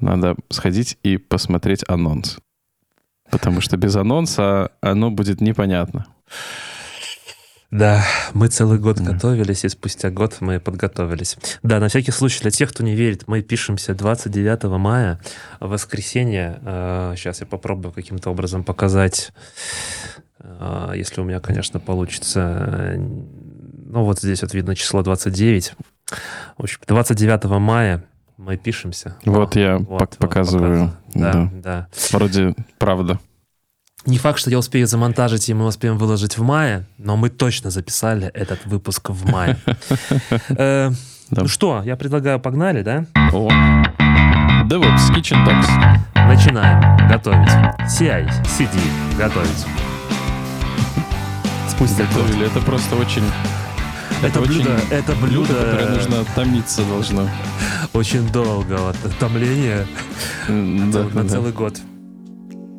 надо 0.00 0.36
сходить 0.50 0.98
и 1.02 1.16
посмотреть 1.16 1.84
анонс. 1.88 2.38
Потому 3.30 3.60
что 3.60 3.76
без 3.76 3.96
анонса 3.96 4.72
оно 4.80 5.10
будет 5.10 5.40
непонятно. 5.40 6.06
Да, 7.72 8.04
мы 8.34 8.48
целый 8.48 8.78
год 8.78 9.00
mm. 9.00 9.04
готовились, 9.14 9.64
и 9.64 9.68
спустя 9.70 10.10
год 10.10 10.36
мы 10.40 10.60
подготовились. 10.60 11.38
Да, 11.62 11.80
на 11.80 11.88
всякий 11.88 12.10
случай, 12.10 12.42
для 12.42 12.50
тех, 12.50 12.70
кто 12.70 12.84
не 12.84 12.94
верит, 12.94 13.26
мы 13.28 13.40
пишемся 13.40 13.94
29 13.94 14.64
мая, 14.78 15.18
воскресенье. 15.58 16.58
Сейчас 17.16 17.40
а, 17.40 17.44
я 17.44 17.46
попробую 17.46 17.92
каким-то 17.92 18.28
образом 18.28 18.62
показать, 18.62 19.32
а, 20.38 20.92
если 20.92 21.22
у 21.22 21.24
меня, 21.24 21.40
конечно, 21.40 21.80
получится. 21.80 22.94
Ну, 22.98 24.04
вот 24.04 24.20
здесь 24.20 24.42
вот 24.42 24.52
видно 24.52 24.76
число 24.76 25.02
29. 25.02 25.72
В 26.58 26.62
общем, 26.62 26.78
29 26.86 27.44
мая 27.58 28.04
мы 28.36 28.56
пишемся. 28.56 29.16
Вот 29.24 29.56
О, 29.56 29.58
я 29.58 29.78
вот, 29.78 30.16
показываю. 30.18 30.84
Вот, 30.84 30.92
да, 31.14 31.32
да, 31.32 31.50
да. 31.52 31.88
Вроде 32.12 32.54
правда. 32.78 33.18
Не 34.04 34.18
факт, 34.18 34.38
что 34.40 34.50
я 34.50 34.58
успею 34.58 34.86
замонтажить, 34.86 35.48
и 35.48 35.54
мы 35.54 35.66
успеем 35.66 35.96
выложить 35.96 36.36
в 36.36 36.42
мае, 36.42 36.86
но 36.98 37.16
мы 37.16 37.30
точно 37.30 37.70
записали 37.70 38.26
этот 38.28 38.66
выпуск 38.66 39.10
в 39.10 39.30
мае. 39.30 39.56
Э, 40.48 40.90
ну 41.30 41.48
что, 41.48 41.82
я 41.84 41.96
предлагаю, 41.96 42.40
погнали, 42.40 42.82
да? 42.82 43.06
DevOps 44.68 45.10
Kitchen 45.14 45.46
Talks. 45.46 45.68
Начинаем 46.14 47.08
готовить. 47.08 47.48
CI, 47.88 48.28
CD, 48.44 48.78
готовить. 49.18 49.66
Спустя 51.68 52.04
Готовили, 52.04 52.46
это 52.46 52.60
просто 52.60 52.96
очень... 52.96 53.22
Это, 54.22 54.40
блюдо, 54.40 54.70
это 54.90 55.14
блюдо, 55.16 55.54
которое 55.54 55.90
нужно 55.90 56.24
томиться 56.36 56.84
должно. 56.84 57.28
Очень 57.92 58.30
долго, 58.32 58.76
вот, 58.78 58.96
томление 59.18 59.86
на 60.48 61.28
целый 61.28 61.52
год. 61.52 61.78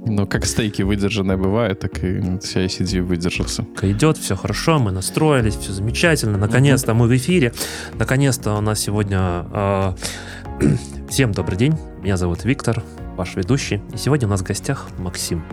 Ну, 0.05 0.27
как 0.27 0.45
стейки 0.45 0.81
выдержанные 0.81 1.37
бывают, 1.37 1.79
так 1.79 2.03
и 2.03 2.19
CICD 2.19 3.01
выдержался. 3.01 3.65
Идет, 3.81 4.17
все 4.17 4.35
хорошо, 4.35 4.79
мы 4.79 4.91
настроились, 4.91 5.55
все 5.55 5.71
замечательно. 5.71 6.37
Наконец-то 6.37 6.91
mm-hmm. 6.91 6.95
мы 6.95 7.07
в 7.07 7.15
эфире. 7.15 7.53
Наконец-то 7.93 8.53
у 8.53 8.61
нас 8.61 8.79
сегодня... 8.79 9.45
Э, 9.51 9.93
всем 11.09 11.31
добрый 11.31 11.57
день, 11.57 11.77
меня 12.01 12.17
зовут 12.17 12.43
Виктор, 12.43 12.83
ваш 13.15 13.35
ведущий. 13.35 13.81
И 13.93 13.97
сегодня 13.97 14.27
у 14.27 14.31
нас 14.31 14.41
в 14.41 14.43
гостях 14.43 14.87
Максим. 14.97 15.43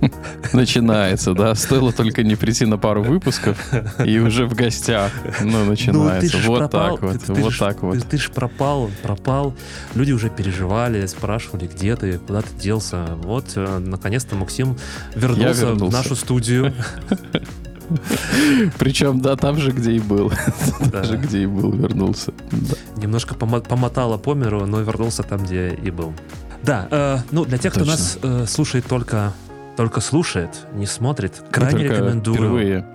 Начинается, 0.52 1.34
да? 1.34 1.54
Стоило 1.54 1.92
только 1.92 2.22
не 2.22 2.36
прийти 2.36 2.66
на 2.66 2.78
пару 2.78 3.02
выпусков, 3.02 3.58
и 4.04 4.18
уже 4.18 4.46
в 4.46 4.54
гостях. 4.54 5.12
Ну, 5.40 5.64
начинается. 5.64 6.38
Ну, 6.38 6.48
вот 6.48 6.58
пропал, 6.58 6.96
так 6.96 7.02
вот. 7.02 7.24
Ты, 7.24 7.32
вот 7.34 7.52
ж, 7.52 7.58
так 7.58 7.82
вот. 7.82 7.98
Ты, 7.98 8.00
ты 8.00 8.18
ж 8.18 8.30
пропал, 8.30 8.90
пропал. 9.02 9.54
Люди 9.94 10.12
уже 10.12 10.30
переживали, 10.30 11.06
спрашивали, 11.06 11.66
где 11.66 11.96
ты, 11.96 12.18
куда 12.18 12.42
ты 12.42 12.54
делся. 12.60 13.06
Вот, 13.22 13.52
э, 13.56 13.78
наконец-то 13.78 14.36
Максим 14.36 14.76
вернулся, 15.14 15.66
вернулся 15.66 15.84
в 15.84 15.92
нашу 15.92 16.16
студию. 16.16 16.72
Причем, 18.78 19.20
да, 19.20 19.36
там 19.36 19.58
же, 19.58 19.72
где 19.72 19.92
и 19.92 19.98
был. 19.98 20.32
Там 20.92 21.04
же, 21.04 21.16
где 21.16 21.42
и 21.42 21.46
был, 21.46 21.72
вернулся. 21.72 22.32
Немножко 22.96 23.34
помотало 23.34 24.16
по 24.16 24.34
миру, 24.34 24.66
но 24.66 24.80
вернулся 24.80 25.22
там, 25.22 25.44
где 25.44 25.70
и 25.70 25.90
был. 25.90 26.12
Да, 26.62 26.86
э, 26.90 27.18
ну 27.30 27.44
для 27.44 27.58
тех, 27.58 27.72
кто 27.72 27.84
нас 27.84 28.18
э, 28.22 28.44
слушает 28.46 28.86
только 28.86 29.32
только 29.80 30.02
слушает, 30.02 30.66
не 30.74 30.84
смотрит, 30.84 31.42
крайне 31.50 31.84
рекомендую. 31.84 32.36
Впервые. 32.36 32.86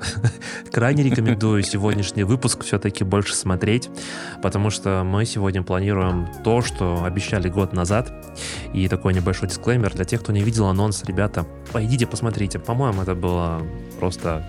Крайне 0.72 1.02
рекомендую 1.02 1.64
сегодняшний 1.64 2.22
выпуск 2.22 2.62
все-таки 2.62 3.02
больше 3.02 3.34
смотреть, 3.34 3.90
потому 4.40 4.70
что 4.70 5.02
мы 5.04 5.24
сегодня 5.24 5.64
планируем 5.64 6.28
то, 6.44 6.62
что 6.62 7.02
обещали 7.02 7.48
год 7.48 7.72
назад. 7.72 8.12
И 8.72 8.86
такой 8.86 9.14
небольшой 9.14 9.48
дисклеймер 9.48 9.94
для 9.94 10.04
тех, 10.04 10.22
кто 10.22 10.30
не 10.30 10.42
видел 10.42 10.66
анонс, 10.66 11.02
ребята, 11.02 11.44
пойдите 11.72 12.06
посмотрите. 12.06 12.60
По-моему, 12.60 13.02
это 13.02 13.16
было 13.16 13.60
просто 13.98 14.46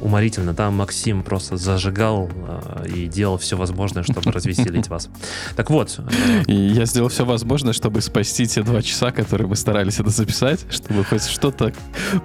уморительно. 0.00 0.54
Там 0.54 0.76
Максим 0.76 1.22
просто 1.22 1.56
зажигал 1.56 2.30
э, 2.34 2.88
и 2.88 3.06
делал 3.06 3.38
все 3.38 3.56
возможное, 3.56 4.02
чтобы 4.02 4.22
развеселить 4.32 4.88
вас. 4.88 5.08
Так 5.56 5.70
вот. 5.70 5.98
Э, 6.46 6.52
я 6.52 6.84
сделал 6.86 7.08
все 7.08 7.24
возможное, 7.24 7.72
чтобы 7.72 8.00
спасти 8.00 8.46
те 8.46 8.62
два 8.62 8.82
часа, 8.82 9.10
которые 9.10 9.48
мы 9.48 9.56
старались 9.56 10.00
это 10.00 10.10
записать, 10.10 10.66
чтобы 10.70 11.04
хоть 11.04 11.24
что-то 11.24 11.72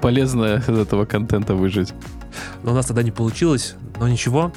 полезное 0.01 0.59
из 0.59 0.69
этого 0.77 1.05
контента 1.05 1.55
выжить. 1.55 1.93
Но 2.63 2.71
у 2.71 2.75
нас 2.75 2.85
тогда 2.85 3.03
не 3.03 3.11
получилось, 3.11 3.75
но 3.99 4.07
ничего. 4.07 4.51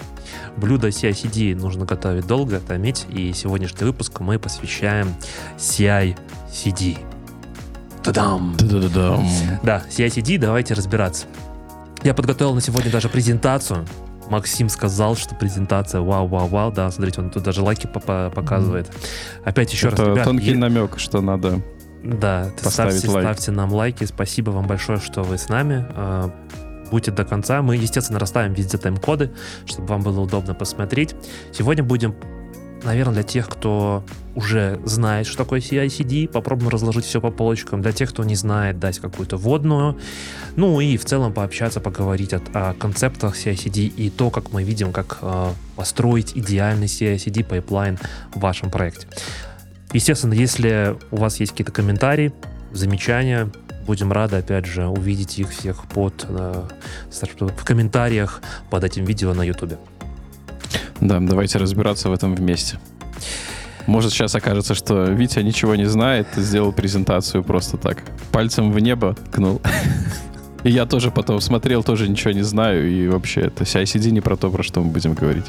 Блюдо 0.57 0.89
CI-CD 0.89 1.55
нужно 1.55 1.85
готовить 1.85 2.27
долго, 2.27 2.61
томить, 2.61 3.07
и 3.11 3.33
сегодняшний 3.33 3.87
выпуск 3.87 4.21
мы 4.21 4.39
посвящаем 4.39 5.15
CI-CD. 5.59 6.99
Та-дам! 8.03 8.57
Да, 9.63 9.83
CI-CD, 9.89 10.39
давайте 10.39 10.75
разбираться. 10.75 11.27
Я 12.03 12.15
подготовил 12.15 12.55
на 12.55 12.61
сегодня 12.61 12.91
даже 12.91 13.09
презентацию. 13.09 13.87
Максим 14.29 14.69
сказал, 14.69 15.17
что 15.17 15.35
презентация 15.35 16.01
вау-вау-вау. 16.01 16.73
Да, 16.73 16.91
смотрите, 16.91 17.21
он 17.21 17.31
тут 17.31 17.43
даже 17.43 17.63
лайки 17.63 17.87
показывает. 17.87 18.91
Опять 19.45 19.73
еще 19.73 19.89
Это 19.89 19.99
раз, 19.99 20.09
ребят. 20.09 20.25
тонкий 20.25 20.53
я... 20.53 20.59
намек, 20.59 20.99
что 20.99 21.21
надо 21.21 21.63
да, 22.03 22.51
ставьте, 22.57 23.09
лайк. 23.09 23.25
ставьте 23.25 23.51
нам 23.53 23.73
лайки. 23.73 24.05
Спасибо 24.05 24.51
вам 24.51 24.67
большое, 24.67 24.99
что 24.99 25.23
вы 25.23 25.39
с 25.39 25.49
нами. 25.49 25.87
А, 25.91 26.33
будьте 26.91 27.11
до 27.13 27.25
конца. 27.25 27.63
Мы, 27.63 27.77
естественно, 27.77 28.19
расставим 28.19 28.55
везде 28.55 28.79
тайм-коды, 28.79 29.33
чтобы 29.67 29.89
вам 29.89 30.03
было 30.03 30.21
удобно 30.21 30.55
посмотреть. 30.55 31.15
Сегодня 31.53 31.85
будем 31.85 32.17
наверное, 32.85 33.15
для 33.15 33.23
тех, 33.23 33.49
кто 33.49 34.05
уже 34.35 34.81
знает, 34.85 35.27
что 35.27 35.39
такое 35.39 35.61
CI-CD, 35.61 36.29
попробуем 36.29 36.71
разложить 36.71 37.05
все 37.05 37.21
по 37.21 37.31
полочкам. 37.31 37.83
Для 37.83 37.93
тех, 37.93 38.11
кто 38.11 38.25
не 38.25 38.35
знает, 38.35 38.79
дать 38.79 38.99
какую-то 38.99 39.37
водную. 39.37 39.99
Ну 40.57 40.81
и 40.81 40.97
в 40.97 41.05
целом 41.05 41.33
пообщаться, 41.33 41.81
поговорить 41.81 42.33
о, 42.33 42.41
о 42.55 42.75
концептах 42.75 43.37
CI/CD 43.37 43.81
и 43.87 44.11
то, 44.11 44.31
как 44.31 44.53
мы 44.53 44.63
видим, 44.63 44.93
как 44.93 45.19
э, 45.23 45.51
построить 45.77 46.37
идеальный 46.37 46.87
CI/CD 46.87 47.45
пайплайн 47.45 47.99
в 48.35 48.41
вашем 48.41 48.71
проекте. 48.71 49.07
Естественно, 49.93 50.33
если 50.33 50.97
у 51.11 51.17
вас 51.17 51.39
есть 51.41 51.53
какие-то 51.53 51.73
комментарии, 51.73 52.33
замечания, 52.73 53.51
будем 53.87 54.13
рады, 54.13 54.37
опять 54.37 54.67
же, 54.67 54.87
увидеть 54.87 55.39
их 55.39 55.51
всех 55.51 55.85
под, 55.85 56.25
э, 56.29 56.63
в 57.11 57.65
комментариях 57.65 58.41
под 58.71 58.85
этим 58.85 59.05
видео 59.05 59.35
на 59.35 59.43
YouTube. 59.43 59.79
Да, 61.03 61.19
давайте 61.21 61.59
разбираться 61.59 62.09
в 62.09 62.13
этом 62.13 62.35
вместе. 62.35 62.79
Может, 63.87 64.13
сейчас 64.13 64.37
окажется, 64.37 64.75
что 64.75 65.05
Витя 65.07 65.41
ничего 65.41 65.75
не 65.75 65.87
знает, 65.87 66.29
сделал 66.37 66.73
презентацию 66.73 67.43
просто 67.43 67.77
так. 67.77 68.05
Пальцем 68.31 68.71
в 68.71 68.79
небо 68.79 69.17
ткнул. 69.31 69.61
И 70.63 70.71
я 70.71 70.87
тоже 70.87 71.11
потом 71.11 71.41
смотрел, 71.41 71.83
тоже 71.83 72.09
ничего 72.09 72.31
не 72.31 72.43
знаю. 72.43 72.89
И 72.89 73.09
вообще, 73.09 73.41
это 73.43 73.65
CICD 73.65 74.13
не 74.13 74.21
про 74.21 74.37
то, 74.37 74.49
про 74.49 74.63
что 74.63 74.81
мы 74.81 74.93
будем 74.93 75.15
говорить. 75.15 75.47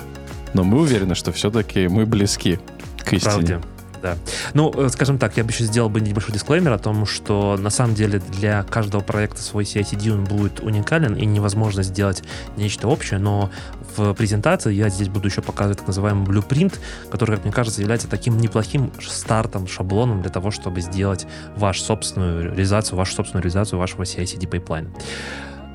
Но 0.56 0.64
мы 0.64 0.80
уверены, 0.80 1.14
что 1.14 1.32
все-таки 1.32 1.88
мы 1.88 2.08
близки 2.08 2.58
к 3.06 3.14
истине. 3.14 3.22
Правде 3.22 3.62
да. 4.04 4.18
Ну, 4.54 4.72
э, 4.76 4.90
скажем 4.90 5.18
так, 5.18 5.38
я 5.38 5.44
бы 5.44 5.52
еще 5.52 5.64
сделал 5.64 5.90
бы 5.90 6.02
небольшой 6.02 6.34
дисклеймер 6.34 6.74
о 6.74 6.78
том, 6.78 7.06
что 7.06 7.58
на 7.58 7.70
самом 7.70 7.96
деле 7.96 8.20
для 8.20 8.64
каждого 8.64 9.02
проекта 9.02 9.42
свой 9.42 9.64
CICD 9.64 10.12
он 10.12 10.26
будет 10.26 10.60
уникален 10.60 11.16
и 11.16 11.26
невозможно 11.26 11.84
сделать 11.84 12.22
нечто 12.58 12.90
общее, 12.90 13.20
но 13.20 13.50
в 13.96 14.14
презентации 14.14 14.74
я 14.74 14.90
здесь 14.90 15.08
буду 15.08 15.30
еще 15.30 15.42
показывать 15.42 15.80
так 15.80 15.88
называемый 15.88 16.28
blueprint, 16.28 16.78
который, 17.10 17.38
как 17.38 17.46
мне 17.46 17.54
кажется, 17.54 17.80
является 17.80 18.10
таким 18.10 18.38
неплохим 18.38 18.92
стартом, 19.02 19.68
шаблоном 19.68 20.22
для 20.22 20.32
того, 20.32 20.52
чтобы 20.52 20.82
сделать 20.82 21.26
вашу 21.56 21.82
собственную 21.82 22.44
реализацию, 22.52 22.98
вашу 22.98 23.14
собственную 23.14 23.44
реализацию 23.44 23.80
вашего 23.80 24.04
CI/CD 24.04 24.48
пайплайна. 24.48 24.90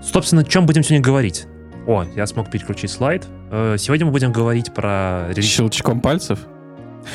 Собственно, 0.02 0.42
о 0.42 0.44
чем 0.44 0.66
будем 0.66 0.82
сегодня 0.82 1.02
говорить? 1.02 1.46
О, 1.86 2.04
я 2.14 2.26
смог 2.26 2.50
переключить 2.50 2.90
слайд. 2.90 3.26
Э, 3.50 3.76
сегодня 3.78 4.04
мы 4.04 4.12
будем 4.12 4.32
говорить 4.32 4.74
про... 4.74 5.32
Щелчком 5.40 6.02
пальцев? 6.02 6.40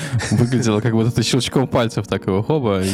Выглядело, 0.32 0.82
как 0.82 0.94
будто 0.94 1.12
ты 1.12 1.24
щелчком 1.24 1.68
пальцев 1.68 2.08
так 2.08 2.28
его 2.28 2.44
хоба 2.44 2.82
и 2.82 2.90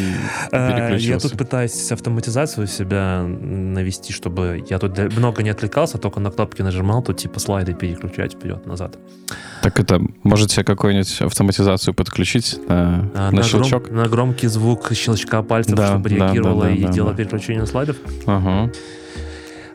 а, 0.51 0.71
переключился. 0.71 1.09
Я 1.09 1.19
тут 1.19 1.37
пытаюсь 1.37 1.91
автоматизацию 1.91 2.67
себя 2.67 3.23
навести, 3.23 4.13
чтобы 4.13 4.63
я 4.69 4.79
тут 4.79 4.97
много 5.15 5.43
не 5.43 5.49
отвлекался, 5.49 5.97
только 5.97 6.19
на 6.19 6.31
кнопки 6.31 6.61
нажимал, 6.61 7.01
тут 7.01 7.17
типа 7.17 7.39
слайды 7.39 7.73
переключать 7.73 8.33
вперед-назад. 8.33 8.97
Так 9.61 9.79
это, 9.79 10.01
можете 10.23 10.63
какую-нибудь 10.63 11.21
автоматизацию 11.21 11.93
подключить 11.93 12.59
на, 12.67 13.09
а, 13.13 13.31
на, 13.31 13.37
на 13.37 13.43
щелчок? 13.43 13.85
Гром, 13.85 13.97
на 13.97 14.07
громкий 14.07 14.47
звук 14.47 14.91
щелчка 14.93 15.43
пальцев, 15.43 15.75
да, 15.75 15.87
чтобы 15.87 16.09
реагировало 16.09 16.63
да, 16.63 16.69
да, 16.69 16.75
и 16.75 16.83
да, 16.83 16.91
делало 16.91 17.11
да. 17.11 17.17
переключение 17.17 17.65
слайдов? 17.65 17.97
Ага. 18.25 18.71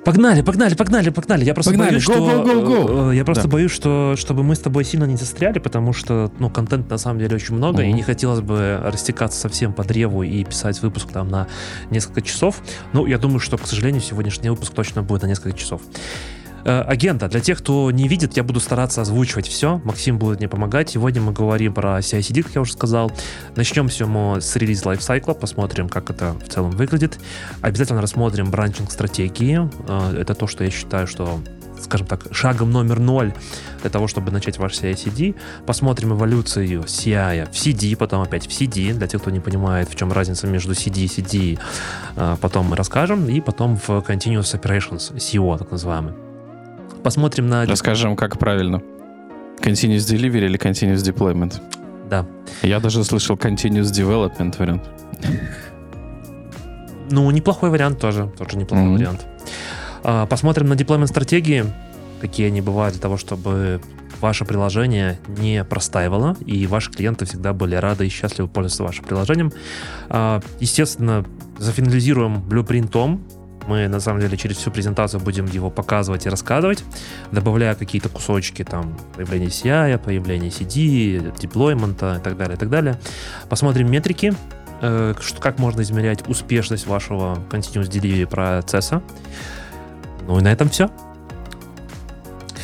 Погнали, 0.05 0.43
погнали, 0.43 0.75
погнали, 0.75 1.11
погнали. 1.11 1.45
Я 1.45 1.55
просто 1.55 1.73
погнали. 1.73 1.91
боюсь, 1.91 2.07
go, 2.07 2.13
что 2.13 2.43
go, 2.43 2.45
go, 2.45 2.87
go. 2.87 3.15
Я 3.15 3.25
просто 3.25 3.45
да. 3.45 3.49
боюсь, 3.49 3.71
что 3.71 4.15
чтобы 4.17 4.43
мы 4.43 4.55
с 4.55 4.59
тобой 4.59 4.85
сильно 4.85 5.05
не 5.05 5.17
застряли, 5.17 5.59
потому 5.59 5.93
что 5.93 6.31
ну 6.39 6.51
контент 6.51 6.91
на 6.91 6.99
самом 6.99 7.21
деле 7.21 7.37
очень 7.37 7.55
много, 7.55 7.83
mm-hmm. 7.83 7.91
и 7.91 7.93
не 7.93 8.03
хотелось 8.03 8.41
бы 8.41 8.81
растекаться 8.85 9.41
совсем 9.41 9.73
по 9.73 9.85
древу 9.85 10.23
и 10.23 10.45
писать 10.45 10.83
выпуск 10.83 11.11
там 11.11 11.29
на 11.29 11.49
несколько 11.91 12.21
часов. 12.23 12.63
Ну, 12.93 13.07
я 13.07 13.19
думаю, 13.19 13.41
что, 13.41 13.57
к 13.57 13.67
сожалению, 13.67 14.03
сегодняшний 14.03 14.51
выпуск 14.51 14.75
точно 14.75 15.03
будет 15.03 15.23
на 15.23 15.27
несколько 15.27 15.57
часов. 15.57 15.81
Э, 16.65 16.81
агента, 16.83 17.29
для 17.29 17.41
тех, 17.41 17.59
кто 17.59 17.91
не 17.91 18.09
видит, 18.09 18.37
я 18.37 18.43
буду 18.43 18.61
стараться 18.61 19.03
озвучивать 19.03 19.49
все. 19.49 19.81
Максим 19.85 20.19
будет 20.19 20.39
мне 20.39 20.49
помогать. 20.49 20.91
Сегодня 20.91 21.21
мы 21.21 21.33
говорим 21.33 21.75
про 21.75 21.99
CI-CD, 21.99 22.43
как 22.43 22.55
я 22.55 22.61
уже 22.63 22.73
сказал. 22.73 23.13
Начнем 23.55 23.89
все 23.89 24.07
мы 24.07 24.41
с 24.41 24.57
релиз 24.57 24.85
лайфсайкла, 24.85 25.35
посмотрим, 25.35 25.89
как 25.89 26.11
это 26.11 26.33
в 26.33 26.49
целом 26.49 26.71
выглядит. 26.71 27.19
Обязательно 27.61 28.01
рассмотрим 28.01 28.51
бранчинг 28.51 28.91
стратегии. 28.91 29.69
Э, 29.89 30.17
это 30.19 30.35
то, 30.35 30.47
что 30.47 30.65
я 30.65 30.71
считаю, 30.71 31.07
что 31.07 31.41
скажем 31.83 32.07
так, 32.07 32.29
шагом 32.31 32.71
номер 32.71 32.99
ноль 32.99 33.35
для 33.83 33.91
того, 33.91 34.09
чтобы 34.09 34.33
начать 34.33 34.59
ваш 34.59 34.73
CI-CD. 34.73 35.35
Посмотрим 35.67 36.15
эволюцию 36.15 36.85
CI 36.85 37.47
в 37.51 37.55
CD, 37.55 37.95
потом 37.95 38.23
опять 38.23 38.47
в 38.47 38.51
CD. 38.51 38.95
Для 38.95 39.07
тех, 39.07 39.21
кто 39.21 39.31
не 39.31 39.41
понимает, 39.41 39.91
в 39.91 39.95
чем 39.95 40.11
разница 40.11 40.47
между 40.47 40.73
CD 40.73 41.03
и 41.03 41.07
CD, 41.07 41.59
э, 42.17 42.37
потом 42.41 42.67
мы 42.71 42.77
расскажем. 42.77 43.29
И 43.29 43.41
потом 43.43 43.77
в 43.77 43.91
Continuous 43.91 44.59
Operations, 44.59 45.15
CO, 45.17 45.59
так 45.59 45.71
называемый. 45.71 46.24
Посмотрим 47.05 47.49
на... 47.49 47.67
Расскажем, 47.67 48.17
как 48.17 48.39
правильно. 48.39 48.83
Continuous 49.61 50.11
Delivery 50.11 50.47
или 50.47 50.59
Continuous 50.59 51.05
Deployment? 51.05 51.61
Да. 52.09 52.27
Я 52.63 52.81
даже 52.81 53.05
слышал 53.05 53.37
Continuous 53.37 53.93
Development 53.93 54.59
вариант. 54.59 54.83
Ну, 57.11 57.31
неплохой 57.31 57.69
вариант 57.69 58.01
тоже. 58.01 58.33
Тоже 58.39 58.57
неплохой 58.57 58.87
mm-hmm. 58.87 58.97
вариант. 58.97 59.27
А, 60.03 60.25
посмотрим 60.27 60.69
на 60.69 60.73
deployment 60.73 61.09
стратегии, 61.09 61.67
какие 62.23 62.47
они 62.47 62.63
бывают 62.63 62.95
для 62.95 63.03
того, 63.03 63.19
чтобы 63.19 63.83
ваше 64.23 64.47
приложение 64.47 65.19
не 65.29 65.63
простаивало, 65.63 66.37
и 66.47 66.67
ваши 66.67 66.91
клиенты 66.91 67.27
всегда 67.27 67.53
были 67.53 67.75
рады 67.75 68.07
и 68.07 68.09
счастливы 68.09 68.49
пользоваться 68.49 68.83
вашим 68.83 69.05
приложением. 69.05 69.53
А, 70.09 70.41
естественно, 70.61 71.27
зафинализируем 71.59 72.41
блюпринтом 72.41 73.23
мы, 73.67 73.89
на 73.89 74.01
самом 74.01 74.21
деле, 74.21 74.37
через 74.37 74.57
всю 74.57 74.71
презентацию 74.71 75.21
будем 75.21 75.47
его 75.47 75.71
показывать 75.71 76.27
и 76.27 76.29
рассказывать, 76.29 76.85
добавляя 77.33 77.75
какие-то 77.75 78.09
кусочки, 78.09 78.65
там, 78.65 78.97
появление 79.17 79.49
CI, 79.49 79.99
появление 79.99 80.51
CD, 80.51 81.33
деплоймента 81.39 82.17
и 82.21 82.23
так 82.23 82.37
далее, 82.37 82.57
и 82.57 82.59
так 82.59 82.71
далее. 82.71 82.99
Посмотрим 83.49 83.91
метрики, 83.91 84.35
э, 84.81 85.15
как 85.41 85.59
можно 85.59 85.83
измерять 85.83 86.29
успешность 86.29 86.87
вашего 86.87 87.39
continuous 87.51 87.89
delivery 87.89 88.27
процесса. 88.27 89.03
Ну 90.27 90.39
и 90.39 90.43
на 90.43 90.53
этом 90.53 90.69
все. 90.69 90.91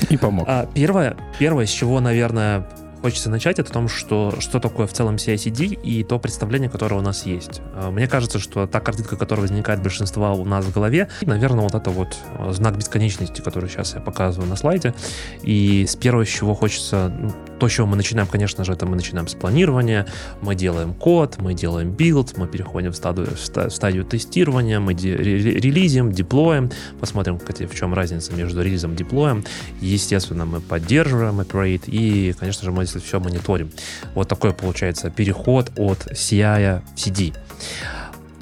И 0.09 0.17
помог. 0.17 0.47
А, 0.49 0.67
первое, 0.73 1.17
первое, 1.39 1.67
с 1.67 1.71
чего, 1.71 2.01
наверное, 2.01 2.67
хочется 3.01 3.31
начать, 3.31 3.59
это 3.59 3.71
о 3.71 3.73
том, 3.73 3.89
что, 3.89 4.35
что 4.41 4.61
такое 4.61 4.87
в 4.87 4.93
целом 4.93 5.17
CI-CD 5.17 5.81
и 5.83 6.05
то 6.05 6.19
представление, 6.19 6.71
которое 6.71 6.97
у 6.97 7.03
нас 7.03 7.27
есть. 7.27 7.61
А, 7.75 7.91
мне 7.91 8.07
кажется, 8.07 8.39
что 8.39 8.67
та 8.67 8.81
картинка, 8.81 9.17
которая 9.17 9.43
возникает 9.43 9.83
большинства 9.83 10.33
у 10.33 10.45
нас 10.45 10.65
в 10.65 10.73
голове, 10.73 11.09
наверное, 11.23 11.65
вот 11.65 11.75
это 11.75 11.91
вот 11.91 12.17
а, 12.39 12.53
знак 12.53 12.77
бесконечности, 12.77 13.41
который 13.41 13.69
сейчас 13.69 13.95
я 13.95 14.01
показываю 14.01 14.49
на 14.49 14.57
слайде. 14.57 14.95
И 15.43 15.87
с 15.87 15.97
первого, 15.97 16.25
с 16.25 16.29
чего 16.29 16.55
хочется 16.55 17.13
то, 17.61 17.69
с 17.69 17.73
чего 17.73 17.87
мы 17.87 17.97
начинаем, 17.97 18.27
конечно 18.27 18.65
же, 18.65 18.73
это 18.73 18.87
мы 18.87 18.97
начинаем 18.97 19.29
с 19.29 19.35
планирования, 19.35 20.07
мы 20.41 20.55
делаем 20.55 20.95
код, 20.95 21.37
мы 21.39 21.55
делаем 21.55 21.91
build, 21.91 22.37
мы 22.39 22.49
переходим 22.49 22.91
в 22.91 22.97
стадию, 22.97 23.29
в 23.37 23.71
стадию 23.71 24.05
тестирования, 24.05 24.81
мы 24.81 24.95
де, 24.95 25.15
релизим, 25.17 26.11
деплоим, 26.11 26.71
посмотрим, 26.99 27.39
в 27.39 27.75
чем 27.75 27.95
разница 27.95 28.33
между 28.33 28.63
релизом 28.63 28.95
и 28.95 28.97
деплоем. 28.97 29.45
Естественно, 29.81 30.47
мы 30.47 30.61
поддерживаем 30.61 31.41
operate 31.41 31.85
и, 31.87 32.33
конечно 32.33 32.65
же, 32.65 32.73
мы 32.73 32.87
здесь 32.87 33.03
все 33.03 33.21
мониторим. 33.21 33.71
Вот 34.15 34.29
такой 34.29 34.55
получается 34.55 35.11
переход 35.11 35.71
от 35.77 35.99
CI 36.13 36.83
в 36.97 36.99
CD. 36.99 37.37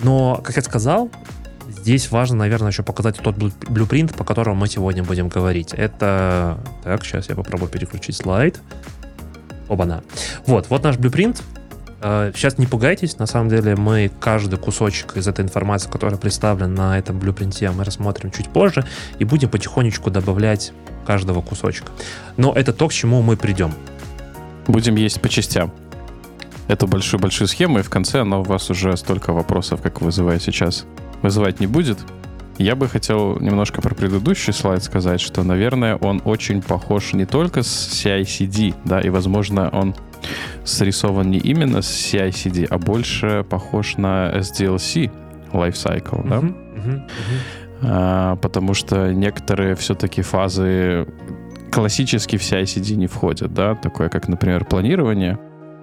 Но, 0.02 0.40
как 0.44 0.56
я 0.56 0.62
сказал, 0.62 1.10
Здесь 1.68 2.10
важно, 2.10 2.36
наверное, 2.36 2.70
еще 2.70 2.82
показать 2.82 3.18
тот 3.18 3.36
blueprint, 3.36 4.14
по 4.14 4.24
которому 4.24 4.56
мы 4.56 4.68
сегодня 4.68 5.04
будем 5.04 5.28
говорить. 5.28 5.74
Это... 5.74 6.58
Так, 6.82 7.04
сейчас 7.04 7.28
я 7.28 7.34
попробую 7.34 7.70
переключить 7.70 8.16
слайд. 8.16 8.60
Оба-на. 9.68 10.02
Вот, 10.46 10.68
вот 10.70 10.82
наш 10.82 10.96
блюпринт. 10.96 11.42
Сейчас 12.00 12.54
э, 12.54 12.56
не 12.58 12.66
пугайтесь, 12.66 13.18
на 13.18 13.26
самом 13.26 13.48
деле 13.48 13.74
мы 13.74 14.10
каждый 14.20 14.56
кусочек 14.56 15.16
из 15.16 15.26
этой 15.26 15.44
информации, 15.44 15.90
которая 15.90 16.16
представлена 16.16 16.90
на 16.90 16.98
этом 16.98 17.18
блюпринте, 17.18 17.70
мы 17.72 17.82
рассмотрим 17.82 18.30
чуть 18.30 18.48
позже 18.48 18.86
и 19.18 19.24
будем 19.24 19.48
потихонечку 19.48 20.08
добавлять 20.10 20.72
каждого 21.06 21.42
кусочка. 21.42 21.90
Но 22.36 22.52
это 22.52 22.72
то, 22.72 22.86
к 22.86 22.92
чему 22.92 23.20
мы 23.22 23.36
придем. 23.36 23.72
Будем 24.68 24.94
есть 24.94 25.20
по 25.20 25.28
частям 25.28 25.72
эту 26.68 26.86
большую-большую 26.86 27.48
схему, 27.48 27.80
и 27.80 27.82
в 27.82 27.90
конце 27.90 28.20
она 28.20 28.38
у 28.38 28.42
вас 28.44 28.70
уже 28.70 28.96
столько 28.96 29.32
вопросов, 29.32 29.82
как 29.82 30.00
вызывает 30.00 30.42
сейчас, 30.42 30.84
вызывать 31.22 31.58
не 31.58 31.66
будет. 31.66 31.98
Я 32.58 32.74
бы 32.74 32.88
хотел 32.88 33.38
немножко 33.38 33.80
про 33.80 33.94
предыдущий 33.94 34.52
слайд 34.52 34.82
сказать, 34.82 35.20
что, 35.20 35.44
наверное, 35.44 35.94
он 35.94 36.20
очень 36.24 36.60
похож 36.60 37.12
не 37.12 37.24
только 37.24 37.62
с 37.62 37.88
CI-CD, 37.92 38.74
да, 38.84 39.00
и, 39.00 39.10
возможно, 39.10 39.70
он 39.72 39.94
срисован 40.64 41.30
не 41.30 41.38
именно 41.38 41.82
с 41.82 41.88
CI-CD, 41.88 42.66
а 42.68 42.78
больше 42.78 43.46
похож 43.48 43.96
на 43.96 44.32
SDLC 44.34 45.10
lifecycle, 45.52 46.28
да? 46.28 46.36
Uh-huh, 46.36 46.54
uh-huh, 46.74 46.84
uh-huh. 46.84 47.02
А, 47.82 48.36
потому 48.36 48.74
что 48.74 49.12
некоторые 49.12 49.76
все-таки 49.76 50.22
фазы 50.22 51.06
классически 51.70 52.36
в 52.36 52.42
CI-CD 52.42 52.96
не 52.96 53.06
входят, 53.06 53.54
да, 53.54 53.76
такое 53.76 54.08
как, 54.08 54.26
например, 54.26 54.64
планирование, 54.64 55.38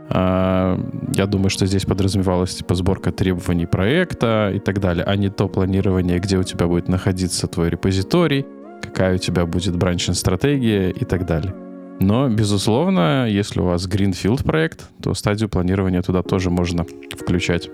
я 0.09 1.25
думаю, 1.27 1.49
что 1.49 1.65
здесь 1.65 1.85
подразумевалась 1.85 2.55
типа 2.55 2.75
сборка 2.75 3.11
требований 3.11 3.65
проекта 3.65 4.51
и 4.53 4.59
так 4.59 4.79
далее, 4.79 5.03
а 5.03 5.15
не 5.15 5.29
то 5.29 5.47
планирование, 5.47 6.19
где 6.19 6.37
у 6.37 6.43
тебя 6.43 6.67
будет 6.67 6.87
находиться 6.87 7.47
твой 7.47 7.69
репозиторий, 7.69 8.45
какая 8.81 9.15
у 9.15 9.17
тебя 9.17 9.45
будет 9.45 9.75
бранчинг-стратегия 9.75 10.91
и 10.91 11.05
так 11.05 11.25
далее. 11.25 11.55
Но, 11.99 12.29
безусловно, 12.29 13.27
если 13.27 13.61
у 13.61 13.65
вас 13.65 13.87
Greenfield 13.87 14.43
проект, 14.43 14.89
то 15.01 15.13
стадию 15.13 15.49
планирования 15.49 16.01
туда 16.01 16.21
тоже 16.23 16.49
можно 16.49 16.85
включать. 17.17 17.69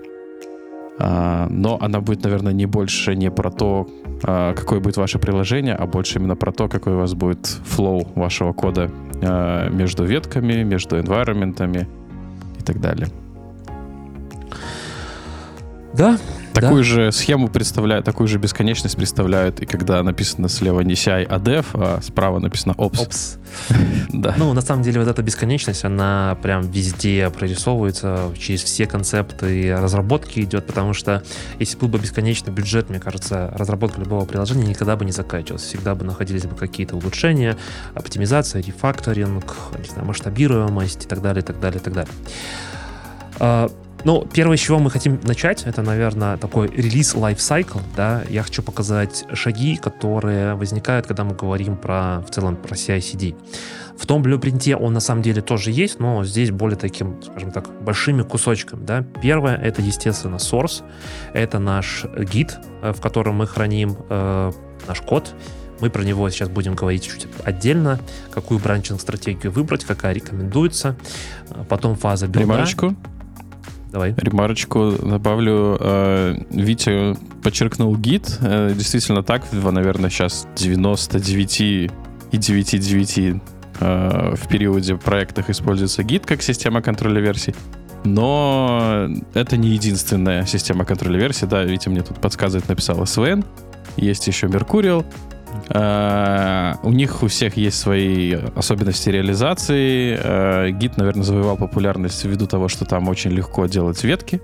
А, 0.98 1.48
но 1.50 1.78
она 1.80 2.00
будет, 2.00 2.22
наверное, 2.22 2.52
не 2.52 2.66
больше 2.66 3.16
не 3.16 3.30
про 3.30 3.50
то, 3.50 3.88
а, 4.22 4.54
какое 4.54 4.78
будет 4.78 4.96
ваше 4.96 5.18
приложение, 5.18 5.74
а 5.74 5.86
больше 5.86 6.18
именно 6.18 6.36
про 6.36 6.52
то, 6.52 6.68
какой 6.68 6.94
у 6.94 6.98
вас 6.98 7.14
будет 7.14 7.46
флоу 7.46 8.06
вашего 8.14 8.52
кода 8.52 8.90
между 9.70 10.04
ветками, 10.04 10.64
между 10.64 10.98
environmentами, 10.98 11.86
и 12.62 12.64
так 12.64 12.80
далее. 12.80 13.08
Да. 15.94 16.18
Такую 16.54 16.78
да. 16.78 16.82
же 16.82 17.12
схему 17.12 17.48
представляют, 17.48 18.04
такую 18.04 18.28
же 18.28 18.38
бесконечность 18.38 18.96
представляют, 18.96 19.60
и 19.60 19.66
когда 19.66 20.02
написано 20.02 20.48
слева 20.48 20.80
не 20.80 20.94
CI, 20.94 21.24
а 21.24 21.38
dev, 21.38 21.66
а 21.74 22.00
справа 22.02 22.38
написано 22.40 22.72
ops. 22.72 22.92
Ops. 23.08 23.38
да. 24.10 24.34
Ну, 24.36 24.52
на 24.52 24.60
самом 24.60 24.82
деле, 24.82 25.00
вот 25.00 25.08
эта 25.08 25.22
бесконечность, 25.22 25.84
она 25.84 26.36
прям 26.42 26.62
везде 26.62 27.30
прорисовывается, 27.30 28.32
через 28.38 28.62
все 28.62 28.86
концепты 28.86 29.74
разработки 29.76 30.40
идет, 30.40 30.66
потому 30.66 30.92
что 30.92 31.22
если 31.58 31.78
был 31.78 31.88
бы 31.88 31.98
бесконечный 31.98 32.52
бюджет, 32.52 32.90
мне 32.90 33.00
кажется, 33.00 33.52
разработка 33.56 34.00
любого 34.00 34.24
приложения 34.26 34.66
никогда 34.66 34.96
бы 34.96 35.04
не 35.04 35.12
заканчивалась. 35.12 35.62
Всегда 35.62 35.94
бы 35.94 36.04
находились 36.04 36.44
бы 36.44 36.54
какие-то 36.54 36.96
улучшения, 36.96 37.56
оптимизация, 37.94 38.62
рефакторинг, 38.62 39.56
не 39.78 39.88
знаю, 39.88 40.06
масштабируемость 40.06 41.04
и 41.06 41.08
так 41.08 41.22
далее, 41.22 41.42
и 41.42 41.46
так 41.46 41.60
далее, 41.60 41.80
и 41.80 41.84
так 41.84 41.94
далее. 41.94 42.12
Ну, 44.04 44.26
первое, 44.32 44.56
с 44.56 44.60
чего 44.60 44.78
мы 44.78 44.90
хотим 44.90 45.20
начать, 45.22 45.62
это, 45.64 45.82
наверное, 45.82 46.36
такой 46.36 46.68
релиз 46.68 47.14
lifecycle, 47.14 47.80
да. 47.96 48.22
Я 48.28 48.42
хочу 48.42 48.62
показать 48.62 49.24
шаги, 49.32 49.76
которые 49.76 50.54
возникают, 50.54 51.06
когда 51.06 51.24
мы 51.24 51.34
говорим 51.34 51.76
про, 51.76 52.20
в 52.20 52.30
целом, 52.30 52.56
про 52.56 52.74
CI-CD. 52.74 53.36
В 53.96 54.06
том 54.06 54.22
блюпринте 54.22 54.76
он 54.76 54.92
на 54.94 55.00
самом 55.00 55.22
деле 55.22 55.42
тоже 55.42 55.70
есть, 55.70 56.00
но 56.00 56.24
здесь 56.24 56.50
более 56.50 56.76
таким, 56.76 57.22
скажем 57.22 57.52
так, 57.52 57.68
большими 57.82 58.22
кусочками, 58.22 58.84
да. 58.84 59.04
Первое, 59.22 59.56
это, 59.56 59.82
естественно, 59.82 60.36
source. 60.36 60.82
Это 61.32 61.58
наш 61.58 62.04
гид, 62.04 62.58
э, 62.82 62.92
в 62.92 63.00
котором 63.00 63.36
мы 63.36 63.46
храним 63.46 63.96
э, 64.08 64.52
наш 64.88 65.00
код, 65.02 65.34
мы 65.80 65.90
про 65.90 66.02
него 66.02 66.30
сейчас 66.30 66.48
будем 66.48 66.76
говорить 66.76 67.04
чуть 67.04 67.26
отдельно, 67.44 67.98
какую 68.30 68.60
бранчинг-стратегию 68.60 69.50
выбрать, 69.50 69.84
какая 69.84 70.12
рекомендуется. 70.12 70.96
Потом 71.68 71.96
фаза 71.96 72.26
билда. 72.26 72.40
Ремарочку. 72.40 72.96
Давай. 73.92 74.14
Ремарочку 74.16 74.92
добавлю. 74.92 75.76
Э, 75.78 76.34
Витя 76.50 77.14
подчеркнул 77.42 77.94
гид. 77.96 78.38
Э, 78.40 78.72
действительно 78.74 79.22
так, 79.22 79.42
наверное, 79.52 80.08
сейчас 80.08 80.48
99 80.56 81.60
и 81.60 81.90
9,9 82.32 83.40
э, 83.80 84.34
в 84.34 84.48
периоде 84.48 84.96
проектах 84.96 85.50
используется 85.50 86.02
гид 86.02 86.24
как 86.24 86.40
система 86.42 86.80
контроля 86.80 87.20
версий. 87.20 87.54
Но 88.04 89.08
это 89.34 89.58
не 89.58 89.68
единственная 89.68 90.46
система 90.46 90.86
контроля 90.86 91.18
версий. 91.18 91.46
Да, 91.46 91.62
Витя 91.62 91.90
мне 91.90 92.00
тут 92.00 92.18
подсказывает, 92.18 92.68
написал 92.70 93.02
SVN. 93.02 93.44
Есть 93.96 94.26
еще 94.26 94.46
Mercurial. 94.46 95.04
Uh, 95.68 96.76
у 96.82 96.90
них 96.90 97.22
у 97.22 97.28
всех 97.28 97.56
есть 97.56 97.78
свои 97.78 98.34
особенности 98.54 99.08
реализации. 99.08 100.18
Uh, 100.18 100.70
гид, 100.70 100.96
наверное, 100.96 101.22
завоевал 101.22 101.56
популярность 101.56 102.24
ввиду 102.24 102.46
того, 102.46 102.68
что 102.68 102.84
там 102.84 103.08
очень 103.08 103.30
легко 103.30 103.66
делать 103.66 104.02
ветки. 104.04 104.40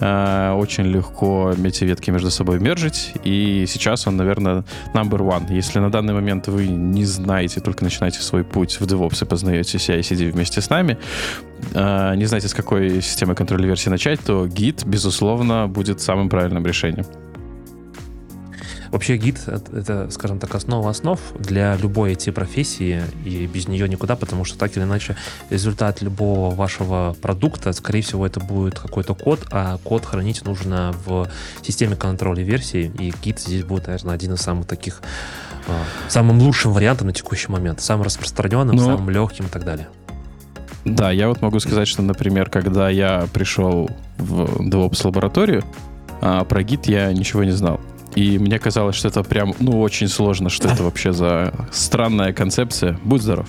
Э, 0.00 0.52
очень 0.52 0.84
легко 0.84 1.54
эти 1.64 1.84
ветки 1.84 2.10
между 2.10 2.30
собой 2.30 2.58
мержить, 2.58 3.12
и 3.24 3.64
сейчас 3.66 4.06
он, 4.06 4.16
наверное, 4.16 4.64
number 4.94 5.18
one. 5.18 5.52
Если 5.52 5.78
на 5.78 5.90
данный 5.90 6.12
момент 6.12 6.48
вы 6.48 6.66
не 6.66 7.04
знаете, 7.04 7.60
только 7.60 7.84
начинаете 7.84 8.20
свой 8.20 8.44
путь 8.44 8.78
в 8.80 8.82
DevOps 8.82 9.22
и 9.22 9.26
познаете 9.26 9.78
CI-CD 9.78 10.32
вместе 10.32 10.60
с 10.60 10.70
нами, 10.70 10.98
э, 11.72 12.14
не 12.16 12.26
знаете, 12.26 12.48
с 12.48 12.54
какой 12.54 13.00
системы 13.00 13.34
контроля 13.34 13.66
версии 13.66 13.88
начать, 13.88 14.20
то 14.20 14.46
Git, 14.46 14.86
безусловно, 14.86 15.66
будет 15.66 16.00
самым 16.00 16.28
правильным 16.28 16.66
решением. 16.66 17.06
Вообще 18.96 19.18
гид— 19.18 19.38
это, 19.46 20.08
скажем 20.10 20.38
так, 20.38 20.54
основа 20.54 20.88
основ 20.88 21.20
для 21.38 21.76
любой 21.76 22.14
IT-профессии, 22.14 23.02
и 23.26 23.46
без 23.46 23.68
нее 23.68 23.86
никуда, 23.90 24.16
потому 24.16 24.46
что 24.46 24.56
так 24.56 24.74
или 24.74 24.84
иначе 24.84 25.16
результат 25.50 26.00
любого 26.00 26.54
вашего 26.54 27.14
продукта, 27.20 27.74
скорее 27.74 28.00
всего, 28.00 28.24
это 28.24 28.40
будет 28.40 28.78
какой-то 28.78 29.14
код, 29.14 29.48
а 29.50 29.76
код 29.84 30.06
хранить 30.06 30.46
нужно 30.46 30.94
в 31.04 31.28
системе 31.60 31.94
контроля 31.94 32.42
версий, 32.42 32.90
и 32.98 33.12
гид 33.22 33.38
здесь 33.38 33.64
будет, 33.64 33.86
наверное, 33.88 34.14
один 34.14 34.32
из 34.32 34.40
самых 34.40 34.66
таких 34.66 35.02
а, 35.68 35.82
самым 36.08 36.40
лучшим 36.40 36.72
вариантом 36.72 37.08
на 37.08 37.12
текущий 37.12 37.52
момент, 37.52 37.82
самым 37.82 38.04
распространенным, 38.04 38.76
Но... 38.76 38.82
Ну, 38.82 38.96
самым 38.96 39.10
легким 39.10 39.44
и 39.44 39.48
так 39.50 39.66
далее. 39.66 39.88
Да, 40.86 41.10
я 41.10 41.28
вот 41.28 41.42
могу 41.42 41.60
сказать, 41.60 41.86
что, 41.86 42.00
например, 42.00 42.48
когда 42.48 42.88
я 42.88 43.28
пришел 43.34 43.90
в 44.16 44.66
DevOps 44.66 45.02
лабораторию, 45.04 45.64
а, 46.22 46.44
про 46.44 46.62
гид 46.62 46.86
я 46.86 47.12
ничего 47.12 47.44
не 47.44 47.50
знал. 47.52 47.78
И 48.16 48.38
мне 48.38 48.58
казалось, 48.58 48.96
что 48.96 49.08
это 49.08 49.22
прям, 49.22 49.54
ну, 49.60 49.80
очень 49.80 50.08
сложно, 50.08 50.48
что 50.48 50.68
это 50.68 50.82
вообще 50.82 51.12
за 51.12 51.52
странная 51.70 52.32
концепция. 52.32 52.98
Будь 53.04 53.22
здоров. 53.22 53.46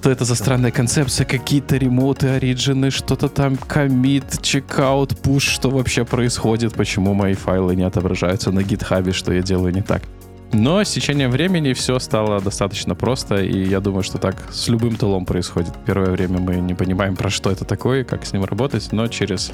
Что 0.00 0.10
это 0.10 0.24
за 0.24 0.34
странная 0.34 0.70
концепция? 0.70 1.24
Какие-то 1.24 1.76
ремоты, 1.76 2.28
ориджины, 2.28 2.90
что-то 2.90 3.28
там, 3.28 3.56
комит, 3.56 4.40
чекаут, 4.42 5.18
пуш, 5.18 5.44
что 5.44 5.70
вообще 5.70 6.04
происходит? 6.04 6.74
Почему 6.74 7.14
мои 7.14 7.34
файлы 7.34 7.74
не 7.74 7.82
отображаются 7.82 8.52
на 8.52 8.62
гитхабе, 8.62 9.12
что 9.12 9.32
я 9.32 9.42
делаю 9.42 9.74
не 9.74 9.82
так? 9.82 10.02
Но 10.52 10.84
с 10.84 10.90
течением 10.90 11.30
времени 11.30 11.72
все 11.72 11.98
стало 11.98 12.40
достаточно 12.40 12.94
просто, 12.94 13.36
и 13.36 13.66
я 13.66 13.80
думаю, 13.80 14.04
что 14.04 14.18
так 14.18 14.36
с 14.52 14.68
любым 14.68 14.94
tool 14.94 15.14
ом 15.14 15.24
происходит. 15.24 15.72
Первое 15.84 16.10
время 16.10 16.38
мы 16.38 16.56
не 16.56 16.74
понимаем, 16.74 17.16
про 17.16 17.30
что 17.30 17.50
это 17.50 17.64
такое, 17.64 18.04
как 18.04 18.24
с 18.24 18.32
ним 18.32 18.44
работать, 18.44 18.92
но 18.92 19.08
через 19.08 19.50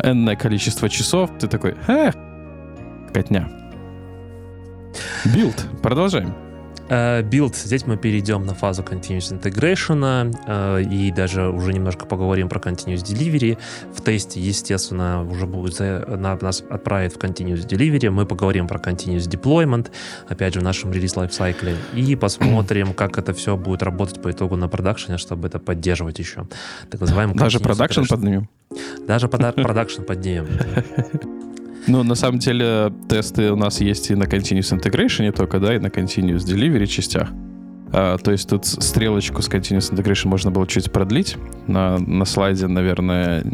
энное 0.00 0.36
количество 0.36 0.88
часов 0.88 1.30
ты 1.40 1.48
такой, 1.48 1.74
эх, 1.88 2.14
Котня. 3.14 3.48
Build. 5.24 5.54
Продолжаем. 5.82 6.34
Build. 7.30 7.52
Э, 7.52 7.64
здесь 7.64 7.86
мы 7.86 7.96
перейдем 7.96 8.44
на 8.44 8.54
фазу 8.54 8.82
Continuous 8.82 9.32
Integration 9.32 10.34
э, 10.46 10.82
и 10.82 11.12
даже 11.12 11.48
уже 11.48 11.72
немножко 11.72 12.06
поговорим 12.06 12.48
про 12.48 12.58
Continuous 12.58 13.04
Delivery. 13.04 13.56
В 13.94 14.02
тесте, 14.02 14.40
естественно, 14.40 15.24
уже 15.30 15.46
будет 15.46 15.78
на, 15.78 16.36
нас 16.40 16.62
отправить 16.68 17.14
в 17.14 17.18
Continuous 17.18 17.66
Delivery. 17.66 18.10
Мы 18.10 18.26
поговорим 18.26 18.66
про 18.66 18.78
Continuous 18.80 19.30
Deployment, 19.30 19.92
опять 20.28 20.54
же, 20.54 20.60
в 20.60 20.64
нашем 20.64 20.92
release 20.92 21.16
lifecycle 21.16 21.65
е, 21.65 21.76
и 21.94 22.16
посмотрим, 22.20 22.94
как 22.94 23.16
это 23.16 23.32
все 23.32 23.56
будет 23.56 23.84
работать 23.84 24.20
по 24.20 24.32
итогу 24.32 24.56
на 24.56 24.68
продакшене, 24.68 25.18
чтобы 25.18 25.46
это 25.46 25.60
поддерживать 25.60 26.18
еще. 26.18 26.48
Так 26.90 27.00
называемый 27.00 27.36
Даже 27.36 27.60
продакшн 27.60 28.02
поднимем? 28.02 28.48
Даже 29.06 29.28
продакшн 29.28 30.02
поднимем. 30.02 30.48
Ну, 31.86 32.02
на 32.02 32.14
самом 32.14 32.38
деле, 32.38 32.92
тесты 33.08 33.52
у 33.52 33.56
нас 33.56 33.80
есть 33.80 34.10
и 34.10 34.14
на 34.14 34.24
Continuous 34.24 34.78
Integration 34.78 35.30
только, 35.32 35.60
да, 35.60 35.74
и 35.74 35.78
на 35.78 35.88
Continuous 35.88 36.44
Delivery 36.46 36.86
частях. 36.86 37.30
А, 37.92 38.16
то 38.18 38.32
есть 38.32 38.48
тут 38.48 38.64
стрелочку 38.64 39.42
с 39.42 39.48
Continuous 39.48 39.92
Integration 39.92 40.28
можно 40.28 40.50
было 40.50 40.66
чуть 40.66 40.90
продлить. 40.90 41.36
На, 41.66 41.98
на 41.98 42.24
слайде, 42.24 42.66
наверное, 42.66 43.44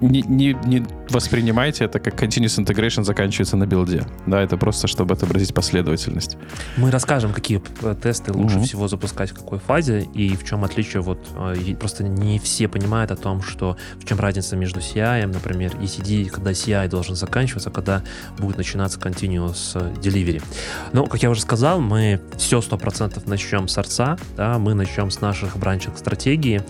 не, 0.00 0.22
не, 0.22 0.56
не 0.64 0.84
воспринимайте 1.08 1.84
это 1.84 1.98
как 1.98 2.22
continuous 2.22 2.62
integration 2.62 3.04
заканчивается 3.04 3.56
на 3.56 3.66
build 3.66 3.93
е. 3.93 4.04
Да, 4.26 4.42
это 4.42 4.56
просто, 4.56 4.86
чтобы 4.88 5.14
отобразить 5.14 5.54
последовательность. 5.54 6.36
Мы 6.76 6.90
расскажем, 6.90 7.32
какие 7.32 7.62
тесты 8.02 8.32
лучше 8.32 8.56
угу. 8.56 8.64
всего 8.64 8.88
запускать 8.88 9.30
в 9.30 9.34
какой 9.34 9.58
фазе 9.58 10.02
и 10.14 10.36
в 10.36 10.44
чем 10.44 10.64
отличие. 10.64 11.02
Вот 11.02 11.18
э, 11.36 11.74
просто 11.78 12.04
не 12.04 12.38
все 12.38 12.68
понимают 12.68 13.10
о 13.10 13.16
том, 13.16 13.42
что 13.42 13.76
в 13.98 14.04
чем 14.04 14.18
разница 14.20 14.56
между 14.56 14.80
CI, 14.80 15.26
например, 15.26 15.76
и 15.80 15.84
CD, 15.84 16.28
когда 16.28 16.50
CI 16.50 16.88
должен 16.88 17.14
заканчиваться, 17.16 17.70
когда 17.70 18.02
будет 18.38 18.58
начинаться 18.58 18.98
continuous 18.98 19.74
delivery. 20.00 20.42
Но, 20.92 21.06
как 21.06 21.22
я 21.22 21.30
уже 21.30 21.40
сказал, 21.40 21.80
мы 21.80 22.20
все 22.36 22.58
100% 22.58 23.22
начнем 23.26 23.68
с 23.68 23.78
арца, 23.78 24.18
да, 24.36 24.58
мы 24.58 24.74
начнем 24.74 25.10
с 25.10 25.20
наших 25.20 25.56
бранчинг 25.56 25.96
стратегии. 25.96 26.62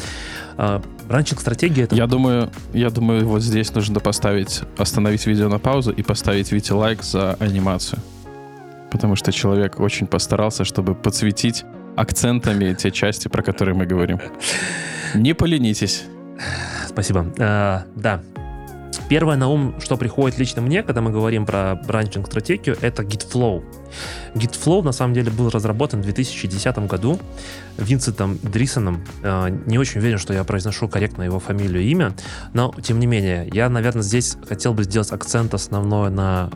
А, 0.59 0.83
бранчинг 1.09 1.41
стратегия 1.41 1.85
это... 1.85 1.95
Я 1.95 2.07
думаю, 2.07 2.51
я 2.73 2.91
думаю, 2.91 3.27
вот 3.27 3.43
здесь 3.43 3.75
нужно 3.75 4.01
поставить, 4.01 4.63
остановить 4.79 5.27
видео 5.27 5.49
на 5.49 5.59
паузу 5.59 5.93
и 5.93 6.03
поставить 6.03 6.53
Вите 6.53 6.75
лайк 6.75 7.03
за 7.03 7.35
анимацию. 7.35 8.01
Потому 8.91 9.17
что 9.17 9.33
человек 9.33 9.81
очень 9.81 10.07
постарался, 10.07 10.65
чтобы 10.65 10.95
подсветить 10.95 11.65
акцентами 11.97 12.75
те 12.75 12.91
части, 12.91 13.29
про 13.29 13.43
которые 13.43 13.75
мы 13.75 13.87
говорим. 13.87 14.21
Не 15.15 15.35
поленитесь. 15.35 16.05
Спасибо. 16.89 17.27
А, 17.39 17.85
да, 17.95 18.23
Первое 19.09 19.37
на 19.37 19.49
ум, 19.49 19.75
что 19.81 19.97
приходит 19.97 20.39
лично 20.39 20.61
мне, 20.63 20.83
когда 20.83 21.01
мы 21.01 21.13
говорим 21.13 21.47
про 21.47 21.77
бранчинг-стратегию, 21.77 22.77
это 22.81 23.03
GitFlow. 23.03 23.63
GitFlow 24.35 24.83
на 24.83 24.93
самом 24.93 25.15
деле 25.15 25.31
был 25.31 25.49
разработан 25.49 26.01
в 26.01 26.05
2010 26.05 26.79
году 26.89 27.19
Винсентом 27.77 28.39
Дрисоном. 28.43 29.05
Э, 29.23 29.49
не 29.67 29.79
очень 29.79 30.01
уверен, 30.01 30.19
что 30.19 30.33
я 30.33 30.43
произношу 30.43 30.89
корректно 30.89 31.23
его 31.23 31.39
фамилию 31.39 31.83
и 31.83 31.91
имя, 31.91 32.15
но 32.53 32.75
тем 32.83 32.99
не 32.99 33.07
менее, 33.07 33.49
я, 33.53 33.69
наверное, 33.69 34.03
здесь 34.03 34.37
хотел 34.49 34.75
бы 34.75 34.83
сделать 34.83 35.13
акцент 35.13 35.55
основной 35.55 36.11
на 36.11 36.51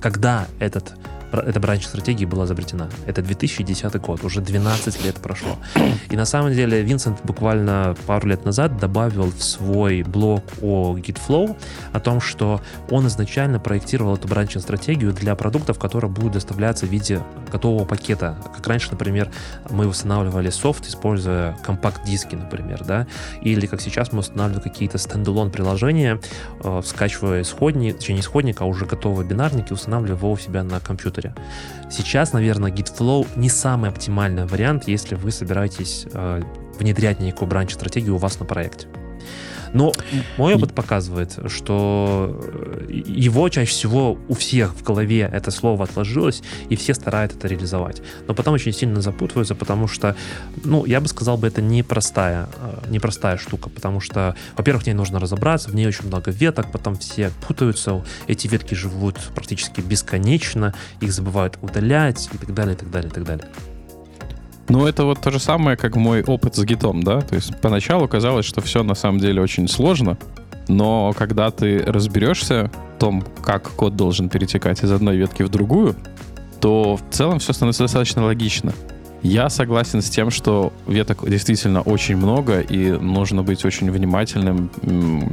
когда 0.00 0.48
этот 0.58 0.92
эта 1.40 1.60
branch 1.60 1.86
стратегии 1.86 2.24
была 2.24 2.44
изобретена. 2.44 2.88
Это 3.06 3.22
2010 3.22 3.94
год, 4.00 4.24
уже 4.24 4.40
12 4.40 5.04
лет 5.04 5.16
прошло. 5.16 5.58
И 6.10 6.16
на 6.16 6.24
самом 6.24 6.52
деле 6.54 6.82
Винсент 6.82 7.20
буквально 7.24 7.96
пару 8.06 8.28
лет 8.28 8.44
назад 8.44 8.76
добавил 8.78 9.30
в 9.30 9.42
свой 9.42 10.02
блог 10.02 10.44
о 10.62 10.96
GitFlow 10.96 11.56
о 11.92 12.00
том, 12.00 12.20
что 12.20 12.60
он 12.90 13.06
изначально 13.06 13.58
проектировал 13.58 14.16
эту 14.16 14.28
branch 14.28 14.56
стратегию 14.56 15.12
для 15.12 15.34
продуктов, 15.34 15.78
которые 15.78 16.10
будут 16.10 16.34
доставляться 16.34 16.86
в 16.86 16.90
виде 16.90 17.22
готового 17.50 17.84
пакета. 17.84 18.36
Как 18.54 18.66
раньше, 18.66 18.88
например, 18.90 19.30
мы 19.70 19.86
устанавливали 19.86 20.50
софт, 20.50 20.86
используя 20.86 21.56
компакт-диски, 21.64 22.34
например, 22.34 22.84
да, 22.84 23.06
или 23.42 23.66
как 23.66 23.80
сейчас 23.80 24.12
мы 24.12 24.20
устанавливаем 24.20 24.62
какие-то 24.62 24.98
standalone 24.98 25.50
приложения, 25.50 26.20
э, 26.62 26.82
скачивая 26.84 27.42
исходник, 27.42 27.98
точнее 27.98 28.16
не 28.16 28.20
исходник, 28.20 28.60
а 28.60 28.64
уже 28.64 28.86
готовые 28.86 29.26
бинарники, 29.26 29.72
устанавливая 29.72 30.18
его 30.18 30.32
у 30.32 30.36
себя 30.36 30.62
на 30.62 30.80
компьютере 30.80 31.23
компьютере. 31.24 31.34
Сейчас, 31.90 32.32
наверное, 32.32 32.70
GitFlow 32.70 33.26
не 33.36 33.48
самый 33.48 33.90
оптимальный 33.90 34.46
вариант, 34.46 34.88
если 34.88 35.14
вы 35.14 35.30
собираетесь 35.30 36.06
э, 36.12 36.42
внедрять 36.78 37.20
некую 37.20 37.48
бранч-стратегию 37.48 38.16
у 38.16 38.18
вас 38.18 38.40
на 38.40 38.46
проекте. 38.46 38.88
Но 39.74 39.92
мой 40.38 40.54
опыт 40.54 40.72
показывает, 40.72 41.38
что 41.48 42.40
э, 42.88 43.02
его 43.06 43.48
чаще 43.48 43.70
всего 43.70 44.18
у 44.28 44.34
всех 44.34 44.74
в 44.74 44.82
голове 44.82 45.28
это 45.30 45.50
слово 45.50 45.84
отложилось, 45.84 46.42
и 46.68 46.76
все 46.76 46.94
стараются 46.94 47.36
это 47.36 47.48
реализовать. 47.48 48.00
Но 48.28 48.34
потом 48.34 48.54
очень 48.54 48.72
сильно 48.72 49.02
запутываются, 49.02 49.54
потому 49.56 49.88
что, 49.88 50.16
ну, 50.64 50.84
я 50.86 51.00
бы 51.00 51.08
сказал 51.08 51.36
бы, 51.36 51.48
это 51.48 51.60
непростая, 51.60 52.48
э, 52.56 52.90
непростая 52.90 53.36
штука, 53.36 53.68
потому 53.68 54.00
что, 54.00 54.36
во-первых, 54.56 54.84
в 54.84 54.86
ней 54.86 54.94
нужно 54.94 55.18
разобраться, 55.18 55.70
в 55.70 55.74
ней 55.74 55.86
очень 55.88 56.06
много 56.06 56.30
веток, 56.30 56.70
потом 56.70 56.96
все 56.96 57.30
путаются, 57.46 58.04
эти 58.28 58.46
ветки 58.46 58.74
живут 58.74 59.16
практически 59.34 59.80
бесконечно, 59.80 60.72
их 61.00 61.12
забывают 61.12 61.58
удалять 61.62 62.30
и 62.32 62.38
так 62.38 62.54
далее, 62.54 62.74
и 62.74 62.78
так 62.78 62.90
далее, 62.90 63.10
и 63.10 63.12
так 63.12 63.24
далее. 63.24 63.48
Ну, 64.68 64.86
это 64.86 65.04
вот 65.04 65.20
то 65.20 65.30
же 65.30 65.38
самое, 65.38 65.76
как 65.76 65.94
мой 65.96 66.22
опыт 66.22 66.54
с 66.56 66.64
гитом, 66.64 67.02
да? 67.02 67.20
То 67.20 67.34
есть 67.34 67.60
поначалу 67.60 68.08
казалось, 68.08 68.46
что 68.46 68.60
все 68.62 68.82
на 68.82 68.94
самом 68.94 69.20
деле 69.20 69.42
очень 69.42 69.68
сложно, 69.68 70.16
но 70.68 71.12
когда 71.16 71.50
ты 71.50 71.80
разберешься 71.84 72.70
в 72.96 73.00
том, 73.00 73.24
как 73.42 73.70
код 73.70 73.96
должен 73.96 74.28
перетекать 74.28 74.82
из 74.82 74.90
одной 74.90 75.16
ветки 75.16 75.42
в 75.42 75.48
другую, 75.50 75.94
то 76.60 76.96
в 76.96 77.14
целом 77.14 77.40
все 77.40 77.52
становится 77.52 77.84
достаточно 77.84 78.24
логично. 78.24 78.72
Я 79.22 79.48
согласен 79.50 80.00
с 80.00 80.08
тем, 80.08 80.30
что 80.30 80.72
веток 80.86 81.28
действительно 81.28 81.82
очень 81.82 82.16
много, 82.16 82.60
и 82.60 82.90
нужно 82.92 83.42
быть 83.42 83.64
очень 83.64 83.90
внимательным, 83.90 84.70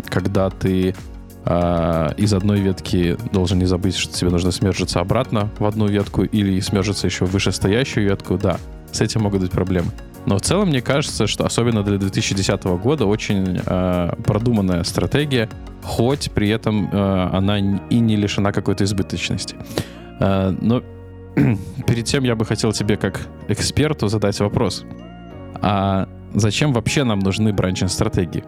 когда 0.09 0.49
ты 0.49 0.95
э, 1.45 2.09
из 2.17 2.33
одной 2.33 2.61
ветки 2.61 3.17
должен 3.31 3.59
не 3.59 3.65
забыть, 3.65 3.95
что 3.95 4.13
тебе 4.13 4.29
нужно 4.29 4.51
смержиться 4.51 5.01
обратно 5.01 5.49
в 5.59 5.65
одну 5.65 5.87
ветку 5.87 6.23
или 6.23 6.59
смержиться 6.61 7.07
еще 7.07 7.25
в 7.25 7.31
вышестоящую 7.31 8.07
ветку, 8.07 8.37
да 8.37 8.57
с 8.91 9.01
этим 9.01 9.21
могут 9.21 9.41
быть 9.41 9.51
проблемы. 9.51 9.91
Но 10.25 10.37
в 10.37 10.41
целом 10.41 10.69
мне 10.69 10.81
кажется, 10.81 11.27
что 11.27 11.45
особенно 11.45 11.83
для 11.83 11.97
2010 11.97 12.63
года 12.63 13.05
очень 13.05 13.59
э, 13.65 14.13
продуманная 14.23 14.83
стратегия, 14.83 15.49
хоть 15.83 16.31
при 16.31 16.49
этом 16.49 16.89
э, 16.91 17.29
она 17.33 17.57
и 17.57 17.99
не 17.99 18.15
лишена 18.15 18.51
какой-то 18.51 18.83
избыточности. 18.83 19.55
Э, 20.19 20.55
но 20.61 20.83
перед 21.87 22.05
тем 22.05 22.23
я 22.23 22.35
бы 22.35 22.45
хотел 22.45 22.71
тебе 22.71 22.97
как 22.97 23.27
эксперту 23.47 24.07
задать 24.07 24.39
вопрос. 24.39 24.85
А 25.61 26.07
зачем 26.33 26.73
вообще 26.73 27.03
нам 27.03 27.19
нужны 27.19 27.51
бранчинг-стратегии? 27.51 28.43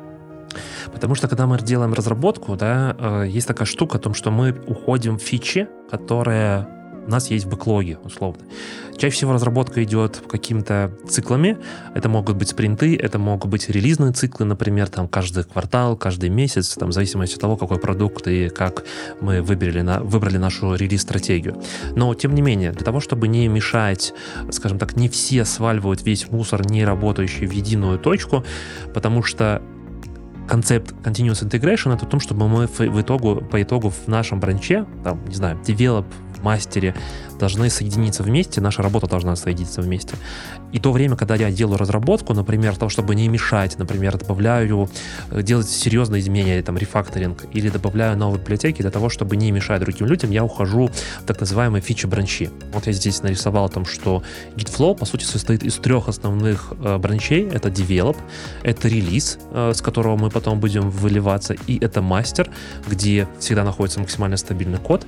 Потому 0.91 1.15
что 1.15 1.27
когда 1.27 1.47
мы 1.47 1.57
делаем 1.59 1.93
разработку, 1.93 2.55
да, 2.55 2.95
э, 2.99 3.25
есть 3.27 3.47
такая 3.47 3.65
штука 3.65 3.97
о 3.97 3.99
том, 3.99 4.13
что 4.13 4.29
мы 4.29 4.55
уходим 4.67 5.17
в 5.17 5.21
фичи, 5.21 5.67
которые 5.89 6.67
у 7.05 7.09
нас 7.09 7.29
есть 7.29 7.45
в 7.45 7.49
бэклоге, 7.49 7.97
условно. 8.03 8.43
Чаще 8.97 9.15
всего 9.15 9.33
разработка 9.33 9.83
идет 9.83 10.21
какими-то 10.29 10.91
циклами. 11.07 11.57
Это 11.93 12.09
могут 12.09 12.37
быть 12.37 12.49
спринты, 12.49 12.95
это 12.95 13.19
могут 13.19 13.49
быть 13.49 13.69
релизные 13.69 14.11
циклы, 14.13 14.45
например, 14.45 14.89
там 14.89 15.07
каждый 15.07 15.43
квартал, 15.43 15.97
каждый 15.97 16.29
месяц, 16.29 16.75
там, 16.75 16.89
в 16.89 16.93
зависимости 16.93 17.35
от 17.35 17.41
того, 17.41 17.57
какой 17.57 17.79
продукт 17.79 18.27
и 18.27 18.49
как 18.49 18.83
мы 19.19 19.41
выбрали, 19.41 19.81
на, 19.81 19.99
выбрали 19.99 20.37
нашу 20.37 20.75
релиз-стратегию. 20.75 21.61
Но, 21.95 22.13
тем 22.13 22.33
не 22.35 22.41
менее, 22.41 22.71
для 22.71 22.85
того, 22.85 22.99
чтобы 22.99 23.27
не 23.27 23.47
мешать, 23.47 24.13
скажем 24.51 24.79
так, 24.79 24.95
не 24.95 25.09
все 25.09 25.45
сваливают 25.45 26.03
весь 26.03 26.29
мусор, 26.29 26.65
не 26.65 26.85
работающий 26.85 27.47
в 27.47 27.51
единую 27.51 27.99
точку, 27.99 28.43
потому 28.93 29.23
что 29.23 29.61
концепт 30.47 30.93
Continuous 31.03 31.47
Integration 31.47 31.93
это 31.95 32.05
о 32.05 32.09
том, 32.09 32.19
чтобы 32.19 32.47
мы 32.47 32.67
в 32.67 33.01
итогу, 33.01 33.37
по 33.37 33.61
итогу 33.61 33.89
в 33.89 34.07
нашем 34.07 34.39
бранче, 34.39 34.85
там, 35.03 35.23
не 35.25 35.35
знаю, 35.35 35.57
develop 35.65 36.05
мастере 36.43 36.95
должны 37.39 37.69
соединиться 37.69 38.23
вместе, 38.23 38.61
наша 38.61 38.81
работа 38.81 39.07
должна 39.07 39.35
соединиться 39.35 39.81
вместе. 39.81 40.15
И 40.71 40.79
то 40.79 40.91
время, 40.91 41.15
когда 41.15 41.35
я 41.35 41.51
делаю 41.51 41.77
разработку, 41.77 42.33
например, 42.33 42.75
того, 42.75 42.89
чтобы 42.89 43.15
не 43.15 43.27
мешать, 43.27 43.77
например, 43.77 44.17
добавляю, 44.17 44.89
э, 45.31 45.41
делать 45.41 45.69
серьезные 45.69 46.21
изменения, 46.21 46.61
там, 46.61 46.77
рефакторинг, 46.77 47.45
или 47.51 47.69
добавляю 47.69 48.17
новые 48.17 48.39
библиотеки 48.39 48.81
для 48.81 48.91
того, 48.91 49.09
чтобы 49.09 49.35
не 49.35 49.51
мешать 49.51 49.81
другим 49.81 50.07
людям, 50.07 50.31
я 50.31 50.43
ухожу 50.43 50.87
в 50.87 51.25
так 51.25 51.39
называемые 51.39 51.81
фичи-бранчи. 51.81 52.49
Вот 52.73 52.87
я 52.87 52.93
здесь 52.93 53.21
нарисовал 53.23 53.65
о 53.65 53.69
том, 53.69 53.85
что 53.85 54.23
GitFlow, 54.55 54.95
по 54.95 55.05
сути, 55.05 55.25
состоит 55.25 55.63
из 55.63 55.75
трех 55.75 56.07
основных 56.07 56.73
э, 56.79 56.97
branch 56.97 57.31
ей. 57.31 57.47
Это 57.49 57.69
develop, 57.69 58.17
это 58.63 58.87
релиз, 58.87 59.37
э, 59.51 59.73
с 59.75 59.81
которого 59.81 60.17
мы 60.17 60.29
потом 60.29 60.59
будем 60.59 60.89
выливаться, 60.89 61.55
и 61.67 61.83
это 61.83 62.01
мастер, 62.01 62.49
где 62.87 63.27
всегда 63.39 63.63
находится 63.63 63.99
максимально 63.99 64.37
стабильный 64.37 64.79
код. 64.79 65.05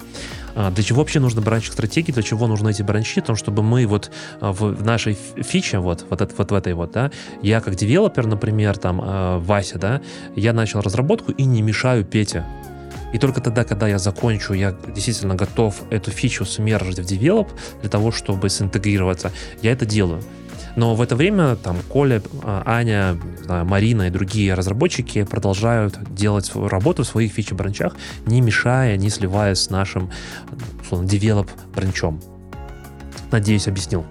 А, 0.56 0.72
для 0.72 0.84
чего 0.84 1.00
вообще 1.00 1.20
нужно 1.26 1.42
branching 1.42 1.74
стратегии, 1.74 2.12
для 2.12 2.24
чего 2.24 2.48
нужны 2.48 2.70
эти 2.70 2.82
branch 2.82 3.10
и? 3.10 3.20
Потому 3.20 3.36
чтобы 3.36 3.64
мы 3.64 3.86
вот 3.86 4.12
а, 4.40 4.52
в 4.52 4.84
нашей 4.84 5.18
фиче, 5.36 5.80
вот, 5.80 6.06
вот, 6.10 6.22
вот 6.38 6.52
в 6.52 6.54
этой 6.54 6.74
вот, 6.74 6.92
да, 6.92 7.12
я 7.42 7.60
как 7.60 7.76
девелопер, 7.76 8.28
например, 8.28 8.78
там, 8.78 9.02
а, 9.04 9.40
Вася, 9.40 9.78
да, 9.78 10.02
я 10.36 10.54
начал 10.54 10.82
разработку 10.82 11.32
и 11.32 11.46
не 11.46 11.62
мешаю 11.62 12.06
Пете. 12.06 12.46
И 13.14 13.18
только 13.20 13.42
тогда, 13.42 13.64
когда 13.64 13.88
я 13.88 13.98
закончу, 13.98 14.54
я 14.54 14.76
действительно 14.94 15.36
готов 15.36 15.82
эту 15.90 16.12
фичу 16.12 16.46
смержить 16.46 17.00
в 17.00 17.06
develop 17.06 17.50
для 17.82 17.90
того, 17.90 18.12
чтобы 18.12 18.50
синтегрироваться, 18.50 19.32
я 19.62 19.72
это 19.72 19.86
делаю. 19.86 20.22
Но 20.76 20.94
в 20.96 21.02
это 21.02 21.16
время 21.16 21.56
там 21.56 21.78
Коля, 21.90 22.22
а, 22.44 22.64
Аня, 22.66 23.18
Марина 23.48 24.08
и 24.08 24.10
другие 24.10 24.54
разработчики 24.54 25.24
продолжают 25.24 25.98
делать 26.14 26.46
свою 26.46 26.68
работу 26.68 27.04
в 27.04 27.08
своих 27.08 27.32
фичи-бранчах, 27.32 27.96
не 28.26 28.42
мешая, 28.42 28.98
не 28.98 29.10
сливаясь 29.10 29.60
с 29.60 29.70
нашим, 29.70 30.12
условно, 30.86 31.08
девелоп-бранчом. 31.08 32.22
Надеюсь, 33.32 33.68
объяснил. 33.68 34.06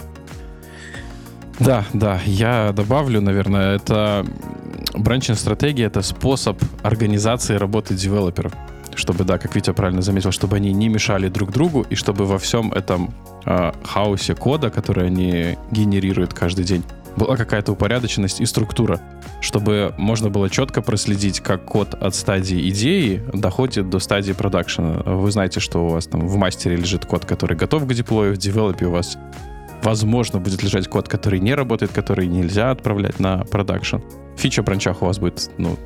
Да, 1.61 1.85
да, 1.93 2.21
я 2.27 2.73
добавлю, 2.73 3.21
наверное, 3.21 3.77
это 3.77 4.27
бранчинг 4.95 5.39
стратегия 5.39 5.85
это 5.85 6.03
способ 6.03 6.61
организации 6.83 7.55
работы 7.55 7.95
девелоперов 7.95 8.53
чтобы, 8.97 9.25
да, 9.25 9.39
как 9.39 9.55
Витя 9.55 9.73
правильно 9.73 10.03
заметил, 10.03 10.31
чтобы 10.31 10.57
они 10.57 10.73
не 10.73 10.89
мешали 10.89 11.29
друг 11.29 11.51
другу, 11.51 11.85
и 11.91 11.95
чтобы 11.95 12.27
во 12.27 12.39
всем 12.39 12.73
этом 12.73 13.13
э, 13.45 13.73
хаосе 13.85 14.35
кода, 14.35 14.71
который 14.71 15.09
они 15.09 15.59
генерируют 15.73 16.33
каждый 16.33 16.65
день, 16.65 16.85
была 17.17 17.37
какая-то 17.37 17.73
упорядоченность 17.73 18.41
и 18.41 18.47
структура, 18.47 19.01
чтобы 19.41 19.95
можно 19.99 20.31
было 20.31 20.51
четко 20.51 20.83
проследить, 20.83 21.41
как 21.41 21.65
код 21.65 21.95
от 21.95 22.15
стадии 22.15 22.69
идеи 22.71 23.23
доходит 23.33 23.91
до 23.91 23.99
стадии 23.99 24.33
продакшена. 24.33 25.03
Вы 25.05 25.31
знаете, 25.31 25.61
что 25.61 25.87
у 25.87 25.89
вас 25.89 26.07
там 26.07 26.27
в 26.27 26.37
мастере 26.37 26.77
лежит 26.77 27.07
код, 27.07 27.25
который 27.25 27.57
готов 27.57 27.87
к 27.87 27.93
деплою, 27.93 28.35
в 28.35 28.39
девелопе 28.39 28.87
у 28.87 28.91
вас 28.91 29.19
возможно 29.83 30.41
будет 30.41 30.63
лежать 30.63 30.89
код, 30.89 31.09
который 31.09 31.39
не 31.41 31.55
работает, 31.55 31.93
который 31.93 32.27
нельзя 32.27 32.71
отправлять 32.71 33.21
на 33.21 33.45
продакшн. 33.45 33.99
Фича 34.37 34.63
бранчах 34.63 35.03
у 35.03 35.07
вас 35.07 35.19
будет, 35.19 35.51
ну, 35.59 35.77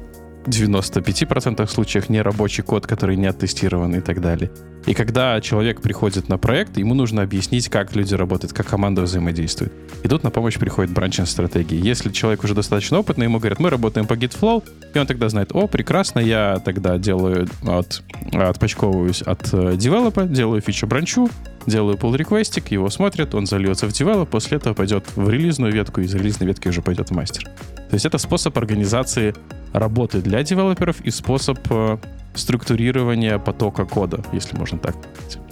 95% 0.48 1.66
случаях 1.68 2.08
нерабочий 2.08 2.62
код, 2.62 2.86
который 2.86 3.16
не 3.16 3.26
оттестирован 3.26 3.94
и 3.94 4.00
так 4.00 4.20
далее. 4.20 4.50
И 4.86 4.94
когда 4.94 5.40
человек 5.40 5.82
приходит 5.82 6.28
на 6.28 6.38
проект, 6.38 6.78
ему 6.78 6.94
нужно 6.94 7.22
объяснить, 7.22 7.68
как 7.68 7.94
люди 7.94 8.14
работают, 8.14 8.52
как 8.52 8.66
команда 8.66 9.02
взаимодействует. 9.02 9.72
И 10.02 10.08
тут 10.08 10.22
на 10.22 10.30
помощь 10.30 10.58
приходит 10.58 10.92
бранчинг 10.92 11.28
стратегии. 11.28 11.78
Если 11.78 12.10
человек 12.10 12.44
уже 12.44 12.54
достаточно 12.54 12.98
опытный, 12.98 13.24
ему 13.24 13.38
говорят, 13.38 13.58
мы 13.58 13.68
работаем 13.68 14.06
по 14.06 14.14
GitFlow, 14.14 14.64
и 14.94 14.98
он 14.98 15.06
тогда 15.06 15.28
знает, 15.28 15.50
о, 15.52 15.66
прекрасно, 15.66 16.20
я 16.20 16.60
тогда 16.64 16.96
делаю 16.96 17.48
от, 17.66 18.02
отпочковываюсь 18.32 19.22
от 19.22 19.52
э, 19.52 19.76
девелопа, 19.76 20.24
делаю 20.24 20.62
фичу 20.62 20.86
бранчу, 20.86 21.28
делаю 21.66 21.96
pull 21.96 22.16
реквестик 22.16 22.70
его 22.70 22.88
смотрят, 22.88 23.34
он 23.34 23.46
зальется 23.46 23.86
в 23.86 23.92
девелоп, 23.92 24.30
после 24.30 24.56
этого 24.56 24.74
пойдет 24.74 25.04
в 25.16 25.28
релизную 25.28 25.72
ветку, 25.72 26.00
и 26.00 26.04
из 26.04 26.14
релизной 26.14 26.48
ветки 26.48 26.68
уже 26.68 26.82
пойдет 26.82 27.10
в 27.10 27.14
мастер. 27.14 27.44
То 27.44 27.94
есть 27.94 28.06
это 28.06 28.18
способ 28.18 28.56
организации 28.56 29.34
работы 29.72 30.20
для 30.20 30.42
девелоперов 30.42 31.00
и 31.02 31.10
способ 31.10 31.58
э, 31.70 31.98
структурирования 32.34 33.38
потока 33.38 33.84
кода, 33.84 34.24
если 34.32 34.56
можно 34.56 34.78
так 34.78 34.96
сказать. 34.96 35.47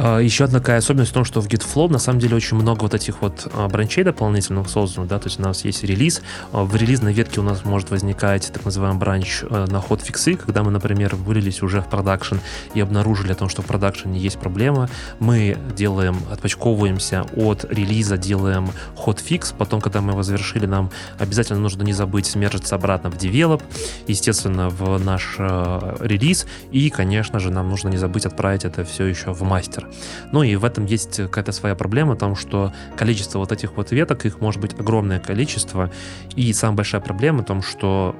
А, 0.00 0.20
Еще 0.20 0.44
одна 0.44 0.60
такая 0.60 0.78
особенность 0.78 1.10
в 1.10 1.14
том, 1.14 1.24
что 1.24 1.40
в 1.40 1.48
GitFlow 1.48 1.90
на 1.90 1.98
самом 1.98 2.20
деле 2.20 2.36
очень 2.36 2.56
много 2.56 2.82
вот 2.82 2.94
этих 2.94 3.20
вот 3.20 3.50
а, 3.52 3.66
branch 3.68 3.95
ей 3.95 4.04
дополнительных 4.04 4.68
создано, 4.68 5.06
да, 5.06 5.18
то 5.18 5.26
есть 5.26 5.40
у 5.40 5.42
нас 5.42 5.64
есть 5.64 5.82
релиз, 5.82 6.22
а, 6.52 6.62
в 6.62 6.76
релизной 6.76 7.12
ветке 7.12 7.40
у 7.40 7.42
нас 7.42 7.64
может 7.64 7.90
возникать 7.90 8.48
так 8.52 8.64
называемый 8.64 9.00
branch 9.00 9.42
на 9.50 9.80
hotfix 9.80 10.00
ы, 10.00 10.34
когда 10.36 10.62
мы, 10.62 10.70
например, 10.70 11.16
вылились 11.16 11.62
уже 11.62 11.80
в 11.80 11.88
продакшн 11.88 12.36
и 12.74 12.80
обнаружили 12.80 13.32
о 13.32 13.34
том, 13.34 13.48
что 13.48 13.62
в 13.62 13.66
продакшене 13.66 14.20
есть 14.20 14.38
проблема, 14.38 14.88
мы 15.18 15.58
делаем, 15.76 16.18
отпочковываемся 16.30 17.24
от 17.34 17.64
релиза, 17.68 18.16
делаем 18.16 18.70
hotfix, 18.94 19.52
потом, 19.56 19.80
когда 19.80 20.00
мы 20.00 20.12
его 20.12 20.22
завершили, 20.22 20.66
нам 20.66 20.90
обязательно 21.18 21.58
нужно 21.58 21.82
не 21.82 21.92
забыть 21.92 22.26
смержиться 22.26 22.76
обратно 22.76 23.10
в 23.10 23.16
develop, 23.16 23.62
естественно, 24.06 24.68
в 24.68 25.04
наш 25.04 25.36
э, 25.38 25.96
релиз, 26.00 26.46
и, 26.70 26.88
конечно 26.88 27.40
же, 27.40 27.50
нам 27.50 27.68
нужно 27.68 27.88
не 27.88 27.96
забыть 27.96 28.26
отправить 28.26 28.64
это 28.64 28.84
все 28.84 29.04
еще 29.06 29.32
в 29.32 29.42
мастер. 29.42 29.87
Ну 30.32 30.42
и 30.42 30.56
в 30.56 30.64
этом 30.64 30.86
есть 30.86 31.16
какая-то 31.16 31.52
своя 31.52 31.74
проблема, 31.74 32.14
потому 32.14 32.34
что 32.34 32.72
количество 32.96 33.38
вот 33.38 33.52
этих 33.52 33.76
вот 33.76 33.92
веток, 33.92 34.26
их 34.26 34.40
может 34.40 34.60
быть 34.60 34.78
огромное 34.78 35.20
количество. 35.20 35.90
И 36.36 36.52
самая 36.52 36.76
большая 36.76 37.00
проблема 37.00 37.42
в 37.42 37.46
том, 37.46 37.62
что 37.62 38.14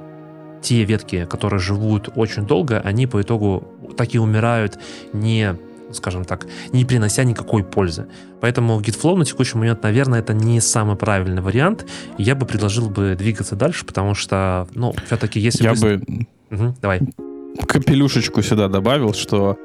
те 0.62 0.84
ветки, 0.84 1.24
которые 1.24 1.60
живут 1.60 2.10
очень 2.14 2.46
долго, 2.46 2.80
они 2.80 3.06
по 3.06 3.22
итогу 3.22 3.68
так 3.96 4.14
и 4.14 4.18
умирают 4.18 4.78
не 5.12 5.56
скажем 5.92 6.24
так, 6.24 6.46
не 6.72 6.84
принося 6.84 7.24
никакой 7.24 7.64
пользы. 7.64 8.08
Поэтому 8.40 8.78
GitFlow 8.80 9.16
на 9.16 9.24
текущий 9.24 9.56
момент, 9.56 9.82
наверное, 9.82 10.20
это 10.20 10.34
не 10.34 10.60
самый 10.60 10.96
правильный 10.96 11.42
вариант. 11.42 11.86
Я 12.18 12.34
бы 12.34 12.46
предложил 12.46 12.90
бы 12.90 13.14
двигаться 13.16 13.56
дальше, 13.56 13.86
потому 13.86 14.14
что, 14.14 14.68
ну, 14.74 14.94
все-таки 15.06 15.40
если... 15.40 15.64
Я 15.64 15.72
вы... 15.74 15.98
бы... 15.98 16.26
Угу, 16.50 16.74
давай. 16.82 17.00
Капелюшечку 17.66 18.42
сюда 18.42 18.68
добавил, 18.68 19.14
что 19.14 19.56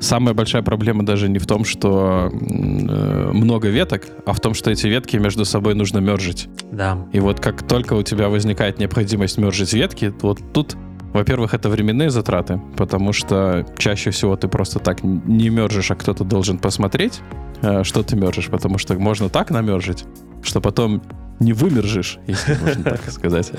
Самая 0.00 0.34
большая 0.34 0.62
проблема 0.62 1.04
даже 1.04 1.28
не 1.28 1.38
в 1.38 1.46
том, 1.46 1.64
что 1.64 2.30
э, 2.32 3.30
много 3.32 3.68
веток, 3.68 4.06
а 4.24 4.32
в 4.32 4.40
том, 4.40 4.54
что 4.54 4.70
эти 4.70 4.86
ветки 4.86 5.18
между 5.18 5.44
собой 5.44 5.74
нужно 5.74 5.98
мержить. 5.98 6.48
Да. 6.72 7.06
И 7.12 7.20
вот 7.20 7.38
как 7.40 7.66
только 7.66 7.92
у 7.92 8.02
тебя 8.02 8.30
возникает 8.30 8.78
необходимость 8.78 9.36
мержить 9.36 9.74
ветки, 9.74 10.14
вот 10.22 10.40
тут, 10.54 10.76
во-первых, 11.12 11.52
это 11.52 11.68
временные 11.68 12.08
затраты, 12.08 12.62
потому 12.78 13.12
что 13.12 13.66
чаще 13.76 14.10
всего 14.10 14.36
ты 14.36 14.48
просто 14.48 14.78
так 14.78 15.04
не 15.04 15.50
мержишь, 15.50 15.90
а 15.90 15.96
кто-то 15.96 16.24
должен 16.24 16.58
посмотреть, 16.58 17.20
э, 17.60 17.84
что 17.84 18.02
ты 18.02 18.16
мержишь, 18.16 18.46
потому 18.46 18.78
что 18.78 18.94
можно 18.94 19.28
так 19.28 19.50
намержить, 19.50 20.04
что 20.42 20.62
потом 20.62 21.02
не 21.40 21.52
вымержишь, 21.52 22.18
если 22.26 22.54
можно 22.54 22.84
так 22.84 23.00
сказать. 23.10 23.50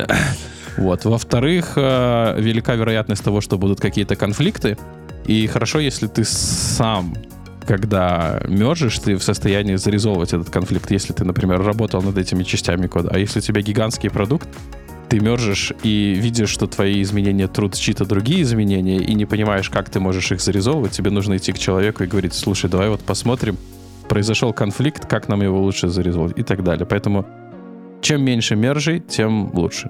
Вот. 0.77 1.03
Во-вторых, 1.03 1.73
э, 1.75 2.35
велика 2.39 2.75
вероятность 2.75 3.23
того, 3.23 3.41
что 3.41 3.57
будут 3.57 3.81
какие-то 3.81 4.15
конфликты, 4.15 4.77
и 5.25 5.47
хорошо, 5.47 5.79
если 5.79 6.07
ты 6.07 6.23
сам 6.23 7.13
когда 7.67 8.41
мержишь, 8.47 8.99
ты 8.99 9.15
в 9.15 9.23
состоянии 9.23 9.75
зарезолвать 9.75 10.33
этот 10.33 10.49
конфликт, 10.49 10.89
если 10.91 11.13
ты, 11.13 11.23
например, 11.23 11.61
работал 11.61 12.01
над 12.01 12.17
этими 12.17 12.43
частями 12.43 12.87
кода. 12.87 13.11
А 13.13 13.19
если 13.19 13.39
у 13.39 13.41
тебя 13.41 13.61
гигантский 13.61 14.09
продукт, 14.09 14.49
ты 15.09 15.19
мержишь 15.19 15.71
и 15.83 16.15
видишь, 16.15 16.49
что 16.49 16.67
твои 16.67 17.01
изменения 17.01 17.47
труд 17.47 17.75
чьи-то 17.75 18.05
другие 18.05 18.41
изменения, 18.41 18.97
и 18.97 19.13
не 19.13 19.25
понимаешь, 19.25 19.69
как 19.69 19.89
ты 19.89 19.99
можешь 19.99 20.31
их 20.31 20.41
зарезолвать, 20.41 20.91
тебе 20.91 21.11
нужно 21.11 21.37
идти 21.37 21.51
к 21.51 21.59
человеку 21.59 22.03
и 22.03 22.07
говорить, 22.07 22.33
слушай, 22.33 22.69
давай 22.69 22.89
вот 22.89 23.01
посмотрим, 23.01 23.57
произошел 24.09 24.53
конфликт, 24.53 25.05
как 25.05 25.27
нам 25.27 25.41
его 25.41 25.61
лучше 25.61 25.87
зарезолвать 25.87 26.37
и 26.37 26.43
так 26.43 26.63
далее. 26.63 26.85
Поэтому 26.85 27.25
чем 28.01 28.23
меньше 28.23 28.55
мержей, 28.55 28.99
тем 28.99 29.51
лучше. 29.53 29.89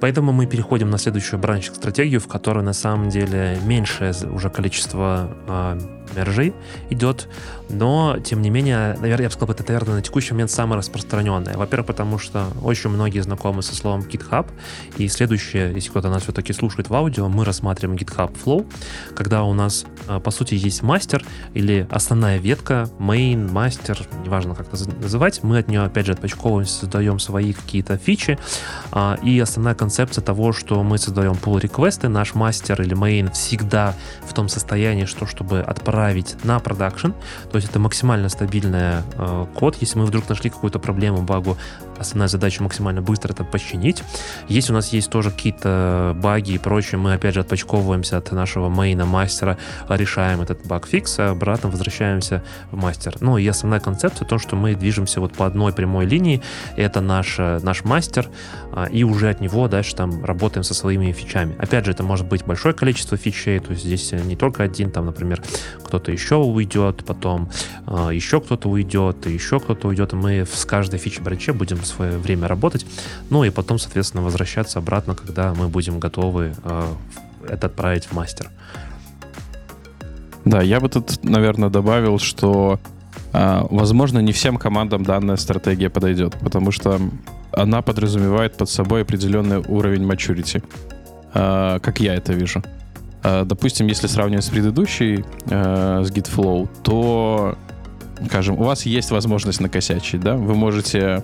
Поэтому 0.00 0.32
мы 0.32 0.46
переходим 0.46 0.90
на 0.90 0.98
следующую 0.98 1.38
бранчинг-стратегию, 1.38 2.20
в 2.20 2.26
которой 2.26 2.64
на 2.64 2.72
самом 2.72 3.08
деле 3.08 3.56
меньшее 3.64 4.12
уже 4.32 4.50
количество 4.50 5.30
э, 5.46 5.78
мержей 6.14 6.52
идет, 6.90 7.28
но, 7.72 8.18
тем 8.22 8.42
не 8.42 8.50
менее, 8.50 8.96
наверное, 9.00 9.24
я 9.24 9.28
бы 9.28 9.32
сказал, 9.32 9.54
это, 9.54 9.64
наверное, 9.66 9.96
на 9.96 10.02
текущий 10.02 10.32
момент 10.34 10.50
самое 10.50 10.78
распространенное. 10.78 11.56
Во-первых, 11.56 11.86
потому 11.86 12.18
что 12.18 12.48
очень 12.62 12.90
многие 12.90 13.20
знакомы 13.20 13.62
со 13.62 13.74
словом 13.74 14.02
GitHub, 14.02 14.46
и 14.98 15.08
следующее, 15.08 15.72
если 15.74 15.88
кто-то 15.88 16.10
нас 16.10 16.24
все-таки 16.24 16.52
слушает 16.52 16.90
в 16.90 16.94
аудио, 16.94 17.28
мы 17.28 17.44
рассматриваем 17.44 17.98
GitHub 17.98 18.34
Flow, 18.44 18.70
когда 19.14 19.42
у 19.44 19.54
нас, 19.54 19.86
а, 20.06 20.20
по 20.20 20.30
сути, 20.30 20.54
есть 20.54 20.82
мастер 20.82 21.24
или 21.54 21.86
основная 21.90 22.38
ветка, 22.38 22.88
main, 22.98 23.50
мастер, 23.50 23.98
неважно 24.24 24.54
как 24.54 24.72
это 24.72 24.90
называть, 25.00 25.42
мы 25.42 25.58
от 25.58 25.68
нее, 25.68 25.82
опять 25.82 26.06
же, 26.06 26.12
отпочковываемся, 26.12 26.80
создаем 26.80 27.18
свои 27.18 27.52
какие-то 27.54 27.96
фичи, 27.96 28.38
а, 28.90 29.18
и 29.22 29.38
основная 29.40 29.74
концепция 29.74 30.22
того, 30.22 30.52
что 30.52 30.82
мы 30.82 30.98
создаем 30.98 31.32
pull 31.32 31.58
реквесты 31.58 32.08
наш 32.08 32.34
мастер 32.34 32.82
или 32.82 32.94
main 32.94 33.32
всегда 33.32 33.94
в 34.26 34.34
том 34.34 34.48
состоянии, 34.48 35.06
что 35.06 35.26
чтобы 35.26 35.60
отправить 35.60 36.01
на 36.44 36.58
продакшн, 36.58 37.10
то 37.50 37.56
есть 37.56 37.70
это 37.70 37.78
максимально 37.78 38.28
стабильный 38.28 39.02
э, 39.16 39.46
код. 39.54 39.76
Если 39.80 39.98
мы 39.98 40.06
вдруг 40.06 40.28
нашли 40.28 40.50
какую-то 40.50 40.78
проблему, 40.78 41.22
багу, 41.22 41.56
основная 42.02 42.28
задача 42.28 42.62
максимально 42.62 43.02
быстро 43.02 43.32
это 43.32 43.44
починить. 43.44 44.02
Если 44.48 44.72
у 44.72 44.74
нас 44.74 44.92
есть 44.92 45.10
тоже 45.10 45.30
какие-то 45.30 46.16
баги 46.16 46.52
и 46.52 46.58
прочее, 46.58 46.98
мы 46.98 47.14
опять 47.14 47.34
же 47.34 47.40
отпочковываемся 47.40 48.18
от 48.18 48.30
нашего 48.32 48.68
мейна 48.68 49.06
мастера, 49.06 49.58
решаем 49.88 50.40
этот 50.40 50.66
баг 50.66 50.86
фикс, 50.86 51.18
а 51.18 51.30
обратно 51.30 51.70
возвращаемся 51.70 52.42
в 52.70 52.76
мастер. 52.76 53.16
Ну 53.20 53.38
и 53.38 53.46
основная 53.46 53.80
концепция 53.80 54.26
то, 54.26 54.38
что 54.38 54.56
мы 54.56 54.74
движемся 54.74 55.20
вот 55.20 55.32
по 55.32 55.46
одной 55.46 55.72
прямой 55.72 56.06
линии, 56.06 56.42
это 56.76 57.00
наш, 57.00 57.38
наш 57.38 57.84
мастер, 57.84 58.28
а, 58.72 58.86
и 58.86 59.04
уже 59.04 59.30
от 59.30 59.40
него 59.40 59.68
дальше 59.68 59.94
там 59.94 60.24
работаем 60.24 60.64
со 60.64 60.74
своими 60.74 61.12
фичами. 61.12 61.56
Опять 61.58 61.86
же, 61.86 61.92
это 61.92 62.02
может 62.02 62.26
быть 62.26 62.44
большое 62.44 62.74
количество 62.74 63.16
фичей, 63.16 63.58
то 63.60 63.72
есть 63.72 63.84
здесь 63.84 64.12
не 64.12 64.36
только 64.36 64.62
один, 64.62 64.90
там, 64.90 65.06
например, 65.06 65.42
кто-то 65.82 66.12
еще 66.12 66.36
уйдет, 66.36 67.04
потом 67.04 67.50
э, 67.86 68.10
еще 68.12 68.40
кто-то 68.40 68.68
уйдет, 68.68 69.26
еще 69.26 69.60
кто-то 69.60 69.88
уйдет, 69.88 70.12
и 70.12 70.16
мы 70.16 70.46
с 70.50 70.64
каждой 70.64 70.98
фичей 70.98 71.22
бранче 71.22 71.52
будем 71.52 71.76
в 71.76 71.86
свое 71.92 72.18
время 72.18 72.48
работать, 72.48 72.86
ну 73.30 73.44
и 73.44 73.50
потом, 73.50 73.78
соответственно, 73.78 74.22
возвращаться 74.24 74.78
обратно, 74.78 75.14
когда 75.14 75.54
мы 75.54 75.68
будем 75.68 75.98
готовы 76.00 76.54
э, 76.64 76.84
это 77.48 77.66
отправить 77.66 78.06
в 78.06 78.12
мастер. 78.12 78.50
Да, 80.44 80.62
я 80.62 80.80
бы 80.80 80.88
тут, 80.88 81.24
наверное, 81.24 81.68
добавил, 81.68 82.18
что, 82.18 82.78
э, 83.32 83.66
возможно, 83.70 84.20
не 84.20 84.32
всем 84.32 84.56
командам 84.56 85.04
данная 85.04 85.36
стратегия 85.36 85.88
подойдет, 85.88 86.36
потому 86.40 86.72
что 86.72 87.00
она 87.52 87.82
подразумевает 87.82 88.56
под 88.56 88.68
собой 88.68 89.02
определенный 89.02 89.58
уровень 89.58 90.02
maturity, 90.02 90.62
э, 91.34 91.78
как 91.80 92.00
я 92.00 92.14
это 92.14 92.32
вижу. 92.32 92.62
Допустим, 93.44 93.86
если 93.86 94.08
сравнивать 94.08 94.44
с 94.44 94.48
предыдущей, 94.48 95.24
с 95.46 96.10
GitFlow, 96.10 96.68
то, 96.82 97.56
скажем, 98.26 98.58
у 98.58 98.64
вас 98.64 98.84
есть 98.84 99.12
возможность 99.12 99.60
накосячить, 99.60 100.20
да? 100.20 100.34
Вы 100.34 100.54
можете 100.56 101.22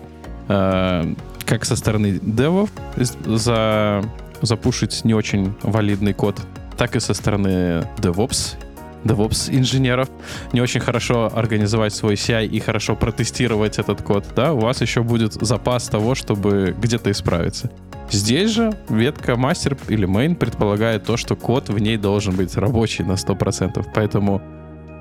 как 0.48 1.64
со 1.64 1.76
стороны 1.76 2.18
девов 2.22 2.70
за, 2.96 4.02
запушить 4.42 5.04
не 5.04 5.14
очень 5.14 5.54
валидный 5.62 6.14
код, 6.14 6.40
так 6.76 6.96
и 6.96 7.00
со 7.00 7.14
стороны 7.14 7.87
DevOps 7.98 8.56
DevOps 9.04 9.56
инженеров 9.56 10.08
не 10.52 10.61
очень 10.61 10.80
хорошо 10.80 11.30
организовать 11.32 11.94
свой 11.94 12.14
CI 12.14 12.46
и 12.46 12.61
хорошо 12.61 12.96
протестировать 12.96 13.78
этот 13.78 14.02
код, 14.02 14.24
да, 14.34 14.52
у 14.52 14.58
вас 14.58 14.80
еще 14.80 15.02
будет 15.02 15.34
запас 15.34 15.88
того, 15.88 16.14
чтобы 16.14 16.74
где-то 16.80 17.11
исправиться. 17.11 17.70
Здесь 18.11 18.50
же 18.50 18.72
ветка 18.88 19.37
мастер 19.37 19.76
или 19.88 20.08
main 20.08 20.34
предполагает 20.34 21.04
то, 21.04 21.16
что 21.16 21.37
код 21.37 21.68
в 21.68 21.78
ней 21.78 21.98
должен 21.98 22.34
быть 22.34 22.56
рабочий 22.56 23.04
на 23.04 23.12
100%. 23.12 23.87
Поэтому 23.94 24.40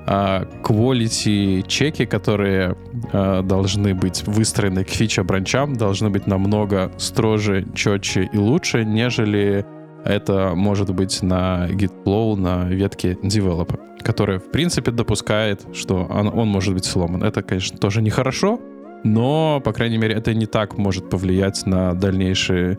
quality 0.08 1.66
чеки, 1.66 2.06
которые 2.06 2.76
а, 3.12 3.42
должны 3.42 3.94
быть 3.94 4.26
выстроены 4.26 4.84
к 4.84 4.88
фича-бранчам, 4.88 5.76
должны 5.76 6.08
быть 6.08 6.26
намного 6.26 6.90
строже, 6.96 7.66
четче 7.74 8.28
и 8.32 8.38
лучше, 8.38 8.84
нежели 8.84 9.66
это 10.04 10.52
может 10.54 10.94
быть 10.94 11.22
на 11.22 11.68
GitFlow, 11.68 12.36
на 12.36 12.64
ветке 12.68 13.18
developer, 13.22 13.78
которая, 14.02 14.38
в 14.38 14.50
принципе, 14.50 14.90
допускает, 14.90 15.66
что 15.74 16.06
он, 16.08 16.28
он 16.28 16.48
может 16.48 16.72
быть 16.72 16.84
сломан. 16.84 17.22
Это, 17.22 17.42
конечно, 17.42 17.76
тоже 17.78 18.00
нехорошо, 18.00 18.60
но, 19.04 19.60
по 19.62 19.72
крайней 19.72 19.98
мере, 19.98 20.14
это 20.14 20.32
не 20.34 20.46
так 20.46 20.78
может 20.78 21.10
повлиять 21.10 21.66
на 21.66 21.94
дальнейшие 21.94 22.78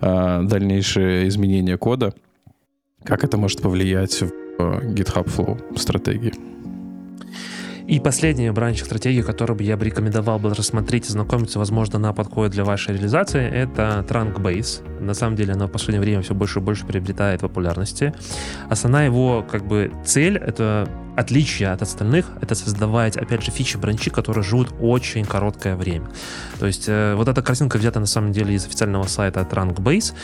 э, 0.00 0.42
дальнейшие 0.44 1.28
изменения 1.28 1.76
кода, 1.76 2.14
как 3.04 3.24
это 3.24 3.36
может 3.36 3.60
повлиять 3.60 4.22
в 4.22 4.30
э, 4.58 4.92
GitHub 4.94 5.26
Flow 5.26 5.78
стратегии. 5.78 6.32
И 7.90 7.98
последняя 7.98 8.52
бранч 8.52 8.84
стратегии, 8.84 9.20
которую 9.20 9.56
бы 9.56 9.64
я 9.64 9.76
бы 9.76 9.84
рекомендовал 9.84 10.38
бы 10.38 10.54
рассмотреть 10.54 11.08
и 11.08 11.08
знакомиться, 11.08 11.58
возможно, 11.58 11.98
на 11.98 12.12
подходе 12.12 12.52
для 12.52 12.62
вашей 12.62 12.94
реализации, 12.94 13.44
это 13.44 14.06
Trunk 14.08 14.36
Base. 14.36 14.80
На 15.00 15.12
самом 15.12 15.34
деле 15.34 15.54
она 15.54 15.66
в 15.66 15.72
последнее 15.72 16.00
время 16.00 16.22
все 16.22 16.32
больше 16.32 16.60
и 16.60 16.62
больше 16.62 16.86
приобретает 16.86 17.40
популярности. 17.40 18.14
Основная 18.68 19.06
его 19.06 19.42
как 19.42 19.66
бы 19.66 19.90
цель— 20.04 20.36
это 20.38 20.88
отличие 21.16 21.70
от 21.70 21.82
остальных— 21.82 22.26
это 22.40 22.54
создавать, 22.54 23.16
опять 23.16 23.44
же, 23.44 23.50
фичи-бранчи, 23.50 24.10
которые 24.10 24.44
живут 24.44 24.68
очень 24.80 25.24
короткое 25.24 25.76
время. 25.76 26.08
То 26.58 26.66
есть 26.66 26.84
э, 26.88 27.14
вот 27.14 27.28
эта 27.28 27.42
картинка 27.42 27.76
взята 27.76 28.00
на 28.00 28.06
самом 28.06 28.32
деле 28.32 28.54
из 28.54 28.66
официального 28.66 29.04
сайта 29.04 29.40
Trunkbase, 29.40 30.14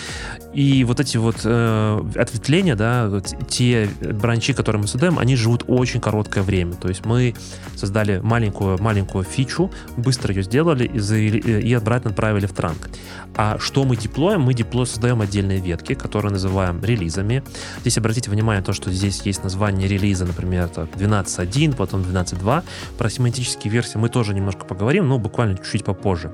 и 0.55 0.85
вот 0.85 1.01
эти 1.01 1.17
вот 1.17 1.41
э, 1.45 2.01
ответвления, 2.17 2.77
да, 2.77 3.09
вот 3.09 3.35
те 3.49 3.89
бранчи, 4.01 4.53
которые 4.53 4.83
мы 4.83 4.89
создаем, 4.89 5.19
они 5.19 5.37
живут 5.37 5.65
очень 5.67 6.01
короткое 6.01 6.43
время. 6.43 6.75
То 6.75 6.89
есть 6.89 7.05
мы 7.05 7.35
создали 7.77 8.21
маленькую-маленькую 8.23 9.25
фичу, 9.25 9.71
быстро 9.97 10.35
ее 10.35 10.43
сделали 10.43 10.85
и, 10.85 10.99
за, 10.99 11.17
и 11.17 11.73
обратно 11.73 12.11
отправили 12.11 12.47
в 12.47 12.53
транк. 12.53 12.89
А 13.37 13.59
что 13.59 13.85
мы 13.85 13.97
деплоим? 13.97 14.41
Мы 14.43 14.55
деплой 14.55 14.87
создаем 14.87 15.21
отдельные 15.21 15.61
ветки, 15.61 15.95
которые 15.95 16.33
называем 16.33 16.83
релизами. 16.83 17.43
Здесь 17.81 17.99
обратите 17.99 18.31
внимание 18.31 18.61
на 18.61 18.67
то, 18.67 18.73
что 18.73 18.91
здесь 18.91 19.21
есть 19.23 19.45
название 19.45 19.89
релиза, 19.89 20.25
например, 20.25 20.71
12.1, 20.75 21.77
потом 21.77 22.01
12.2. 22.01 22.65
Про 22.97 23.11
семантические 23.11 23.71
версии 23.71 23.99
мы 23.99 24.09
тоже 24.09 24.35
немножко 24.35 24.65
поговорим, 24.65 25.09
но 25.09 25.19
буквально 25.19 25.57
чуть-чуть 25.57 25.85
попозже. 25.85 26.33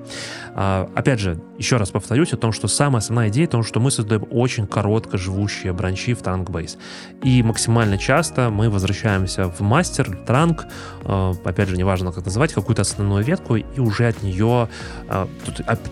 А, 0.54 0.88
опять 0.94 1.18
же, 1.18 1.40
еще 1.58 1.76
раз 1.76 1.90
повторюсь 1.90 2.32
о 2.32 2.36
том, 2.36 2.52
что 2.52 2.68
самая 2.68 2.98
основная 2.98 3.28
идея 3.28 3.46
в 3.46 3.50
том, 3.50 3.64
что 3.64 3.80
мы 3.80 3.90
создаем 3.90 4.26
очень 4.30 4.66
коротко 4.66 5.18
живущие 5.18 5.72
бранчи 5.72 6.14
в 6.14 6.22
Trunkbase. 6.22 6.78
И 7.22 7.42
максимально 7.42 7.98
часто 7.98 8.50
мы 8.50 8.70
возвращаемся 8.70 9.48
в 9.48 9.60
мастер, 9.60 10.16
транк, 10.26 10.66
опять 11.04 11.68
же, 11.68 11.76
неважно 11.76 12.12
как 12.12 12.24
называть, 12.24 12.52
какую-то 12.52 12.82
основную 12.82 13.24
ветку, 13.24 13.56
и 13.56 13.80
уже 13.80 14.08
от 14.08 14.22
нее 14.22 14.68
а, 15.08 15.28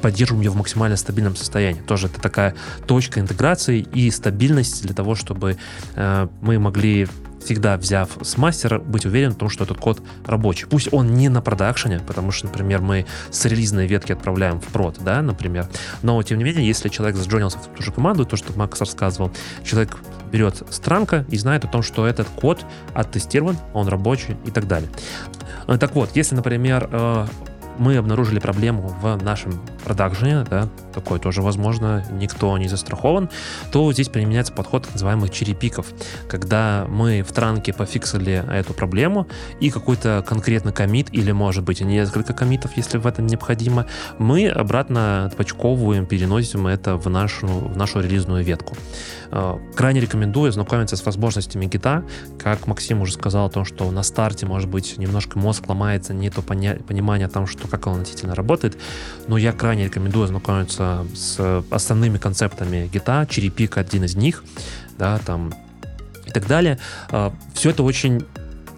поддерживаем 0.02 0.42
ее 0.42 0.50
в 0.50 0.56
максимально 0.56 0.96
стабильном 0.96 1.36
состоянии. 1.36 1.80
Тоже 1.80 2.06
это 2.06 2.20
такая 2.20 2.54
точка 2.86 3.20
интеграции 3.20 3.80
и 3.80 4.10
стабильность 4.10 4.82
для 4.82 4.94
того, 4.94 5.14
чтобы 5.14 5.56
мы 5.96 6.58
могли 6.58 7.08
всегда 7.44 7.76
взяв 7.76 8.10
с 8.22 8.36
мастера, 8.36 8.78
быть 8.78 9.06
уверен 9.06 9.32
в 9.32 9.36
том, 9.36 9.48
что 9.48 9.64
этот 9.64 9.78
код 9.78 10.02
рабочий. 10.26 10.66
Пусть 10.66 10.92
он 10.92 11.14
не 11.14 11.28
на 11.28 11.40
продакшене, 11.40 12.00
потому 12.06 12.30
что, 12.30 12.46
например, 12.46 12.80
мы 12.80 13.06
с 13.30 13.44
релизной 13.44 13.86
ветки 13.86 14.12
отправляем 14.12 14.60
в 14.60 14.66
прод, 14.66 14.98
да, 15.00 15.22
например. 15.22 15.66
Но, 16.02 16.22
тем 16.22 16.38
не 16.38 16.44
менее, 16.44 16.66
если 16.66 16.88
человек 16.88 17.16
заджонился 17.16 17.58
в 17.58 17.66
ту 17.76 17.82
же 17.82 17.92
команду, 17.92 18.24
то, 18.24 18.36
что 18.36 18.52
Макс 18.56 18.78
рассказывал, 18.80 19.32
человек 19.64 19.96
берет 20.30 20.62
странка 20.70 21.24
и 21.28 21.36
знает 21.36 21.64
о 21.64 21.68
том, 21.68 21.82
что 21.82 22.06
этот 22.06 22.28
код 22.28 22.64
оттестирован, 22.94 23.56
он 23.74 23.88
рабочий 23.88 24.36
и 24.44 24.50
так 24.50 24.66
далее. 24.68 24.90
Э, 25.66 25.76
так 25.78 25.94
вот, 25.94 26.10
если, 26.14 26.34
например, 26.34 26.88
э, 26.90 27.26
мы 27.80 27.96
обнаружили 27.96 28.38
проблему 28.38 28.94
в 29.00 29.16
нашем 29.24 29.58
продакшене, 29.84 30.44
да, 30.48 30.68
такое 30.92 31.18
тоже 31.18 31.40
возможно, 31.40 32.04
никто 32.12 32.56
не 32.58 32.68
застрахован, 32.68 33.30
то 33.72 33.90
здесь 33.92 34.10
применяется 34.10 34.52
подход 34.52 34.82
так 34.82 34.92
называемых 34.92 35.30
черепиков, 35.30 35.86
когда 36.28 36.86
мы 36.88 37.22
в 37.22 37.32
транке 37.32 37.72
пофиксили 37.72 38.44
эту 38.52 38.74
проблему 38.74 39.26
и 39.60 39.70
какой-то 39.70 40.22
конкретный 40.28 40.72
комит, 40.72 41.08
или 41.12 41.32
может 41.32 41.64
быть 41.64 41.80
несколько 41.80 42.34
комитов, 42.34 42.76
если 42.76 42.98
в 42.98 43.06
этом 43.06 43.26
необходимо, 43.26 43.86
мы 44.18 44.48
обратно 44.48 45.24
отпочковываем, 45.24 46.04
переносим 46.04 46.66
это 46.66 46.96
в 46.96 47.08
нашу, 47.08 47.46
в 47.46 47.76
нашу 47.78 48.00
релизную 48.00 48.44
ветку. 48.44 48.76
Э, 49.32 49.58
крайне 49.74 50.00
рекомендую 50.00 50.50
знакомиться 50.52 50.96
с 50.96 51.04
возможностями 51.04 51.66
Git 51.66 51.89
а. 51.89 52.04
Как 52.38 52.66
Максим 52.66 53.00
уже 53.02 53.12
сказал 53.12 53.46
о 53.46 53.50
том, 53.50 53.64
что 53.64 53.90
на 53.90 54.02
старте, 54.02 54.46
может 54.46 54.68
быть, 54.68 54.98
немножко 54.98 55.38
мозг 55.38 55.68
ломается, 55.68 56.12
не 56.12 56.30
то 56.30 56.42
понимание 56.42 57.26
о 57.26 57.30
том, 57.30 57.46
что 57.46 57.68
как 57.68 57.86
он 57.86 58.00
относительно 58.00 58.34
работает, 58.34 58.78
но 59.28 59.36
я 59.38 59.52
крайне 59.52 59.84
рекомендую 59.84 60.26
знакомиться 60.26 61.06
с 61.14 61.64
основными 61.70 62.18
концептами 62.18 62.88
Git 62.92 63.13
а, 63.13 63.26
cherry-pick 63.28 63.78
один 63.78 64.04
из 64.04 64.16
них, 64.16 64.44
да, 64.98 65.18
там 65.18 65.52
и 66.26 66.30
так 66.30 66.46
далее. 66.46 66.78
Э, 67.10 67.30
Все 67.54 67.70
это 67.70 67.82
очень 67.82 68.24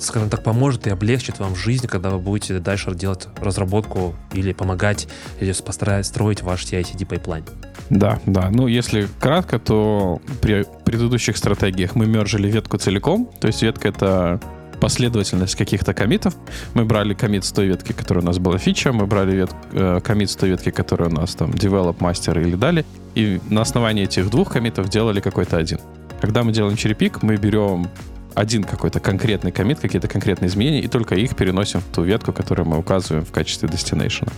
скажем 0.02 0.28
так, 0.30 0.42
поможет 0.42 0.86
и 0.86 0.90
облегчит 0.90 1.38
вам 1.38 1.56
жизнь, 1.56 1.86
когда 1.86 2.10
вы 2.10 2.18
будете 2.18 2.58
дальше 2.58 2.94
делать 2.94 3.28
разработку 3.40 4.14
или 4.32 4.52
помогать, 4.52 5.08
или 5.40 5.52
постарать 5.52 6.06
строить 6.06 6.42
ваш 6.42 6.64
CI/CD 6.64 7.06
пайплайн. 7.06 7.44
Да, 7.90 8.18
да. 8.26 8.48
Ну, 8.50 8.66
если 8.66 9.08
кратко, 9.20 9.58
то 9.58 10.20
при 10.40 10.64
предыдущих 10.84 11.36
стратегиях 11.36 11.94
мы 11.94 12.06
мержили 12.06 12.50
ветку 12.50 12.78
целиком. 12.78 13.30
То 13.40 13.48
есть 13.48 13.62
ветка— 13.62 13.88
это 13.90 14.40
последовательность 14.80 15.54
каких-то 15.54 15.94
комитов. 15.94 16.34
Мы 16.74 16.84
брали 16.84 17.14
комит 17.14 17.44
с 17.44 17.52
той 17.52 17.66
ветки, 17.66 17.92
которая 17.92 18.24
у 18.24 18.26
нас 18.26 18.38
была 18.38 18.58
фича, 18.58 18.92
мы 18.92 19.06
брали 19.06 19.36
вет, 19.36 19.50
э, 19.72 20.00
комит 20.02 20.28
с 20.28 20.34
той 20.34 20.50
ветки, 20.50 20.70
которая 20.70 21.08
у 21.08 21.12
нас 21.12 21.36
там 21.36 21.50
develop, 21.50 21.98
master 21.98 22.42
или 22.42 22.56
дали, 22.56 22.84
и 23.14 23.40
на 23.48 23.60
основании 23.60 24.04
этих 24.04 24.28
двух 24.28 24.52
комитов 24.52 24.88
делали 24.88 25.20
какой-то 25.20 25.56
один. 25.56 25.78
Когда 26.20 26.42
мы 26.42 26.52
делаем 26.52 26.76
черепик, 26.76 27.22
мы 27.22 27.36
берем 27.36 27.88
один 28.34 28.64
какой-то 28.64 29.00
конкретный 29.00 29.52
комит, 29.52 29.80
какие-то 29.80 30.08
конкретные 30.08 30.48
изменения, 30.48 30.80
и 30.80 30.88
только 30.88 31.14
их 31.14 31.36
переносим 31.36 31.80
в 31.80 31.84
ту 31.84 32.02
ветку, 32.02 32.32
которую 32.32 32.68
мы 32.68 32.78
указываем 32.78 33.24
в 33.24 33.32
качестве 33.32 33.68
destination. 33.68 34.30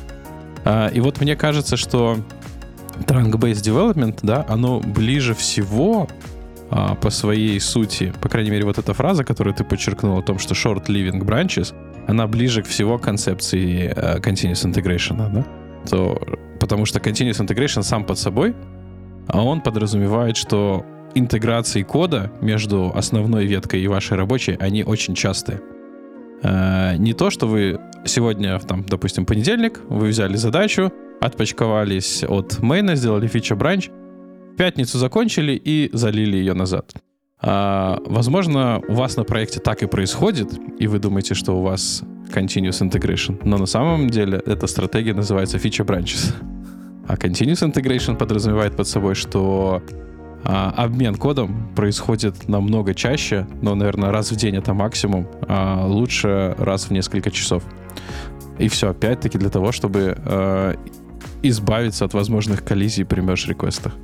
А, 0.64 0.88
и 0.88 1.00
вот 1.00 1.20
мне 1.20 1.36
кажется, 1.36 1.76
что 1.76 2.18
trunk-based 3.06 3.62
development, 3.62 4.18
да, 4.22 4.44
оно 4.48 4.80
ближе 4.80 5.34
всего 5.34 6.08
а, 6.70 6.94
по 6.94 7.10
своей 7.10 7.60
сути, 7.60 8.12
по 8.20 8.28
крайней 8.28 8.50
мере, 8.50 8.64
вот 8.64 8.78
эта 8.78 8.94
фраза, 8.94 9.24
которую 9.24 9.54
ты 9.54 9.64
подчеркнул 9.64 10.18
о 10.18 10.22
том, 10.22 10.38
что 10.38 10.54
short 10.54 10.86
living 10.86 11.22
branches, 11.22 11.74
она 12.06 12.26
ближе 12.26 12.62
к 12.62 12.66
всего 12.66 12.98
концепции 12.98 13.92
uh, 13.94 14.20
continuous 14.20 14.64
integration, 14.64 15.32
да? 15.32 15.44
То, 15.88 16.20
потому 16.60 16.86
что 16.86 16.98
continuous 16.98 17.40
integration 17.40 17.82
сам 17.82 18.04
под 18.04 18.18
собой, 18.18 18.54
а 19.28 19.42
он 19.42 19.60
подразумевает, 19.60 20.36
что 20.36 20.84
интеграции 21.14 21.82
кода 21.82 22.30
между 22.40 22.92
основной 22.94 23.46
веткой 23.46 23.80
и 23.80 23.88
вашей 23.88 24.16
рабочей, 24.16 24.56
они 24.60 24.84
очень 24.84 25.14
частые. 25.14 25.60
Uh, 26.42 26.98
не 26.98 27.14
то, 27.14 27.30
что 27.30 27.46
вы 27.46 27.80
сегодня, 28.04 28.58
там, 28.58 28.84
допустим, 28.84 29.24
понедельник, 29.24 29.80
вы 29.88 30.08
взяли 30.08 30.36
задачу, 30.36 30.92
отпочковались 31.20 32.22
от 32.22 32.58
мейна, 32.60 32.96
сделали 32.96 33.26
фича 33.28 33.56
бранч, 33.56 33.88
в 33.88 34.56
пятницу 34.56 34.98
закончили 34.98 35.52
и 35.52 35.88
залили 35.92 36.36
ее 36.36 36.54
назад. 36.54 36.92
А, 37.40 37.98
возможно, 38.06 38.80
у 38.88 38.94
вас 38.94 39.16
на 39.16 39.24
проекте 39.24 39.60
так 39.60 39.82
и 39.82 39.86
происходит, 39.86 40.52
и 40.78 40.86
вы 40.86 40.98
думаете, 40.98 41.34
что 41.34 41.58
у 41.58 41.62
вас 41.62 42.02
continuous 42.32 42.80
integration, 42.80 43.38
но 43.44 43.58
на 43.58 43.66
самом 43.66 44.08
деле 44.08 44.40
эта 44.46 44.66
стратегия 44.66 45.12
называется 45.12 45.58
feature 45.58 45.86
branches. 45.86 46.32
А 47.06 47.16
continuous 47.16 47.70
integration 47.70 48.16
подразумевает 48.16 48.76
под 48.76 48.88
собой, 48.88 49.14
что 49.14 49.82
а, 50.44 50.70
обмен 50.76 51.14
кодом 51.14 51.68
происходит 51.74 52.48
намного 52.48 52.94
чаще, 52.94 53.46
но, 53.62 53.74
наверное, 53.74 54.10
раз 54.10 54.30
в 54.30 54.36
день 54.36 54.56
это 54.56 54.74
максимум, 54.74 55.26
а 55.48 55.86
лучше 55.86 56.54
раз 56.58 56.84
в 56.84 56.90
несколько 56.90 57.30
часов. 57.30 57.62
И 58.58 58.68
все, 58.68 58.90
опять-таки, 58.90 59.38
для 59.38 59.50
того, 59.50 59.72
чтобы 59.72 60.16
э, 60.16 60.74
избавиться 61.42 62.04
от 62.04 62.14
возможных 62.14 62.64
коллизий 62.64 63.04
при 63.04 63.20
мерж-реквестах. 63.20 63.94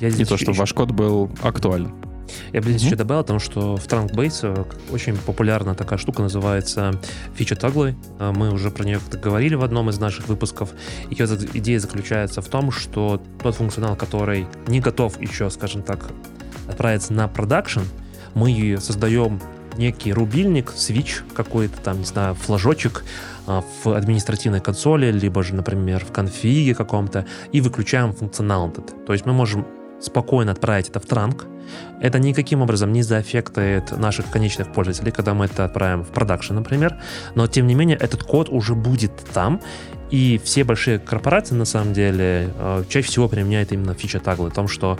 И 0.00 0.24
то, 0.24 0.36
чтобы 0.36 0.58
ваш 0.58 0.72
код 0.72 0.90
был 0.90 1.30
актуален. 1.42 1.94
Я 2.52 2.60
бы 2.60 2.70
здесь 2.70 2.82
mm-hmm. 2.82 2.86
еще 2.86 2.96
добавил 2.96 3.20
о 3.20 3.24
том, 3.24 3.38
что 3.38 3.76
в 3.76 3.86
Trunkbase 3.86 4.66
э, 4.68 4.92
очень 4.92 5.16
популярна 5.16 5.74
такая 5.74 5.98
штука, 5.98 6.22
называется 6.22 7.00
фича 7.34 7.56
таглы. 7.56 7.96
Э, 8.18 8.32
мы 8.34 8.52
уже 8.52 8.70
про 8.70 8.84
нее 8.84 9.00
говорили 9.22 9.54
в 9.54 9.64
одном 9.64 9.90
из 9.90 9.98
наших 9.98 10.28
выпусков. 10.28 10.70
Ее 11.10 11.26
идея 11.26 11.78
заключается 11.78 12.42
в 12.42 12.48
том, 12.48 12.70
что 12.70 13.20
тот 13.42 13.54
функционал, 13.56 13.96
который 13.96 14.46
не 14.66 14.80
готов 14.80 15.20
еще, 15.20 15.50
скажем 15.50 15.82
так, 15.82 16.10
отправиться 16.68 17.12
на 17.12 17.28
продакшн, 17.28 17.80
мы 18.34 18.78
создаем 18.80 19.40
некий 19.76 20.12
рубильник, 20.12 20.72
свич 20.74 21.22
какой-то 21.34 21.80
там, 21.80 21.98
не 21.98 22.04
знаю, 22.04 22.34
флажочек 22.34 23.04
а, 23.46 23.62
в 23.82 23.88
административной 23.88 24.60
консоли, 24.60 25.10
либо 25.10 25.42
же, 25.42 25.54
например, 25.54 26.04
в 26.04 26.12
конфиге 26.12 26.74
каком-то, 26.74 27.26
и 27.52 27.60
выключаем 27.60 28.12
функционал 28.12 28.68
этот. 28.68 29.04
То 29.06 29.12
есть 29.12 29.26
мы 29.26 29.32
можем 29.32 29.66
спокойно 30.00 30.52
отправить 30.52 30.88
это 30.88 31.00
в 31.00 31.06
транк. 31.06 31.46
Это 32.00 32.18
никаким 32.18 32.60
образом 32.60 32.92
не 32.92 33.02
заэффектует 33.02 33.96
наших 33.96 34.30
конечных 34.30 34.72
пользователей, 34.72 35.12
когда 35.12 35.32
мы 35.32 35.46
это 35.46 35.64
отправим 35.64 36.04
в 36.04 36.08
продакшн, 36.08 36.54
например. 36.54 36.96
Но, 37.34 37.46
тем 37.46 37.66
не 37.66 37.74
менее, 37.74 37.96
этот 37.96 38.22
код 38.22 38.48
уже 38.50 38.74
будет 38.74 39.12
там, 39.32 39.60
и 40.10 40.40
все 40.44 40.64
большие 40.64 40.98
корпорации, 40.98 41.54
на 41.54 41.64
самом 41.64 41.92
деле, 41.92 42.50
э, 42.56 42.84
чаще 42.88 43.08
всего 43.08 43.28
применяют 43.28 43.72
именно 43.72 43.94
фича 43.94 44.20
таглы, 44.20 44.48
о 44.48 44.50
том, 44.50 44.68
что, 44.68 44.98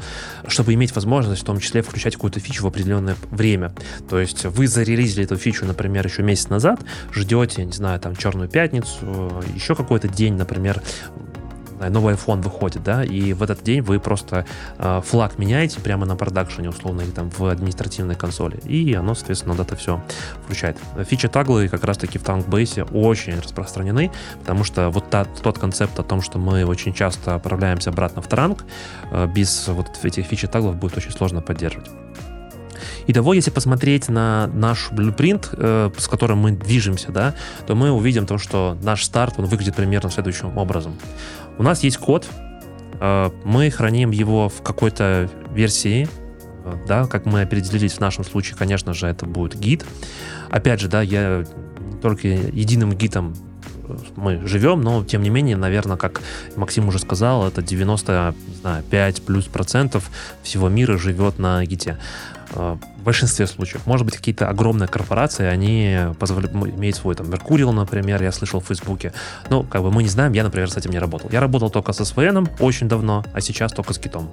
чтобы 0.48 0.74
иметь 0.74 0.94
возможность 0.94 1.42
в 1.42 1.44
том 1.44 1.60
числе 1.60 1.82
включать 1.82 2.14
какую-то 2.14 2.40
фичу 2.40 2.64
в 2.64 2.66
определенное 2.66 3.16
время. 3.30 3.72
То 4.08 4.18
есть 4.18 4.44
вы 4.44 4.66
зарелизили 4.66 5.24
эту 5.24 5.36
фичу, 5.36 5.66
например, 5.66 6.04
еще 6.06 6.22
месяц 6.22 6.48
назад, 6.48 6.80
ждете, 7.12 7.64
не 7.64 7.72
знаю, 7.72 8.00
там, 8.00 8.16
Черную 8.16 8.48
пятницу, 8.48 8.88
э, 9.02 9.42
еще 9.54 9.74
какой-то 9.74 10.08
день, 10.08 10.34
например, 10.34 10.82
новый 11.90 12.14
iPhone 12.14 12.42
выходит, 12.42 12.82
да, 12.82 13.04
и 13.04 13.32
в 13.32 13.42
этот 13.42 13.62
день 13.62 13.80
вы 13.80 14.00
просто 14.00 14.46
э, 14.78 15.00
флаг 15.04 15.38
меняете 15.38 15.80
прямо 15.80 16.06
на 16.06 16.16
продакшене, 16.16 16.68
условно, 16.68 17.02
или 17.02 17.10
там 17.10 17.30
в 17.30 17.44
административной 17.44 18.14
консоли, 18.14 18.58
и 18.64 18.94
оно, 18.94 19.14
соответственно, 19.14 19.54
вот 19.54 19.66
это 19.66 19.76
все 19.76 20.02
включает. 20.44 20.76
Фичи 21.08 21.28
таглы 21.28 21.68
как 21.68 21.84
раз-таки 21.84 22.18
в 22.18 22.22
Tankbase 22.22 22.90
очень 22.92 23.38
распространены, 23.38 24.10
потому 24.40 24.64
что 24.64 24.90
вот 24.90 25.10
та, 25.10 25.24
тот 25.24 25.58
концепт 25.58 25.98
о 25.98 26.02
том, 26.02 26.22
что 26.22 26.38
мы 26.38 26.64
очень 26.64 26.94
часто 26.94 27.34
отправляемся 27.34 27.90
обратно 27.90 28.22
в 28.22 28.26
транк, 28.28 28.64
э, 29.10 29.26
без 29.26 29.68
вот 29.68 29.88
этих 30.02 30.26
фичи 30.26 30.46
таглов 30.46 30.76
будет 30.76 30.96
очень 30.96 31.10
сложно 31.10 31.40
поддерживать. 31.40 31.90
Итого, 33.06 33.34
если 33.34 33.50
посмотреть 33.50 34.08
на 34.08 34.46
наш 34.48 34.90
блюпринт, 34.90 35.50
э, 35.52 35.90
с 35.96 36.08
которым 36.08 36.38
мы 36.38 36.52
движемся, 36.52 37.12
да, 37.12 37.34
то 37.66 37.74
мы 37.74 37.90
увидим 37.90 38.26
то, 38.26 38.38
что 38.38 38.76
наш 38.82 39.04
старт 39.04 39.34
он 39.38 39.46
выглядит 39.46 39.76
примерно 39.76 40.10
следующим 40.10 40.56
образом. 40.56 40.96
У 41.56 41.62
нас 41.62 41.84
есть 41.84 41.98
код, 41.98 42.28
э, 43.00 43.30
мы 43.44 43.70
храним 43.70 44.10
его 44.10 44.48
в 44.48 44.62
какой-то 44.62 45.30
версии, 45.52 46.08
э, 46.64 46.74
да, 46.86 47.06
как 47.06 47.26
мы 47.26 47.42
определились 47.42 47.92
в 47.92 48.00
нашем 48.00 48.24
случае, 48.24 48.56
конечно 48.56 48.92
же, 48.92 49.06
это 49.06 49.24
будет 49.26 49.58
гид. 49.58 49.84
Опять 50.50 50.80
же, 50.80 50.88
да, 50.88 51.00
я 51.00 51.44
только 52.02 52.26
единым 52.26 52.92
гитом 52.92 53.34
э, 53.88 53.96
мы 54.16 54.44
живем, 54.46 54.80
но 54.80 55.04
тем 55.04 55.22
не 55.22 55.30
менее, 55.30 55.56
наверное, 55.56 55.96
как 55.96 56.22
Максим 56.56 56.88
уже 56.88 56.98
сказал, 56.98 57.46
это 57.46 57.62
95 57.62 59.22
плюс 59.22 59.44
процентов 59.44 60.10
всего 60.42 60.68
мира 60.68 60.98
живет 60.98 61.38
на 61.38 61.64
гите. 61.64 61.98
В 62.52 62.78
большинстве 63.02 63.46
случаев. 63.46 63.86
Может 63.86 64.06
быть, 64.06 64.16
какие-то 64.16 64.48
огромные 64.48 64.88
корпорации, 64.88 65.46
они 65.46 66.14
позволяют, 66.18 66.54
имеют 66.54 66.96
свой 66.96 67.14
там 67.14 67.26
Mercurial, 67.26 67.72
например, 67.72 68.22
я 68.22 68.32
слышал 68.32 68.60
в 68.60 68.66
Фейсбуке. 68.66 69.12
Ну, 69.50 69.62
как 69.62 69.82
бы 69.82 69.90
мы 69.90 70.02
не 70.02 70.08
знаем, 70.08 70.32
я, 70.32 70.42
например, 70.42 70.70
с 70.70 70.76
этим 70.76 70.90
не 70.90 70.98
работал. 70.98 71.30
Я 71.30 71.40
работал 71.40 71.70
только 71.70 71.92
с 71.92 72.00
SVN 72.00 72.48
очень 72.60 72.88
давно, 72.88 73.24
а 73.32 73.40
сейчас 73.40 73.72
только 73.72 73.92
с 73.92 73.98
Китом. 73.98 74.32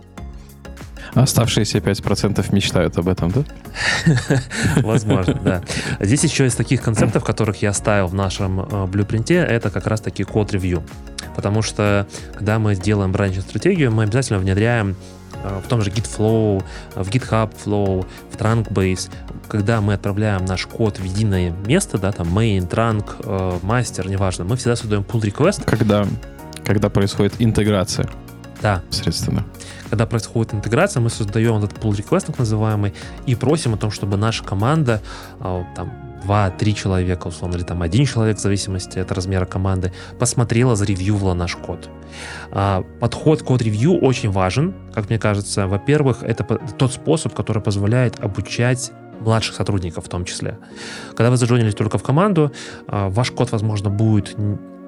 Оставшиеся 1.13 1.79
5% 1.79 2.55
мечтают 2.55 2.97
об 2.97 3.09
этом, 3.09 3.31
да? 3.31 3.43
Возможно, 4.81 5.33
да. 5.33 5.61
Здесь 5.99 6.23
еще 6.23 6.45
из 6.45 6.55
таких 6.55 6.81
концептов, 6.81 7.23
которых 7.23 7.61
я 7.61 7.71
оставил 7.71 8.07
в 8.07 8.13
нашем 8.13 8.61
э, 8.61 8.85
блюпринте, 8.85 9.35
это 9.35 9.69
как 9.69 9.87
раз-таки 9.87 10.23
код-ревью. 10.23 10.83
Потому 11.35 11.61
что, 11.61 12.07
когда 12.33 12.59
мы 12.59 12.75
делаем 12.75 13.11
бранч-стратегию, 13.11 13.91
мы 13.91 14.03
обязательно 14.03 14.39
внедряем 14.39 14.95
Э, 14.95 15.20
в 15.43 15.67
том 15.67 15.81
же 15.81 15.89
GitFlow, 15.89 16.63
в 16.95 17.09
GitHub 17.09 17.53
Flow, 17.63 18.05
в 18.31 18.35
Trunkbase, 18.35 19.09
когда 19.47 19.81
мы 19.81 19.93
отправляем 19.93 20.45
наш 20.45 20.65
код 20.65 20.99
в 20.99 21.03
единое 21.03 21.51
место, 21.65 21.97
да, 21.97 22.11
там 22.11 22.27
main, 22.27 22.69
trunk, 22.69 23.15
э, 23.23 23.59
master, 23.61 24.07
неважно, 24.09 24.45
мы 24.45 24.55
всегда 24.55 24.75
создаем 24.75 25.03
pull 25.03 25.21
request. 25.21 25.63
Когда, 25.65 26.07
когда 26.63 26.89
происходит 26.89 27.35
интеграция. 27.39 28.09
Да. 28.61 28.81
Средственно. 28.89 29.43
Когда 29.89 30.05
происходит 30.05 30.53
интеграция, 30.53 31.01
мы 31.01 31.09
создаем 31.09 31.57
этот 31.57 31.73
pull 31.73 31.91
request, 31.91 32.27
так 32.27 32.39
называемый, 32.39 32.93
и 33.25 33.35
просим 33.35 33.73
о 33.73 33.77
том, 33.77 33.91
чтобы 33.91 34.17
наша 34.17 34.43
команда 34.43 35.01
э, 35.39 35.63
там 35.75 35.91
два-три 36.23 36.75
человека, 36.75 37.27
условно, 37.27 37.57
или 37.57 37.63
там 37.63 37.81
один 37.81 38.05
человек, 38.05 38.37
в 38.37 38.41
зависимости 38.41 38.99
от 38.99 39.11
размера 39.11 39.45
команды, 39.45 39.91
посмотрела, 40.19 40.75
заревьювала 40.75 41.33
наш 41.33 41.55
код. 41.55 41.89
А, 42.51 42.83
подход 42.99 43.43
код-ревью 43.43 43.99
очень 43.99 44.31
важен, 44.31 44.73
как 44.93 45.09
мне 45.09 45.19
кажется. 45.19 45.67
Во-первых, 45.67 46.23
это 46.23 46.43
тот 46.77 46.93
способ, 46.93 47.33
который 47.33 47.61
позволяет 47.61 48.19
обучать 48.19 48.91
младших 49.19 49.55
сотрудников 49.55 50.05
в 50.05 50.09
том 50.09 50.25
числе. 50.25 50.57
Когда 51.15 51.29
вы 51.29 51.37
заджонились 51.37 51.75
только 51.75 51.97
в 51.97 52.03
команду, 52.03 52.51
а, 52.87 53.09
ваш 53.09 53.31
код, 53.31 53.51
возможно, 53.51 53.89
будет 53.89 54.35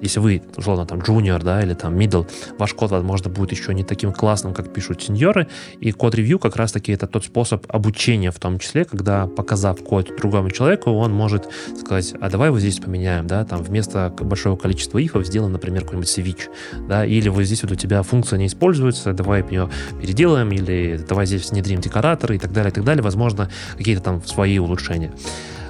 если 0.03 0.19
вы, 0.19 0.41
условно, 0.57 0.85
там, 0.85 0.99
junior, 0.99 1.41
да, 1.41 1.61
или 1.61 1.73
там 1.73 1.97
middle, 1.97 2.29
ваш 2.59 2.73
код, 2.73 2.91
возможно, 2.91 3.29
будет 3.29 3.51
еще 3.51 3.73
не 3.73 3.83
таким 3.83 4.11
классным, 4.11 4.53
как 4.53 4.73
пишут 4.73 5.01
сеньоры, 5.01 5.47
и 5.79 5.91
код-ревью 5.91 6.39
как 6.39 6.57
раз-таки 6.57 6.91
это 6.91 7.07
тот 7.07 7.23
способ 7.23 7.65
обучения 7.69 8.31
в 8.31 8.39
том 8.39 8.59
числе, 8.59 8.85
когда, 8.85 9.27
показав 9.27 9.81
код 9.81 10.11
другому 10.17 10.51
человеку, 10.51 10.91
он 10.91 11.13
может 11.13 11.47
сказать, 11.79 12.13
а 12.19 12.29
давай 12.29 12.49
вот 12.49 12.59
здесь 12.59 12.79
поменяем, 12.79 13.27
да, 13.27 13.45
там, 13.45 13.63
вместо 13.63 14.13
большого 14.19 14.57
количества 14.57 15.03
ифов 15.03 15.25
сделаем, 15.25 15.53
например, 15.53 15.83
какой-нибудь 15.83 16.09
switch, 16.09 16.49
да, 16.87 17.05
или 17.05 17.29
вот 17.29 17.43
здесь 17.43 17.63
вот 17.63 17.71
у 17.71 17.75
тебя 17.75 18.03
функция 18.03 18.37
не 18.37 18.47
используется, 18.47 19.13
давай 19.13 19.43
ее 19.49 19.69
переделаем, 20.01 20.51
или 20.51 20.99
давай 21.07 21.25
здесь 21.25 21.49
внедрим 21.49 21.79
декораторы 21.79 22.35
и 22.35 22.39
так 22.39 22.51
далее, 22.51 22.71
и 22.71 22.73
так 22.73 22.83
далее, 22.83 23.03
возможно, 23.03 23.49
какие-то 23.77 24.01
там 24.01 24.23
свои 24.25 24.57
улучшения 24.59 25.13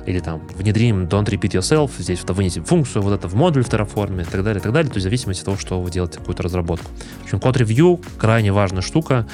или 0.06 0.20
там 0.20 0.48
внедрим 0.56 1.06
don't 1.06 1.26
repeat 1.26 1.52
yourself, 1.52 1.92
здесь 1.98 2.24
вынесем 2.24 2.64
функцию, 2.64 3.02
вот 3.02 3.14
это 3.14 3.28
в 3.28 3.36
модуль 3.36 3.64
в 3.64 3.70
Terraform 3.70 4.22
и 4.22 4.26
так 4.26 4.44
далее, 4.44 4.60
и 4.60 4.64
так 4.64 4.74
далее, 4.74 4.90
то 4.90 4.98
есть 4.98 5.06
в 5.06 5.10
зависимости 5.10 5.42
от 5.42 5.46
того, 5.46 5.58
что 5.58 5.82
вы 5.82 5.92
делаете 5.92 6.20
какую-то 6.20 6.44
разработку. 6.44 6.90
В 7.22 7.24
общем, 7.26 7.40
код 7.40 7.58
ревью 7.58 8.00
крайне 8.18 8.52
важная 8.52 8.82
штука, 8.82 9.28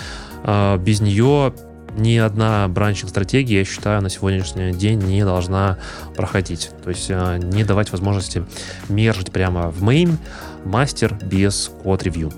а, 0.43 0.77
без 0.77 1.01
нее 1.01 1.53
ни 1.97 2.17
одна 2.17 2.67
бранчинг-стратегия, 2.67 3.59
я 3.59 3.65
считаю, 3.65 4.01
на 4.01 4.09
сегодняшний 4.09 4.71
день 4.73 4.99
не 4.99 5.23
должна 5.23 5.77
проходить. 6.15 6.71
То 6.83 6.89
есть 6.89 7.07
э, 7.09 7.39
не 7.41 7.63
давать 7.63 7.91
возможности 7.91 8.45
мержить 8.89 9.31
прямо 9.31 9.69
в 9.69 9.83
main 9.83 10.15
мастер 10.65 11.17
без 11.23 11.71
код-ревью. 11.83 12.31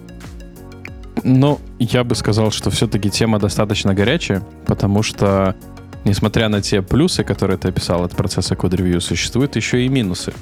Ну, 1.24 1.60
я 1.78 2.04
бы 2.04 2.16
сказал, 2.16 2.52
что 2.52 2.72
все-таки 2.72 3.10
тема 3.10 3.40
достаточно 3.40 3.94
горячая, 3.94 4.42
потому 4.66 5.04
что, 5.04 5.56
несмотря 6.06 6.50
на 6.50 6.62
те 6.62 6.82
плюсы, 6.82 7.24
которые 7.24 7.58
ты 7.58 7.70
описал 7.70 8.04
от 8.04 8.16
процесса 8.16 8.56
код-ревью, 8.56 9.02
существуют 9.02 9.56
еще 9.56 9.86
и 9.86 9.90
минусы. 9.90 10.34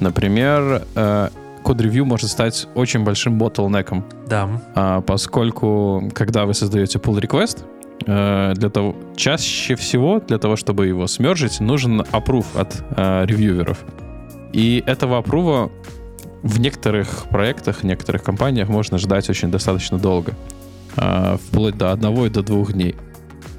Например, 0.00 0.82
э, 0.94 1.28
код-ревью 1.62 2.04
может 2.04 2.30
стать 2.30 2.68
очень 2.74 3.04
большим 3.04 3.38
ботлнеком. 3.38 4.04
Да. 4.28 4.48
А, 4.74 5.00
поскольку, 5.00 6.10
когда 6.14 6.44
вы 6.44 6.54
создаете 6.54 6.98
pull 6.98 7.20
request, 7.20 7.64
э, 8.06 8.54
для 8.56 8.70
того, 8.70 8.96
чаще 9.16 9.74
всего 9.76 10.20
для 10.20 10.38
того, 10.38 10.56
чтобы 10.56 10.86
его 10.86 11.06
смержить, 11.06 11.60
нужен 11.60 12.00
approve 12.00 12.46
от 12.58 12.82
э, 12.96 13.26
ревьюверов. 13.26 13.84
И 14.52 14.82
этого 14.86 15.18
апрува 15.18 15.70
в 16.42 16.60
некоторых 16.60 17.24
проектах, 17.30 17.78
в 17.78 17.84
некоторых 17.84 18.22
компаниях 18.22 18.68
можно 18.68 18.98
ждать 18.98 19.30
очень 19.30 19.50
достаточно 19.50 19.98
долго. 19.98 20.32
Э, 20.96 21.36
вплоть 21.46 21.76
до 21.76 21.92
одного 21.92 22.26
и 22.26 22.30
до 22.30 22.42
двух 22.42 22.72
дней. 22.72 22.96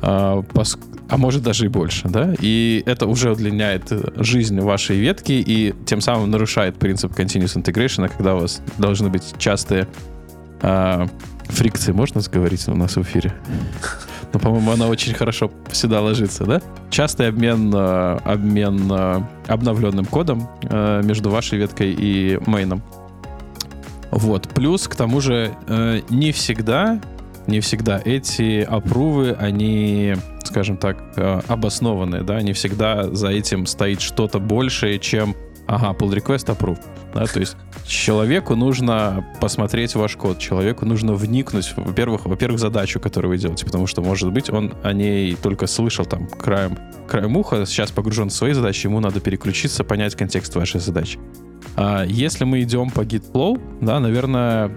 Э, 0.02 0.44
пос, 0.54 0.78
а 1.10 1.18
может 1.18 1.44
даже 1.44 1.66
и 1.66 1.68
больше, 1.68 2.08
да? 2.08 2.34
И 2.40 2.84
это 2.86 3.08
уже 3.08 3.32
удлиняет 3.32 3.92
жизнь 4.16 4.60
вашей 4.60 4.98
ветки 4.98 5.34
и 5.34 5.74
тем 5.86 6.02
самым 6.02 6.32
нарушает 6.32 6.76
принцип 6.76 7.12
continuous 7.12 7.62
integration, 7.62 8.10
когда 8.10 8.36
у 8.36 8.40
вас 8.40 8.62
должны 8.78 9.10
быть 9.10 9.36
частые 9.38 9.88
э, 10.62 11.08
фрикции, 11.46 11.92
можно 11.92 12.22
сказать 12.22 12.68
у 12.68 12.76
нас 12.76 12.96
в 12.96 13.02
эфире? 13.02 13.34
Ну, 14.34 14.40
по-моему, 14.40 14.72
она 14.72 14.88
очень 14.88 15.14
хорошо 15.14 15.52
сюда 15.72 16.02
ложится, 16.02 16.46
да? 16.46 16.62
Частый 16.90 17.28
обмен, 17.28 17.72
э, 17.74 18.18
обмен 18.24 18.92
э, 18.92 19.22
обновленным 19.48 20.06
кодом 20.06 20.50
э, 20.64 21.02
между 21.04 21.30
вашей 21.30 21.60
веткой 21.60 21.96
и 21.98 22.40
мейном. 22.48 22.82
Вот. 24.10 24.48
Плюс, 24.50 24.88
к 24.88 24.96
тому 24.96 25.22
же, 25.22 25.56
не 26.10 26.32
всегда, 26.32 27.00
не 27.48 27.62
всегда 27.62 28.00
эти 28.04 28.62
опрувы, 28.62 29.32
они, 29.32 30.16
скажем 30.54 30.78
так, 30.78 30.98
обоснованные, 31.48 32.22
да, 32.22 32.40
не 32.44 32.54
всегда 32.54 33.12
за 33.12 33.30
этим 33.30 33.66
стоит 33.66 34.02
что-то 34.02 34.38
большее, 34.38 35.00
чем 35.00 35.36
Ага, 35.66 35.96
pull 35.98 36.14
request 36.14 36.56
approve. 36.56 36.80
Да, 37.14 37.26
то 37.26 37.40
есть 37.40 37.56
человеку 37.86 38.56
нужно 38.56 39.26
посмотреть 39.40 39.96
ваш 39.96 40.16
код, 40.16 40.40
человеку 40.40 40.86
нужно 40.86 41.14
вникнуть, 41.14 41.74
во-первых, 41.78 42.26
во-первых, 42.26 42.60
задачу, 42.60 43.00
которую 43.00 43.32
вы 43.32 43.38
делаете, 43.38 43.66
потому 43.66 43.88
что, 43.88 44.02
может 44.02 44.32
быть, 44.32 44.50
он 44.50 44.74
о 44.84 44.94
ней 44.94 45.36
только 45.36 45.68
слышал 45.68 46.06
там 46.06 46.28
краем, 46.28 46.78
краем 47.08 47.38
уха, 47.38 47.66
сейчас 47.66 47.92
погружен 47.92 48.30
в 48.30 48.34
свои 48.34 48.54
задачи, 48.54 48.88
ему 48.88 49.00
надо 49.00 49.20
переключиться, 49.22 49.84
понять 49.84 50.16
контекст 50.16 50.54
вашей 50.56 50.82
задачи. 50.82 51.20
А 51.76 52.04
если 52.04 52.44
мы 52.44 52.62
идем 52.62 52.90
по 52.90 53.02
git 53.02 53.24
flow, 53.32 53.62
да, 53.80 54.00
наверное, 54.00 54.72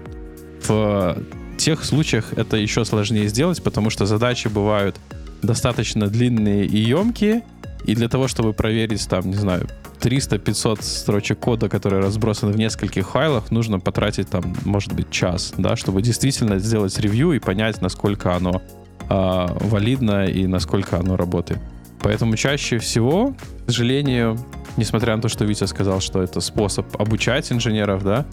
в 0.67 1.17
тех 1.57 1.83
случаях 1.83 2.33
это 2.33 2.55
еще 2.55 2.85
сложнее 2.85 3.27
сделать, 3.27 3.61
потому 3.61 3.89
что 3.89 4.05
задачи 4.05 4.47
бывают 4.47 4.95
достаточно 5.41 6.07
длинные 6.07 6.65
и 6.65 6.77
емкие, 6.77 7.43
и 7.85 7.95
для 7.95 8.09
того, 8.09 8.27
чтобы 8.27 8.53
проверить 8.53 9.07
там, 9.07 9.29
не 9.29 9.35
знаю, 9.35 9.67
300-500 9.99 10.81
строчек 10.81 11.39
кода, 11.39 11.69
которые 11.69 12.01
разбросаны 12.01 12.51
в 12.51 12.57
нескольких 12.57 13.09
файлах, 13.09 13.51
нужно 13.51 13.79
потратить 13.79 14.29
там, 14.29 14.55
может 14.65 14.93
быть, 14.93 15.09
час, 15.09 15.53
да, 15.57 15.75
чтобы 15.75 16.01
действительно 16.01 16.59
сделать 16.59 16.97
ревью 16.99 17.33
и 17.33 17.39
понять, 17.39 17.81
насколько 17.81 18.35
оно 18.35 18.61
э, 19.01 19.05
валидно 19.09 20.25
и 20.25 20.45
насколько 20.47 20.99
оно 20.99 21.17
работает. 21.17 21.59
Поэтому 22.01 22.35
чаще 22.35 22.77
всего, 22.77 23.33
к 23.65 23.71
сожалению, 23.71 24.37
несмотря 24.77 25.15
на 25.15 25.21
то, 25.21 25.29
что 25.29 25.45
Витя 25.45 25.65
сказал, 25.65 25.99
что 25.99 26.21
это 26.21 26.41
способ 26.41 26.85
обучать 27.01 27.51
инженеров, 27.51 28.03
да, 28.03 28.25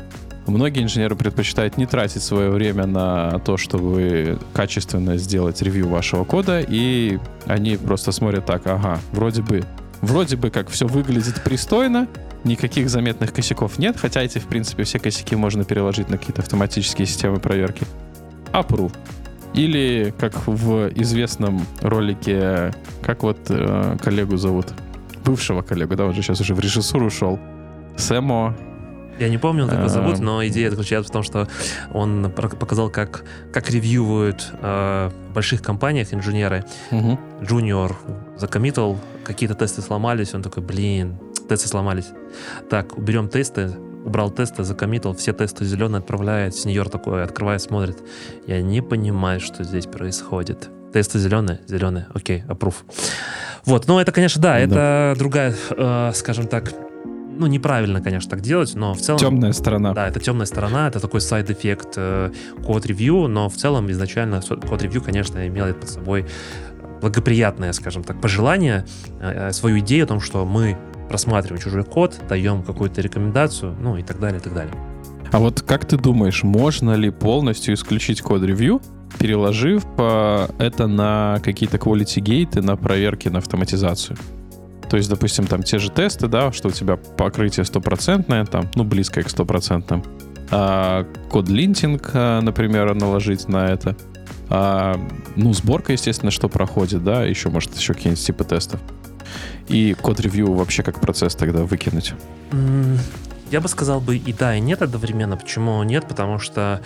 многие 0.47 0.83
инженеры 0.83 1.17
предпочитают 1.17 1.77
не 1.77 1.87
тратить 1.87 2.23
свое 2.23 2.51
время 2.51 2.87
на 2.87 3.39
то, 3.41 3.57
чтобы 3.57 4.39
качественно 4.53 5.17
сделать 5.17 5.63
ревью 5.63 5.89
вашего 5.89 6.25
кода, 6.25 6.61
и 6.61 7.19
они 7.47 7.77
просто 7.77 8.13
смотрят 8.13 8.47
так, 8.47 8.67
ага, 8.67 8.99
вроде 9.13 9.43
бы 9.43 9.65
Вроде 10.05 10.37
бы 10.37 10.51
как 10.51 10.69
все 10.69 10.87
выглядит 10.87 11.43
пристойно, 11.43 12.09
никаких 12.45 12.91
заметных 12.91 13.33
косяков 13.33 13.79
нет, 13.79 13.97
хотя 13.97 14.21
эти, 14.21 14.39
в 14.39 14.47
принципе, 14.47 14.83
все 14.85 14.99
косяки 14.99 15.35
можно 15.35 15.65
переложить 15.65 16.11
на 16.11 16.19
какие-то 16.19 16.43
автоматические 16.43 17.07
системы 17.07 17.39
проверки. 17.39 17.87
Approve. 18.53 18.93
Или, 19.55 20.13
как 20.19 20.47
в 20.47 20.91
известном 20.95 21.65
ролике, 21.81 22.75
как 23.01 23.23
вот 23.23 23.39
э, 23.49 23.97
коллегу 24.03 24.37
зовут? 24.37 24.75
Бывшего 25.25 25.63
коллегу, 25.63 25.97
да, 25.97 26.05
он 26.05 26.13
же 26.13 26.21
сейчас 26.21 26.39
уже 26.39 26.55
в 26.55 26.61
режиссуру 26.61 27.07
ушел. 27.07 27.39
Сэмо 27.97 28.55
я 29.19 29.29
не 29.29 29.39
помню, 29.39 29.67
как 29.67 29.79
его 29.79 29.89
зовут, 29.89 30.19
но 30.19 30.47
идея 30.47 30.71
заключается 30.71 31.11
в 31.11 31.13
том, 31.13 31.23
что 31.23 31.49
он 31.93 32.31
показал, 32.31 32.91
как, 32.91 33.25
как 33.53 33.71
ревьюют 33.71 34.53
э, 34.61 35.11
в 35.31 35.35
больших 35.35 35.63
компаниях 35.63 36.13
инженеры. 36.13 36.65
Угу. 36.91 37.19
Junior 37.43 37.95
закоммитил, 38.37 38.99
какие-то 39.25 39.55
тесты 39.55 39.83
сломались, 39.83 40.35
он 40.35 40.43
такой, 40.43 40.63
блин, 40.63 41.19
тесты 41.49 41.69
сломались. 41.69 42.09
Так, 42.71 42.97
уберем 42.99 43.29
тесты, 43.29 43.73
убрал 44.05 44.31
тесты, 44.31 44.65
закоммитал, 44.65 45.15
все 45.15 45.33
тесты 45.33 45.65
зеленые 45.65 46.01
отправляет, 46.01 46.55
сеньор 46.55 46.89
такой 46.89 47.23
открывает, 47.23 47.63
смотрит. 47.63 47.99
Я 48.47 48.63
не 48.63 48.83
понимаю, 48.83 49.41
что 49.41 49.65
здесь 49.65 49.87
происходит. 49.87 50.69
Тесты 50.93 51.19
зеленые? 51.19 51.61
Зеленые. 51.67 52.07
Окей, 52.15 52.45
approve. 52.49 52.77
Вот, 53.65 53.87
ну 53.89 53.99
это, 53.99 54.13
конечно, 54.13 54.41
да, 54.41 54.53
да. 54.55 54.59
это 54.61 55.19
другая, 55.19 55.55
э, 55.71 56.13
скажем 56.15 56.47
так, 56.47 56.73
ну, 57.37 57.47
неправильно, 57.47 58.01
конечно, 58.01 58.31
так 58.31 58.41
делать, 58.41 58.75
но 58.75 58.95
в 58.95 59.01
целом... 59.01 59.19
Темная 59.19 59.53
сторона. 59.53 59.93
Да, 59.93 60.09
это 60.09 60.21
темная 60.21 60.47
сторона, 60.47 60.89
это 60.89 61.01
такой 61.01 61.21
side 61.21 61.50
effect 61.50 61.95
э, 61.97 62.31
код-ревью, 62.65 63.29
но 63.29 63.49
в 63.49 63.55
целом 63.55 63.91
изначально 63.91 64.41
код-ревью, 64.41 65.03
конечно, 65.03 65.47
имел 65.47 65.73
под 65.75 65.89
собой 65.89 66.27
благоприятное, 67.01 67.73
скажем 67.73 68.03
так, 68.03 68.21
пожелание, 68.21 68.85
э, 69.21 69.53
свою 69.53 69.79
идею 69.81 70.05
о 70.05 70.07
том, 70.07 70.21
что 70.21 70.45
мы 70.45 70.77
просматриваем 71.09 71.63
чужой 71.63 71.85
код, 71.85 72.19
даем 72.29 72.63
какую-то 72.63 73.01
рекомендацию, 73.01 73.77
ну 73.81 73.97
и 73.97 74.03
так 74.03 74.21
далее, 74.21 74.41
и 74.41 74.43
так 74.43 74.55
далее. 74.55 74.75
А 75.31 75.39
вот 75.39 75.63
как 75.63 75.85
ты 75.85 75.97
думаешь, 75.97 76.43
можно 76.43 76.95
ли 76.95 77.11
полностью 77.11 77.75
исключить 77.75 78.23
код-ревью, 78.23 78.81
переложив 79.19 79.85
э, 79.99 80.49
это 80.59 80.87
на 80.87 81.41
какие-то 81.43 81.77
quality 81.77 82.21
гейты, 82.21 82.63
на 82.63 82.77
проверки, 82.77 83.29
на 83.29 83.39
автоматизацию? 83.39 84.17
То 84.95 84.99
есть, 84.99 85.11
допустим, 85.11 85.49
там 85.49 85.65
те 85.65 85.81
же 85.81 85.91
тесты, 85.91 86.29
да, 86.29 86.53
что 86.53 86.69
у 86.69 86.71
тебя 86.71 86.95
покрытие 86.97 87.65
стопроцентное, 87.65 88.45
там, 88.45 88.71
ну, 88.77 88.85
близкое 88.85 89.25
к 89.25 89.29
стопроцентным. 89.29 90.05
А, 90.53 91.05
код 91.29 91.49
линтинг, 91.49 92.11
а, 92.15 92.41
например, 92.41 92.95
наложить 92.95 93.49
на 93.49 93.67
это. 93.67 93.97
А, 94.51 94.95
ну, 95.35 95.53
сборка, 95.53 95.91
естественно, 95.91 96.31
что 96.31 96.49
проходит, 96.49 97.03
да, 97.03 97.25
еще, 97.25 97.49
может, 97.49 97.77
еще 97.77 97.93
какие-нибудь 97.93 98.25
типы 98.25 98.45
тестов. 98.45 98.79
И 99.67 99.95
код-ревью 99.95 100.53
вообще 100.53 100.85
как 100.85 101.01
процесс 101.01 101.35
тогда 101.35 101.65
выкинуть. 101.65 102.15
Я 103.51 103.61
бы 103.61 103.67
сказал 103.67 104.01
бы 104.01 104.17
и 104.17 104.33
да, 104.33 104.55
и 104.55 104.61
нет 104.61 104.81
одновременно. 104.81 105.37
Почему 105.37 105.83
нет? 105.83 106.07
Потому 106.07 106.39
что 106.39 106.83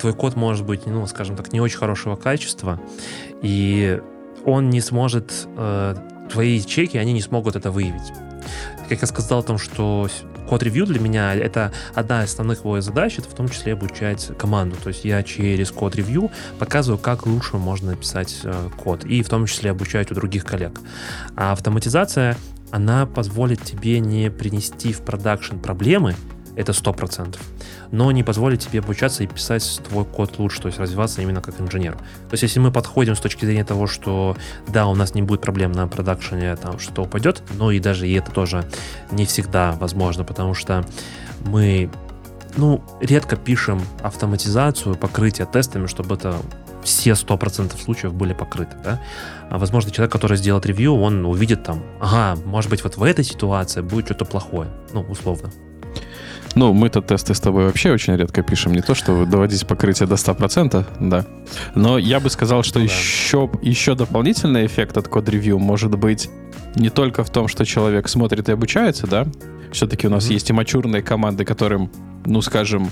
твой 0.00 0.14
код 0.14 0.34
может 0.34 0.66
быть, 0.66 0.84
ну, 0.86 1.06
скажем 1.06 1.36
так, 1.36 1.52
не 1.52 1.60
очень 1.60 1.78
хорошего 1.78 2.16
качества, 2.16 2.80
и 3.40 4.02
он 4.44 4.68
не 4.70 4.80
сможет 4.80 5.46
э, 5.56 5.94
твои 6.32 6.60
чеки, 6.60 6.96
они 6.98 7.12
не 7.12 7.22
смогут 7.22 7.56
это 7.56 7.70
выявить. 7.70 8.12
Как 8.88 9.00
я 9.00 9.06
сказал 9.06 9.40
о 9.40 9.42
том, 9.42 9.58
что 9.58 10.08
код-ревью 10.48 10.86
для 10.86 11.00
меня 11.00 11.34
это 11.34 11.72
одна 11.94 12.24
из 12.24 12.30
основных 12.30 12.60
его 12.60 12.80
задач, 12.80 13.18
это 13.18 13.28
в 13.28 13.34
том 13.34 13.48
числе 13.48 13.72
обучать 13.72 14.30
команду. 14.36 14.76
То 14.82 14.88
есть 14.88 15.04
я 15.04 15.22
через 15.22 15.70
код-ревью 15.70 16.30
показываю, 16.58 16.98
как 16.98 17.26
лучше 17.26 17.56
можно 17.56 17.92
написать 17.92 18.40
э, 18.44 18.68
код, 18.76 19.04
и 19.04 19.22
в 19.22 19.28
том 19.28 19.46
числе 19.46 19.70
обучать 19.70 20.10
у 20.10 20.14
других 20.14 20.44
коллег. 20.44 20.78
А 21.36 21.52
автоматизация, 21.52 22.36
она 22.70 23.06
позволит 23.06 23.62
тебе 23.62 24.00
не 24.00 24.30
принести 24.30 24.92
в 24.92 25.00
продакшн 25.00 25.56
проблемы, 25.56 26.16
это 26.56 26.72
100%, 26.72 27.36
но 27.90 28.10
не 28.12 28.22
позволит 28.22 28.60
тебе 28.60 28.80
обучаться 28.80 29.22
и 29.22 29.26
писать 29.26 29.80
твой 29.88 30.04
код 30.04 30.38
лучше, 30.38 30.60
то 30.60 30.66
есть 30.68 30.78
развиваться 30.78 31.22
именно 31.22 31.40
как 31.40 31.60
инженер. 31.60 31.94
То 31.94 32.32
есть 32.32 32.42
если 32.42 32.60
мы 32.60 32.70
подходим 32.70 33.14
с 33.14 33.20
точки 33.20 33.44
зрения 33.44 33.64
того, 33.64 33.86
что 33.86 34.36
да, 34.68 34.86
у 34.86 34.94
нас 34.94 35.14
не 35.14 35.22
будет 35.22 35.40
проблем 35.40 35.72
на 35.72 35.88
продакшене, 35.88 36.56
там 36.56 36.78
что-то 36.78 37.02
упадет, 37.02 37.42
но 37.54 37.70
и 37.70 37.80
даже 37.80 38.08
и 38.08 38.14
это 38.14 38.30
тоже 38.30 38.64
не 39.10 39.24
всегда 39.24 39.72
возможно, 39.72 40.24
потому 40.24 40.54
что 40.54 40.84
мы 41.46 41.90
ну, 42.56 42.82
редко 43.00 43.36
пишем 43.36 43.80
автоматизацию, 44.02 44.94
покрытие 44.94 45.46
тестами, 45.46 45.86
чтобы 45.86 46.16
это 46.16 46.36
все 46.82 47.12
100% 47.12 47.80
случаев 47.80 48.12
были 48.12 48.32
покрыты, 48.32 48.76
да? 48.82 49.00
А, 49.48 49.58
возможно, 49.58 49.90
человек, 49.90 50.12
который 50.12 50.36
сделает 50.36 50.66
ревью, 50.66 50.94
он 50.94 51.24
увидит 51.24 51.62
там, 51.64 51.82
ага, 52.00 52.38
может 52.44 52.70
быть, 52.70 52.82
вот 52.82 52.96
в 52.96 53.02
этой 53.02 53.24
ситуации 53.24 53.80
будет 53.80 54.06
что-то 54.06 54.24
плохое, 54.24 54.68
ну, 54.92 55.02
условно. 55.02 55.50
Ну, 56.54 56.72
мы-то 56.74 57.00
тесты 57.00 57.34
с 57.34 57.40
тобой 57.40 57.66
вообще 57.66 57.92
очень 57.92 58.14
редко 58.16 58.42
пишем. 58.42 58.72
Не 58.72 58.82
то, 58.82 58.94
что 58.94 59.24
доводить 59.24 59.66
покрытие 59.66 60.06
до 60.06 60.16
100%, 60.16 60.84
да. 61.00 61.24
Но 61.74 61.98
я 61.98 62.20
бы 62.20 62.30
сказал, 62.30 62.62
что 62.62 62.78
ну, 62.78 62.84
еще, 62.84 63.48
да. 63.52 63.58
еще 63.62 63.94
дополнительный 63.94 64.66
эффект 64.66 64.96
от 64.96 65.08
код-ревью 65.08 65.58
может 65.58 65.96
быть 65.96 66.30
не 66.74 66.90
только 66.90 67.24
в 67.24 67.30
том, 67.30 67.48
что 67.48 67.64
человек 67.64 68.08
смотрит 68.08 68.48
и 68.48 68.52
обучается, 68.52 69.06
да. 69.06 69.26
Все-таки 69.72 70.06
у 70.06 70.10
нас 70.10 70.28
mm-hmm. 70.28 70.32
есть 70.34 70.50
и 70.50 70.52
мачурные 70.52 71.02
команды, 71.02 71.44
которым, 71.44 71.90
ну, 72.26 72.42
скажем, 72.42 72.90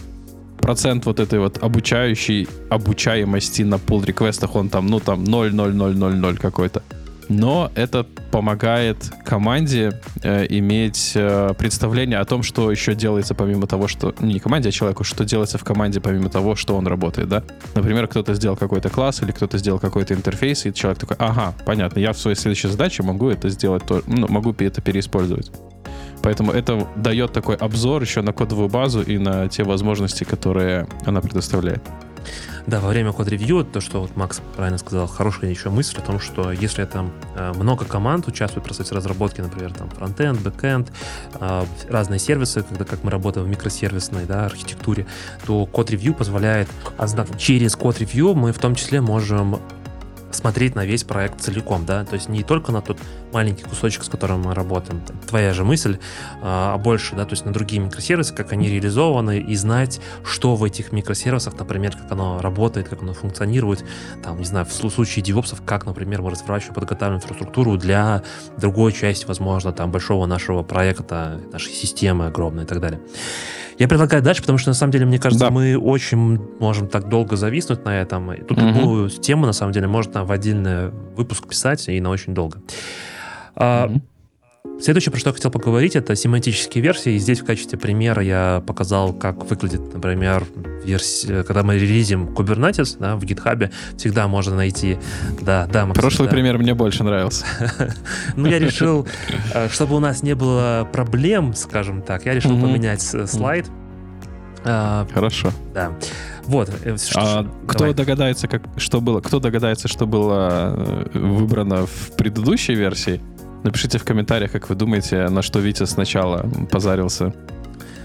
процент 0.59 1.07
вот 1.07 1.21
этой 1.21 1.39
вот 1.39 1.63
обучающей 1.63 2.49
обучаемости 2.71 3.63
на 3.63 3.75
pull 3.75 4.05
реквестах 4.05 4.55
он 4.57 4.69
там, 4.69 4.87
ну, 4.87 5.01
там 5.01 5.25
0,0000 5.25 6.37
какой-то 6.39 6.83
но 7.31 7.71
это 7.77 8.05
помогает 8.33 8.97
команде 9.25 10.01
э, 10.23 10.47
иметь 10.49 11.13
э, 11.15 11.55
представление 11.57 12.19
о 12.19 12.25
том, 12.25 12.43
что 12.43 12.73
еще 12.73 12.95
делается 12.95 13.37
помимо 13.37 13.69
того, 13.69 13.87
что... 13.87 14.13
Не 14.19 14.41
команде, 14.41 14.71
а 14.71 14.73
человеку, 14.73 15.05
что 15.05 15.25
делается 15.25 15.57
в 15.57 15.63
команде 15.63 16.01
помимо 16.01 16.29
того, 16.29 16.57
что 16.57 16.77
он 16.77 16.89
работает, 16.89 17.29
да? 17.29 17.45
Например, 17.77 18.09
кто-то 18.09 18.35
сделал 18.35 18.57
какой-то 18.57 18.91
класс 18.91 19.23
или 19.23 19.31
кто-то 19.31 19.59
сделал 19.59 19.79
какой-то 19.79 20.13
интерфейс, 20.13 20.67
и 20.67 20.75
человек 20.75 20.99
такой, 20.99 21.17
ага, 21.21 21.55
понятно, 21.65 22.01
я 22.01 22.13
в 22.13 22.19
своей 22.19 22.37
следующей 22.37 22.67
задаче 22.67 23.05
могу 23.05 23.31
это 23.31 23.49
сделать, 23.49 23.85
то, 23.87 24.03
ну, 24.09 24.27
могу 24.29 24.53
это 24.59 24.83
переиспользовать. 24.83 25.53
Поэтому 26.23 26.51
это 26.51 26.89
дает 26.97 27.33
такой 27.33 27.55
обзор 27.55 28.03
еще 28.03 28.23
на 28.23 28.33
кодовую 28.33 28.69
базу 28.69 29.03
и 29.03 29.19
на 29.19 29.49
те 29.49 29.63
возможности, 29.63 30.25
которые 30.25 30.89
она 31.07 31.21
предоставляет. 31.21 31.83
Да, 32.71 32.79
во 32.79 32.91
время 32.91 33.13
код-ревью, 33.13 33.65
то, 33.65 33.81
что 33.81 34.01
вот 34.01 34.15
Макс 34.15 34.41
правильно 34.55 34.79
сказал, 34.79 35.09
хорошая 35.09 35.51
еще 35.51 35.71
мысль 35.71 35.99
о 35.99 36.03
том, 36.03 36.21
что 36.21 36.53
если 36.53 36.85
там 36.85 37.11
э, 37.35 37.53
много 37.57 37.85
команд 37.85 38.29
участвуют 38.29 38.65
в 38.65 38.69
процессе 38.69 38.95
разработки, 38.95 39.41
например, 39.41 39.73
там 39.73 39.91
фронтенд, 39.91 40.41
бэкенд, 40.41 40.93
э, 41.41 41.65
разные 41.89 42.21
сервисы, 42.21 42.63
когда 42.63 42.85
как 42.85 43.03
мы 43.03 43.11
работаем 43.11 43.45
в 43.45 43.51
микросервисной 43.51 44.25
да, 44.25 44.47
архитектуре, 44.47 45.09
то 45.47 45.67
код-ревью 45.67 46.15
позволяет, 46.15 46.69
а 46.97 47.09
через 47.37 47.75
код-ревью 47.75 48.35
мы 48.35 48.53
в 48.53 48.59
том 48.61 48.77
числе 48.77 49.01
можем 49.01 49.59
смотреть 50.31 50.75
на 50.75 50.85
весь 50.85 51.05
проект 51.05 51.41
целиком, 51.41 51.85
да, 51.87 52.05
то 52.05 52.15
есть 52.15 52.29
не 52.29 52.43
только 52.43 52.73
на 52.73 52.81
тот 52.81 52.99
маленький 53.33 53.65
кусочек, 53.65 54.05
с 54.05 54.09
которым 54.09 54.43
мы 54.43 54.55
работаем, 54.55 55.03
твоя 55.29 55.53
же 55.53 55.65
мысль, 55.65 55.99
а, 56.43 56.75
а 56.75 56.79
больше, 56.79 57.17
да, 57.17 57.25
то 57.25 57.33
есть 57.33 57.45
на 57.45 57.53
другие 57.53 57.81
микросервисы, 57.83 58.35
как 58.35 58.53
они 58.53 58.69
реализованы, 58.69 59.39
и 59.41 59.55
знать, 59.55 60.01
что 60.25 60.57
в 60.57 60.65
этих 60.65 60.93
микросервисах, 60.93 61.59
например, 61.59 61.97
как 61.97 62.11
оно 62.13 62.41
работает, 62.41 62.89
как 62.89 63.03
оно 63.03 63.15
функционирует, 63.15 63.85
там, 64.23 64.39
не 64.39 64.45
знаю, 64.45 64.67
в 64.67 64.73
случае 64.73 65.23
девопсов, 65.23 65.63
как, 65.65 65.87
например, 65.87 66.23
мы 66.23 66.31
разворачиваем, 66.31 66.75
подготавливаем 66.75 67.23
инфраструктуру 67.23 67.77
для 67.77 68.23
другой 68.57 68.93
части, 68.93 69.27
возможно, 69.27 69.73
там, 69.73 69.91
большого 69.91 70.27
нашего 70.27 70.63
проекта, 70.63 71.41
нашей 71.53 71.73
системы 71.73 72.27
огромной 72.27 72.65
и 72.65 72.67
так 72.67 72.81
далее. 72.81 73.01
Я 73.81 73.89
предлагаю 73.89 74.23
дальше, 74.23 74.43
потому 74.43 74.59
что 74.59 74.69
на 74.69 74.75
самом 74.75 74.93
деле, 74.93 75.07
мне 75.07 75.19
кажется, 75.19 75.47
да. 75.47 75.51
мы 75.51 75.75
очень 75.75 76.39
можем 76.61 76.87
так 76.87 77.09
долго 77.09 77.37
зависнуть 77.37 77.83
на 77.87 77.99
этом. 77.99 78.31
Тут 78.47 78.59
угу. 78.59 78.67
любую 78.67 79.09
тему, 79.09 79.47
на 79.47 79.55
самом 79.55 79.73
деле, 79.73 79.87
можно 79.87 80.23
в 80.23 80.31
отдельный 80.31 80.91
выпуск 81.17 81.49
писать 81.49 81.89
и 81.89 81.99
на 81.99 82.11
очень 82.11 82.35
долго. 82.35 82.59
Угу. 83.57 84.03
Следующее, 84.81 85.11
про 85.11 85.19
что 85.19 85.31
я 85.31 85.35
хотел 85.35 85.51
поговорить, 85.51 85.97
это 85.97 86.15
семантические 86.15 86.83
версии. 86.83 87.13
И 87.13 87.19
здесь 87.19 87.41
в 87.41 87.45
качестве 87.45 87.79
примера 87.79 88.23
я 88.23 88.63
показал, 88.67 89.13
как 89.13 89.49
выглядит, 89.49 89.93
например, 89.93 90.47
версия, 90.85 91.45
когда 91.45 91.63
мы 91.63 91.77
релизим 91.77 92.29
Kubernetes 92.29 92.97
да, 92.99 93.17
в 93.17 93.25
GitHub, 93.25 93.71
всегда 93.97 94.29
можно 94.29 94.57
найти... 94.57 94.99
Да, 95.41 95.67
да, 95.67 95.87
Максим, 95.87 96.03
Прошлый 96.03 96.29
да. 96.29 96.35
пример 96.35 96.59
мне 96.59 96.75
больше 96.75 97.05
нравился. 97.05 97.47
Ну, 98.37 98.49
я 98.49 98.59
решил, 98.59 99.07
э, 99.55 99.69
чтобы 99.69 99.97
у 99.97 100.01
нас 100.01 100.23
не 100.23 100.35
было 100.35 100.89
проблем, 100.91 101.55
скажем 101.55 102.03
так, 102.03 102.27
я 102.27 102.35
решил 102.35 102.59
поменять 102.59 103.03
слайд. 103.03 103.67
А, 104.65 105.07
Хорошо. 105.13 105.53
Да. 105.75 105.93
Вот. 106.45 106.71
Э, 106.85 106.97
а 107.15 107.47
кто 107.67 107.93
догадается, 107.93 108.49
как, 108.49 108.63
что 108.77 109.01
было? 109.01 109.21
Кто 109.21 109.41
догадается, 109.41 109.89
что 109.89 110.07
было 110.07 111.07
э, 111.15 111.19
выбрано 111.19 111.87
в 111.87 112.17
предыдущей 112.17 112.75
версии? 112.75 113.21
Напишите 113.63 113.99
в 113.99 114.05
комментариях, 114.05 114.53
как 114.53 114.69
вы 114.69 114.75
думаете, 114.75 115.29
на 115.29 115.43
что 115.43 115.59
Витя 115.61 115.85
сначала 115.85 116.49
позарился, 116.71 117.35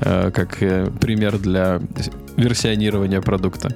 э, 0.02 0.32
как 0.32 0.62
э, 0.62 0.90
пример 1.00 1.38
для 1.38 1.82
версионирования 2.36 3.22
продукта. 3.22 3.76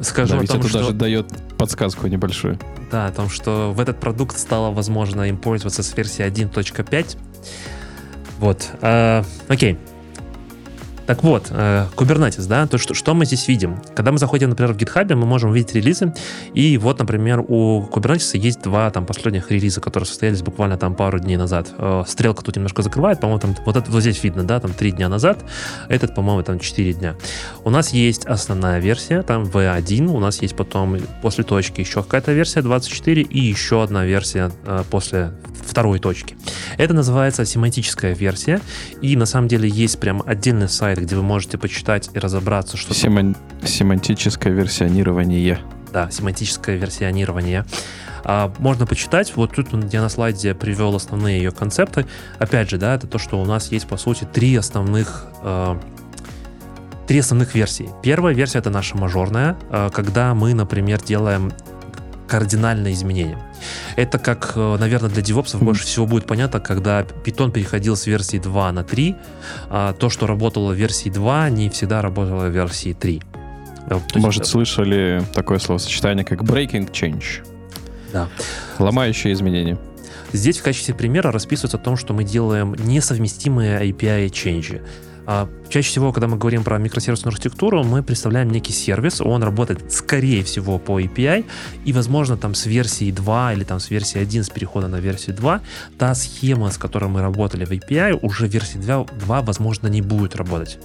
Скажу 0.00 0.36
да, 0.36 0.40
о 0.40 0.46
том, 0.46 0.60
это 0.60 0.68
что... 0.68 0.78
даже 0.78 0.92
дает 0.92 1.26
подсказку 1.56 2.08
небольшую. 2.08 2.58
Да, 2.90 3.06
о 3.06 3.12
том, 3.12 3.28
что 3.28 3.72
в 3.72 3.80
этот 3.80 4.00
продукт 4.00 4.36
стало 4.36 4.72
возможно 4.72 5.22
им 5.22 5.36
пользоваться 5.36 5.82
с 5.82 5.96
версии 5.96 6.24
1.5. 6.24 7.16
Вот. 8.40 8.70
Э, 8.80 9.22
окей. 9.48 9.78
Так 11.06 11.22
вот, 11.22 11.48
э, 11.50 11.86
Kubernetes, 11.96 12.48
да, 12.48 12.66
то 12.66 12.78
что, 12.78 12.94
что 12.94 13.12
мы 13.12 13.26
здесь 13.26 13.46
видим? 13.46 13.78
Когда 13.94 14.10
мы 14.10 14.18
заходим, 14.18 14.48
например, 14.48 14.72
в 14.72 14.76
GitHub, 14.76 15.14
мы 15.14 15.26
можем 15.26 15.50
увидеть 15.50 15.74
релизы, 15.74 16.14
и 16.54 16.78
вот, 16.78 16.98
например, 16.98 17.44
у 17.46 17.86
Kubernetes 17.92 18.38
есть 18.38 18.62
два 18.62 18.90
там 18.90 19.04
последних 19.04 19.50
релиза, 19.50 19.82
которые 19.82 20.06
состоялись 20.06 20.40
буквально 20.42 20.78
там 20.78 20.94
пару 20.94 21.18
дней 21.18 21.36
назад. 21.36 21.68
Э, 21.76 22.04
стрелка 22.06 22.42
тут 22.42 22.56
немножко 22.56 22.80
закрывает, 22.82 23.20
по-моему, 23.20 23.40
там 23.40 23.56
вот 23.66 23.76
это 23.76 23.90
вот 23.90 24.00
здесь 24.00 24.22
видно, 24.24 24.44
да, 24.44 24.60
там 24.60 24.72
три 24.72 24.92
дня 24.92 25.10
назад, 25.10 25.44
этот, 25.88 26.14
по-моему, 26.14 26.42
там 26.42 26.58
4 26.58 26.92
дня. 26.94 27.16
У 27.64 27.70
нас 27.70 27.92
есть 27.92 28.24
основная 28.24 28.80
версия, 28.80 29.22
там 29.22 29.44
V1, 29.44 30.08
у 30.08 30.20
нас 30.20 30.40
есть 30.40 30.56
потом 30.56 30.98
после 31.20 31.44
точки 31.44 31.80
еще 31.80 32.02
какая-то 32.02 32.32
версия 32.32 32.62
24 32.62 33.22
и 33.22 33.40
еще 33.40 33.82
одна 33.82 34.06
версия 34.06 34.50
э, 34.64 34.84
после 34.90 35.32
второй 35.64 35.98
точки. 35.98 36.36
Это 36.78 36.94
называется 36.94 37.44
семантическая 37.44 38.14
версия, 38.14 38.60
и 39.00 39.16
на 39.16 39.26
самом 39.26 39.48
деле 39.48 39.68
есть 39.68 39.98
прям 39.98 40.22
отдельный 40.24 40.68
сайт, 40.68 40.93
где 41.02 41.16
вы 41.16 41.22
можете 41.22 41.58
почитать 41.58 42.10
и 42.14 42.18
разобраться, 42.18 42.76
что... 42.76 42.94
Семан... 42.94 43.36
Семантическое 43.64 44.52
версионирование. 44.52 45.58
Да, 45.92 46.10
семантическое 46.10 46.76
версионирование. 46.76 47.64
А, 48.24 48.52
можно 48.58 48.86
почитать. 48.86 49.32
Вот 49.36 49.54
тут 49.54 49.68
я 49.92 50.00
на 50.00 50.08
слайде 50.08 50.54
привел 50.54 50.96
основные 50.96 51.38
ее 51.38 51.52
концепты. 51.52 52.06
Опять 52.38 52.70
же, 52.70 52.78
да, 52.78 52.94
это 52.94 53.06
то, 53.06 53.18
что 53.18 53.40
у 53.40 53.44
нас 53.44 53.70
есть, 53.70 53.86
по 53.86 53.96
сути, 53.96 54.24
три 54.24 54.56
основных 54.56 55.26
э, 55.42 55.76
три 57.06 57.18
основных 57.18 57.54
версии. 57.54 57.88
Первая 58.02 58.34
версия 58.34 58.58
это 58.58 58.70
наша 58.70 58.96
мажорная, 58.96 59.56
э, 59.70 59.90
когда 59.92 60.34
мы, 60.34 60.54
например, 60.54 61.02
делаем 61.02 61.52
кардинальные 62.34 62.94
изменения. 62.94 63.38
Это 63.94 64.18
как, 64.18 64.54
э, 64.56 64.76
наверное, 64.80 65.08
для 65.08 65.22
девопсов 65.22 65.60
mm-hmm. 65.60 65.66
больше 65.66 65.84
всего 65.84 66.04
будет 66.04 66.26
понятно, 66.26 66.58
когда 66.58 67.02
Python 67.02 67.52
переходил 67.52 67.94
с 67.94 68.08
версии 68.08 68.38
2 68.38 68.72
на 68.72 68.82
3, 68.82 69.14
а 69.70 69.92
то, 69.92 70.10
что 70.10 70.26
работало 70.26 70.72
в 70.72 70.74
версии 70.74 71.10
2, 71.10 71.50
не 71.50 71.70
всегда 71.70 72.02
работало 72.02 72.46
в 72.46 72.50
версии 72.50 72.92
3. 72.92 73.22
Э, 73.86 74.00
Может, 74.16 74.42
есть, 74.42 74.50
слышали 74.50 75.22
такое 75.32 75.60
словосочетание, 75.60 76.24
как 76.24 76.42
breaking 76.42 76.90
change? 76.90 77.46
Да. 78.12 78.28
Ломающие 78.80 79.32
изменения. 79.32 79.78
Здесь 80.32 80.58
в 80.58 80.64
качестве 80.64 80.92
примера 80.92 81.30
расписывается 81.30 81.76
о 81.76 81.80
том, 81.80 81.96
что 81.96 82.14
мы 82.14 82.24
делаем 82.24 82.74
несовместимые 82.74 83.78
API 83.88 84.26
change. 84.30 84.82
А, 84.82 85.13
чаще 85.68 85.88
всего, 85.88 86.12
когда 86.12 86.28
мы 86.28 86.36
говорим 86.36 86.64
про 86.64 86.78
микросервисную 86.78 87.32
архитектуру, 87.32 87.82
мы 87.84 88.02
представляем 88.02 88.50
некий 88.50 88.72
сервис, 88.72 89.20
он 89.20 89.42
работает, 89.42 89.92
скорее 89.92 90.42
всего, 90.44 90.78
по 90.78 91.00
API, 91.00 91.44
и, 91.84 91.92
возможно, 91.92 92.36
там 92.36 92.54
с 92.54 92.66
версии 92.66 93.10
2 93.10 93.54
или 93.54 93.64
там 93.64 93.80
с 93.80 93.90
версии 93.90 94.20
1 94.20 94.44
с 94.44 94.50
перехода 94.50 94.88
на 94.88 94.96
версию 94.96 95.36
2, 95.36 95.60
та 95.98 96.14
схема, 96.14 96.70
с 96.70 96.78
которой 96.78 97.08
мы 97.08 97.20
работали 97.22 97.64
в 97.64 97.70
API, 97.70 98.18
уже 98.22 98.46
версии 98.48 98.78
2, 98.78 99.04
2 99.04 99.42
возможно, 99.42 99.88
не 99.88 100.02
будет 100.02 100.36
работать. 100.36 100.78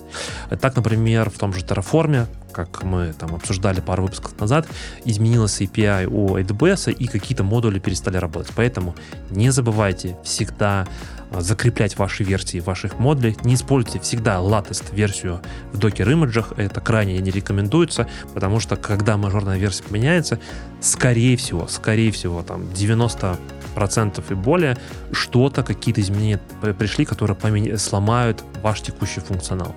Так, 0.61 0.75
например, 0.75 1.29
в 1.29 1.37
том 1.37 1.53
же 1.53 1.61
Terraform, 1.61 2.27
как 2.51 2.83
мы 2.83 3.13
там 3.13 3.35
обсуждали 3.35 3.79
пару 3.79 4.03
выпусков 4.03 4.39
назад, 4.39 4.67
изменилась 5.05 5.61
API 5.61 6.05
у 6.05 6.37
AWS, 6.37 6.93
и 6.93 7.07
какие-то 7.07 7.43
модули 7.43 7.79
перестали 7.79 8.17
работать. 8.17 8.51
Поэтому 8.55 8.95
не 9.29 9.49
забывайте 9.51 10.17
всегда 10.23 10.87
а, 11.31 11.41
закреплять 11.41 11.97
ваши 11.97 12.23
версии 12.23 12.59
ваших 12.59 12.99
модулей. 12.99 13.37
Не 13.43 13.55
используйте 13.55 13.99
всегда 13.99 14.37
latest 14.37 14.93
версию 14.93 15.41
в 15.73 15.79
Docker 15.79 16.11
имиджах. 16.11 16.53
Это 16.57 16.81
крайне 16.81 17.17
не 17.19 17.31
рекомендуется, 17.31 18.07
потому 18.33 18.59
что 18.59 18.75
когда 18.75 19.17
мажорная 19.17 19.57
версия 19.57 19.83
поменяется, 19.83 20.39
скорее 20.81 21.37
всего, 21.37 21.67
скорее 21.67 22.11
всего, 22.11 22.41
там 22.41 22.71
90 22.73 23.37
процентов 23.75 24.31
и 24.31 24.35
более, 24.35 24.77
что-то, 25.11 25.63
какие-то 25.63 26.01
изменения 26.01 26.39
пришли, 26.77 27.05
которые 27.05 27.77
сломают 27.77 28.43
ваш 28.63 28.81
текущий 28.81 29.21
функционал. 29.21 29.75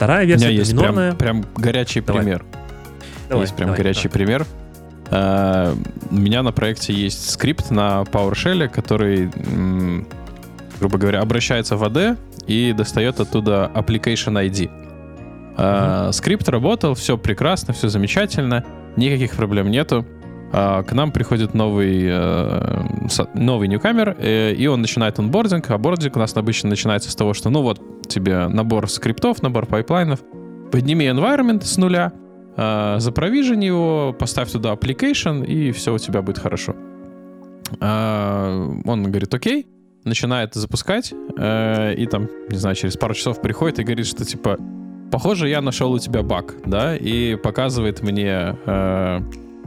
Вторая 0.00 0.24
версия 0.24 0.46
У 0.46 0.48
меня 0.48 0.58
есть 0.60 0.78
прям, 0.78 1.16
прям 1.18 1.44
горячий 1.56 2.00
давай. 2.00 2.22
пример. 2.22 2.44
Давай, 3.28 3.44
есть 3.44 3.54
прям 3.54 3.66
давай, 3.66 3.82
горячий 3.82 4.08
давай. 4.08 4.14
пример. 4.14 4.46
Uh, 5.10 5.76
у 6.10 6.14
меня 6.14 6.42
на 6.42 6.52
проекте 6.52 6.94
есть 6.94 7.28
скрипт 7.28 7.70
на 7.70 8.04
PowerShell, 8.10 8.68
который 8.68 9.28
грубо 10.78 10.96
говоря, 10.96 11.20
обращается 11.20 11.76
в 11.76 11.84
AD 11.84 12.16
и 12.46 12.72
достает 12.72 13.20
оттуда 13.20 13.70
application 13.74 14.42
ID. 14.42 14.70
Mm-hmm. 15.58 16.12
скрипт 16.12 16.48
работал, 16.48 16.94
все 16.94 17.18
прекрасно, 17.18 17.74
все 17.74 17.88
замечательно, 17.88 18.64
никаких 18.96 19.32
проблем 19.32 19.70
нету. 19.70 20.06
А, 20.52 20.82
к 20.82 20.92
нам 20.92 21.12
приходит 21.12 21.54
новый, 21.54 22.06
э, 22.08 22.82
новый 23.34 23.68
newcomer, 23.68 24.16
э, 24.18 24.52
и 24.52 24.66
он 24.66 24.80
начинает 24.80 25.18
онбординг. 25.18 25.70
А 25.70 25.78
онбординг 25.78 26.16
у 26.16 26.18
нас 26.18 26.36
обычно 26.36 26.68
начинается 26.68 27.10
с 27.10 27.14
того, 27.14 27.34
что, 27.34 27.50
ну 27.50 27.62
вот, 27.62 27.80
тебе 28.08 28.48
набор 28.48 28.88
скриптов, 28.90 29.42
набор 29.42 29.66
пайплайнов. 29.66 30.20
Подними 30.72 31.06
environment 31.06 31.64
с 31.64 31.76
нуля, 31.76 32.12
э, 32.56 32.96
запровижени 32.98 33.66
его, 33.66 34.14
поставь 34.18 34.50
туда 34.50 34.72
application, 34.72 35.46
и 35.46 35.70
все 35.70 35.94
у 35.94 35.98
тебя 35.98 36.20
будет 36.20 36.38
хорошо. 36.38 36.74
Э, 37.80 38.80
он 38.84 39.04
говорит, 39.04 39.32
окей, 39.32 39.68
начинает 40.02 40.54
запускать, 40.54 41.12
и 41.12 42.08
там, 42.10 42.28
не 42.48 42.56
знаю, 42.56 42.74
через 42.74 42.96
пару 42.96 43.12
часов 43.12 43.42
приходит 43.42 43.80
и 43.80 43.82
говорит, 43.82 44.06
что 44.06 44.24
типа, 44.24 44.56
похоже, 45.12 45.50
я 45.50 45.60
нашел 45.60 45.92
у 45.92 45.98
тебя 45.98 46.22
баг, 46.22 46.54
да, 46.64 46.96
и 46.96 47.36
показывает 47.36 48.02
мне 48.02 48.56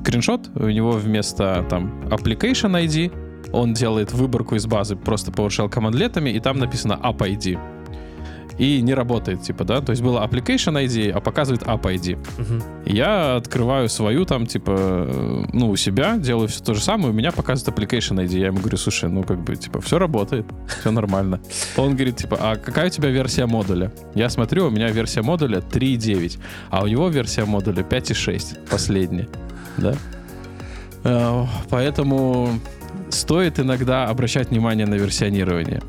скриншот, 0.04 0.49
у 0.56 0.70
него 0.70 0.91
вместо 0.91 1.66
там 1.70 2.01
application 2.10 2.74
ID 2.84 3.12
он 3.54 3.74
делает 3.74 4.12
выборку 4.12 4.56
из 4.56 4.66
базы 4.66 4.95
просто 4.95 5.32
PowerShell 5.32 5.70
командлетами, 5.70 6.30
и 6.30 6.39
там 6.39 6.58
написано 6.58 6.99
app 7.01 7.20
ID 7.20 7.58
и 8.58 8.82
не 8.82 8.93
работает, 8.93 9.41
типа, 9.41 9.64
да, 9.64 9.82
то 9.82 9.91
есть 9.91 10.04
было 10.04 10.24
application 10.24 10.76
ID, 10.86 11.12
а 11.12 11.20
показывает 11.20 11.64
app 11.64 11.82
ID. 11.82 12.18
Угу. 12.39 12.93
Я 12.93 13.38
открываю 13.38 13.89
свою 13.89 14.26
там, 14.26 14.45
типа, 14.45 15.47
ну, 15.54 15.70
у 15.70 15.76
себя, 15.76 16.18
делаю 16.18 16.47
все 16.47 16.64
то 16.64 16.74
же 16.76 16.82
самое, 16.82 17.10
у 17.10 17.14
меня 17.14 17.32
показывает 17.32 17.76
application 17.76 18.24
ID. 18.24 18.38
Я 18.38 18.47
ему 18.47 18.60
говорю, 18.60 18.78
слушай, 18.78 19.10
ну, 19.10 19.24
как 19.24 19.43
бы, 19.43 19.56
типа, 19.56 19.82
все 19.82 19.97
работает, 19.97 20.45
все 20.80 20.91
нормально. 20.91 21.39
Он 21.78 21.95
говорит, 21.95 22.18
типа, 22.18 22.38
а 22.39 22.56
какая 22.56 22.88
у 22.88 22.89
тебя 22.89 23.10
версия 23.10 23.47
модуля? 23.47 23.91
Я 24.14 24.30
смотрю, 24.30 24.68
у 24.68 24.70
меня 24.70 24.89
версия 24.89 25.24
модуля 25.24 25.58
3.9, 25.58 26.39
а 26.70 26.84
у 26.84 26.88
него 26.88 27.10
версия 27.10 27.45
модуля 27.45 27.82
5.6, 27.82 28.70
последняя, 28.70 29.28
да. 29.78 29.95
Э, 31.03 31.45
поэтому 31.69 32.59
стоит 33.09 33.59
иногда 33.59 34.05
обращать 34.05 34.49
внимание 34.49 34.86
на 34.86 34.95
версионирование 34.95 35.82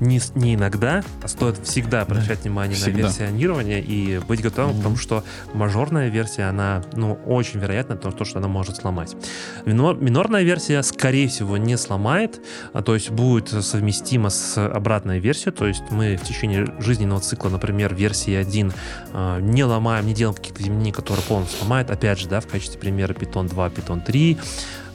не, 0.00 0.20
не 0.34 0.54
иногда, 0.54 1.02
а 1.22 1.28
стоит 1.28 1.58
всегда 1.64 2.02
обращать 2.02 2.42
внимание 2.42 2.76
всегда. 2.76 3.02
на 3.02 3.02
версионирование 3.06 3.80
и 3.80 4.18
быть 4.18 4.42
готовым 4.42 4.72
mm-hmm. 4.72 4.78
потому 4.78 4.96
что 4.96 5.24
мажорная 5.52 6.08
версия, 6.08 6.44
она, 6.44 6.82
ну, 6.94 7.14
очень 7.26 7.60
вероятно 7.60 7.96
то, 7.96 8.24
что 8.24 8.38
она 8.38 8.48
может 8.48 8.76
сломать. 8.76 9.16
Минор, 9.64 9.96
минорная 9.96 10.42
версия, 10.42 10.82
скорее 10.82 11.28
всего, 11.28 11.56
не 11.56 11.76
сломает, 11.76 12.40
а 12.72 12.82
то 12.82 12.94
есть 12.94 13.10
будет 13.10 13.48
совместима 13.48 14.30
с 14.30 14.58
обратной 14.58 15.18
версией, 15.18 15.52
то 15.52 15.66
есть 15.66 15.84
мы 15.90 16.16
в 16.16 16.22
течение 16.22 16.66
жизненного 16.78 17.20
цикла, 17.20 17.48
например, 17.48 17.94
версии 17.94 18.34
1 18.34 18.72
э, 19.12 19.38
не 19.40 19.64
ломаем, 19.64 20.06
не 20.06 20.14
делаем 20.14 20.36
каких-то 20.36 20.62
изменений, 20.62 20.92
которые 20.92 21.24
полностью 21.24 21.58
сломают, 21.58 21.90
опять 21.90 22.18
же, 22.18 22.28
да, 22.28 22.40
в 22.40 22.46
качестве 22.46 22.78
примера 22.78 23.12
Python 23.12 23.48
2, 23.48 23.68
Python 23.68 24.04
3, 24.04 24.38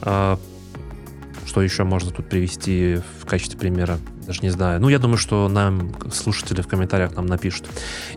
э, 0.02 0.36
что 1.46 1.62
еще 1.62 1.84
можно 1.84 2.12
тут 2.12 2.28
привести 2.28 3.00
в 3.20 3.26
качестве 3.26 3.58
примера? 3.58 3.98
Даже 4.30 4.42
не 4.42 4.50
знаю. 4.50 4.80
Ну, 4.80 4.88
я 4.88 5.00
думаю, 5.00 5.18
что 5.18 5.48
нам 5.48 5.90
слушатели 6.12 6.60
в 6.60 6.68
комментариях 6.68 7.16
нам 7.16 7.26
напишут. 7.26 7.66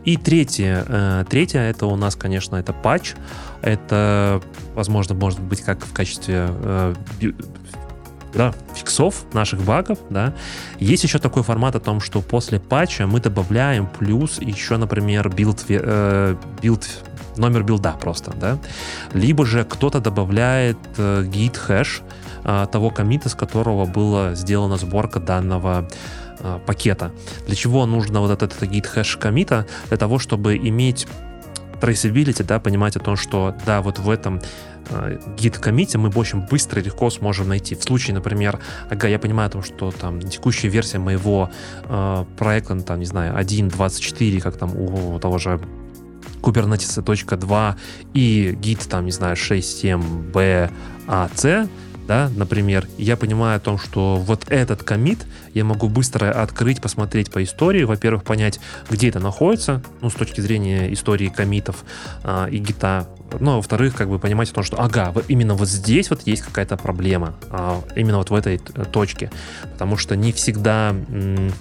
И 0.05 0.15
третье. 0.15 0.85
Э, 0.87 1.25
третье, 1.27 1.61
это 1.61 1.87
у 1.87 1.95
нас, 1.95 2.15
конечно, 2.15 2.55
это 2.55 2.71
патч. 2.71 3.13
Это, 3.63 4.39
возможно, 4.75 5.15
может 5.15 5.39
быть 5.39 5.61
как 5.61 5.83
в 5.83 5.91
качестве 5.91 6.49
э, 6.51 6.93
да, 8.31 8.53
фиксов 8.75 9.25
наших 9.33 9.61
багов, 9.61 9.97
да. 10.11 10.35
Есть 10.77 11.03
еще 11.03 11.17
такой 11.17 11.41
формат 11.41 11.75
о 11.75 11.79
том, 11.79 11.99
что 11.99 12.21
после 12.21 12.59
патча 12.59 13.07
мы 13.07 13.19
добавляем 13.19 13.87
плюс 13.87 14.39
еще, 14.39 14.77
например, 14.77 15.29
билд, 15.29 15.65
э, 15.67 16.35
билд 16.61 16.87
номер 17.37 17.63
билда 17.63 17.93
просто, 17.99 18.35
да. 18.39 18.59
Либо 19.13 19.47
же 19.47 19.63
кто-то 19.63 19.99
добавляет 19.99 20.77
э, 20.97 21.25
хэш, 21.55 22.03
а, 22.43 22.65
того 22.65 22.89
комита, 22.89 23.29
с 23.29 23.35
которого 23.35 23.85
была 23.85 24.35
сделана 24.35 24.77
сборка 24.77 25.19
данного 25.19 25.87
а, 26.39 26.59
пакета. 26.59 27.11
Для 27.45 27.55
чего 27.55 27.85
нужно 27.85 28.19
вот 28.21 28.31
этот, 28.31 28.53
этот 28.53 28.69
git 28.69 28.87
хэш 28.87 29.17
комита? 29.17 29.65
Для 29.89 29.97
того, 29.97 30.19
чтобы 30.19 30.57
иметь 30.57 31.07
traceability, 31.81 32.43
да, 32.43 32.59
понимать 32.59 32.95
о 32.95 32.99
том, 32.99 33.15
что 33.15 33.55
да, 33.65 33.81
вот 33.81 33.99
в 33.99 34.09
этом 34.09 34.41
git 35.37 35.59
комите 35.59 35.97
мы 35.97 36.09
очень 36.09 36.41
быстро 36.41 36.81
и 36.81 36.85
легко 36.85 37.09
сможем 37.09 37.47
найти. 37.47 37.75
В 37.75 37.83
случае, 37.83 38.15
например, 38.15 38.59
ага, 38.89 39.07
я 39.07 39.19
понимаю 39.19 39.47
о 39.47 39.51
том, 39.51 39.63
что 39.63 39.91
там 39.91 40.21
текущая 40.21 40.67
версия 40.67 40.99
моего 40.99 41.49
э, 41.85 42.25
проекта, 42.37 42.79
там, 42.81 42.99
не 42.99 43.05
знаю, 43.05 43.35
1.24, 43.37 44.41
как 44.41 44.57
там 44.57 44.75
у 44.75 45.19
того 45.19 45.37
же 45.37 45.59
Kubernetes 46.41 47.37
2 47.37 47.77
и 48.13 48.57
git, 48.61 48.87
там, 48.89 49.05
не 49.05 49.11
знаю, 49.11 49.35
6.7 49.35 50.31
BAC, 50.31 51.69
да, 52.07 52.29
например, 52.35 52.87
я 52.97 53.15
понимаю 53.17 53.57
о 53.57 53.59
том, 53.59 53.77
что 53.77 54.17
вот 54.17 54.45
этот 54.49 54.83
комит 54.83 55.25
я 55.53 55.63
могу 55.63 55.87
быстро 55.87 56.31
открыть, 56.31 56.81
посмотреть 56.81 57.31
по 57.31 57.43
истории, 57.43 57.83
во-первых, 57.83 58.23
понять, 58.23 58.59
где 58.89 59.09
это 59.09 59.19
находится, 59.19 59.81
ну, 60.01 60.09
с 60.09 60.13
точки 60.13 60.41
зрения 60.41 60.91
истории 60.93 61.29
комитов 61.29 61.83
а, 62.23 62.47
и 62.47 62.57
гита, 62.57 63.07
ну, 63.39 63.53
а 63.53 63.55
во-вторых, 63.57 63.95
как 63.95 64.09
бы 64.09 64.19
понимать 64.19 64.51
о 64.51 64.53
том, 64.53 64.63
что, 64.63 64.81
ага, 64.81 65.13
именно 65.27 65.55
вот 65.55 65.69
здесь 65.69 66.09
вот 66.09 66.21
есть 66.25 66.41
какая-то 66.41 66.77
проблема, 66.77 67.35
а, 67.49 67.81
именно 67.95 68.17
вот 68.17 68.29
в 68.29 68.35
этой 68.35 68.55
э, 68.55 68.85
точке, 68.85 69.31
потому 69.71 69.97
что 69.97 70.15
не 70.15 70.31
всегда 70.33 70.89
м- 70.89 71.51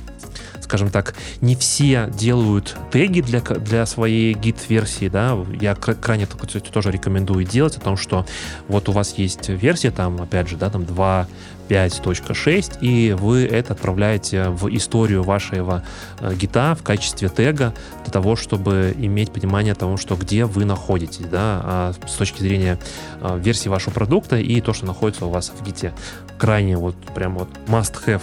скажем 0.72 0.88
так, 0.88 1.12
не 1.42 1.54
все 1.54 2.08
делают 2.14 2.74
теги 2.90 3.20
для, 3.20 3.40
для 3.40 3.84
своей 3.84 4.32
гид-версии, 4.32 5.10
да, 5.10 5.36
я 5.60 5.74
крайне 5.74 6.24
тоже 6.24 6.90
рекомендую 6.90 7.44
делать 7.44 7.76
о 7.76 7.80
том, 7.80 7.98
что 7.98 8.24
вот 8.68 8.88
у 8.88 8.92
вас 8.92 9.18
есть 9.18 9.50
версия 9.50 9.90
там, 9.90 10.22
опять 10.22 10.48
же, 10.48 10.56
да, 10.56 10.70
там 10.70 10.86
2 10.86 11.28
5.6, 11.68 12.78
и 12.80 13.12
вы 13.12 13.44
это 13.44 13.74
отправляете 13.74 14.48
в 14.48 14.74
историю 14.74 15.22
вашего 15.22 15.84
э, 16.20 16.34
гита 16.34 16.74
в 16.74 16.82
качестве 16.82 17.28
тега 17.28 17.72
для 18.04 18.12
того, 18.12 18.34
чтобы 18.34 18.94
иметь 18.96 19.30
понимание 19.30 19.74
того, 19.74 19.96
что 19.96 20.16
где 20.16 20.44
вы 20.44 20.64
находитесь, 20.64 21.26
да, 21.26 21.60
а 21.64 21.92
с 22.06 22.14
точки 22.14 22.40
зрения 22.40 22.78
э, 23.20 23.38
версии 23.38 23.68
вашего 23.68 23.92
продукта 23.92 24.36
и 24.36 24.60
то, 24.60 24.72
что 24.72 24.86
находится 24.86 25.26
у 25.26 25.30
вас 25.30 25.52
в 25.54 25.64
гите. 25.64 25.92
Крайне 26.38 26.76
вот 26.76 26.96
прям 27.14 27.38
вот 27.38 27.48
must-have 27.68 28.22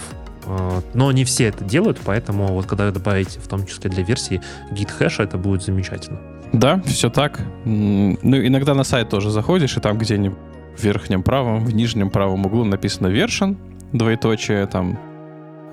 но 0.93 1.12
не 1.12 1.24
все 1.24 1.45
это 1.45 1.64
делают, 1.64 2.00
поэтому 2.04 2.47
вот 2.47 2.66
когда 2.66 2.91
добавите 2.91 3.39
в 3.39 3.47
том 3.47 3.66
числе 3.66 3.89
для 3.89 4.04
версии 4.04 4.41
git 4.72 4.91
хэша, 4.91 5.24
это 5.24 5.38
будет 5.38 5.64
замечательно. 5.64 6.20
Да, 6.54 6.82
все 6.86 7.10
так. 7.10 7.39
Ну, 7.66 8.18
иногда 8.24 8.74
на 8.74 8.84
сайт 8.84 9.10
тоже 9.10 9.30
заходишь, 9.30 9.78
и 9.78 9.80
там 9.80 9.97
где-нибудь 9.97 10.38
в 10.78 10.84
верхнем 10.84 11.24
правом, 11.24 11.66
в 11.66 11.74
нижнем 11.74 12.10
правом 12.10 12.45
углу 12.45 12.64
написано 12.64 13.08
version, 13.08 13.58
двоеточие, 13.93 14.66
там 14.66 14.97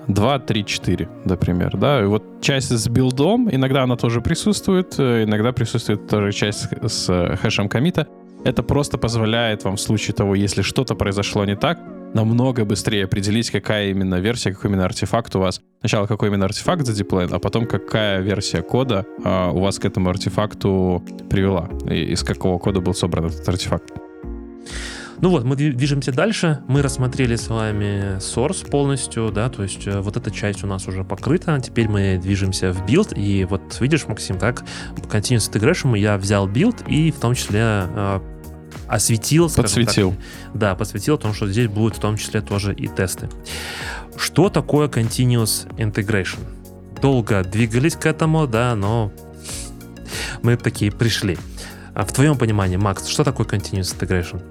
2, 0.07 0.39
3, 0.39 0.65
4, 0.65 1.09
например, 1.25 1.77
да, 1.77 2.01
и 2.01 2.05
вот 2.05 2.23
часть 2.41 2.69
с 2.69 2.87
билдом, 2.87 3.49
иногда 3.51 3.83
она 3.83 3.95
тоже 3.95 4.21
присутствует, 4.21 4.95
э, 4.97 5.23
иногда 5.23 5.51
присутствует 5.51 6.07
тоже 6.07 6.31
часть 6.31 6.67
с 6.87 7.35
хэшем 7.41 7.67
комита. 7.67 8.07
Это 8.45 8.63
просто 8.63 8.97
позволяет 8.97 9.63
вам 9.63 9.75
в 9.75 9.81
случае 9.81 10.15
того, 10.15 10.35
если 10.35 10.61
что-то 10.61 10.95
произошло 10.95 11.43
не 11.43 11.55
так, 11.55 11.79
намного 12.13 12.65
быстрее 12.65 13.05
определить, 13.05 13.51
какая 13.51 13.89
именно 13.89 14.15
версия, 14.15 14.51
какой 14.51 14.69
именно 14.69 14.85
артефакт 14.85 15.35
у 15.35 15.39
вас. 15.39 15.61
Сначала 15.79 16.07
какой 16.07 16.29
именно 16.29 16.45
артефакт 16.45 16.85
задеплоен, 16.85 17.33
а 17.33 17.39
потом 17.39 17.65
какая 17.65 18.21
версия 18.21 18.61
кода 18.61 19.05
а, 19.23 19.51
у 19.51 19.59
вас 19.59 19.79
к 19.79 19.85
этому 19.85 20.09
артефакту 20.09 21.03
привела, 21.29 21.69
и 21.89 22.13
из 22.13 22.23
какого 22.23 22.57
кода 22.59 22.81
был 22.81 22.93
собран 22.93 23.25
этот 23.25 23.47
артефакт. 23.47 23.93
Ну 25.19 25.29
вот, 25.29 25.43
мы 25.43 25.55
движемся 25.55 26.11
дальше. 26.11 26.59
Мы 26.67 26.83
рассмотрели 26.83 27.35
с 27.35 27.47
вами 27.47 28.17
source 28.17 28.69
полностью, 28.69 29.31
да, 29.31 29.49
то 29.49 29.63
есть 29.63 29.87
э, 29.87 29.99
вот 29.99 30.15
эта 30.15 30.29
часть 30.29 30.63
у 30.63 30.67
нас 30.67 30.87
уже 30.87 31.03
покрыта. 31.03 31.59
Теперь 31.59 31.87
мы 31.87 32.19
движемся 32.21 32.71
в 32.71 32.85
build. 32.85 33.17
И 33.17 33.43
вот 33.45 33.79
видишь, 33.79 34.07
Максим, 34.07 34.37
так, 34.37 34.63
Continuous 35.11 35.51
Integration 35.51 35.97
я 35.97 36.17
взял 36.17 36.47
build 36.47 36.87
и 36.87 37.09
в 37.09 37.19
том 37.19 37.33
числе 37.33 37.61
э, 37.61 38.19
осветил, 38.87 39.49
подсветил. 39.49 40.11
Так, 40.11 40.19
да, 40.53 40.75
подсветил 40.75 41.15
о 41.15 41.17
том, 41.17 41.33
что 41.33 41.47
здесь 41.47 41.67
будут 41.67 41.97
в 41.97 41.99
том 41.99 42.17
числе 42.17 42.41
тоже 42.41 42.73
и 42.73 42.87
тесты. 42.87 43.29
Что 44.17 44.49
такое 44.49 44.87
Continuous 44.87 45.67
Integration? 45.77 46.39
Долго 47.01 47.43
двигались 47.43 47.95
к 47.95 48.05
этому, 48.05 48.47
да, 48.47 48.75
но 48.75 49.11
мы 50.41 50.57
такие 50.57 50.91
пришли. 50.91 51.37
А 51.93 52.05
в 52.05 52.11
твоем 52.11 52.37
понимании, 52.37 52.77
Макс, 52.77 53.07
что 53.07 53.23
такое 53.23 53.45
Continuous 53.45 53.95
Integration? 53.97 54.41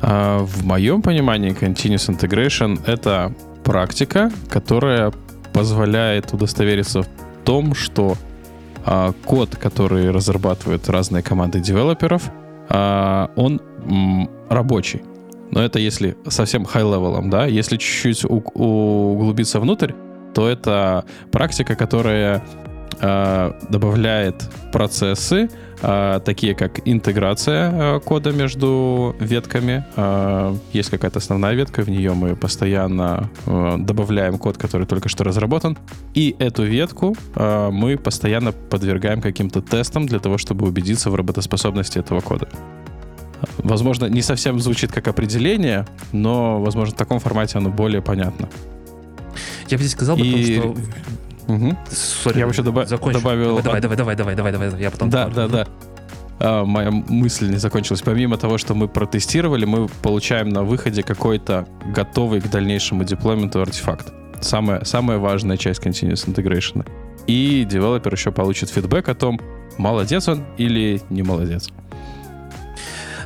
А, 0.00 0.38
в 0.40 0.64
моем 0.64 1.02
понимании 1.02 1.52
Continuous 1.58 2.08
Integration— 2.08 2.82
это 2.86 3.34
практика, 3.64 4.30
которая 4.48 5.12
позволяет 5.52 6.32
удостовериться 6.32 7.02
в 7.02 7.08
том, 7.44 7.74
что 7.74 8.16
а, 8.84 9.12
код, 9.24 9.56
который 9.56 10.10
разрабатывают 10.10 10.88
разные 10.88 11.22
команды 11.22 11.60
девелоперов, 11.60 12.30
он 12.70 13.60
рабочий. 14.48 15.02
Но 15.50 15.62
это 15.62 15.78
если 15.78 16.16
совсем 16.28 16.64
high-level, 16.64 17.28
да. 17.30 17.46
Если 17.46 17.76
чуть-чуть 17.76 18.24
углубиться 18.24 19.60
внутрь, 19.60 19.92
то 20.34 20.48
это 20.48 21.04
практика, 21.32 21.74
которая 21.74 22.44
э, 23.00 23.52
добавляет 23.70 24.34
процессы, 24.72 25.48
такие 25.80 26.54
как 26.54 26.80
интеграция 26.86 27.96
э, 27.96 28.00
кода 28.00 28.32
между 28.32 29.14
ветками. 29.20 29.84
Э, 29.96 30.56
есть 30.72 30.90
какая-то 30.90 31.18
основная 31.18 31.54
ветка, 31.54 31.82
в 31.82 31.88
нее 31.88 32.12
мы 32.14 32.36
постоянно 32.36 33.30
добавляем 33.46 34.38
код, 34.38 34.58
который 34.58 34.86
только 34.86 35.08
что 35.08 35.24
разработан. 35.24 35.78
И 36.14 36.34
эту 36.38 36.64
ветку 36.64 37.16
мы 37.34 37.96
постоянно 37.96 38.52
подвергаем 38.52 39.20
каким-то 39.20 39.62
тестам 39.62 40.06
для 40.06 40.18
того, 40.18 40.38
чтобы 40.38 40.66
убедиться 40.66 41.10
в 41.10 41.14
работоспособности 41.14 41.98
этого 41.98 42.20
кода. 42.20 42.48
Возможно, 43.58 44.06
не 44.06 44.22
совсем 44.22 44.58
звучит 44.60 44.92
как 44.92 45.08
определение, 45.08 45.86
но, 46.12 46.60
возможно, 46.60 46.94
в 46.94 46.98
таком 46.98 47.20
формате 47.20 47.58
оно 47.58 47.70
более 47.70 48.02
понятно. 48.02 48.48
Я 49.68 49.76
бы 49.76 49.82
здесь 49.82 49.92
сказал, 49.92 50.16
и... 50.16 50.56
что 50.56 50.76
Угу. 51.48 51.76
Sorry, 51.90 52.38
я 52.38 52.46
бы 52.46 52.52
еще 52.52 52.62
доба- 52.62 52.86
добавил... 52.86 53.60
Давай, 53.62 53.80
давай, 53.80 53.96
давай, 53.96 54.16
давай, 54.16 54.36
давай, 54.36 54.52
давай, 54.52 54.80
я 54.80 54.90
потом... 54.90 55.10
Да, 55.10 55.28
да, 55.28 55.48
да. 55.48 55.66
А, 56.40 56.64
моя 56.64 56.90
мысль 56.90 57.48
не 57.50 57.56
закончилась. 57.56 58.02
Помимо 58.02 58.36
того, 58.36 58.58
что 58.58 58.74
мы 58.74 58.86
протестировали, 58.86 59.64
мы 59.64 59.88
получаем 60.02 60.50
на 60.50 60.62
выходе 60.62 61.02
какой-то 61.02 61.66
готовый 61.94 62.40
к 62.40 62.50
дальнейшему 62.50 63.04
деплойменту 63.04 63.60
артефакт. 63.60 64.12
Самая, 64.40 64.84
самая 64.84 65.18
важная 65.18 65.56
часть 65.56 65.84
Continuous 65.84 66.26
Integration. 66.26 66.86
И 67.26 67.64
девелопер 67.68 68.12
еще 68.12 68.30
получит 68.30 68.70
фидбэк 68.70 69.08
о 69.08 69.14
том, 69.14 69.40
молодец 69.78 70.28
он 70.28 70.44
или 70.58 71.00
не 71.10 71.22
молодец. 71.22 71.70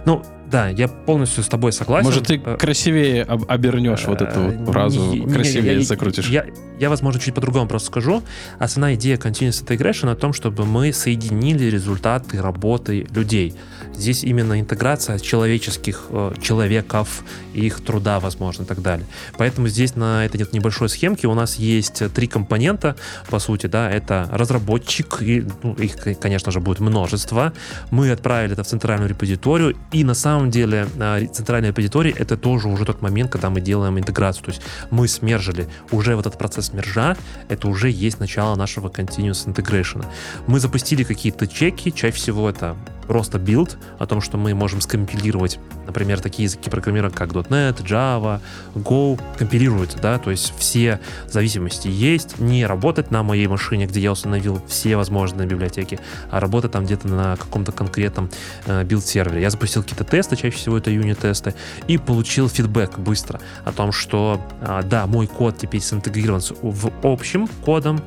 Ну, 0.04 0.22
да, 0.52 0.68
я 0.68 0.86
полностью 0.86 1.42
с 1.42 1.48
тобой 1.48 1.72
согласен. 1.72 2.04
Может, 2.04 2.26
ты 2.26 2.34
э, 2.36 2.56
красивее 2.58 3.24
обернешь 3.24 4.04
вот 4.04 4.20
эту 4.20 4.40
э, 4.40 4.64
фразу, 4.66 5.26
красивее 5.32 5.80
закрутишь? 5.82 6.28
Я, 6.28 6.44
я, 6.78 6.90
возможно, 6.90 7.18
чуть 7.18 7.34
по-другому 7.34 7.66
просто 7.66 7.88
скажу. 7.88 8.22
Основная 8.58 8.94
идея 8.94 9.16
Continuous 9.16 9.64
Integration 9.64 10.12
о 10.12 10.14
том, 10.14 10.34
чтобы 10.34 10.66
мы 10.66 10.92
соединили 10.92 11.64
результаты 11.64 12.42
работы 12.42 13.06
людей. 13.14 13.54
Здесь 13.94 14.24
именно 14.24 14.60
интеграция 14.60 15.18
человеческих 15.18 16.06
э, 16.10 16.32
человеков, 16.40 17.22
их 17.54 17.80
труда, 17.80 18.20
возможно, 18.20 18.62
и 18.62 18.66
так 18.66 18.82
далее. 18.82 19.06
Поэтому 19.38 19.68
здесь 19.68 19.96
на 19.96 20.24
этой 20.24 20.46
небольшой 20.52 20.88
схемке 20.88 21.28
у 21.28 21.34
нас 21.34 21.56
есть 21.56 22.02
три 22.14 22.26
компонента, 22.26 22.96
по 23.30 23.38
сути, 23.38 23.66
да, 23.66 23.90
это 23.90 24.28
разработчик, 24.32 25.22
и 25.22 25.46
ну, 25.62 25.74
их, 25.74 25.96
конечно 26.20 26.50
же, 26.52 26.60
будет 26.60 26.80
множество. 26.80 27.52
Мы 27.90 28.10
отправили 28.10 28.54
это 28.54 28.64
в 28.64 28.66
центральную 28.66 29.08
репозиторию, 29.08 29.76
и 29.92 30.04
на 30.04 30.14
самом 30.14 30.50
деле 30.50 30.86
э, 30.98 31.26
центральная 31.26 31.70
репозитория 31.70 32.14
это 32.16 32.36
тоже 32.36 32.68
уже 32.68 32.84
тот 32.84 33.02
момент, 33.02 33.30
когда 33.30 33.50
мы 33.50 33.60
делаем 33.60 33.98
интеграцию. 33.98 34.44
То 34.44 34.50
есть 34.50 34.62
мы 34.90 35.06
смержили 35.08 35.68
уже 35.90 36.16
вот 36.16 36.26
этот 36.26 36.38
процесс 36.38 36.72
мержа, 36.72 37.16
это 37.48 37.68
уже 37.68 37.90
есть 37.90 38.20
начало 38.20 38.56
нашего 38.56 38.88
continuous 38.88 39.46
integration. 39.46 40.04
Мы 40.46 40.60
запустили 40.60 41.04
какие-то 41.04 41.46
чеки, 41.46 41.92
чаще 41.92 42.16
всего 42.16 42.48
это 42.48 42.76
просто 43.06 43.38
билд 43.38 43.76
о 43.98 44.06
том, 44.06 44.20
что 44.20 44.38
мы 44.38 44.54
можем 44.54 44.80
скомпилировать, 44.80 45.58
например, 45.86 46.20
такие 46.20 46.44
языки 46.44 46.70
программирования, 46.70 47.14
как 47.14 47.30
.NET, 47.30 47.82
Java, 47.84 48.40
Go, 48.74 49.20
компилируются, 49.38 49.98
да, 49.98 50.18
то 50.18 50.30
есть 50.30 50.52
все 50.56 51.00
зависимости 51.28 51.88
есть, 51.88 52.38
не 52.38 52.66
работать 52.66 53.10
на 53.10 53.22
моей 53.22 53.46
машине, 53.46 53.86
где 53.86 54.00
я 54.00 54.12
установил 54.12 54.62
все 54.66 54.96
возможные 54.96 55.46
библиотеки, 55.46 55.98
а 56.30 56.40
работать 56.40 56.72
там 56.72 56.84
где-то 56.84 57.08
на 57.08 57.36
каком-то 57.36 57.72
конкретном 57.72 58.30
э, 58.66 58.84
билд-сервере. 58.84 59.40
Я 59.40 59.50
запустил 59.50 59.82
какие-то 59.82 60.04
тесты, 60.04 60.36
чаще 60.36 60.56
всего 60.56 60.78
это 60.78 60.90
юнит-тесты, 60.90 61.54
и 61.88 61.98
получил 61.98 62.48
фидбэк 62.48 62.98
быстро 62.98 63.40
о 63.64 63.72
том, 63.72 63.92
что, 63.92 64.40
э, 64.60 64.82
да, 64.84 65.06
мой 65.06 65.26
код 65.26 65.58
теперь 65.58 65.80
синтегрирован 65.80 66.40
с 66.62 66.90
общим 67.02 67.46
кодом, 67.64 68.00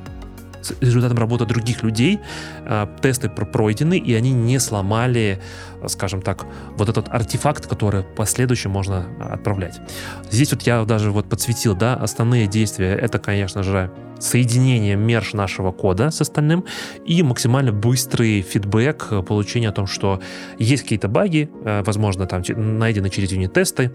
результатом 0.81 1.17
работы 1.17 1.45
других 1.45 1.83
людей 1.83 2.19
э, 2.65 2.87
тесты 3.01 3.29
пройдены, 3.29 3.97
и 3.97 4.13
они 4.13 4.31
не 4.31 4.59
сломали, 4.59 5.41
скажем 5.87 6.21
так, 6.21 6.45
вот 6.77 6.89
этот 6.89 7.09
артефакт, 7.09 7.67
который 7.67 8.01
в 8.01 8.15
последующем 8.15 8.71
можно 8.71 9.07
отправлять. 9.19 9.79
Здесь 10.29 10.51
вот 10.51 10.63
я 10.63 10.83
даже 10.85 11.11
вот 11.11 11.29
подсветил, 11.29 11.75
да, 11.75 11.95
основные 11.95 12.47
действия, 12.47 12.95
это, 12.95 13.19
конечно 13.19 13.63
же, 13.63 13.91
соединение 14.19 14.95
мерж 14.95 15.33
нашего 15.33 15.71
кода 15.71 16.09
с 16.09 16.21
остальным 16.21 16.65
и 17.05 17.21
максимально 17.23 17.71
быстрый 17.71 18.41
фидбэк, 18.41 19.25
получение 19.25 19.69
о 19.69 19.73
том, 19.73 19.87
что 19.87 20.21
есть 20.57 20.83
какие-то 20.83 21.07
баги, 21.07 21.49
э, 21.63 21.83
возможно, 21.85 22.25
там 22.25 22.41
найдены 22.47 23.09
через 23.09 23.31
юнит-тесты, 23.31 23.91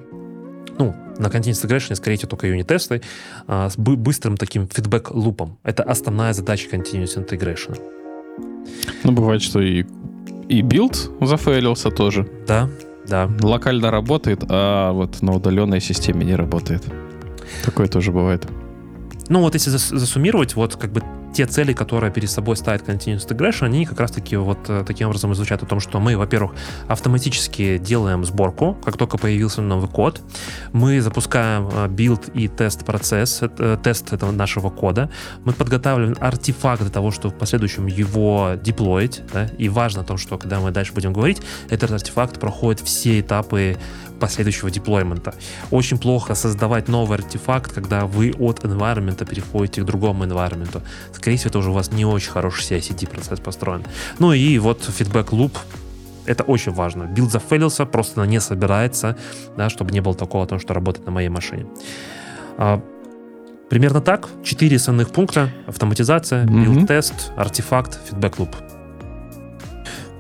ну, 0.81 0.95
на 1.19 1.27
Continuous 1.27 1.63
Integration, 1.63 1.95
скорее 1.95 2.17
всего, 2.17 2.31
только 2.31 2.47
юнит-тесты 2.47 3.03
а, 3.47 3.69
с 3.69 3.77
быстрым 3.77 4.37
таким 4.37 4.67
фидбэк-лупом. 4.67 5.59
Это 5.63 5.83
основная 5.83 6.33
задача 6.33 6.69
Continuous 6.71 7.17
Integration. 7.19 7.79
Ну, 9.05 9.13
бывает, 9.13 9.43
что 9.43 9.61
и, 9.61 9.85
и 10.49 10.63
билд 10.63 11.11
зафейлился 11.21 11.91
тоже. 11.91 12.27
Да, 12.47 12.71
да. 13.07 13.31
Локально 13.43 13.91
работает, 13.91 14.45
а 14.49 14.93
вот 14.93 15.23
на 15.23 15.33
удаленной 15.35 15.81
системе 15.81 16.25
не 16.25 16.35
работает. 16.35 16.83
Такое 17.65 17.87
тоже 17.87 18.11
бывает. 18.11 18.47
Ну, 19.29 19.41
вот 19.41 19.55
если 19.55 19.71
засуммировать, 19.71 20.57
вот 20.57 20.77
как 20.77 20.93
бы 20.93 21.03
те 21.33 21.47
цели, 21.47 21.73
которые 21.73 22.13
перед 22.13 22.31
собой 22.31 22.57
ставит 22.57 22.83
Continuous 22.83 23.27
Integration, 23.27 23.67
они 23.67 23.87
как 23.87 24.01
раз-таки 24.01 24.37
вот 24.37 24.59
э, 24.69 24.85
таким 24.87 25.09
образом 25.09 25.35
звучат 25.35 25.63
о 25.63 25.67
том, 25.67 25.81
что 25.81 26.01
мы, 26.01 26.17
во-первых, 26.17 26.53
автоматически 26.89 27.79
делаем 27.79 28.25
сборку, 28.25 28.77
как 28.85 28.97
только 28.97 29.19
появился 29.19 29.63
новый 29.63 29.89
код. 29.89 30.21
Мы 30.73 31.01
запускаем 31.01 31.69
э, 31.73 31.89
билд 31.89 32.29
и 32.35 32.49
тест-процесс, 32.49 33.41
э, 33.43 33.79
тест 33.83 34.13
этого 34.13 34.33
нашего 34.33 34.71
кода. 34.71 35.11
Мы 35.45 35.53
подготавливаем 35.53 36.17
артефакт 36.21 36.83
для 36.83 36.91
того, 36.91 37.11
чтобы 37.11 37.35
в 37.35 37.39
последующем 37.39 37.87
его 37.87 38.53
деплоить. 38.63 39.23
Да? 39.33 39.47
И 39.59 39.69
важно 39.69 40.03
о 40.03 40.05
том, 40.05 40.19
что 40.19 40.39
когда 40.39 40.61
мы 40.61 40.71
дальше 40.71 40.93
будем 40.93 41.13
говорить, 41.13 41.41
этот 41.69 41.93
артефакт 41.93 42.41
проходит 42.41 42.81
все 42.81 43.21
этапы 43.21 43.77
последующего 44.21 44.71
деплоймента. 44.71 45.35
Очень 45.71 45.99
плохо 45.99 46.35
создавать 46.35 46.89
новый 46.89 47.19
артефакт, 47.19 47.73
когда 47.73 48.07
вы 48.07 48.33
от 48.39 48.61
environment 48.65 49.25
переходите 49.29 49.83
к 49.83 49.85
другому 49.85 50.25
environment. 50.25 50.83
Скорее 51.13 51.37
всего, 51.37 51.49
это 51.49 51.59
уже 51.59 51.71
у 51.71 51.73
вас 51.73 51.91
не 51.91 52.05
очень 52.05 52.31
хороший 52.31 52.79
CI-CD 52.79 53.09
процесс 53.09 53.41
построен. 53.41 53.85
Ну 54.19 54.33
и 54.33 54.59
вот 54.59 54.85
feedback 54.85 55.33
loop 55.33 55.59
это 56.27 56.45
очень 56.45 56.73
важно. 56.73 57.05
Билд 57.05 57.33
зафейлился, 57.33 57.87
просто 57.87 58.25
не 58.25 58.41
собирается, 58.41 59.17
да, 59.57 59.69
чтобы 59.69 59.91
не 59.93 60.01
было 60.01 60.15
такого, 60.15 60.47
том, 60.47 60.61
что 60.61 60.75
работает 60.75 61.07
на 61.07 61.13
моей 61.13 61.29
машине. 61.29 61.67
А, 62.57 62.81
примерно 63.69 64.01
так. 64.01 64.29
Четыре 64.45 64.77
основных 64.77 65.11
пункта. 65.11 65.51
Автоматизация, 65.67 66.45
билд-тест, 66.45 67.33
артефакт, 67.37 67.99
feedback 68.09 68.52
loop. 68.52 68.80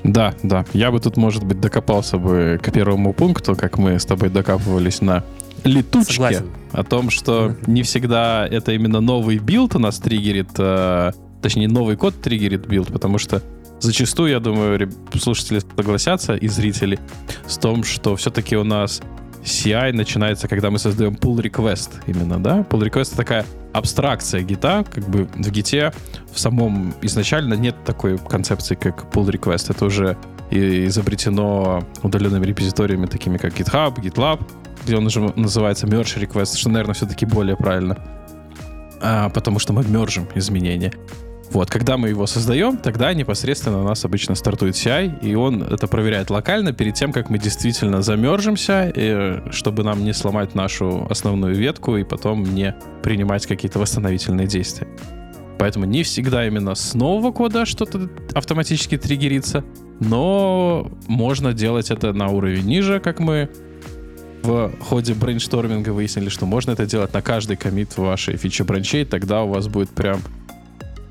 Да, 0.04 0.34
да. 0.42 0.64
Я 0.72 0.90
бы 0.90 1.00
тут, 1.00 1.16
может 1.16 1.44
быть, 1.44 1.60
докопался 1.60 2.18
бы 2.18 2.58
к 2.62 2.72
первому 2.72 3.12
пункту, 3.12 3.54
как 3.54 3.78
мы 3.78 3.98
с 3.98 4.04
тобой 4.04 4.30
докапывались 4.30 5.00
на 5.00 5.24
летучке. 5.64 6.14
Согласен. 6.14 6.50
О 6.72 6.84
том, 6.84 7.10
что 7.10 7.54
не 7.66 7.82
всегда 7.82 8.46
это 8.46 8.72
именно 8.72 9.00
новый 9.00 9.38
билд 9.38 9.74
у 9.74 9.78
нас 9.78 9.98
триггерит, 9.98 10.50
э, 10.58 11.12
точнее, 11.42 11.68
новый 11.68 11.96
код 11.96 12.20
триггерит 12.20 12.66
билд, 12.66 12.88
потому 12.88 13.18
что 13.18 13.42
зачастую, 13.80 14.30
я 14.30 14.40
думаю, 14.40 14.90
слушатели 15.18 15.60
согласятся 15.76 16.34
и 16.34 16.48
зрители 16.48 16.98
с 17.46 17.58
том, 17.58 17.84
что 17.84 18.16
все-таки 18.16 18.56
у 18.56 18.64
нас 18.64 19.02
CI 19.42 19.92
начинается, 19.92 20.48
когда 20.48 20.70
мы 20.70 20.78
создаем 20.78 21.14
pull 21.14 21.36
request 21.40 22.02
именно, 22.06 22.42
да? 22.42 22.60
Pull 22.68 22.82
request— 22.82 23.00
это 23.08 23.16
такая 23.16 23.46
абстракция 23.72 24.42
гита, 24.42 24.84
как 24.92 25.08
бы 25.08 25.28
в 25.34 25.50
гите 25.50 25.92
в 26.32 26.38
самом 26.38 26.94
изначально 27.02 27.54
нет 27.54 27.76
такой 27.84 28.18
концепции, 28.18 28.74
как 28.74 29.06
pull 29.12 29.28
request. 29.30 29.70
Это 29.70 29.84
уже 29.84 30.16
изобретено 30.50 31.84
удаленными 32.02 32.44
репозиториями, 32.44 33.06
такими 33.06 33.38
как 33.38 33.58
GitHub, 33.58 33.94
GitLab, 33.96 34.40
где 34.84 34.96
он 34.96 35.06
уже 35.06 35.20
называется 35.20 35.86
merge 35.86 36.20
request, 36.20 36.56
что, 36.56 36.68
наверное, 36.70 36.94
все-таки 36.94 37.24
более 37.24 37.56
правильно. 37.56 37.96
А, 39.00 39.28
потому 39.30 39.58
что 39.58 39.72
мы 39.72 39.84
мержим 39.84 40.28
изменения. 40.34 40.92
Вот, 41.50 41.68
когда 41.68 41.96
мы 41.96 42.10
его 42.10 42.26
создаем, 42.26 42.76
тогда 42.76 43.12
непосредственно 43.12 43.80
у 43.80 43.84
нас 43.84 44.04
обычно 44.04 44.36
стартует 44.36 44.76
CI, 44.76 45.20
и 45.20 45.34
он 45.34 45.64
это 45.64 45.88
проверяет 45.88 46.30
локально 46.30 46.72
перед 46.72 46.94
тем, 46.94 47.12
как 47.12 47.28
мы 47.28 47.38
действительно 47.38 48.02
замержимся, 48.02 48.92
и, 48.94 49.50
чтобы 49.50 49.82
нам 49.82 50.04
не 50.04 50.12
сломать 50.12 50.54
нашу 50.54 51.08
основную 51.10 51.56
ветку 51.56 51.96
и 51.96 52.04
потом 52.04 52.44
не 52.44 52.76
принимать 53.02 53.46
какие-то 53.46 53.80
восстановительные 53.80 54.46
действия. 54.46 54.86
Поэтому 55.58 55.86
не 55.86 56.04
всегда 56.04 56.46
именно 56.46 56.76
с 56.76 56.94
нового 56.94 57.32
кода 57.32 57.66
что-то 57.66 58.08
автоматически 58.32 58.96
триггерится, 58.96 59.64
но 59.98 60.90
можно 61.08 61.52
делать 61.52 61.90
это 61.90 62.12
на 62.12 62.28
уровень 62.28 62.64
ниже, 62.64 63.00
как 63.00 63.18
мы 63.18 63.50
в 64.42 64.72
ходе 64.80 65.14
брейншторминга 65.14 65.90
выяснили, 65.90 66.28
что 66.28 66.46
можно 66.46 66.70
это 66.70 66.86
делать 66.86 67.12
на 67.12 67.22
каждый 67.22 67.56
комит 67.56 67.98
вашей 67.98 68.36
фича-бранчей, 68.36 69.04
тогда 69.04 69.42
у 69.42 69.48
вас 69.48 69.68
будет 69.68 69.90
прям 69.90 70.20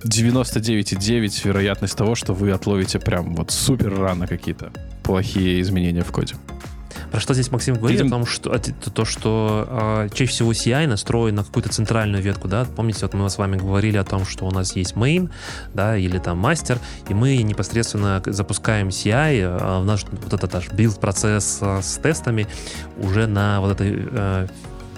99,9 0.04 1.47
вероятность 1.47 1.97
того, 1.97 2.16
что 2.16 2.34
вы 2.34 2.52
отловите 2.52 3.00
прям 3.00 3.36
вот 3.36 3.52
супер 3.52 3.97
рано 3.97 4.28
какие-то 4.28 4.72
плохие 5.04 5.62
изменения 5.62 6.04
в 6.04 6.12
коде. 6.12 6.36
Про 7.12 7.20
что 7.20 7.34
здесь 7.34 7.52
Максим 7.52 7.76
говорит? 7.76 8.00
Видим... 8.00 8.14
О 8.14 8.18
том, 8.18 8.26
что 8.26 8.54
это 8.54 8.91
то, 8.91 9.06
что 9.06 9.68
э, 9.70 10.10
чаще 10.14 10.32
всего 10.32 10.52
CI 10.52 10.88
настроен 10.88 11.36
на 11.36 11.43
какую-то 11.43 11.70
центральную 11.70 12.22
ветку, 12.22 12.47
да? 12.47 12.66
Помните, 12.76 13.00
вот 13.02 13.14
мы 13.14 13.30
с 13.30 13.38
вами 13.38 13.58
говорили 13.58 13.97
о 13.97 14.04
том, 14.04 14.26
что 14.26 14.45
у 14.45 14.52
нас 14.52 14.76
есть 14.76 14.93
main, 14.93 15.30
да, 15.74 15.97
или 15.97 16.18
там 16.20 16.38
мастер, 16.38 16.78
и 17.08 17.14
мы 17.14 17.38
непосредственно 17.38 18.22
запускаем 18.26 18.89
CI 18.89 19.39
э, 19.39 19.80
в 19.82 19.86
наш 19.86 20.06
вот 20.06 20.34
этот 20.34 20.54
наш 20.54 20.68
build 20.68 21.00
процесс 21.00 21.60
э, 21.62 21.82
с 21.82 21.97
тестами 21.97 22.47
уже 22.97 23.28
на 23.28 23.62
вот 23.62 23.72
этой 23.72 24.08
э, 24.12 24.47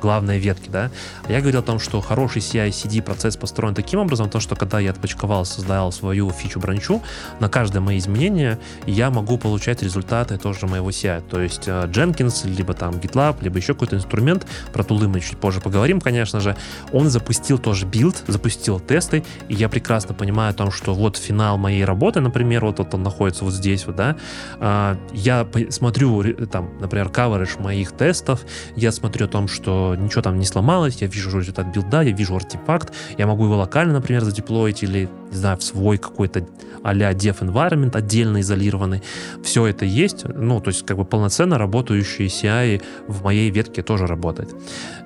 главной 0.01 0.39
ветки, 0.39 0.69
да. 0.69 0.91
Я 1.29 1.39
говорил 1.39 1.61
о 1.61 1.63
том, 1.63 1.79
что 1.79 2.01
хороший 2.01 2.41
CI-CD 2.41 3.01
процесс 3.01 3.37
построен 3.37 3.73
таким 3.73 3.99
образом, 3.99 4.29
то, 4.29 4.39
что 4.39 4.55
когда 4.55 4.79
я 4.79 4.91
отпочковал, 4.91 5.45
создал 5.45 5.91
свою 5.91 6.29
фичу 6.31 6.59
бранчу, 6.59 7.01
на 7.39 7.49
каждое 7.49 7.79
мои 7.79 7.97
изменения 7.97 8.59
я 8.85 9.09
могу 9.09 9.37
получать 9.37 9.83
результаты 9.83 10.37
тоже 10.37 10.67
моего 10.67 10.89
CI. 10.89 11.23
То 11.29 11.39
есть 11.39 11.67
э, 11.67 11.87
Jenkins, 11.87 12.47
либо 12.47 12.73
там 12.73 12.95
GitLab, 12.95 13.37
либо 13.41 13.57
еще 13.57 13.73
какой-то 13.73 13.95
инструмент, 13.95 14.45
про 14.73 14.83
тулы 14.83 15.07
мы 15.07 15.21
чуть 15.21 15.37
позже 15.37 15.61
поговорим, 15.61 16.01
конечно 16.01 16.39
же, 16.39 16.55
он 16.91 17.09
запустил 17.09 17.57
тоже 17.57 17.85
билд, 17.85 18.23
запустил 18.27 18.79
тесты, 18.79 19.23
и 19.47 19.53
я 19.53 19.69
прекрасно 19.69 20.13
понимаю 20.13 20.51
о 20.51 20.53
том, 20.53 20.71
что 20.71 20.93
вот 20.93 21.17
финал 21.17 21.57
моей 21.57 21.85
работы, 21.85 22.19
например, 22.19 22.65
вот, 22.65 22.79
вот 22.79 22.93
он 22.93 23.03
находится 23.03 23.45
вот 23.45 23.53
здесь 23.53 23.85
вот, 23.85 23.95
да, 23.95 24.15
а, 24.59 24.97
я 25.13 25.47
смотрю 25.69 26.23
там, 26.47 26.71
например, 26.79 27.07
coverage 27.07 27.61
моих 27.61 27.91
тестов, 27.91 28.41
я 28.75 28.91
смотрю 28.91 29.25
о 29.25 29.29
том, 29.29 29.47
что 29.47 29.90
ничего 29.95 30.21
там 30.21 30.39
не 30.39 30.45
сломалось, 30.45 31.01
я 31.01 31.07
вижу 31.07 31.37
результат 31.37 31.67
билда, 31.67 32.01
я 32.01 32.11
вижу 32.11 32.35
артефакт, 32.35 32.93
я 33.17 33.27
могу 33.27 33.45
его 33.45 33.57
локально, 33.57 33.93
например, 33.93 34.23
задеплоить 34.23 34.83
или, 34.83 35.09
не 35.31 35.37
знаю, 35.37 35.57
в 35.57 35.63
свой 35.63 35.97
какой-то 35.97 36.45
а-ля 36.83 37.11
dev 37.11 37.39
environment 37.39 37.95
отдельно 37.95 38.41
изолированный. 38.41 39.01
Все 39.43 39.65
это 39.67 39.85
есть, 39.85 40.25
ну, 40.25 40.59
то 40.59 40.69
есть 40.69 40.85
как 40.85 40.97
бы 40.97 41.05
полноценно 41.05 41.57
работающий 41.57 42.27
CI 42.27 42.81
в 43.07 43.23
моей 43.23 43.49
ветке 43.49 43.81
тоже 43.81 44.07
работает. 44.07 44.49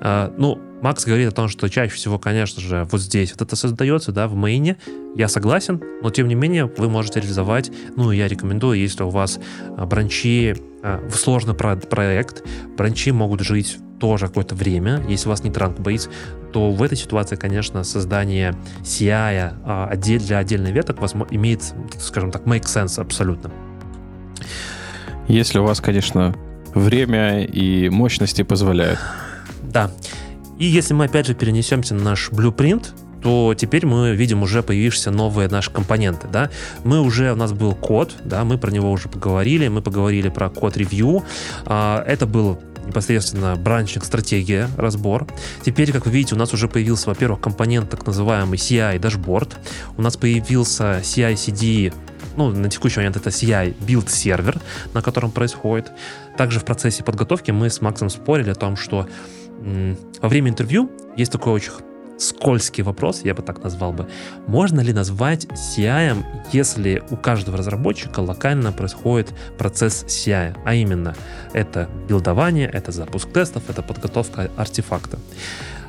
А, 0.02 0.34
ну, 0.38 0.60
Макс 0.82 1.06
говорит 1.06 1.30
о 1.30 1.32
том, 1.32 1.48
что 1.48 1.70
чаще 1.70 1.94
всего, 1.96 2.20
конечно 2.20 2.62
же, 2.62 2.88
вот 2.92 3.02
здесь 3.02 3.32
вот 3.32 3.42
это 3.42 3.56
создается, 3.56 4.12
да, 4.12 4.28
в 4.28 4.36
мейне. 4.36 4.78
Я 5.16 5.28
согласен, 5.28 5.82
но 6.02 6.10
тем 6.10 6.28
не 6.28 6.36
менее 6.36 6.66
вы 6.78 6.90
можете 6.90 7.22
реализовать, 7.22 7.72
ну, 7.96 8.12
я 8.12 8.28
рекомендую, 8.28 8.80
если 8.80 9.04
у 9.04 9.10
вас 9.10 9.40
а, 9.78 9.86
бранчи, 9.86 10.56
а, 10.84 11.02
сложный 11.12 11.56
проект, 11.56 12.44
бранчи 12.78 13.12
могут 13.12 13.42
жить 13.42 13.78
тоже 14.00 14.28
какое-то 14.28 14.56
время, 14.56 15.04
если 15.08 15.28
у 15.28 15.30
вас 15.30 15.44
не 15.44 15.52
транк-бейс, 15.52 16.10
то 16.52 16.72
в 16.72 16.82
этой 16.84 16.98
ситуации, 16.98 17.36
конечно, 17.36 17.84
создание 17.84 18.56
CI 18.82 19.54
а, 19.64 19.96
для 19.96 20.38
отдельных 20.38 20.72
веток 20.72 20.98
имеет, 21.32 21.74
скажем 22.00 22.32
так, 22.32 22.44
make 22.44 22.64
sense 22.64 23.00
абсолютно. 23.00 23.52
Если 25.28 25.60
у 25.60 25.64
вас, 25.64 25.82
конечно, 25.82 26.36
время 26.74 27.44
и 27.44 27.90
мощности 27.90 28.44
позволяют. 28.44 29.00
Да. 29.64 29.92
И 30.60 30.66
если 30.66 30.94
мы 30.94 31.06
опять 31.06 31.26
же 31.26 31.34
перенесемся 31.34 31.96
на 31.96 32.04
наш 32.04 32.30
blueprint, 32.30 32.88
то 33.24 33.56
теперь 33.58 33.88
мы 33.88 34.16
видим 34.16 34.44
уже 34.44 34.62
появившиеся 34.62 35.10
новые 35.10 35.50
наши 35.50 35.72
компоненты, 35.72 36.28
да. 36.32 36.52
Мы 36.84 37.02
уже, 37.02 37.34
у 37.34 37.36
нас 37.36 37.54
был 37.54 37.74
код, 37.74 38.14
да, 38.24 38.44
мы 38.44 38.60
про 38.60 38.70
него 38.70 38.92
уже 38.92 39.10
поговорили, 39.10 39.68
мы 39.68 39.82
поговорили 39.82 40.30
про 40.30 40.50
код 40.50 40.78
ревью. 40.78 41.24
А, 41.66 42.04
это 42.06 42.28
был 42.28 42.60
непосредственно 42.88 43.56
бранчинг, 43.56 44.06
стратегия, 44.06 44.70
разбор. 44.78 45.28
Теперь, 45.64 45.92
как 45.92 46.06
вы 46.06 46.12
видите, 46.12 46.36
у 46.36 46.38
нас 46.38 46.54
уже 46.54 46.68
появился, 46.68 47.10
во-первых, 47.10 47.42
компонент 47.42 47.90
так 47.90 48.06
называемый 48.06 48.58
CI 48.58 49.00
дашборд. 49.00 49.58
У 49.98 50.02
нас 50.02 50.18
появился 50.18 51.00
CI-CD 51.02 51.94
ну, 52.38 52.50
на 52.50 52.70
текущий 52.70 53.00
момент 53.00 53.16
это 53.16 53.30
CI 53.30 53.76
build 53.80 54.10
сервер, 54.10 54.60
на 54.94 55.02
котором 55.02 55.32
происходит. 55.32 55.92
Также 56.38 56.60
в 56.60 56.66
процессе 56.66 57.04
подготовки 57.04 57.52
мы 57.52 57.70
с 57.70 57.82
Максом 57.82 58.10
спорили 58.10 58.50
о 58.50 58.56
том, 58.56 58.76
что 58.76 59.08
во 60.22 60.30
время 60.30 60.50
интервью 60.52 60.92
есть 61.16 61.32
такой 61.32 61.54
очень 61.54 61.72
скользкий 62.18 62.84
вопрос, 62.84 63.22
я 63.24 63.34
бы 63.34 63.42
так 63.42 63.64
назвал 63.64 63.94
бы. 63.94 64.08
Можно 64.48 64.82
ли 64.82 64.94
назвать 64.94 65.46
CI, 65.46 66.24
если 66.52 67.04
у 67.10 67.18
каждого 67.18 67.58
разработчика 67.58 68.20
локально 68.20 68.72
происходит 68.72 69.34
процесс 69.58 70.06
CI, 70.06 70.58
а 70.64 70.74
именно 70.74 71.16
это 71.54 71.90
билдование, 72.08 72.68
это 72.68 72.92
запуск 72.92 73.32
тестов, 73.32 73.64
это 73.70 73.82
подготовка 73.82 74.50
артефакта. 74.58 75.20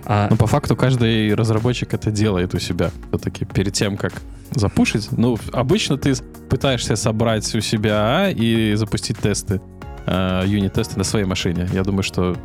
А... 0.05 0.29
Ну, 0.31 0.37
по 0.37 0.47
факту 0.47 0.77
каждый 0.77 1.35
разработчик 1.35 1.93
это 1.93 2.11
делает 2.11 2.55
у 2.55 2.59
себя 2.59 2.91
все-таки 3.09 3.45
перед 3.45 3.73
тем, 3.73 3.97
как 3.97 4.13
запушить. 4.53 5.09
Ну, 5.11 5.37
обычно 5.53 5.99
ты 5.99 6.15
пытаешься 6.49 6.95
собрать 6.97 7.53
у 7.55 7.61
себя 7.61 8.31
и 8.31 8.75
запустить 8.75 9.19
тесты, 9.19 9.61
э, 10.07 10.43
юнит-тесты 10.47 10.97
на 10.97 11.05
своей 11.05 11.27
машине. 11.27 11.69
Я 11.73 11.83
думаю, 11.83 12.05
что 12.05 12.37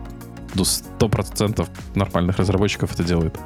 до 0.55 0.63
100% 0.63 1.67
нормальных 1.95 2.37
разработчиков 2.37 2.93
это 2.93 3.03
делают. 3.03 3.37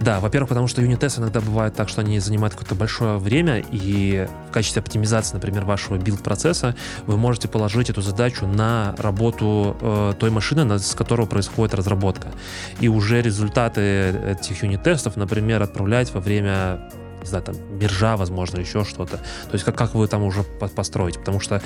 Да, 0.00 0.20
во-первых, 0.20 0.48
потому 0.50 0.68
что 0.68 0.82
юнит-тесты 0.82 1.20
иногда 1.20 1.40
бывает 1.40 1.74
так, 1.74 1.88
что 1.88 2.00
они 2.00 2.18
занимают 2.18 2.54
какое-то 2.54 2.74
большое 2.74 3.18
время, 3.18 3.64
и 3.70 4.28
в 4.48 4.52
качестве 4.52 4.80
оптимизации, 4.80 5.34
например, 5.34 5.64
вашего 5.64 5.96
билд-процесса 5.96 6.76
вы 7.06 7.16
можете 7.16 7.48
положить 7.48 7.90
эту 7.90 8.02
задачу 8.02 8.46
на 8.46 8.94
работу 8.98 9.76
э, 9.80 10.14
той 10.18 10.30
машины, 10.30 10.78
с 10.78 10.94
которой 10.94 11.26
происходит 11.26 11.74
разработка. 11.74 12.28
И 12.80 12.88
уже 12.88 13.22
результаты 13.22 13.80
этих 13.80 14.62
юнит-тестов, 14.62 15.16
например, 15.16 15.62
отправлять 15.62 16.12
во 16.12 16.20
время 16.20 16.90
не 17.26 17.28
знаю, 17.28 17.44
там, 17.44 17.56
мержа, 17.76 18.16
возможно, 18.16 18.60
еще 18.60 18.84
что-то. 18.84 19.16
То 19.16 19.52
есть 19.52 19.64
как, 19.64 19.76
как 19.76 19.94
вы 19.94 20.06
там 20.06 20.22
уже 20.22 20.44
построите, 20.44 21.18
потому 21.18 21.40
что, 21.40 21.60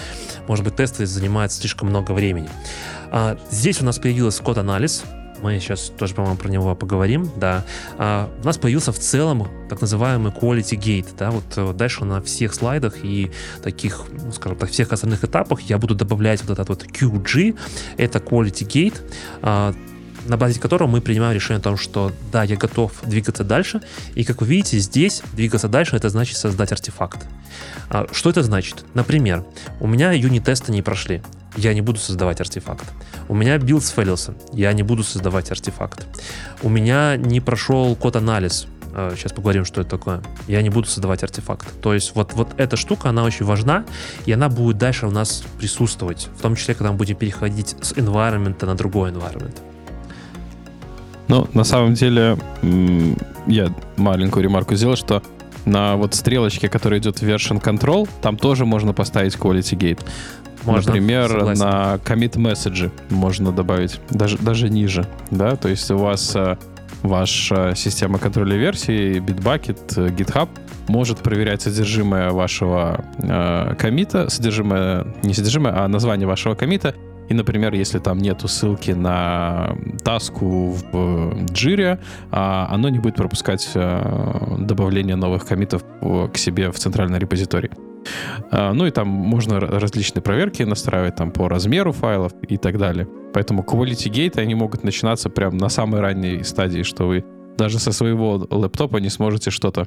может 0.48 0.64
быть, 0.64 0.76
тесты 0.76 1.04
занимают 1.04 1.52
слишком 1.52 1.90
много 1.90 2.12
времени. 2.12 2.48
А, 3.10 3.38
здесь 3.50 3.82
у 3.82 3.84
нас 3.84 3.98
появился 3.98 4.42
код-анализ, 4.42 5.04
мы 5.42 5.58
сейчас 5.58 5.92
тоже, 5.98 6.14
по-моему, 6.14 6.36
про 6.36 6.48
него 6.48 6.74
поговорим, 6.74 7.30
да, 7.36 7.64
а, 7.98 8.30
у 8.42 8.46
нас 8.46 8.58
появился 8.58 8.92
в 8.92 8.98
целом 8.98 9.48
так 9.68 9.80
называемый 9.80 10.32
quality 10.32 10.78
gate, 10.78 11.08
да, 11.18 11.30
вот, 11.30 11.44
вот 11.56 11.76
дальше 11.76 12.04
на 12.04 12.20
всех 12.20 12.54
слайдах 12.54 13.04
и 13.04 13.30
таких, 13.62 14.04
ну, 14.10 14.32
скажем 14.32 14.58
так, 14.58 14.70
всех 14.70 14.92
остальных 14.92 15.24
этапах 15.24 15.60
я 15.62 15.78
буду 15.78 15.94
добавлять 15.94 16.42
вот 16.42 16.50
этот 16.50 16.68
вот 16.68 16.84
QG, 16.84 17.58
это 17.96 18.18
quality 18.18 18.66
gate, 18.66 19.00
а, 19.42 19.74
на 20.26 20.36
базе 20.36 20.60
которого 20.60 20.88
мы 20.88 21.00
принимаем 21.00 21.34
решение 21.34 21.60
о 21.60 21.62
том, 21.62 21.76
что 21.76 22.12
да, 22.32 22.42
я 22.42 22.56
готов 22.56 22.92
двигаться 23.02 23.44
дальше, 23.44 23.80
и 24.14 24.24
как 24.24 24.40
вы 24.40 24.46
видите, 24.46 24.78
здесь 24.78 25.22
двигаться 25.32 25.68
дальше, 25.68 25.96
это 25.96 26.08
значит 26.08 26.36
создать 26.36 26.72
артефакт. 26.72 27.26
А, 27.88 28.06
что 28.12 28.30
это 28.30 28.42
значит? 28.42 28.84
Например, 28.94 29.44
у 29.80 29.86
меня 29.86 30.12
юнит-тесты 30.12 30.72
не 30.72 30.82
прошли, 30.82 31.22
я 31.56 31.74
не 31.74 31.80
буду 31.80 31.98
создавать 31.98 32.40
артефакт. 32.40 32.84
У 33.28 33.34
меня 33.34 33.58
билд 33.58 33.84
сфейлился, 33.84 34.34
я 34.52 34.72
не 34.72 34.82
буду 34.82 35.02
создавать 35.02 35.50
артефакт. 35.50 36.06
У 36.62 36.68
меня 36.68 37.16
не 37.16 37.40
прошел 37.40 37.96
код-анализ, 37.96 38.66
сейчас 39.16 39.32
поговорим, 39.32 39.64
что 39.64 39.80
это 39.80 39.90
такое, 39.90 40.22
я 40.48 40.62
не 40.62 40.70
буду 40.70 40.88
создавать 40.88 41.22
артефакт. 41.22 41.80
То 41.80 41.94
есть 41.94 42.14
вот, 42.14 42.32
вот 42.34 42.48
эта 42.56 42.76
штука, 42.76 43.10
она 43.10 43.24
очень 43.24 43.44
важна, 43.46 43.84
и 44.26 44.32
она 44.32 44.48
будет 44.48 44.78
дальше 44.78 45.06
у 45.06 45.10
нас 45.10 45.44
присутствовать, 45.58 46.28
в 46.36 46.42
том 46.42 46.56
числе, 46.56 46.74
когда 46.74 46.92
мы 46.92 46.98
будем 46.98 47.16
переходить 47.16 47.76
с 47.80 47.92
environment 47.92 48.64
на 48.64 48.74
другой 48.74 49.10
environment. 49.10 49.56
Ну, 51.28 51.48
на 51.54 51.62
самом 51.62 51.94
деле, 51.94 52.36
я 53.46 53.72
маленькую 53.96 54.42
ремарку 54.42 54.74
сделал, 54.74 54.96
что 54.96 55.22
на 55.64 55.94
вот 55.96 56.14
стрелочке, 56.14 56.68
которая 56.68 56.98
идет 56.98 57.20
в 57.20 57.22
version 57.22 57.62
control, 57.62 58.08
там 58.22 58.36
тоже 58.36 58.64
можно 58.64 58.92
поставить 58.92 59.36
quality 59.36 59.78
gate. 59.78 60.00
Можно, 60.64 60.92
Например, 60.92 61.28
согласен. 61.28 61.64
на 61.64 61.94
commit 62.04 62.36
message 62.36 62.90
можно 63.08 63.52
добавить, 63.52 64.00
даже, 64.10 64.36
даже 64.38 64.68
ниже, 64.68 65.06
да, 65.30 65.56
то 65.56 65.68
есть 65.68 65.90
у 65.90 65.96
вас 65.96 66.36
э, 66.36 66.56
ваша 67.02 67.72
система 67.74 68.18
контроля 68.18 68.56
версии, 68.56 69.20
Bitbucket, 69.20 69.94
э, 69.96 70.08
GitHub 70.10 70.48
может 70.88 71.18
проверять 71.18 71.62
содержимое 71.62 72.30
вашего 72.30 73.04
э, 73.18 73.74
комита, 73.78 74.28
содержимое, 74.28 75.06
не 75.22 75.34
содержимое, 75.34 75.84
а 75.84 75.88
название 75.88 76.26
вашего 76.26 76.54
комита, 76.54 76.94
и, 77.28 77.34
например, 77.34 77.74
если 77.74 78.00
там 78.00 78.18
нету 78.18 78.48
ссылки 78.48 78.90
на 78.90 79.76
таску 80.02 80.74
в 80.92 81.44
джире, 81.52 82.00
а 82.32 82.68
оно 82.70 82.88
не 82.88 82.98
будет 82.98 83.14
пропускать 83.14 83.70
э, 83.74 84.56
добавление 84.58 85.16
новых 85.16 85.46
комитов 85.46 85.84
к 86.00 86.36
себе 86.36 86.70
в 86.72 86.78
центральный 86.78 87.18
репозиторий. 87.18 87.70
А, 88.50 88.72
ну 88.72 88.86
и 88.86 88.90
там 88.90 89.08
можно 89.08 89.60
различные 89.60 90.22
проверки 90.22 90.62
настраивать 90.62 91.16
там 91.16 91.30
по 91.30 91.48
размеру 91.48 91.92
файлов 91.92 92.32
и 92.48 92.56
так 92.56 92.78
далее. 92.78 93.08
Поэтому 93.32 93.62
quality 93.62 94.10
gate 94.10 94.38
они 94.40 94.54
могут 94.54 94.84
начинаться 94.84 95.30
прямо 95.30 95.56
на 95.56 95.68
самой 95.68 96.00
ранней 96.00 96.42
стадии, 96.44 96.82
что 96.82 97.06
вы 97.06 97.24
даже 97.56 97.78
со 97.78 97.92
своего 97.92 98.46
лэптопа 98.50 98.98
не 98.98 99.10
сможете 99.10 99.50
что-то 99.50 99.86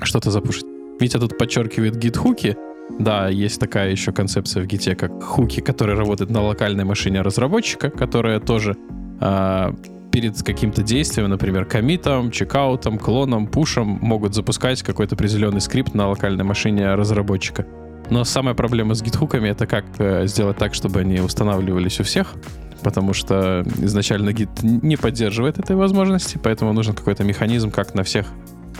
что-то 0.00 0.30
запушить. 0.30 0.64
Витя 1.00 1.18
тут 1.18 1.38
подчеркивает 1.38 1.96
гид-хуки. 1.96 2.56
Да, 2.98 3.28
есть 3.28 3.60
такая 3.60 3.90
еще 3.90 4.12
концепция 4.12 4.62
в 4.62 4.66
гите, 4.66 4.94
как 4.94 5.22
хуки, 5.22 5.60
которые 5.60 5.96
работают 5.96 6.30
на 6.30 6.42
локальной 6.42 6.84
машине 6.84 7.20
разработчика, 7.20 7.90
которая 7.90 8.40
тоже 8.40 8.76
э, 9.20 9.72
перед 10.18 10.42
каким-то 10.42 10.82
действием, 10.82 11.30
например, 11.30 11.64
комитом, 11.64 12.32
чекаутом, 12.32 12.98
клоном, 12.98 13.46
пушем 13.46 14.00
могут 14.02 14.34
запускать 14.34 14.82
какой-то 14.82 15.14
определенный 15.14 15.60
скрипт 15.60 15.94
на 15.94 16.08
локальной 16.08 16.42
машине 16.42 16.94
разработчика. 16.96 17.64
Но 18.10 18.24
самая 18.24 18.56
проблема 18.56 18.94
с 18.94 19.02
гитхуками— 19.02 19.48
это 19.50 19.68
как 19.68 19.84
э, 19.98 20.26
сделать 20.26 20.56
так, 20.56 20.74
чтобы 20.74 21.02
они 21.02 21.20
устанавливались 21.20 22.00
у 22.00 22.02
всех, 22.02 22.34
потому 22.82 23.12
что 23.12 23.64
изначально 23.76 24.32
гид 24.32 24.48
не 24.60 24.96
поддерживает 24.96 25.60
этой 25.60 25.76
возможности, 25.76 26.36
поэтому 26.42 26.72
нужен 26.72 26.94
какой-то 26.94 27.22
механизм, 27.22 27.70
как 27.70 27.94
на 27.94 28.02
всех 28.02 28.26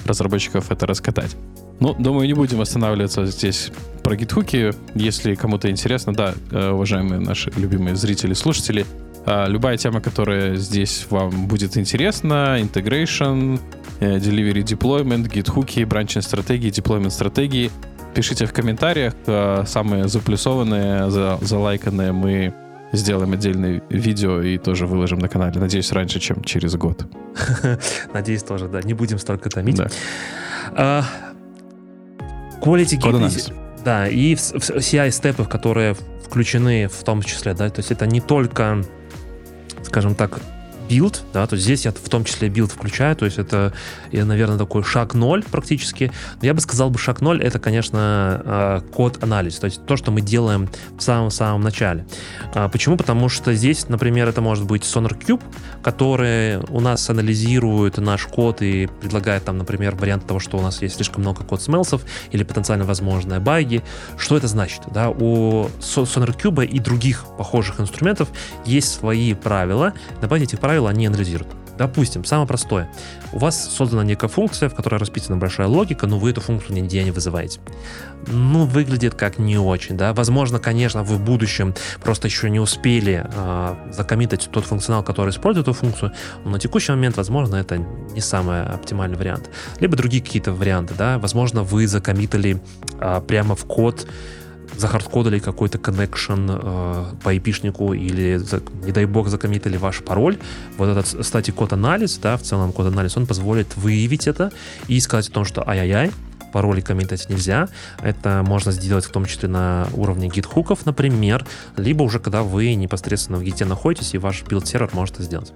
разработчиков 0.07 0.72
это 0.72 0.89
раскатать. 0.89 1.36
Ну, 1.78 1.95
думаю, 1.95 2.26
не 2.26 2.34
будем 2.34 2.61
останавливаться 2.61 3.26
здесь 3.26 3.70
про 4.03 4.16
гитхуки. 4.16 4.72
Если 4.97 5.36
кому-то 5.36 5.70
интересно, 5.70 6.12
да, 6.12 6.34
э, 6.51 6.70
уважаемые 6.70 7.20
наши 7.20 7.53
любимые 7.57 7.95
зрители, 7.95 8.34
слушатели, 8.34 8.82
э, 8.82 9.08
любая 9.49 9.76
тема, 9.76 10.01
которая 10.01 10.57
здесь 10.57 11.07
вам 11.11 11.47
будет 11.47 11.76
интересна, 11.76 12.61
integration, 12.61 13.61
э, 14.01 14.16
delivery 14.18 14.62
deployment, 14.62 15.29
гитхуки, 15.29 15.85
бранчинг 15.85 16.24
стратегии, 16.24 16.70
deployment 16.70 17.11
стратегии, 17.11 17.70
пишите 18.14 18.47
в 18.47 18.53
комментариях. 18.53 19.14
Самые 19.66 20.09
заплюсованные, 20.09 21.11
залайканные 21.41 22.12
мы 22.12 22.55
сделаем 22.93 23.33
отдельное 23.33 23.83
видео 23.91 24.41
и 24.41 24.59
тоже 24.59 24.87
выложим 24.87 25.18
на 25.18 25.29
канале. 25.29 25.61
Надеюсь, 25.61 25.93
раньше, 25.93 26.20
чем 26.20 26.43
через 26.43 26.74
год. 26.76 27.07
Надеюсь, 28.14 28.43
тоже, 28.43 28.68
да. 28.68 28.81
Не 28.83 28.95
будем 28.95 29.18
столько 29.18 29.51
томить. 29.51 29.76
Да. 29.76 29.89
А, 30.72 31.05
Quality 32.61 32.99
Gate. 32.99 33.55
Да, 33.85 34.09
и 34.09 34.35
CI-step'ы, 34.35 35.45
которые 35.45 35.95
включены 36.24 36.89
в 36.89 37.05
том 37.05 37.22
числе, 37.22 37.55
да, 37.55 37.70
то 37.70 37.79
есть 37.79 37.91
это 37.91 38.07
не 38.07 38.20
только, 38.20 38.83
скажем 39.89 40.14
так, 40.14 40.39
билд, 40.89 41.22
да, 41.32 41.47
то 41.47 41.55
есть 41.55 41.64
здесь 41.64 41.84
я 41.84 41.93
в 41.93 42.09
том 42.09 42.24
числе 42.24 42.49
build 42.49 42.72
включаю, 42.72 43.14
то 43.16 43.24
есть 43.24 43.39
это, 43.39 43.72
я, 44.12 44.24
наверное, 44.24 44.59
такой 44.59 44.82
шаг 44.82 45.14
ноль 45.14 45.45
практически. 45.45 46.11
Но 46.41 46.47
я 46.47 46.55
бы 46.55 46.61
сказал 46.61 46.91
бы 46.91 46.99
шаг 46.99 47.20
ноль 47.20 47.43
это, 47.43 47.59
конечно, 47.59 47.99
а, 48.01 48.80
код-анализ, 48.93 49.59
то 49.59 49.66
есть 49.66 49.84
то, 49.86 49.97
что 49.97 50.11
мы 50.11 50.20
делаем 50.20 50.68
в 50.97 51.03
самом-самом 51.03 51.61
начале. 51.61 52.07
А, 52.55 52.68
почему? 52.68 52.97
Потому 52.97 53.28
что 53.28 53.55
здесь, 53.55 53.89
например, 53.89 54.28
это 54.28 54.41
может 54.41 54.64
быть 54.64 54.82
SonarCube, 54.82 55.43
который 55.82 56.59
у 56.68 56.80
нас 56.80 57.09
анализирует 57.11 57.99
наш 57.99 58.26
код 58.26 58.62
и 58.62 58.89
предлагает 59.01 59.45
там, 59.45 59.59
например, 59.59 59.95
вариант 59.95 60.26
того, 60.26 60.41
что 60.41 60.59
у 60.59 60.62
нас 60.62 60.82
есть 60.82 60.97
слишком 60.97 61.22
много 61.22 61.45
код 61.45 61.62
смелсов 61.62 62.03
или 62.30 62.43
потенциально 62.43 62.84
возможные 62.84 63.41
баги. 63.41 63.82
Что 64.16 64.36
это 64.36 64.49
значит? 64.49 64.82
Да, 64.93 65.11
у 65.11 65.68
SonarCube 65.80 66.66
и 66.66 66.78
других 66.78 67.24
похожих 67.36 67.80
инструментов 67.80 68.28
есть 68.64 68.93
свои 68.93 69.34
правила. 69.34 69.93
На 70.20 70.28
базе 70.28 70.45
этих 70.45 70.59
правил 70.59 70.78
правила 70.79 70.91
они 70.91 71.07
анализируют. 71.07 71.49
Допустим, 71.76 72.24
самое 72.24 72.49
простое. 72.49 72.89
У 73.33 73.39
вас 73.39 73.76
создана 73.76 74.03
некая 74.03 74.29
функция, 74.29 74.68
в 74.68 74.74
которой 74.74 74.97
расписана 74.97 75.37
большая 75.37 75.68
логика, 75.68 76.07
но 76.07 76.18
вы 76.18 76.31
эту 76.31 76.41
функцию 76.41 76.74
нигде 76.74 77.05
не 77.05 77.12
вызываете. 77.12 77.61
Ну, 78.26 78.64
выглядит 78.64 79.14
как 79.14 79.39
не 79.39 79.59
очень, 79.59 79.97
да. 79.97 80.12
Возможно, 80.12 80.59
конечно, 80.59 81.05
вы 81.05 81.16
в 81.16 81.20
будущем 81.20 81.74
просто 82.03 82.26
еще 82.26 82.51
не 82.51 82.59
успели 82.61 83.24
э, 83.24 83.74
закоммитить 83.93 84.49
тот 84.51 84.64
функционал, 84.64 85.05
который 85.05 85.31
использует 85.31 85.68
эту 85.68 85.72
функцию, 85.72 86.12
но 86.45 86.51
на 86.51 86.59
текущий 86.59 86.93
момент, 86.93 87.16
возможно, 87.16 87.57
это 87.57 87.79
не 87.79 88.20
самый 88.20 88.62
оптимальный 88.62 89.16
вариант. 89.16 89.51
Либо 89.81 89.97
другие 89.97 90.22
какие-то 90.22 90.53
варианты, 90.53 90.95
да. 90.99 91.18
Возможно, 91.18 91.62
вы 91.62 91.87
закоммитали 91.87 92.61
э, 93.01 93.20
прямо 93.26 93.55
в 93.55 93.64
код 93.64 94.07
захардкодили 94.77 95.39
какой-то 95.39 95.79
connection 95.79 96.51
э, 96.51 97.14
по 97.23 97.35
IP-шнику 97.35 97.95
или, 97.95 98.37
за, 98.37 98.62
не 98.85 98.93
дай 98.93 99.07
бог, 99.07 99.29
закоммитили 99.29 99.77
ваш 99.77 100.03
пароль, 100.03 100.39
вот 100.77 100.89
этот, 100.89 101.07
кстати, 101.21 101.51
код-анализ, 101.51 102.19
да, 102.19 102.37
в 102.37 102.43
целом 102.43 102.73
код-анализ, 102.73 103.16
он 103.16 103.27
позволит 103.27 103.77
выявить 103.77 104.27
это 104.27 104.53
и 104.87 105.01
сказать 105.01 105.29
о 105.29 105.33
том, 105.33 105.45
что 105.45 105.69
ай-яй-яй, 105.69 106.11
пароли 106.53 106.81
коммитать 106.81 107.29
нельзя. 107.29 107.69
Это 108.03 108.43
можно 108.47 108.73
сделать 108.73 109.05
в 109.05 109.11
том 109.11 109.27
числе 109.27 109.49
на 109.49 109.89
уровне 109.95 110.29
git 110.29 110.44
hook'ов, 110.44 110.87
например, 110.87 111.47
либо 111.77 112.03
уже 112.03 112.19
когда 112.19 112.43
вы 112.43 112.75
непосредственно 112.75 113.39
в 113.39 113.43
Git'е 113.43 113.64
находитесь 113.64 114.14
и 114.14 114.19
ваш 114.19 114.43
build-сервер 114.45 114.91
может 114.93 115.16
это 115.16 115.25
сделать. 115.25 115.53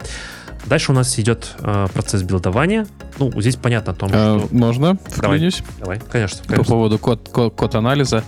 Дальше 0.67 0.93
у 0.93 0.95
нас 0.95 1.19
идет 1.19 1.57
э, 1.59 1.89
процесс 1.93 2.23
билдования. 2.23 2.87
Ну, 3.19 3.33
здесь 3.41 3.57
понятно 3.57 3.93
о 3.93 3.97
том, 3.97 4.11
а, 4.13 4.39
что... 4.39 4.55
Можно 4.55 4.97
вклинюсь? 5.09 5.63
Давай, 5.81 5.99
давай 5.99 6.11
конечно. 6.11 6.45
По 6.45 6.63
поводу 6.63 6.99
код, 6.99 7.29
код, 7.33 7.55
код 7.55 7.75
анализа. 7.75 8.23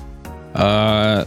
А, 0.55 1.27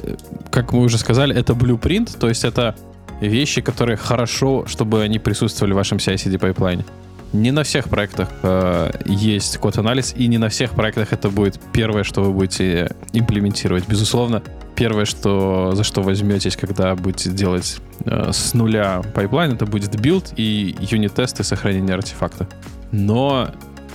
как 0.49 0.71
мы 0.71 0.79
уже 0.79 0.97
сказали, 0.97 1.35
это 1.35 1.53
blueprint, 1.53 2.17
то 2.17 2.29
есть 2.29 2.45
это 2.45 2.75
вещи, 3.19 3.61
которые 3.61 3.97
хорошо, 3.97 4.65
чтобы 4.67 5.03
они 5.03 5.19
присутствовали 5.19 5.73
в 5.73 5.75
вашем 5.75 5.97
CI-CD 5.97 6.39
pipeline'е. 6.39 6.85
Не 7.33 7.51
на 7.51 7.63
всех 7.63 7.89
проектах 7.89 8.29
э, 8.41 8.91
есть 9.05 9.57
код-анализ, 9.57 10.13
и 10.15 10.27
не 10.27 10.37
на 10.37 10.47
всех 10.47 10.71
проектах 10.71 11.11
это 11.11 11.29
будет 11.29 11.59
первое, 11.73 12.05
что 12.05 12.23
вы 12.23 12.31
будете 12.31 12.95
имплементировать. 13.11 13.85
Безусловно, 13.85 14.41
первое, 14.75 15.03
что, 15.03 15.73
за 15.73 15.83
что 15.83 16.01
возьметесь, 16.01 16.55
когда 16.55 16.95
будете 16.95 17.29
делать 17.29 17.79
э, 18.05 18.31
с 18.31 18.53
нуля 18.53 19.01
pipeline, 19.13 19.51
это 19.51 19.65
будет 19.65 19.93
build 19.95 20.35
и 20.37 20.77
unit-тесты 20.79 21.43
сохранения 21.43 21.95
артефакта. 21.95 22.47
Но 22.93 23.49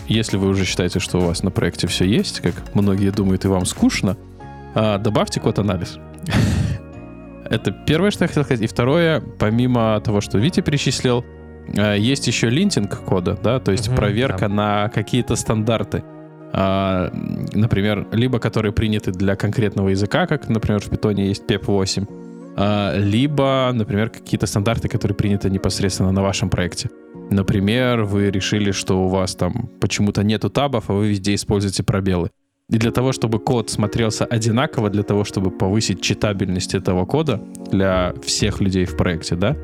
если 0.09 0.37
вы 0.37 0.49
уже 0.49 0.66
считаете, 0.66 0.99
что 1.01 1.18
у 1.18 1.22
вас 1.22 1.43
на 1.43 1.51
проекте 1.51 1.87
все 1.87 2.05
есть, 2.05 2.41
как 2.41 2.55
многие 2.74 3.11
думают, 3.11 3.47
и 3.47 3.49
вам 3.49 3.64
скучно, 3.64 4.18
а, 4.75 4.99
добавьте 4.99 5.41
код-анализ. 5.41 5.99
Это 7.51 7.73
первое, 7.73 8.11
что 8.11 8.25
я 8.25 8.29
хотел 8.29 8.45
сказать. 8.45 8.62
И 8.62 8.66
второе, 8.66 9.20
помимо 9.20 10.01
того, 10.01 10.20
что 10.20 10.39
Витя 10.39 10.61
перечислил, 10.61 11.25
а, 11.77 11.95
есть 11.95 12.27
еще 12.27 12.49
линтинг 12.51 13.05
кода, 13.05 13.39
да, 13.43 13.61
то 13.61 13.73
есть 13.73 13.89
угу, 13.89 13.97
проверка 13.97 14.49
да. 14.49 14.49
на 14.49 14.89
какие-то 14.89 15.37
стандарты. 15.37 16.03
А, 16.55 17.11
например, 17.55 18.07
либо 18.12 18.39
которые 18.39 18.73
приняты 18.73 19.11
для 19.11 19.37
конкретного 19.37 19.89
языка, 19.89 20.27
как, 20.27 20.49
например, 20.49 20.81
в 20.81 20.91
Python 20.91 21.20
есть 21.20 21.45
PEP8, 21.45 22.07
а, 22.57 22.97
либо, 22.97 23.70
например, 23.73 24.11
какие-то 24.11 24.47
стандарты, 24.47 24.89
которые 24.89 25.16
приняты 25.16 25.49
непосредственно 25.51 26.12
на 26.12 26.23
вашем 26.23 26.51
проекте. 26.51 26.91
Например, 27.31 28.03
вы 28.03 28.31
решили, 28.31 28.73
что 28.73 29.05
у 29.05 29.09
вас 29.09 29.35
там 29.35 29.70
почему-то 29.81 30.23
нету 30.23 30.51
табов, 30.51 30.85
а 30.89 30.93
вы 30.93 31.09
везде 31.09 31.35
используете 31.35 31.83
пробелы. 31.83 32.31
И 32.73 32.79
для 32.79 32.91
того, 32.91 33.12
чтобы 33.12 33.39
код 33.39 33.68
смотрелся 33.68 34.25
одинаково, 34.25 34.89
для 34.89 35.03
того, 35.03 35.25
чтобы 35.25 35.51
повысить 35.51 36.01
читабельность 36.01 36.75
этого 36.75 37.05
кода 37.05 37.39
для 37.70 38.14
всех 38.25 38.62
людей 38.62 38.87
в 38.87 38.97
проекте, 38.97 39.37
да, 39.37 39.59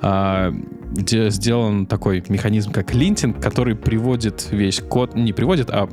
а, 0.00 0.54
где 0.92 1.28
сделан 1.30 1.86
такой 1.86 2.22
механизм, 2.28 2.70
как 2.70 2.94
линтинг, 2.94 3.42
который 3.42 3.74
приводит 3.74 4.46
весь 4.52 4.80
код, 4.80 5.16
не 5.16 5.32
приводит, 5.32 5.70
а, 5.70 5.88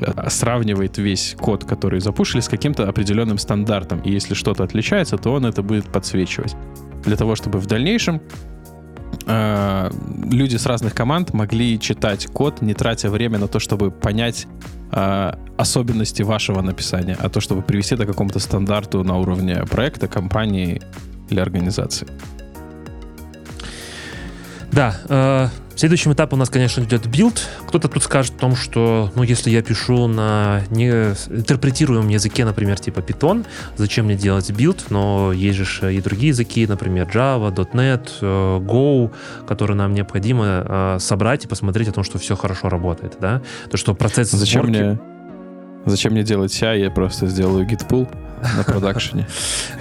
а 0.00 0.30
сравнивает 0.30 0.96
весь 0.96 1.36
код, 1.38 1.66
который 1.66 2.00
запушили, 2.00 2.40
с 2.40 2.48
каким-то 2.48 2.88
определенным 2.88 3.36
стандартом. 3.36 4.00
И 4.00 4.10
если 4.10 4.32
что-то 4.32 4.64
отличается, 4.64 5.18
то 5.18 5.34
он 5.34 5.44
это 5.44 5.62
будет 5.62 5.84
подсвечивать. 5.84 6.56
Для 7.04 7.16
того, 7.16 7.36
чтобы 7.36 7.58
в 7.58 7.66
дальнейшем 7.66 8.22
э, 9.26 9.90
люди 10.30 10.56
с 10.56 10.64
разных 10.64 10.94
команд 10.94 11.34
могли 11.34 11.78
читать 11.78 12.28
код, 12.28 12.62
не 12.62 12.72
тратя 12.72 13.10
время 13.10 13.38
на 13.38 13.46
то, 13.46 13.58
чтобы 13.58 13.90
понять 13.90 14.46
э, 14.92 15.32
особенности 15.56 16.22
вашего 16.22 16.62
написания, 16.62 17.16
а 17.18 17.28
то, 17.28 17.40
чтобы 17.40 17.62
привести 17.62 17.94
это 17.94 18.04
к 18.04 18.08
какому-то 18.08 18.38
стандарту 18.38 19.04
на 19.04 19.18
уровне 19.18 19.64
проекта, 19.64 20.08
компании 20.08 20.80
или 21.30 21.40
организации. 21.40 22.06
Да, 24.72 24.94
э, 25.08 25.48
следующим 25.78 26.12
этапом 26.12 26.38
у 26.38 26.40
нас, 26.40 26.50
конечно, 26.50 26.82
идет 26.82 27.06
build. 27.06 27.46
Кто-то 27.66 27.88
тут 27.88 28.02
скажет 28.02 28.34
о 28.36 28.38
том, 28.38 28.56
что, 28.56 29.10
ну, 29.14 29.22
если 29.22 29.50
я 29.50 29.62
пишу 29.62 30.06
на 30.08 30.62
не 30.70 30.88
интерпретируемом 30.88 32.08
языке, 32.08 32.44
например, 32.44 32.78
типа 32.78 33.00
Python, 33.00 33.46
зачем 33.76 34.06
мне 34.06 34.16
делать 34.16 34.50
build? 34.50 34.86
Но 34.90 35.32
есть 35.32 35.58
же 35.58 35.94
и 35.94 36.00
другие 36.00 36.28
языки, 36.28 36.66
например, 36.66 37.08
Java, 37.12 37.54
.NET, 37.54 38.10
э, 38.20 38.58
Go, 38.58 39.12
которые 39.46 39.76
нам 39.76 39.94
необходимо 39.94 40.44
э, 40.46 40.96
собрать 41.00 41.44
и 41.44 41.48
посмотреть 41.48 41.88
о 41.88 41.92
том, 41.92 42.04
что 42.04 42.18
все 42.18 42.36
хорошо 42.36 42.68
работает, 42.68 43.16
да? 43.20 43.42
То, 43.70 43.76
что 43.76 43.94
процесс 43.94 44.30
Зачем 44.30 44.62
сборки... 44.62 44.82
мне 44.82 45.17
Зачем 45.86 46.12
мне 46.12 46.22
делать 46.22 46.52
CI, 46.52 46.80
я 46.80 46.90
просто 46.90 47.26
сделаю 47.26 47.66
git 47.66 47.88
pull 47.88 48.08
на 48.56 48.64
продакшене. 48.64 49.26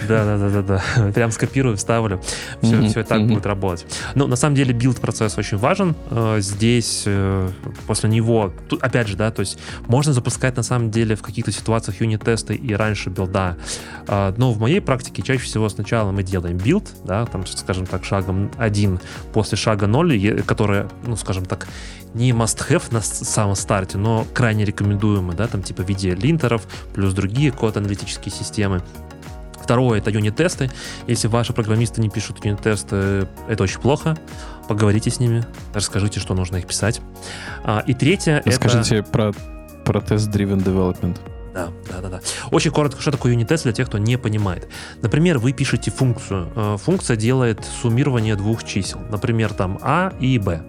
Да, 0.07 0.23
да, 0.23 0.37
да, 0.37 0.61
да, 0.61 0.81
да. 0.95 1.11
Прям 1.11 1.31
скопирую, 1.31 1.75
вставлю. 1.75 2.21
Все, 2.61 2.87
все 2.87 3.03
так 3.03 3.27
будет 3.27 3.45
работать. 3.45 3.85
Но 4.15 4.27
на 4.27 4.35
самом 4.35 4.55
деле 4.55 4.73
build 4.73 5.01
процесс 5.01 5.37
очень 5.37 5.57
важен. 5.57 5.95
Э, 6.11 6.37
здесь 6.39 7.03
э, 7.05 7.49
после 7.87 8.09
него, 8.09 8.53
опять 8.79 9.07
же, 9.07 9.17
да, 9.17 9.31
то 9.31 9.41
есть 9.41 9.59
можно 9.87 10.13
запускать 10.13 10.55
на 10.55 10.63
самом 10.63 10.91
деле 10.91 11.15
в 11.15 11.21
каких-то 11.21 11.51
ситуациях 11.51 11.99
unit-тесты 11.99 12.55
и 12.55 12.73
раньше 12.73 13.09
build'а. 13.09 13.57
Э, 14.07 14.33
но 14.37 14.51
в 14.53 14.59
моей 14.59 14.79
практике 14.79 15.21
чаще 15.23 15.43
всего 15.43 15.67
сначала 15.67 16.11
мы 16.11 16.23
делаем 16.23 16.57
build, 16.57 16.87
да, 17.03 17.25
там, 17.25 17.45
скажем 17.45 17.85
так, 17.85 18.05
шагом 18.05 18.51
один 18.57 18.99
после 19.33 19.57
шага 19.57 19.87
0, 19.87 20.43
который, 20.43 20.85
ну, 21.05 21.17
скажем 21.17 21.45
так, 21.45 21.67
не 22.17 22.31
must-have 22.31 22.83
на 22.91 23.01
самом 23.01 23.55
старте, 23.55 23.97
но 23.97 24.25
крайне 24.33 24.65
рекомендуемый, 24.65 25.35
да, 25.35 25.47
там 25.47 25.61
типа 25.61 25.83
в 25.83 25.87
виде 25.89 26.15
линтеров, 26.15 26.63
плюс 26.93 27.13
другие 27.13 27.51
код-аналитические 27.51 28.33
системы. 28.33 28.81
Второе— 29.61 29.99
это 29.99 30.09
юнит-тесты. 30.09 30.71
Если 31.07 31.27
ваши 31.27 31.53
программисты 31.53 32.01
не 32.01 32.09
пишут 32.09 32.43
юнит-тесты, 32.43 33.27
это 33.47 33.63
очень 33.63 33.79
плохо. 33.79 34.17
Поговорите 34.67 35.09
с 35.09 35.19
ними, 35.19 35.45
расскажите, 35.73 36.19
что 36.19 36.33
нужно 36.33 36.57
их 36.57 36.67
писать. 36.67 37.01
А, 37.63 37.83
и 37.85 37.93
третье— 37.93 38.41
Расскажите 38.45 38.97
это... 38.97 39.09
про, 39.11 39.33
про 39.85 39.99
тест-driven 39.99 40.63
development. 40.63 41.17
Да, 41.57 41.71
да, 41.89 42.01
да, 42.01 42.09
да. 42.09 42.21
Очень 42.51 42.69
коротко, 42.69 43.01
что 43.01 43.09
такое 43.09 43.31
юнит-тест 43.31 43.63
для 43.63 43.73
тех, 43.73 43.87
кто 43.87 43.97
не 43.97 44.15
понимает. 44.17 44.67
Например, 45.01 45.39
вы 45.39 45.53
пишете 45.53 45.89
функцию. 45.89 46.51
Э, 46.55 46.77
функция 46.79 47.17
делает 47.17 47.65
суммирование 47.81 48.35
двух 48.35 48.63
чисел. 48.63 48.99
Например, 49.09 49.51
там 49.53 49.79
А 49.81 50.13
и 50.19 50.37
Б. 50.37 50.61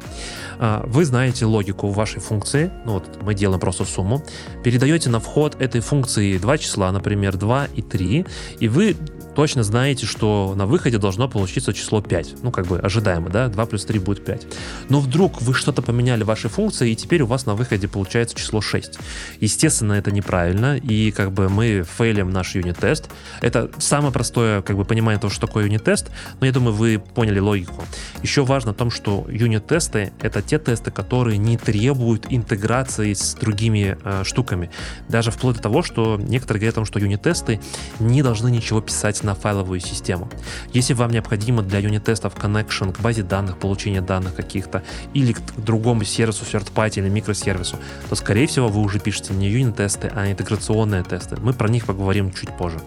Э, 0.58 0.82
вы 0.86 1.04
знаете 1.04 1.44
логику 1.44 1.88
вашей 1.90 2.22
функции. 2.22 2.70
Ну 2.86 2.92
вот 2.92 3.22
мы 3.22 3.34
делаем 3.34 3.60
просто 3.60 3.84
сумму. 3.84 4.24
Передаете 4.64 5.10
на 5.10 5.20
вход 5.20 5.60
этой 5.60 5.82
функции 5.82 6.38
два 6.38 6.56
числа, 6.56 6.90
например, 6.90 7.36
2 7.36 7.66
и 7.74 7.82
3. 7.82 8.26
И 8.60 8.68
вы 8.68 8.96
точно 9.38 9.62
знаете, 9.62 10.04
что 10.04 10.54
на 10.56 10.66
выходе 10.66 10.98
должно 10.98 11.28
получиться 11.28 11.72
число 11.72 12.02
5. 12.02 12.42
Ну, 12.42 12.50
как 12.50 12.66
бы 12.66 12.80
ожидаемо, 12.80 13.28
да? 13.30 13.46
2 13.46 13.66
плюс 13.66 13.84
3 13.84 14.00
будет 14.00 14.24
5. 14.24 14.46
Но 14.88 14.98
вдруг 14.98 15.40
вы 15.40 15.54
что-то 15.54 15.80
поменяли 15.80 16.24
в 16.24 16.26
вашей 16.26 16.50
функции, 16.50 16.90
и 16.90 16.96
теперь 16.96 17.22
у 17.22 17.26
вас 17.26 17.46
на 17.46 17.54
выходе 17.54 17.86
получается 17.86 18.34
число 18.34 18.60
6. 18.60 18.98
Естественно, 19.38 19.92
это 19.92 20.10
неправильно, 20.10 20.76
и 20.76 21.12
как 21.12 21.30
бы 21.30 21.48
мы 21.48 21.84
фейлим 21.84 22.32
наш 22.32 22.56
юнит-тест. 22.56 23.10
Это 23.40 23.70
самое 23.78 24.12
простое, 24.12 24.60
как 24.62 24.76
бы, 24.76 24.84
понимание 24.84 25.20
того, 25.20 25.30
что 25.30 25.46
такое 25.46 25.66
юнит-тест, 25.66 26.10
но 26.40 26.46
я 26.46 26.52
думаю, 26.52 26.74
вы 26.74 26.98
поняли 26.98 27.38
логику. 27.38 27.84
Еще 28.24 28.44
важно 28.44 28.72
в 28.72 28.76
том, 28.76 28.90
что 28.90 29.24
юнит-тесты— 29.30 30.12
это 30.20 30.42
те 30.42 30.58
тесты, 30.58 30.90
которые 30.90 31.38
не 31.38 31.56
требуют 31.56 32.26
интеграции 32.28 33.12
с 33.12 33.34
другими 33.34 33.96
э, 34.02 34.24
штуками. 34.24 34.68
Даже 35.08 35.30
вплоть 35.30 35.58
до 35.58 35.62
того, 35.62 35.84
что 35.84 36.16
некоторые 36.20 36.62
говорят 36.62 36.74
о 36.74 36.78
том, 36.78 36.86
что 36.86 36.98
юнит-тесты 36.98 37.60
не 38.00 38.24
должны 38.24 38.50
ничего 38.50 38.80
писать 38.80 39.22
файловую 39.34 39.80
систему. 39.80 40.28
Если 40.72 40.94
вам 40.94 41.10
необходимо 41.10 41.62
для 41.62 41.78
юнит-тестов 41.78 42.34
connection 42.36 42.92
к 42.92 43.00
базе 43.00 43.22
данных, 43.22 43.58
получение 43.58 44.00
данных 44.00 44.34
каких-то, 44.34 44.82
или 45.14 45.32
к 45.32 45.40
другому 45.56 46.04
сервису, 46.04 46.44
third 46.44 46.72
party 46.72 46.98
или 47.00 47.08
микросервису, 47.08 47.76
то, 48.08 48.14
скорее 48.14 48.46
всего, 48.46 48.68
вы 48.68 48.80
уже 48.80 48.98
пишете 48.98 49.34
не 49.34 49.48
unit-тесты, 49.48 50.10
а 50.14 50.30
интеграционные 50.30 51.02
тесты. 51.02 51.36
Мы 51.40 51.52
про 51.52 51.68
них 51.68 51.86
поговорим 51.86 52.32
чуть 52.32 52.56
позже. 52.56 52.80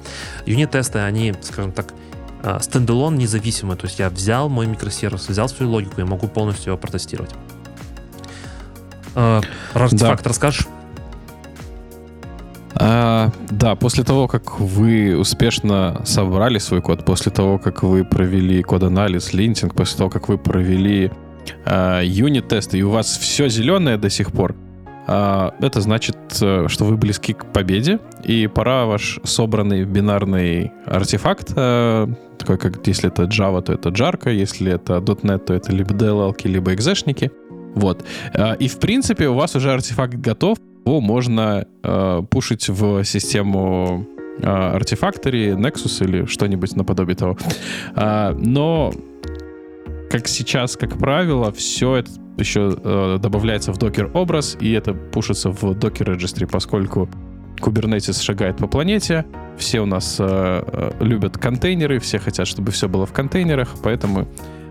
Unit-тесты, 0.45 0.99
они, 0.99 1.33
скажем 1.41 1.71
так, 1.71 1.93
standalone 2.61 3.17
независимый, 3.17 3.77
то 3.77 3.85
есть 3.85 3.99
я 3.99 4.09
взял 4.09 4.49
мой 4.49 4.65
микросервис, 4.65 5.29
взял 5.29 5.47
свою 5.47 5.71
логику 5.71 6.01
и 6.01 6.03
могу 6.03 6.27
полностью 6.27 6.71
его 6.71 6.77
протестировать. 6.77 7.31
Артефакт 9.13 10.23
да. 10.23 10.29
расскажешь? 10.29 10.67
А, 12.84 13.32
да, 13.51 13.75
после 13.75 14.03
того, 14.03 14.27
как 14.27 14.59
вы 14.59 15.15
успешно 15.15 16.01
собрали 16.03 16.57
свой 16.57 16.82
код, 16.82 17.05
после 17.05 17.32
того, 17.32 17.59
как 17.59 17.84
вы 17.84 18.03
провели 18.03 18.63
код-анализ, 18.63 19.34
linting, 19.34 19.76
после 19.75 19.99
того, 19.99 20.09
как 20.09 20.29
вы 20.29 20.39
провели 20.39 21.11
а, 21.63 22.01
юнит-тесты, 22.01 22.79
и 22.79 22.82
у 22.82 22.89
вас 22.89 23.17
все 23.17 23.49
зеленое 23.49 23.97
до 23.97 24.09
сих 24.09 24.32
пор, 24.32 24.55
а, 25.05 25.53
это 25.59 25.79
значит, 25.79 26.17
э, 26.41 26.65
что 26.69 26.86
вы 26.86 26.97
близки 26.97 27.34
к 27.34 27.45
победе, 27.45 27.99
и 28.23 28.47
пора 28.47 28.86
ваш 28.86 29.19
собранный 29.23 29.84
бинарный 29.84 30.71
артефакт, 30.88 31.53
а, 31.55 32.09
такой 32.39 32.57
как 32.57 32.88
если 32.88 33.09
это 33.09 33.23
Java, 33.23 33.61
то 33.61 33.73
это 33.73 33.89
Jarka, 33.89 34.32
если 34.32 34.71
это 34.71 34.97
.NET, 34.97 35.45
то 35.45 35.53
это 35.53 35.71
либо 35.71 35.93
DLL, 35.93 36.36
либо 36.45 36.73
экзешники. 36.73 37.32
Вот. 37.75 38.03
А, 38.34 38.53
и 38.53 38.67
в 38.67 38.79
принципе 38.79 39.27
у 39.27 39.36
вас 39.36 39.55
уже 39.55 39.71
артефакт 39.71 40.15
готов, 40.15 40.57
его 40.86 41.01
можно 41.01 41.65
э, 41.84 42.21
пушить 42.29 42.69
в 42.69 43.03
систему 43.03 44.07
э, 44.39 44.43
Artifactory, 44.43 45.55
Nexus 45.55 46.03
или 46.03 46.25
что-нибудь 46.25 46.75
наподобие 46.75 47.15
того. 47.15 47.38
Э, 47.95 48.34
но 48.38 48.93
как 50.09 50.27
сейчас, 50.27 50.75
как 50.75 50.97
правило, 50.97 51.51
все 51.51 51.97
это 51.97 52.11
еще 52.38 52.77
э, 52.84 53.17
добавляется 53.19 53.71
в 53.71 53.77
докер 53.77 54.11
образ, 54.13 54.57
и 54.59 54.71
это 54.71 54.93
пушится 54.93 55.51
в 55.51 55.63
Docker 55.63 56.15
Registry, 56.15 56.47
поскольку 56.47 57.09
Kubernetes 57.61 58.21
шагает 58.21 58.57
по 58.57 58.67
планете, 58.67 59.25
все 59.57 59.79
у 59.79 59.86
нас 59.86 60.17
э, 60.19 60.25
э, 60.27 60.91
любят 60.99 61.38
контейнеры, 61.38 61.99
все 61.99 62.19
хотят, 62.19 62.47
чтобы 62.47 62.71
все 62.71 62.89
было 62.89 63.05
в 63.05 63.13
контейнерах, 63.13 63.75
поэтому 63.84 64.27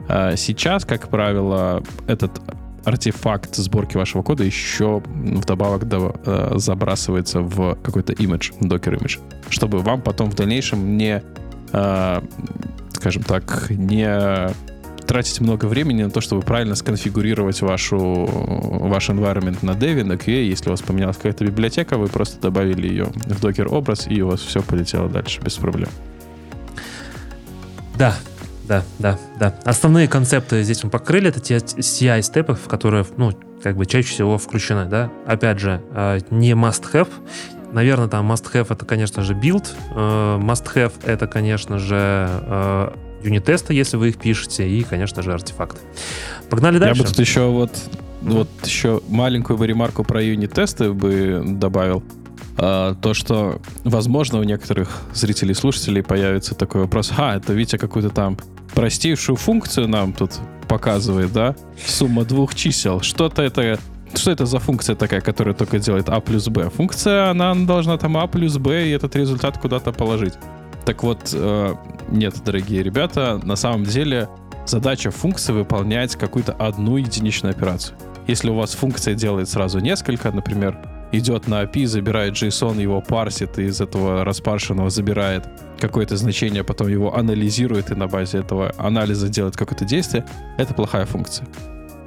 э, 0.09 0.37
сейчас, 0.37 0.85
как 0.85 1.09
правило, 1.09 1.83
этот 2.07 2.41
артефакт 2.85 3.57
сборки 3.57 3.97
вашего 3.97 4.23
кода 4.23 4.45
еще 4.45 5.03
вдобавок 5.07 5.89
до, 5.89 6.15
э, 6.25 6.53
забрасывается 6.57 7.41
в 7.41 7.77
какой-то 7.83 8.13
имидж, 8.13 8.53
докер 8.61 8.95
имидж, 8.95 9.19
чтобы 9.49 9.79
вам 9.79 10.01
потом 10.03 10.31
в 10.31 10.35
дальнейшем 10.35 10.97
не, 10.97 11.23
э, 11.73 12.21
скажем 12.93 13.23
так, 13.23 13.71
не 13.71 14.51
тратить 15.11 15.41
много 15.41 15.67
времени 15.67 16.05
на 16.05 16.11
то, 16.11 16.21
чтобы 16.21 16.43
правильно 16.43 16.77
сконфигурировать 16.77 17.63
вашу, 17.63 18.29
ваш 18.31 19.11
environment 19.11 19.59
на 19.63 19.73
Dev, 19.73 20.05
на 20.05 20.13
QA. 20.13 20.45
Если 20.45 20.69
у 20.69 20.71
вас 20.71 20.83
поменялась 20.83 21.17
какая-то 21.17 21.45
библиотека, 21.45 21.99
вы 21.99 22.07
просто 22.07 22.41
добавили 22.41 22.87
ее 22.87 23.07
в 23.27 23.41
докер 23.41 23.67
образ, 23.75 24.07
и 24.09 24.23
у 24.23 24.29
вас 24.29 24.41
все 24.41 24.63
полетело 24.63 25.09
дальше 25.09 25.41
без 25.41 25.55
проблем. 25.55 25.89
Да, 27.99 28.15
да, 28.71 28.85
да, 29.01 29.19
да. 29.41 29.55
Основные 29.65 30.07
концепты 30.07 30.63
здесь 30.63 30.85
мы 30.85 30.91
покрыли. 30.91 31.29
Это 31.29 31.41
те 31.41 31.57
CI-степы, 31.57 32.55
в 32.55 32.69
которые, 32.69 33.05
ну, 33.17 33.33
как 33.65 33.77
бы 33.77 33.85
чаще 33.85 34.11
всего 34.11 34.39
включены, 34.39 34.85
да. 34.85 35.11
Опять 35.27 35.59
же, 35.59 35.83
э, 35.93 36.21
не 36.31 36.53
must-have. 36.53 37.09
Наверное, 37.73 38.07
там 38.07 38.31
must-have 38.31 38.69
это, 38.71 38.87
конечно 38.87 39.25
же, 39.25 39.35
build. 39.35 39.67
Э, 39.97 40.39
must-have 40.39 40.93
это, 41.05 41.27
конечно 41.27 41.79
же, 41.79 42.29
э, 42.31 42.93
юнит-тесты, 43.25 43.75
если 43.75 43.97
вы 43.97 44.11
их 44.11 44.19
пишете, 44.19 44.69
и, 44.69 44.85
конечно 44.85 45.21
же, 45.23 45.33
артефакты. 45.33 45.81
Погнали 46.49 46.79
дальше. 46.79 47.01
Я 47.01 47.03
бы 47.03 47.09
тут 47.09 47.19
еще 47.19 47.49
вот, 47.49 47.73
вот 48.23 48.49
еще 48.65 49.01
маленькую 49.09 49.59
бы 49.59 49.67
ремарку 49.67 50.05
про 50.05 50.23
юнит-тесты 50.23 50.93
бы 50.93 51.43
добавил. 51.45 52.05
А, 52.57 52.95
то, 52.95 53.15
что, 53.15 53.61
возможно, 53.85 54.39
у 54.39 54.43
некоторых 54.43 55.03
зрителей 55.13 55.53
и 55.53 55.55
слушателей 55.55 56.03
появится 56.03 56.55
такой 56.55 56.83
вопрос, 56.83 57.13
а, 57.17 57.37
это 57.37 57.53
Витя 57.53 57.77
какую-то 57.77 58.11
там 58.11 58.37
простейшую 58.75 59.37
функцию 59.37 59.89
нам 59.89 60.13
тут 60.13 60.33
показывает, 60.69 61.33
да? 61.33 61.57
Сумма 61.85 62.25
двух 62.25 62.55
чисел. 62.55 63.01
Что-то 63.01 63.43
это 63.43 63.79
что 64.15 64.33
это 64.33 64.45
за 64.45 64.59
функция 64.59 64.97
такая, 64.97 65.21
которая 65.21 65.55
только 65.55 65.79
делает 65.79 66.09
а 66.09 66.21
плюс 66.21 66.49
b? 66.49 66.69
Функция, 66.71 67.31
она 67.31 67.55
должна 67.55 67.97
там 67.97 68.17
а 68.17 68.27
плюс 68.27 68.59
b 68.59 68.89
и 68.89 68.91
этот 68.91 69.15
результат 69.15 69.59
куда-то 69.59 69.93
положить. 69.93 70.35
Так 70.85 71.03
вот, 71.03 71.31
э, 71.33 71.75
нет, 72.09 72.35
дорогие 72.45 72.83
ребята, 72.83 73.41
на 73.45 73.57
самом 73.57 73.85
деле 73.85 74.29
задача 74.67 75.11
функции 75.11 75.53
выполнять 75.53 76.17
какую-то 76.17 76.53
одну 76.53 76.97
единичную 76.97 77.53
операцию. 77.53 77.97
Если 78.27 78.51
у 78.51 78.55
вас 78.55 78.75
функция 78.75 79.15
делает 79.15 79.49
сразу 79.49 79.79
несколько, 79.79 80.31
например, 80.31 80.79
идет 81.13 81.49
на 81.49 81.63
API, 81.63 81.87
забирает 81.87 82.35
JSON, 82.35 82.81
его 82.81 83.01
парсит, 83.01 83.59
и 83.59 83.65
из 83.65 83.81
этого 83.81 84.25
распаршенного 84.25 84.91
забирает 84.91 85.49
какое-то 85.79 86.17
значение, 86.17 86.65
потом 86.65 86.89
его 86.89 87.17
анализирует, 87.17 87.91
и 87.91 87.95
на 87.95 88.07
базе 88.07 88.39
этого 88.39 88.73
анализа 88.79 89.29
делает 89.29 89.57
какое-то 89.57 89.85
действие, 89.85 90.25
это 90.59 90.75
плохая 90.75 91.07
функция. 91.07 91.47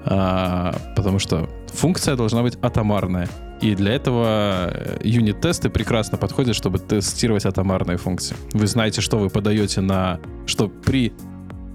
А, 0.06 0.76
потому 0.96 1.20
что 1.20 1.50
функция 1.74 2.16
должна 2.16 2.42
быть 2.42 2.58
атомарная. 2.62 3.28
И 3.62 3.76
для 3.76 3.94
этого 3.94 4.70
э, 4.74 4.98
юнит-тесты 5.04 5.70
прекрасно 5.70 6.18
подходят, 6.18 6.54
чтобы 6.56 6.80
тестировать 6.80 7.46
атомарные 7.46 7.98
функции. 7.98 8.36
Вы 8.52 8.68
знаете, 8.68 9.00
что 9.00 9.18
вы 9.18 9.30
подаете 9.30 9.80
на... 9.80 10.20
Что 10.46 10.68
при 10.68 11.14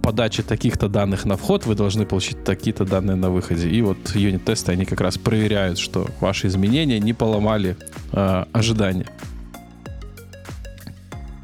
подачи 0.02 0.42
таких-то 0.42 0.88
данных 0.88 1.24
на 1.24 1.36
вход 1.36 1.66
вы 1.66 1.74
должны 1.74 2.06
получить 2.06 2.44
такие-то 2.44 2.84
данные 2.84 3.16
на 3.16 3.30
выходе. 3.30 3.68
И 3.68 3.82
вот 3.82 3.98
юнит-тесты, 4.14 4.72
они 4.72 4.84
как 4.84 5.00
раз 5.00 5.18
проверяют, 5.18 5.78
что 5.78 6.06
ваши 6.20 6.46
изменения 6.46 6.98
не 6.98 7.12
поломали 7.12 7.76
э, 8.12 8.44
ожидания. 8.52 9.06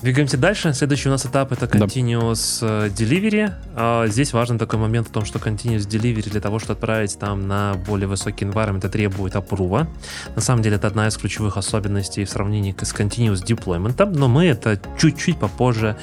Двигаемся 0.05 0.37
дальше. 0.37 0.75
Следующий 0.75 1.09
у 1.09 1.13
нас 1.13 1.25
этап 1.25 1.51
это 1.53 1.65
Continuous 1.65 2.61
да. 2.61 2.87
Э, 2.87 2.91
delivery. 2.91 3.51
А 3.75 4.07
здесь 4.07 4.35
важен 4.35 4.59
такой 4.59 4.79
момент 4.79 5.09
в 5.09 5.11
том, 5.11 5.25
что 5.25 5.39
Continuous 5.39 5.89
Delivery 5.89 6.29
для 6.29 6.43
того, 6.43 6.59
чтобы 6.59 6.75
отправить 6.75 7.19
там 7.19 7.49
на 7.49 7.73
более 7.87 8.07
высокий 8.07 8.45
environment, 8.45 8.87
требует 8.91 9.35
апрува. 9.35 9.89
На 10.37 10.43
самом 10.43 10.61
деле 10.61 10.77
это 10.77 10.89
одна 10.89 11.09
из 11.09 11.17
ключевых 11.17 11.57
особенностей 11.57 12.27
в 12.27 12.29
сравнении 12.29 12.77
с 12.79 12.95
Continuous 12.95 13.43
Deployment, 13.47 14.05
но 14.15 14.29
мы 14.29 14.45
это 14.45 14.79
чуть-чуть 14.99 15.39
попозже 15.39 15.97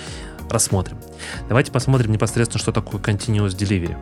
рассмотрим. 0.51 0.97
Давайте 1.47 1.71
посмотрим 1.71 2.11
непосредственно, 2.11 2.59
что 2.59 2.71
такое 2.71 3.01
Continuous 3.01 3.49
Delivery. 3.49 3.97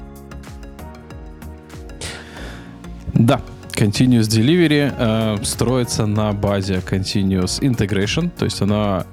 Да, 3.13 3.41
Continuous 3.73 4.27
Delivery 4.29 4.93
э, 4.97 5.43
строится 5.43 6.05
на 6.05 6.33
базе 6.33 6.75
Continuous 6.75 7.61
Integration, 7.61 8.29
то 8.37 8.45
есть 8.45 8.61
она 8.61 9.05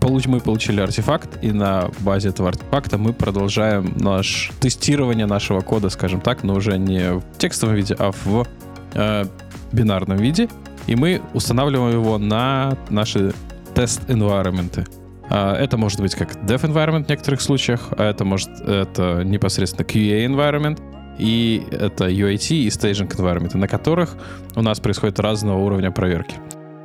получ, 0.00 0.26
мы 0.26 0.40
получили 0.40 0.80
артефакт, 0.80 1.44
и 1.44 1.52
на 1.52 1.90
базе 2.00 2.30
этого 2.30 2.48
артефакта 2.48 2.98
мы 2.98 3.12
продолжаем 3.12 3.94
наш 3.98 4.50
тестирование 4.60 5.26
нашего 5.26 5.60
кода, 5.60 5.90
скажем 5.90 6.20
так, 6.20 6.42
но 6.42 6.54
уже 6.54 6.76
не 6.76 7.12
в 7.14 7.22
текстовом 7.38 7.76
виде, 7.76 7.94
а 7.98 8.10
в 8.12 8.46
э, 8.94 9.24
бинарном 9.72 10.18
виде, 10.18 10.48
и 10.86 10.96
мы 10.96 11.22
устанавливаем 11.34 11.92
его 11.92 12.18
на 12.18 12.76
наши 12.90 13.32
тест-environment. 13.74 14.88
А, 15.30 15.56
это 15.56 15.76
может 15.76 16.00
быть 16.00 16.14
как 16.14 16.34
dev 16.44 16.62
environment 16.62 17.04
в 17.04 17.08
некоторых 17.08 17.40
случаях, 17.40 17.88
а 17.96 18.10
это 18.10 18.24
может 18.24 18.50
это 18.60 19.22
непосредственно 19.24 19.84
QA 19.86 20.26
environment, 20.26 20.80
и 21.18 21.62
это 21.70 22.08
UAT 22.08 22.54
и 22.54 22.68
staging 22.68 23.08
environment, 23.08 23.56
на 23.56 23.68
которых 23.68 24.16
у 24.56 24.62
нас 24.62 24.80
происходит 24.80 25.20
разного 25.20 25.58
уровня 25.58 25.90
проверки. 25.90 26.36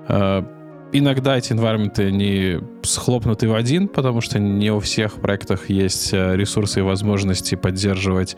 А, 0.07 0.45
Иногда 0.93 1.37
эти 1.37 1.51
environment 1.51 2.11
не 2.11 2.61
схлопнуты 2.83 3.49
в 3.49 3.55
один, 3.55 3.89
потому 3.89 4.21
что 4.21 4.39
не 4.39 4.71
у 4.71 4.79
всех 4.79 5.15
проектах 5.15 5.69
есть 5.69 6.13
э, 6.13 6.37
ресурсы 6.37 6.79
и 6.79 6.81
возможности 6.81 7.55
поддерживать 7.55 8.37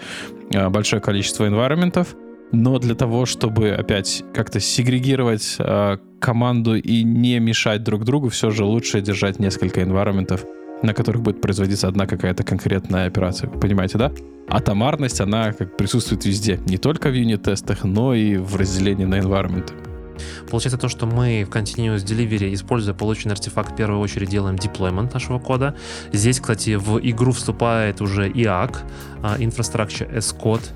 э, 0.52 0.68
большое 0.70 1.00
количество 1.00 1.48
environment. 1.48 2.08
Но 2.52 2.80
для 2.80 2.96
того, 2.96 3.26
чтобы 3.26 3.70
опять 3.72 4.24
как-то 4.34 4.60
сегрегировать 4.60 5.56
э, 5.60 5.98
команду 6.20 6.76
и 6.76 7.04
не 7.04 7.40
мешать 7.40 7.84
друг 7.84 8.06
другу, 8.06 8.30
все 8.30 8.50
же 8.50 8.66
лучше 8.66 9.02
держать 9.02 9.40
несколько 9.40 9.82
environment, 9.82 10.40
на 10.82 10.94
которых 10.94 11.22
будет 11.22 11.42
производиться 11.42 11.88
одна 11.88 12.08
какая-то 12.08 12.44
конкретная 12.44 13.08
операция. 13.08 13.50
Понимаете, 13.50 13.98
да? 13.98 14.12
Атомарность, 14.48 15.22
она 15.22 15.54
как 15.54 15.78
присутствует 15.78 16.26
везде. 16.26 16.60
Не 16.66 16.78
только 16.78 17.10
в 17.10 17.14
юнит-тестах, 17.14 17.84
но 17.84 18.16
и 18.16 18.38
в 18.38 18.56
разделении 18.56 19.06
на 19.06 19.20
environment. 19.20 19.72
Получается 20.50 20.78
то, 20.78 20.90
что 20.90 21.06
мы 21.06 21.46
в 21.46 21.56
Continuous 21.56 22.04
Delivery, 22.04 22.54
используя 22.54 22.94
полученный 22.94 23.34
артефакт, 23.34 23.72
в 23.72 23.76
первую 23.76 24.02
очередь 24.02 24.30
делаем 24.30 24.58
деплоймент 24.58 25.14
нашего 25.14 25.40
кода. 25.40 25.76
Здесь, 26.12 26.40
кстати, 26.40 26.76
в 26.76 27.00
игру 27.00 27.32
вступает 27.32 28.02
уже 28.02 28.30
IAC, 28.30 28.78
Infrastructure 29.38 30.12
as 30.14 30.36
Code, 30.38 30.68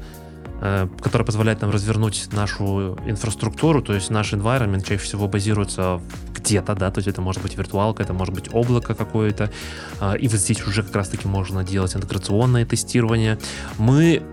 который 1.02 1.26
позволяет 1.26 1.62
нам 1.62 1.72
развернуть 1.72 2.30
нашу 2.32 2.98
инфраструктуру, 3.06 3.82
то 3.82 3.94
есть 3.94 4.10
наш 4.10 4.32
environment 4.32 4.84
чаще 4.88 5.04
всего 5.04 5.28
базируется 5.28 6.00
где-то, 6.34 6.74
да, 6.76 6.90
то 6.90 7.00
есть 7.00 7.08
это 7.10 7.22
может 7.22 7.42
быть 7.42 7.58
виртуалка, 7.58 8.04
это 8.04 8.14
может 8.14 8.34
быть 8.34 8.50
облако 8.54 8.96
какое-то, 8.96 9.52
а, 10.00 10.14
и 10.14 10.28
вот 10.30 10.40
здесь 10.40 10.66
уже 10.66 10.84
как 10.84 10.96
раз-таки 10.96 11.28
можно 11.28 11.66
делать 11.66 11.96
интеграционное 11.96 12.66
тестирование. 12.66 13.38
Мы 13.78 14.24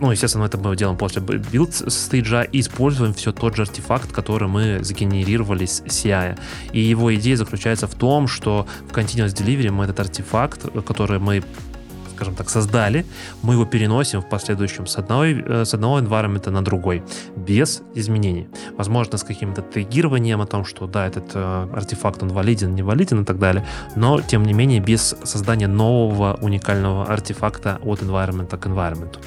ну, 0.00 0.10
естественно, 0.10 0.44
это 0.44 0.58
мы 0.58 0.76
делаем 0.76 0.98
после 0.98 1.22
build 1.22 1.74
stage'а 1.74 2.42
и 2.42 2.60
используем 2.60 3.14
все 3.14 3.32
тот 3.32 3.56
же 3.56 3.62
артефакт, 3.62 4.12
который 4.12 4.48
мы 4.48 4.80
сгенерировали 4.82 5.64
с 5.64 5.82
CI. 5.82 6.38
И 6.72 6.80
его 6.80 7.14
идея 7.14 7.36
заключается 7.36 7.86
в 7.86 7.94
том, 7.94 8.28
что 8.28 8.66
в 8.90 8.92
Continuous 8.92 9.34
Delivery 9.34 9.70
мы 9.70 9.84
этот 9.84 10.00
артефакт, 10.00 10.66
который 10.84 11.18
мы 11.18 11.42
скажем 12.16 12.34
так, 12.34 12.50
создали, 12.50 13.04
мы 13.42 13.54
его 13.54 13.64
переносим 13.64 14.20
в 14.20 14.28
последующем 14.28 14.86
с, 14.86 14.98
одной, 14.98 15.44
э, 15.46 15.64
с 15.64 15.74
одного 15.74 15.98
environment 15.98 16.50
на 16.50 16.64
другой, 16.64 17.02
без 17.36 17.82
изменений. 17.94 18.48
Возможно, 18.78 19.18
с 19.18 19.22
каким-то 19.22 19.62
тегированием 19.62 20.40
о 20.40 20.46
том, 20.46 20.64
что 20.64 20.86
да, 20.86 21.06
этот 21.06 21.34
э, 21.34 21.68
артефакт, 21.74 22.22
он 22.22 22.28
валиден, 22.28 22.74
не 22.74 22.82
валиден 22.82 23.22
и 23.22 23.24
так 23.24 23.38
далее, 23.38 23.64
но, 23.96 24.20
тем 24.20 24.44
не 24.44 24.54
менее, 24.54 24.80
без 24.80 25.14
создания 25.24 25.68
нового 25.68 26.38
уникального 26.40 27.04
артефакта 27.04 27.78
от 27.84 28.00
environment 28.00 28.56
к 28.56 28.66
environment. 28.66 29.18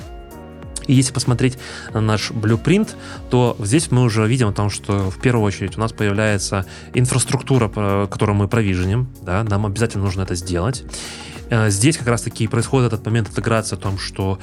И 0.89 0.93
если 0.93 1.13
посмотреть 1.13 1.59
на 1.93 2.01
наш 2.01 2.31
blueprint, 2.31 2.89
то 3.29 3.55
здесь 3.59 3.91
мы 3.91 4.01
уже 4.01 4.27
видим 4.27 4.47
о 4.47 4.53
том, 4.53 4.71
что 4.71 5.11
в 5.11 5.21
первую 5.21 5.45
очередь 5.45 5.77
у 5.77 5.79
нас 5.79 5.91
появляется 5.91 6.65
инфраструктура, 6.95 8.07
которую 8.07 8.35
мы 8.35 8.47
провиженим, 8.47 9.07
да, 9.21 9.43
нам 9.43 9.67
обязательно 9.67 10.05
нужно 10.05 10.23
это 10.23 10.33
сделать. 10.33 10.83
Э, 11.51 11.69
здесь 11.69 11.95
как 11.95 12.07
раз-таки 12.07 12.47
происходит 12.47 12.91
этот 12.91 13.05
момент 13.05 13.29
интеграции 13.29 13.75
о 13.75 13.79
том, 13.79 13.99
что 13.99 14.39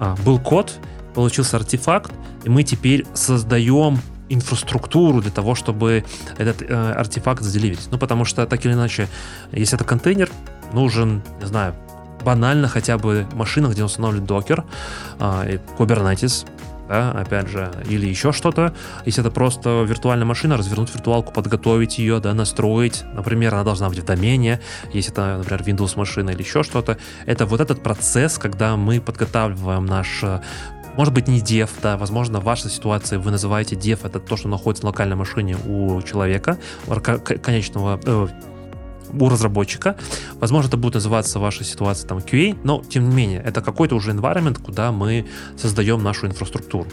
а, 0.00 0.16
был 0.24 0.40
код, 0.40 0.72
получился 1.14 1.58
артефакт, 1.58 2.10
и 2.42 2.48
мы 2.48 2.64
теперь 2.64 3.06
создаем 3.14 4.00
инфраструктуру 4.28 5.20
для 5.20 5.30
того, 5.30 5.54
чтобы 5.54 6.04
этот 6.38 6.60
э, 6.62 6.74
артефакт 6.74 7.40
заделивить. 7.40 7.86
Ну, 7.92 7.98
потому 7.98 8.24
что, 8.24 8.44
так 8.46 8.66
или 8.66 8.72
иначе, 8.72 9.08
если 9.52 9.76
это 9.76 9.84
контейнер, 9.84 10.28
нужен, 10.72 11.22
не 11.40 11.46
знаю, 11.46 11.76
банально 12.24 12.68
хотя 12.68 12.98
бы 12.98 13.26
машина, 13.34 13.68
где 13.68 13.84
установлен 13.84 14.24
докер, 14.24 14.64
э, 15.18 15.58
Kubernetes, 15.78 16.46
да, 16.88 17.12
опять 17.12 17.48
же, 17.48 17.70
или 17.88 18.06
еще 18.06 18.32
что-то. 18.32 18.74
Если 19.06 19.22
это 19.22 19.30
просто 19.30 19.82
виртуальная 19.84 20.26
машина, 20.26 20.56
развернуть 20.56 20.94
виртуалку, 20.94 21.32
подготовить 21.32 21.98
ее, 21.98 22.20
да, 22.20 22.34
настроить. 22.34 23.04
Например, 23.14 23.54
она 23.54 23.64
должна 23.64 23.88
быть 23.88 24.00
в 24.00 24.04
домене, 24.04 24.60
если 24.92 25.12
это, 25.12 25.38
например, 25.38 25.62
Windows 25.62 25.96
машина 25.96 26.30
или 26.30 26.42
еще 26.42 26.62
что-то. 26.62 26.98
Это 27.26 27.46
вот 27.46 27.60
этот 27.60 27.82
процесс, 27.82 28.38
когда 28.38 28.76
мы 28.76 29.00
подготавливаем 29.00 29.86
наш 29.86 30.24
может 30.96 31.12
быть, 31.12 31.26
не 31.26 31.40
dev, 31.40 31.68
да, 31.82 31.96
возможно, 31.96 32.40
в 32.40 32.44
вашей 32.44 32.70
ситуации 32.70 33.16
вы 33.16 33.32
называете 33.32 33.74
dev, 33.74 33.98
это 34.04 34.20
то, 34.20 34.36
что 34.36 34.48
находится 34.48 34.84
на 34.84 34.90
локальной 34.90 35.16
машине 35.16 35.56
у 35.66 36.00
человека, 36.02 36.56
конечного, 37.42 37.98
э, 38.04 38.28
у 39.12 39.28
разработчика. 39.28 39.96
Возможно, 40.40 40.68
это 40.68 40.76
будет 40.76 40.94
называться 40.94 41.38
ваша 41.38 41.64
ситуация 41.64 42.08
там 42.08 42.18
QA, 42.18 42.58
но 42.64 42.82
тем 42.82 43.08
не 43.08 43.14
менее, 43.14 43.42
это 43.44 43.60
какой-то 43.60 43.94
уже 43.94 44.12
environment, 44.12 44.60
куда 44.62 44.92
мы 44.92 45.26
создаем 45.56 46.02
нашу 46.02 46.26
инфраструктуру. 46.26 46.86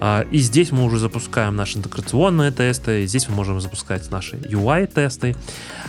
А, 0.00 0.22
и 0.30 0.38
здесь 0.38 0.72
мы 0.72 0.84
уже 0.84 0.98
запускаем 0.98 1.56
наши 1.56 1.78
интеграционные 1.78 2.50
тесты, 2.50 3.06
здесь 3.06 3.28
мы 3.28 3.34
можем 3.34 3.60
запускать 3.60 4.10
наши 4.10 4.36
UI-тесты. 4.36 5.36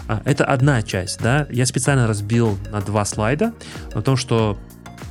А, 0.08 0.22
это 0.26 0.46
одна 0.46 0.82
часть, 0.82 1.22
да. 1.22 1.48
Я 1.50 1.66
специально 1.66 2.08
разбил 2.08 2.58
на 2.72 2.82
два 2.82 3.06
слайда, 3.06 3.54
о 3.94 4.02
том, 4.02 4.18
что 4.18 4.58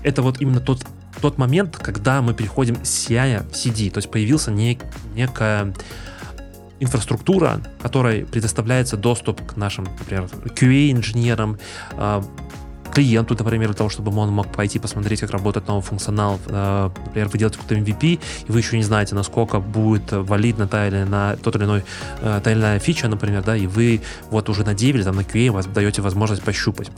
это 0.02 0.22
вот 0.22 0.40
именно 0.40 0.60
тот 0.60 0.84
тот 1.20 1.38
момент, 1.38 1.76
когда 1.76 2.20
мы 2.20 2.34
переходим 2.34 2.84
с 2.84 3.08
CI 3.08 3.48
в 3.48 3.52
CD, 3.52 3.90
то 3.90 3.98
есть 3.98 4.10
появился 4.10 4.50
не, 4.50 4.78
некая 5.14 5.72
инфраструктура, 6.84 7.60
которой 7.82 8.24
предоставляется 8.24 8.96
доступ 8.96 9.44
к 9.44 9.56
нашим, 9.56 9.84
например, 9.98 10.28
QA-инженерам, 10.44 11.58
а, 11.92 12.22
клиенту, 12.94 13.34
например, 13.36 13.68
для 13.68 13.76
того, 13.76 13.90
чтобы 13.90 14.16
он 14.16 14.30
мог 14.30 14.52
пойти 14.52 14.78
посмотреть, 14.78 15.20
как 15.20 15.30
работает 15.30 15.66
новый 15.66 15.82
функционал. 15.82 16.38
А, 16.46 16.92
например, 17.06 17.28
вы 17.28 17.38
делаете 17.38 17.58
какой-то 17.58 17.82
MVP, 17.82 18.20
и 18.48 18.52
вы 18.52 18.58
еще 18.58 18.76
не 18.76 18.84
знаете, 18.84 19.14
насколько 19.14 19.58
будет 19.58 20.12
валидна 20.12 20.68
та 20.68 20.86
или 20.86 21.02
на 21.02 21.36
тот 21.36 21.56
или 21.56 21.64
иной 21.64 21.84
а, 22.22 22.40
та 22.40 22.52
или 22.52 22.60
иная 22.60 22.78
фича, 22.78 23.08
например, 23.08 23.42
да, 23.42 23.56
и 23.56 23.66
вы 23.66 24.00
вот 24.30 24.48
уже 24.48 24.64
на 24.64 24.74
деве 24.74 25.02
там 25.02 25.16
на 25.16 25.22
QA 25.22 25.72
даете 25.72 26.02
возможность 26.02 26.42
пощупать. 26.42 26.90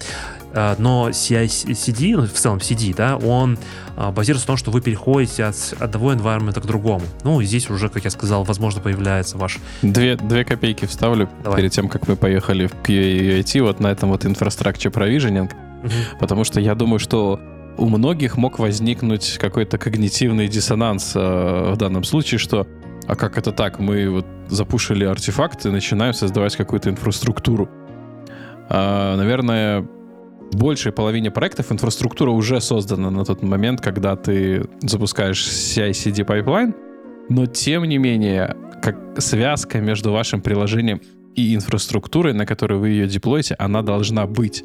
Но 0.78 1.10
CI-CD, 1.10 2.16
ну, 2.16 2.26
в 2.26 2.32
целом 2.32 2.58
CD, 2.58 2.94
да, 2.94 3.16
он 3.16 3.58
базируется 3.96 4.46
на 4.46 4.52
том, 4.52 4.56
что 4.56 4.70
вы 4.70 4.80
переходите 4.80 5.44
от 5.44 5.74
одного 5.78 6.12
environment 6.12 6.60
к 6.60 6.66
другому. 6.66 7.02
Ну, 7.24 7.40
и 7.40 7.44
здесь 7.44 7.68
уже, 7.70 7.88
как 7.88 8.04
я 8.04 8.10
сказал, 8.10 8.44
возможно, 8.44 8.80
появляется 8.80 9.38
ваш... 9.38 9.58
Две, 9.82 10.16
две 10.16 10.44
копейки 10.44 10.86
вставлю 10.86 11.28
Давай. 11.42 11.58
перед 11.58 11.72
тем, 11.72 11.88
как 11.88 12.08
мы 12.08 12.16
поехали 12.16 12.66
в 12.66 12.74
QA 12.74 13.40
IT, 13.40 13.62
вот 13.62 13.80
на 13.80 13.88
этом 13.88 14.10
вот 14.10 14.24
infrastructure 14.24 14.92
provisioning. 14.92 15.50
Потому 16.18 16.44
что 16.44 16.60
я 16.60 16.74
думаю, 16.74 16.98
что 16.98 17.40
у 17.78 17.88
многих 17.88 18.36
мог 18.36 18.58
возникнуть 18.58 19.38
какой-то 19.38 19.78
когнитивный 19.78 20.48
диссонанс 20.48 21.12
э, 21.14 21.72
в 21.72 21.76
данном 21.76 22.04
случае, 22.04 22.38
что 22.38 22.66
а 23.06 23.14
как 23.14 23.38
это 23.38 23.52
так? 23.52 23.78
Мы 23.78 24.10
вот 24.10 24.26
запушили 24.48 25.04
артефакт 25.04 25.66
и 25.66 25.70
начинаем 25.70 26.12
создавать 26.12 26.56
какую-то 26.56 26.90
инфраструктуру. 26.90 27.68
А, 28.68 29.16
наверное, 29.16 29.86
большей 30.52 30.92
половине 30.92 31.30
проектов 31.30 31.72
инфраструктура 31.72 32.30
уже 32.30 32.60
создана 32.60 33.10
на 33.10 33.24
тот 33.24 33.42
момент, 33.42 33.80
когда 33.80 34.16
ты 34.16 34.64
запускаешь 34.80 35.46
CI-CD 35.46 36.24
pipeline, 36.24 36.74
но 37.28 37.46
тем 37.46 37.84
не 37.84 37.98
менее, 37.98 38.56
как 38.82 38.96
связка 39.18 39.80
между 39.80 40.12
вашим 40.12 40.40
приложением 40.40 41.00
и 41.34 41.54
инфраструктурой, 41.54 42.32
на 42.32 42.46
которой 42.46 42.78
вы 42.78 42.90
ее 42.90 43.06
деплоите, 43.06 43.54
она 43.58 43.82
должна 43.82 44.26
быть. 44.26 44.64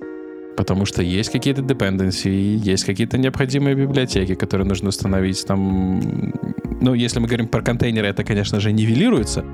Потому 0.58 0.86
что 0.86 1.02
есть 1.02 1.32
какие-то 1.32 1.62
dependency, 1.62 2.30
есть 2.30 2.84
какие-то 2.84 3.18
необходимые 3.18 3.76
библиотеки, 3.76 4.36
которые 4.36 4.68
нужно 4.68 4.90
установить. 4.90 5.46
Там, 5.46 6.34
ну, 6.82 6.94
если 6.94 7.20
мы 7.20 7.28
говорим 7.28 7.48
про 7.48 7.62
контейнеры, 7.62 8.08
это, 8.08 8.24
конечно 8.24 8.60
же, 8.60 8.72
нивелируется 8.72 9.46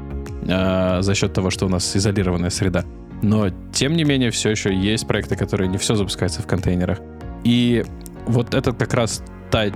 э, 0.48 1.02
за 1.02 1.16
счет 1.16 1.34
того, 1.34 1.50
что 1.50 1.68
у 1.68 1.70
нас 1.70 1.96
изолированная 1.96 2.50
среда. 2.50 2.84
Но, 3.22 3.50
тем 3.74 3.96
не 3.96 4.04
менее, 4.04 4.32
все 4.32 4.50
еще 4.50 4.76
есть 4.76 5.08
проекты, 5.08 5.36
которые 5.36 5.68
не 5.68 5.78
все 5.78 5.96
запускаются 5.96 6.42
в 6.42 6.48
контейнерах. 6.48 7.00
И 7.44 7.84
вот 8.28 8.54
это 8.54 8.74
как 8.74 8.94
раз 8.94 9.24
та, 9.50 9.68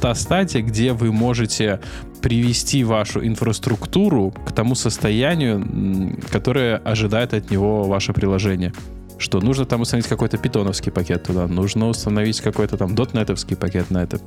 та 0.00 0.14
стадия, 0.14 0.62
где 0.62 0.92
вы 0.92 1.12
можете 1.12 1.80
привести 2.22 2.84
вашу 2.84 3.24
инфраструктуру 3.24 4.32
к 4.46 4.52
тому 4.52 4.74
состоянию, 4.74 6.18
которое 6.32 6.78
ожидает 6.78 7.34
от 7.34 7.50
него 7.50 7.84
ваше 7.84 8.12
приложение 8.12 8.72
что 9.16 9.40
нужно 9.40 9.64
там 9.64 9.80
установить 9.80 10.08
какой-то 10.08 10.38
питоновский 10.38 10.90
пакет 10.90 11.22
туда, 11.22 11.46
нужно 11.46 11.88
установить 11.88 12.40
какой-то 12.40 12.76
там 12.76 12.94
дотнетовский 12.94 13.56
пакет 13.56 13.90
на 13.90 14.02
это 14.02 14.18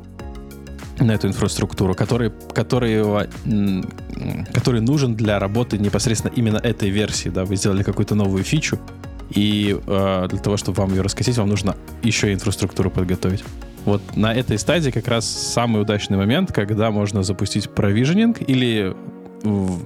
на 1.00 1.12
эту 1.12 1.28
инфраструктуру, 1.28 1.94
который, 1.94 2.32
который, 2.54 3.28
который 4.54 4.82
нужен 4.82 5.16
для 5.16 5.40
работы 5.40 5.78
непосредственно 5.78 6.32
именно 6.36 6.58
этой 6.58 6.90
версии. 6.90 7.30
Да? 7.30 7.46
Вы 7.46 7.56
сделали 7.56 7.84
какую-то 7.84 8.16
новую 8.16 8.44
фичу, 8.44 8.80
и 9.30 9.78
э, 9.86 10.28
для 10.30 10.40
того, 10.40 10.58
чтобы 10.58 10.82
вам 10.82 10.92
ее 10.92 11.02
раскатить, 11.02 11.38
вам 11.38 11.50
нужно 11.50 11.76
еще 12.02 12.34
инфраструктуру 12.34 12.90
подготовить. 12.90 13.44
Вот 13.86 14.02
на 14.16 14.34
этой 14.34 14.58
стадии 14.58 14.90
как 14.90 15.08
раз 15.08 15.26
самый 15.26 15.82
удачный 15.82 16.18
момент, 16.18 16.52
когда 16.52 16.92
можно 16.92 17.24
запустить 17.24 17.70
провиженинг 17.70 18.42
или 18.48 18.96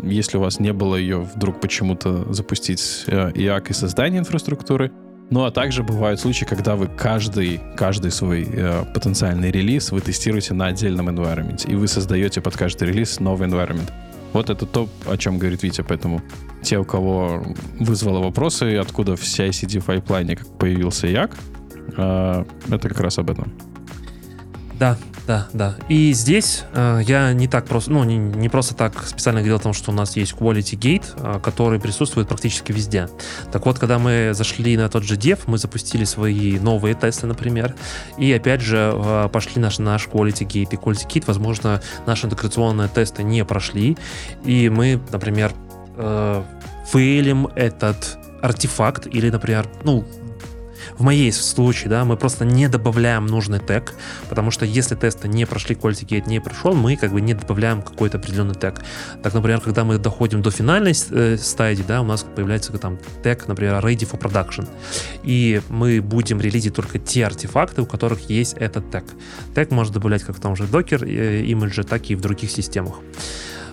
если 0.03 0.37
у 0.37 0.41
вас 0.41 0.59
не 0.59 0.71
было 0.73 0.95
ее, 0.95 1.27
вдруг 1.35 1.59
почему-то 1.59 2.31
запустить 2.33 3.03
э, 3.07 3.31
IAC 3.31 3.69
и 3.69 3.73
создание 3.73 4.19
инфраструктуры. 4.19 4.91
Ну, 5.31 5.45
а 5.45 5.51
также 5.51 5.81
бывают 5.81 6.19
случаи, 6.19 6.43
когда 6.43 6.75
вы 6.75 6.87
каждый, 6.87 7.61
каждый 7.77 8.11
свой 8.11 8.45
э, 8.51 8.83
потенциальный 8.93 9.49
релиз 9.49 9.91
вы 9.91 10.01
тестируете 10.01 10.53
на 10.53 10.67
отдельном 10.67 11.07
environment, 11.07 11.71
и 11.71 11.73
вы 11.73 11.87
создаете 11.87 12.41
под 12.41 12.57
каждый 12.57 12.89
релиз 12.89 13.21
новый 13.21 13.47
environment. 13.47 13.89
Вот 14.33 14.49
это 14.49 14.65
то, 14.65 14.89
о 15.05 15.17
чем 15.17 15.37
говорит 15.37 15.63
Витя, 15.63 15.83
поэтому 15.87 16.21
те, 16.61 16.77
у 16.77 16.83
кого 16.83 17.43
вызвало 17.79 18.19
вопросы, 18.19 18.75
откуда 18.75 19.15
в 19.15 19.21
CI-CD 19.23 19.81
пайплайне 19.81 20.37
появился 20.59 21.07
Як, 21.07 21.31
а, 21.97 22.45
это 22.69 22.89
как 22.89 22.99
раз 22.99 23.17
об 23.17 23.29
этом. 23.29 23.53
Да, 24.81 24.97
да, 25.27 25.47
да. 25.53 25.75
И 25.89 26.11
здесь 26.11 26.63
э, 26.73 27.01
я 27.05 27.33
не 27.33 27.47
так 27.47 27.67
просто, 27.67 27.91
ну, 27.91 28.03
не, 28.03 28.17
не 28.17 28.49
просто 28.49 28.73
так 28.73 29.05
специально 29.05 29.41
говорил 29.41 29.57
о 29.57 29.59
том, 29.59 29.73
что 29.73 29.91
у 29.91 29.93
нас 29.93 30.15
есть 30.15 30.33
Quality 30.33 30.75
Gate, 30.75 31.05
э, 31.17 31.39
который 31.39 31.79
присутствует 31.79 32.27
практически 32.27 32.71
везде. 32.71 33.07
Так 33.51 33.67
вот, 33.67 33.77
когда 33.77 33.99
мы 33.99 34.31
зашли 34.33 34.75
на 34.77 34.89
тот 34.89 35.03
же 35.03 35.17
Dev, 35.17 35.37
мы 35.45 35.59
запустили 35.59 36.03
свои 36.03 36.57
новые 36.57 36.95
тесты, 36.95 37.27
например, 37.27 37.75
и 38.17 38.33
опять 38.33 38.61
же 38.61 38.91
э, 38.91 39.29
пошли 39.31 39.61
наш, 39.61 39.77
наш 39.77 40.07
Quality 40.07 40.47
Gate. 40.47 40.69
И 40.71 40.77
Quality 40.77 41.07
Gate, 41.07 41.25
возможно, 41.27 41.79
наши 42.07 42.25
интеграционные 42.25 42.87
тесты 42.87 43.21
не 43.21 43.45
прошли, 43.45 43.99
и 44.43 44.67
мы, 44.69 44.99
например, 45.11 45.53
э, 45.95 46.43
фейлим 46.87 47.45
этот 47.53 48.17
артефакт 48.41 49.05
или, 49.05 49.29
например, 49.29 49.67
ну, 49.83 50.03
в 50.97 51.03
моей 51.03 51.31
случае, 51.31 51.89
да, 51.89 52.05
мы 52.05 52.17
просто 52.17 52.45
не 52.45 52.67
добавляем 52.67 53.25
нужный 53.25 53.59
тег, 53.59 53.93
потому 54.29 54.51
что 54.51 54.65
если 54.65 54.95
тесты 54.95 55.27
не 55.27 55.45
прошли, 55.45 55.75
quality 55.75 56.05
gate 56.05 56.27
не 56.27 56.39
прошел, 56.39 56.73
мы 56.73 56.95
как 56.95 57.11
бы 57.11 57.21
не 57.21 57.33
добавляем 57.33 57.81
какой-то 57.81 58.17
определенный 58.17 58.55
тег. 58.55 58.81
Так, 59.23 59.33
например, 59.33 59.61
когда 59.61 59.83
мы 59.83 59.97
доходим 59.97 60.41
до 60.41 60.51
финальной 60.51 60.93
э, 61.11 61.37
стадии, 61.37 61.83
да, 61.87 62.01
у 62.01 62.05
нас 62.05 62.25
появляется 62.35 62.71
там 62.73 62.97
тег, 63.23 63.47
например, 63.47 63.75
ready 63.83 64.09
for 64.09 64.19
production. 64.19 64.67
И 65.23 65.61
мы 65.69 66.01
будем 66.01 66.39
релизить 66.41 66.75
только 66.75 66.99
те 66.99 67.25
артефакты, 67.25 67.81
у 67.81 67.85
которых 67.85 68.29
есть 68.29 68.53
этот 68.53 68.89
тег. 68.91 69.03
Тег 69.55 69.71
можно 69.71 69.93
добавлять 69.93 70.23
как 70.23 70.37
в 70.37 70.39
том 70.39 70.55
же 70.55 70.63
Docker 70.63 71.05
э, 71.05 71.43
имидже, 71.43 71.83
так 71.83 72.09
и 72.09 72.15
в 72.15 72.21
других 72.21 72.51
системах. 72.51 72.95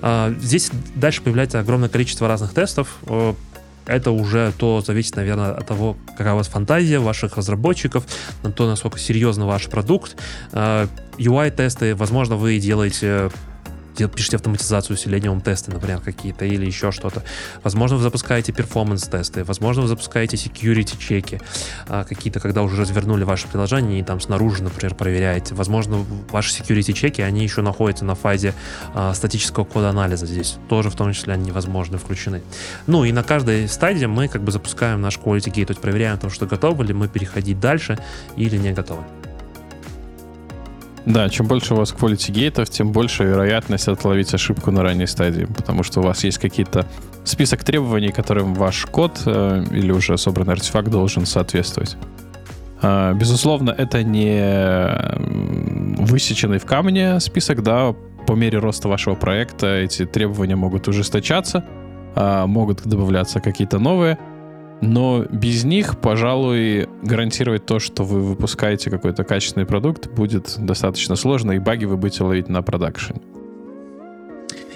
Uh, 0.00 0.38
здесь 0.40 0.70
дальше 0.94 1.22
появляется 1.22 1.58
огромное 1.58 1.88
количество 1.88 2.28
разных 2.28 2.54
тестов. 2.54 2.98
Это 3.88 4.10
уже 4.10 4.52
то 4.56 4.80
зависит, 4.82 5.16
наверное, 5.16 5.52
от 5.52 5.66
того, 5.66 5.96
какая 6.16 6.34
у 6.34 6.36
вас 6.36 6.46
фантазия 6.46 6.98
ваших 6.98 7.36
разработчиков, 7.36 8.04
на 8.42 8.52
то, 8.52 8.66
насколько 8.66 8.98
серьезно 8.98 9.46
ваш 9.46 9.66
продукт. 9.66 10.16
UI-тесты, 10.52 11.94
возможно, 11.94 12.36
вы 12.36 12.58
делаете 12.58 13.30
пишете 14.06 14.36
автоматизацию 14.36 14.96
Selenium 14.96 15.42
тесты, 15.42 15.72
например, 15.72 16.00
какие-то, 16.00 16.44
или 16.44 16.64
еще 16.64 16.92
что-то. 16.92 17.24
Возможно, 17.64 17.96
вы 17.96 18.02
запускаете 18.02 18.52
перформанс-тесты, 18.52 19.42
возможно, 19.42 19.82
вы 19.82 19.88
запускаете 19.88 20.36
security-чеки, 20.36 21.40
а, 21.88 22.04
какие-то, 22.04 22.38
когда 22.38 22.62
уже 22.62 22.80
развернули 22.80 23.24
ваше 23.24 23.48
приложение 23.48 24.00
и 24.00 24.02
там 24.04 24.20
снаружи, 24.20 24.62
например, 24.62 24.94
проверяете. 24.94 25.54
Возможно, 25.54 26.04
ваши 26.30 26.50
security-чеки, 26.62 27.22
они 27.22 27.42
еще 27.42 27.62
находятся 27.62 28.04
на 28.04 28.14
фазе 28.14 28.54
а, 28.94 29.14
статического 29.14 29.64
кода-анализа 29.64 30.26
здесь. 30.26 30.56
Тоже 30.68 30.90
в 30.90 30.94
том 30.94 31.12
числе 31.12 31.34
они 31.34 31.46
невозможно 31.46 31.98
включены. 31.98 32.42
Ну 32.86 33.04
и 33.04 33.12
на 33.12 33.22
каждой 33.22 33.68
стадии 33.68 34.06
мы 34.06 34.28
как 34.28 34.42
бы 34.42 34.52
запускаем 34.52 35.00
наш 35.00 35.16
quality 35.16 35.50
gate, 35.50 35.66
то 35.66 35.72
есть 35.72 35.80
проверяем, 35.80 36.18
то, 36.18 36.30
что 36.30 36.46
готовы 36.46 36.84
ли 36.84 36.92
мы 36.92 37.08
переходить 37.08 37.58
дальше 37.58 37.98
или 38.36 38.56
не 38.56 38.72
готовы. 38.72 39.02
Да, 41.08 41.30
чем 41.30 41.46
больше 41.46 41.72
у 41.72 41.78
вас 41.78 41.94
quality 41.98 42.32
гейтов, 42.32 42.68
тем 42.68 42.92
больше 42.92 43.24
вероятность 43.24 43.88
отловить 43.88 44.34
ошибку 44.34 44.70
на 44.70 44.82
ранней 44.82 45.06
стадии, 45.06 45.44
потому 45.44 45.82
что 45.82 46.00
у 46.00 46.02
вас 46.02 46.22
есть 46.22 46.36
какие-то 46.36 46.84
список 47.24 47.64
требований, 47.64 48.10
которым 48.10 48.52
ваш 48.52 48.84
код 48.84 49.22
э, 49.24 49.64
или 49.70 49.90
уже 49.90 50.18
собранный 50.18 50.52
артефакт 50.52 50.90
должен 50.90 51.24
соответствовать. 51.24 51.96
Э, 52.82 53.14
безусловно, 53.14 53.70
это 53.70 54.02
не 54.02 55.96
высеченный 56.04 56.58
в 56.58 56.66
камне 56.66 57.20
список, 57.20 57.62
да, 57.62 57.94
по 58.26 58.34
мере 58.34 58.58
роста 58.58 58.88
вашего 58.88 59.14
проекта 59.14 59.78
эти 59.78 60.04
требования 60.04 60.56
могут 60.56 60.88
ужесточаться, 60.88 61.64
э, 62.16 62.44
могут 62.44 62.82
добавляться 62.86 63.40
какие-то 63.40 63.78
новые, 63.78 64.18
но 64.80 65.24
без 65.24 65.64
них, 65.64 65.98
пожалуй, 66.00 66.88
гарантировать 67.02 67.66
то, 67.66 67.78
что 67.78 68.04
вы 68.04 68.22
выпускаете 68.22 68.90
какой-то 68.90 69.24
качественный 69.24 69.66
продукт, 69.66 70.08
будет 70.08 70.54
достаточно 70.58 71.16
сложно, 71.16 71.52
и 71.52 71.58
баги 71.58 71.84
вы 71.84 71.96
будете 71.96 72.24
ловить 72.24 72.48
на 72.48 72.62
продакшене. 72.62 73.20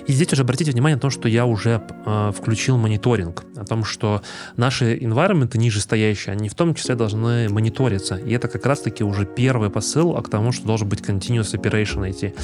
И 0.06 0.12
здесь 0.12 0.32
уже 0.32 0.42
обратите 0.42 0.72
внимание 0.72 0.96
на 0.96 1.00
то, 1.00 1.10
что 1.10 1.28
я 1.28 1.46
уже 1.46 1.80
э, 2.04 2.32
включил 2.36 2.76
мониторинг, 2.76 3.44
о 3.56 3.64
том, 3.64 3.84
что 3.84 4.22
наши 4.56 4.96
environment 4.96 5.56
нижестоящие, 5.56 6.32
они 6.32 6.48
в 6.48 6.54
том 6.54 6.74
числе 6.74 6.96
должны 6.96 7.48
мониториться. 7.48 8.16
И 8.16 8.32
это 8.32 8.48
как 8.48 8.66
раз-таки 8.66 9.04
уже 9.04 9.26
первый 9.26 9.70
посыл 9.70 10.14
к 10.14 10.28
тому, 10.28 10.52
что 10.52 10.66
должен 10.66 10.88
быть 10.88 11.00
continuous 11.00 11.54
operation 11.54 12.10
идти, 12.10 12.34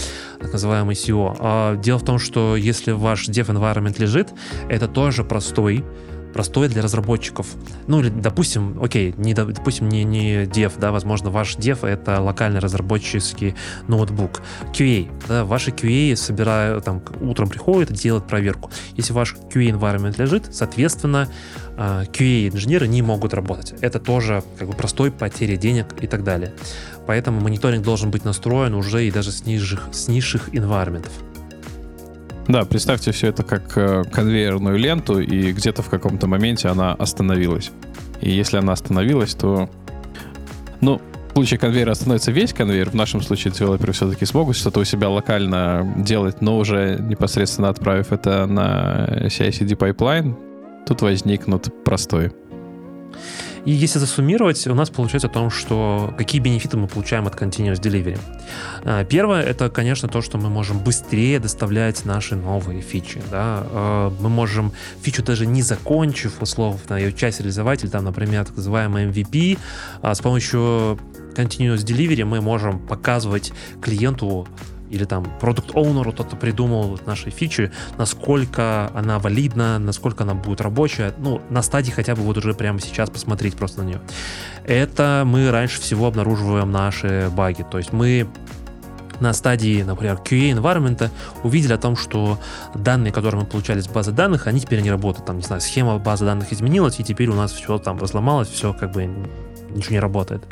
так 0.41 0.53
называемый 0.53 0.95
CO. 0.95 1.37
А 1.41 1.77
дело 1.77 1.99
в 1.99 2.05
том, 2.05 2.19
что 2.19 2.57
если 2.57 2.93
ваш 2.93 3.29
dev 3.29 3.47
environment 3.47 4.01
лежит, 4.01 4.29
это 4.69 4.87
тоже 4.87 5.25
простой 5.25 5.85
простое 6.33 6.69
для 6.69 6.83
разработчиков. 6.83 7.47
Ну, 7.87 8.01
или, 8.01 8.09
допустим, 8.09 8.83
окей, 8.83 9.15
не, 9.17 9.35
допустим, 9.35 9.89
не, 9.89 10.05
не 10.05 10.45
dev, 10.45 10.73
да, 10.79 10.93
возможно, 10.93 11.31
ваш 11.31 11.57
dev— 11.57 11.79
это 11.87 12.21
локальный 12.21 12.61
разработческий 12.61 13.55
ноутбук. 13.87 14.43
QA, 14.73 15.11
да, 15.29 15.45
ваши 15.45 15.71
QA 15.71 16.17
собирают, 16.17 16.85
там, 16.85 17.03
утром 17.21 17.49
приходят, 17.49 17.93
делают 17.93 18.27
проверку. 18.27 18.71
Если 18.97 19.13
ваш 19.13 19.35
QA 19.53 19.71
environment 19.71 20.15
лежит, 20.19 20.55
соответственно, 20.55 21.29
а, 21.77 22.05
QA-инженеры 22.05 22.89
не 22.89 23.03
могут 23.03 23.35
работать. 23.35 23.75
Это 23.81 24.01
тоже 24.01 24.43
как 24.59 24.69
бы 24.69 24.75
простой 24.75 25.13
потери 25.13 25.57
денег 25.57 25.87
и 26.01 26.07
так 26.07 26.25
далее. 26.25 26.53
Поэтому 27.07 27.41
мониторинг 27.41 27.85
должен 27.85 28.11
быть 28.11 28.25
настроен 28.25 28.75
уже 28.75 29.07
и 29.07 29.11
даже 29.11 29.31
с 29.31 29.47
низших, 29.47 29.89
с 29.93 30.09
низших 30.09 30.49
environment. 30.51 31.07
Да, 32.49 32.65
представьте 32.65 33.13
все 33.13 33.29
это 33.29 33.43
как 33.43 33.77
э, 33.77 34.05
конвейерную 34.11 34.79
ленту, 34.79 35.21
и 35.21 35.53
где-то 35.53 35.83
в 35.83 35.91
каком-то 35.91 36.27
моменте 36.27 36.69
она 36.69 36.95
остановилась. 36.95 37.71
И 38.23 38.31
если 38.31 38.57
она 38.57 38.73
остановилась, 38.73 39.35
то... 39.35 39.69
Ну, 40.81 40.99
в 41.31 41.35
случае 41.35 41.61
конвейера 41.61 41.91
остановится 41.91 42.33
весь 42.33 42.55
конвейер, 42.55 42.89
в 42.89 42.95
нашем 42.95 43.21
случае 43.21 43.53
девелоперы 43.53 43.93
все-таки 43.93 44.25
смогут 44.25 44.57
что-то 44.57 44.81
у 44.81 44.85
себя 44.85 45.11
локально 45.11 45.95
делать, 45.99 46.41
но 46.41 46.59
уже 46.59 46.97
непосредственно 46.99 47.69
отправив 47.69 48.13
это 48.13 48.47
на 48.47 49.07
CI-CD 49.27 49.77
pipeline, 49.77 50.35
тут 50.87 51.03
возникнут 51.03 51.69
простой 51.85 52.33
и 53.69 53.73
если 53.73 53.99
засуммировать, 53.99 54.67
у 54.67 54.75
нас 54.75 54.89
получается 54.89 55.27
о 55.29 55.31
том, 55.31 55.51
что 55.51 56.15
какие 56.17 56.41
бенефиты 56.41 56.79
мы 56.79 56.89
получаем 56.89 57.27
от 57.27 57.35
Continuous 57.35 57.79
Delivery. 57.79 58.19
А, 58.83 59.05
первое, 59.05 59.43
это, 59.43 59.69
конечно, 59.69 60.09
то, 60.09 60.23
что 60.23 60.39
мы 60.39 60.49
можем 60.49 60.79
быстрее 60.79 61.39
доставлять 61.39 62.07
наши 62.07 62.35
новые 62.35 62.81
фичи. 62.81 63.21
Да? 63.31 63.67
А, 63.71 64.13
мы 64.21 64.31
можем 64.31 64.73
фичу 65.03 65.23
даже 65.23 65.45
не 65.45 65.61
закончив, 65.61 66.41
условно, 66.41 66.95
ее 66.95 67.13
часть 67.13 67.41
реализовать, 67.41 67.85
или 67.85 67.91
там, 67.91 68.05
например, 68.05 68.47
так 68.47 68.57
называемый 68.57 69.05
MVP, 69.05 69.59
а, 70.01 70.15
с 70.15 70.21
помощью 70.23 70.99
Continuous 71.37 71.85
Delivery 71.85 72.25
мы 72.25 72.41
можем 72.41 72.79
показывать 72.79 73.53
клиенту 73.83 74.49
или 74.91 75.05
там 75.05 75.27
продукт 75.41 75.75
оунеру 75.75 76.13
кто-то 76.13 76.37
придумал 76.37 76.99
наши 77.07 77.31
фичи, 77.31 77.71
насколько 77.97 78.91
она 78.95 79.19
валидна, 79.19 79.79
насколько 79.79 80.25
она 80.25 80.35
будет 80.35 80.61
рабочая, 80.61 81.15
ну, 81.19 81.41
на 81.51 81.63
стадии 81.63 81.91
хотя 81.91 82.15
бы 82.15 82.23
вот 82.23 82.37
уже 82.39 82.55
прямо 82.55 82.81
сейчас 82.81 83.11
посмотреть 83.11 83.57
просто 83.57 83.83
на 83.83 83.87
нее. 83.87 84.01
Это 84.65 85.23
мы 85.27 85.51
раньше 85.51 85.81
всего 85.81 86.07
обнаруживаем 86.07 86.71
наши 86.71 87.31
баги, 87.35 87.65
то 87.71 87.79
есть 87.79 87.93
мы 87.93 88.29
на 89.21 89.33
стадии, 89.33 89.83
например, 89.83 90.21
QA 90.25 90.53
environment 90.53 91.11
увидели 91.43 91.73
о 91.73 91.79
том, 91.79 91.97
что 91.97 92.39
данные, 92.75 93.13
которые 93.13 93.41
мы 93.43 93.47
получали 93.47 93.81
с 93.81 93.89
базы 93.89 94.13
данных, 94.13 94.47
они 94.47 94.61
теперь 94.61 94.81
не 94.81 94.91
работают. 94.91 95.27
Там, 95.27 95.39
не 95.39 95.43
знаю, 95.43 95.61
схема 95.61 95.99
базы 95.99 96.25
данных 96.25 96.53
изменилась, 96.53 97.01
и 97.01 97.05
теперь 97.05 97.29
у 97.29 97.35
нас 97.35 97.53
все 97.53 97.79
там 97.79 97.99
разломалось, 97.99 98.49
все 98.49 98.73
как 98.73 98.93
бы 98.93 99.11
ничего 99.71 99.93
не 99.95 100.01
работает. 100.01 100.45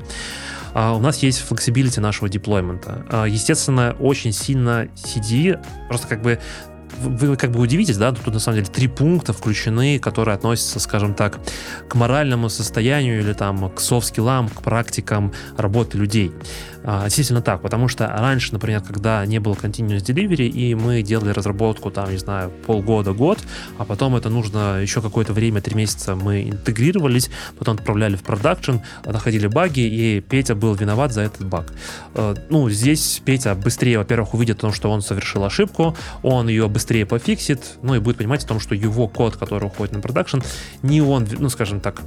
А 0.78 0.94
у 0.94 1.01
нас 1.01 1.23
есть 1.23 1.39
flexibility 1.39 2.01
нашего 2.01 2.28
deployment'а. 2.28 3.07
А, 3.09 3.24
естественно, 3.24 3.97
очень 3.98 4.32
сильно 4.32 4.89
CD, 4.94 5.59
просто 5.89 6.07
как 6.07 6.20
бы 6.20 6.39
вы 7.01 7.36
как 7.36 7.51
бы 7.51 7.61
удивитесь, 7.61 7.97
да, 7.97 8.12
тут 8.12 8.32
на 8.32 8.40
самом 8.40 8.59
деле 8.59 8.70
три 8.70 8.86
пункта 8.86 9.32
включены, 9.32 9.98
которые 9.98 10.35
относятся, 10.35 10.78
скажем 10.78 11.15
так, 11.15 11.40
к 11.89 11.94
моральному 11.94 12.48
состоянию 12.48 13.20
или 13.20 13.32
там 13.32 13.70
к 13.70 13.81
soft 13.81 14.01
skill'ам, 14.01 14.48
к 14.48 14.62
практикам 14.62 15.32
работы 15.57 15.98
людей. 15.98 16.32
А, 16.89 17.03
действительно 17.03 17.43
так, 17.43 17.63
потому 17.63 17.89
что 17.89 18.07
раньше, 18.07 18.53
например, 18.53 18.81
когда 18.81 19.27
не 19.27 19.41
было 19.41 19.55
continuous 19.55 20.05
delivery, 20.05 20.47
и 20.47 20.77
мы 20.77 21.03
делали 21.03 21.31
разработку, 21.31 21.91
там, 21.91 22.13
не 22.13 22.19
знаю, 22.19 22.53
полгода, 22.65 23.13
год, 23.13 23.41
а 23.77 23.85
потом 23.85 24.15
это 24.15 24.31
нужно 24.31 24.81
еще 24.81 25.03
какое-то 25.03 25.33
время, 25.33 25.61
три 25.61 25.75
месяца 25.75 26.15
мы 26.15 26.49
интегрировались, 26.49 27.29
потом 27.59 27.75
отправляли 27.75 28.15
в 28.15 28.23
продакшн, 28.23 28.77
находили 29.05 29.49
баги, 29.49 29.81
и 29.81 30.21
Петя 30.21 30.55
был 30.55 30.75
виноват 30.75 31.13
за 31.13 31.23
этот 31.23 31.45
баг. 31.45 31.73
А, 32.15 32.37
ну, 32.51 32.71
здесь 32.71 33.21
Петя 33.25 33.57
быстрее, 33.57 33.99
во-первых, 33.99 34.35
увидит 34.35 34.59
о 34.59 34.61
том, 34.61 34.73
что 34.73 34.89
он 34.89 35.03
совершил 35.03 35.43
ошибку, 35.43 35.97
он 36.23 36.47
ее 36.47 36.69
быстрее 36.69 37.05
пофиксит, 37.05 37.79
ну 37.83 37.97
и 37.97 37.99
будет 37.99 38.19
понимать 38.19 38.45
о 38.45 38.47
том, 38.47 38.61
что 38.61 38.77
его 38.77 39.09
код, 39.09 39.37
который 39.37 39.65
уходит 39.65 39.93
на 39.93 40.01
продакшн, 40.01 40.39
не 40.83 41.03
он, 41.03 41.27
ну, 41.37 41.49
скажем 41.49 41.81
так, 41.81 42.03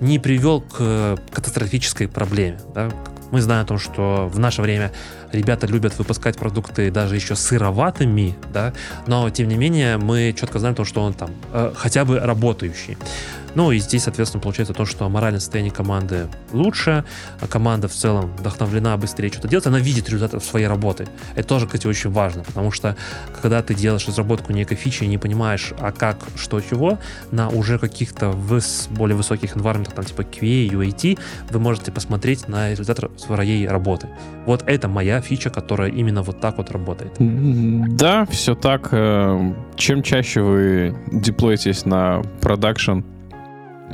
не 0.00 0.20
привел 0.20 0.60
к 0.60 1.18
катастрофической 1.32 2.06
проблеме, 2.06 2.60
да, 2.72 2.90
мы 3.30 3.40
знаем 3.40 3.64
о 3.64 3.66
том, 3.66 3.78
что 3.78 4.28
в 4.32 4.38
наше 4.38 4.62
время 4.62 4.92
ребята 5.32 5.66
любят 5.66 5.98
выпускать 5.98 6.36
продукты 6.36 6.90
даже 6.90 7.14
еще 7.16 7.36
сыроватыми, 7.36 8.34
да, 8.52 8.72
но 9.06 9.30
тем 9.30 9.48
не 9.48 9.56
менее 9.56 9.96
мы 9.96 10.34
четко 10.38 10.58
знаем 10.58 10.74
то, 10.74 10.84
что 10.84 11.02
он 11.02 11.14
там 11.14 11.30
э, 11.52 11.72
хотя 11.76 12.04
бы 12.04 12.18
работающий. 12.18 12.96
Ну 13.54 13.72
и 13.72 13.78
здесь, 13.78 14.04
соответственно, 14.04 14.42
получается 14.42 14.74
то, 14.74 14.84
что 14.84 15.08
моральное 15.08 15.40
состояние 15.40 15.72
команды 15.72 16.28
лучше, 16.52 17.04
а 17.40 17.46
команда 17.46 17.88
в 17.88 17.92
целом 17.92 18.32
вдохновлена 18.36 18.96
быстрее 18.96 19.28
что-то 19.28 19.48
делать, 19.48 19.66
она 19.66 19.78
видит 19.78 20.08
результаты 20.08 20.40
своей 20.40 20.66
работы. 20.66 21.08
Это 21.34 21.48
тоже, 21.48 21.66
кстати, 21.66 21.86
очень 21.86 22.10
важно, 22.10 22.44
потому 22.44 22.70
что 22.70 22.96
когда 23.40 23.62
ты 23.62 23.74
делаешь 23.74 24.06
разработку 24.06 24.52
некой 24.52 24.76
фичи 24.76 25.04
и 25.04 25.06
не 25.06 25.18
понимаешь, 25.18 25.72
а 25.78 25.92
как, 25.92 26.18
что, 26.36 26.60
чего, 26.60 26.98
на 27.30 27.48
уже 27.48 27.78
каких-то 27.78 28.30
выс 28.30 28.88
более 28.90 29.16
высоких 29.16 29.56
environment, 29.56 29.94
там 29.94 30.04
типа 30.04 30.22
QA, 30.22 30.68
UAT, 30.70 31.18
вы 31.50 31.60
можете 31.60 31.92
посмотреть 31.92 32.48
на 32.48 32.70
результат 32.70 33.10
своей 33.18 33.66
работы. 33.66 34.08
Вот 34.46 34.62
это 34.66 34.88
моя 34.88 35.20
фича, 35.20 35.50
которая 35.50 35.90
именно 35.90 36.22
вот 36.22 36.40
так 36.40 36.58
вот 36.58 36.70
работает. 36.70 37.12
Да, 37.18 38.26
все 38.26 38.54
так. 38.54 38.88
Э, 38.92 39.54
чем 39.76 40.02
чаще 40.02 40.42
вы 40.42 40.96
деплоитесь 41.12 41.84
на 41.84 42.22
продакшн, 42.40 43.00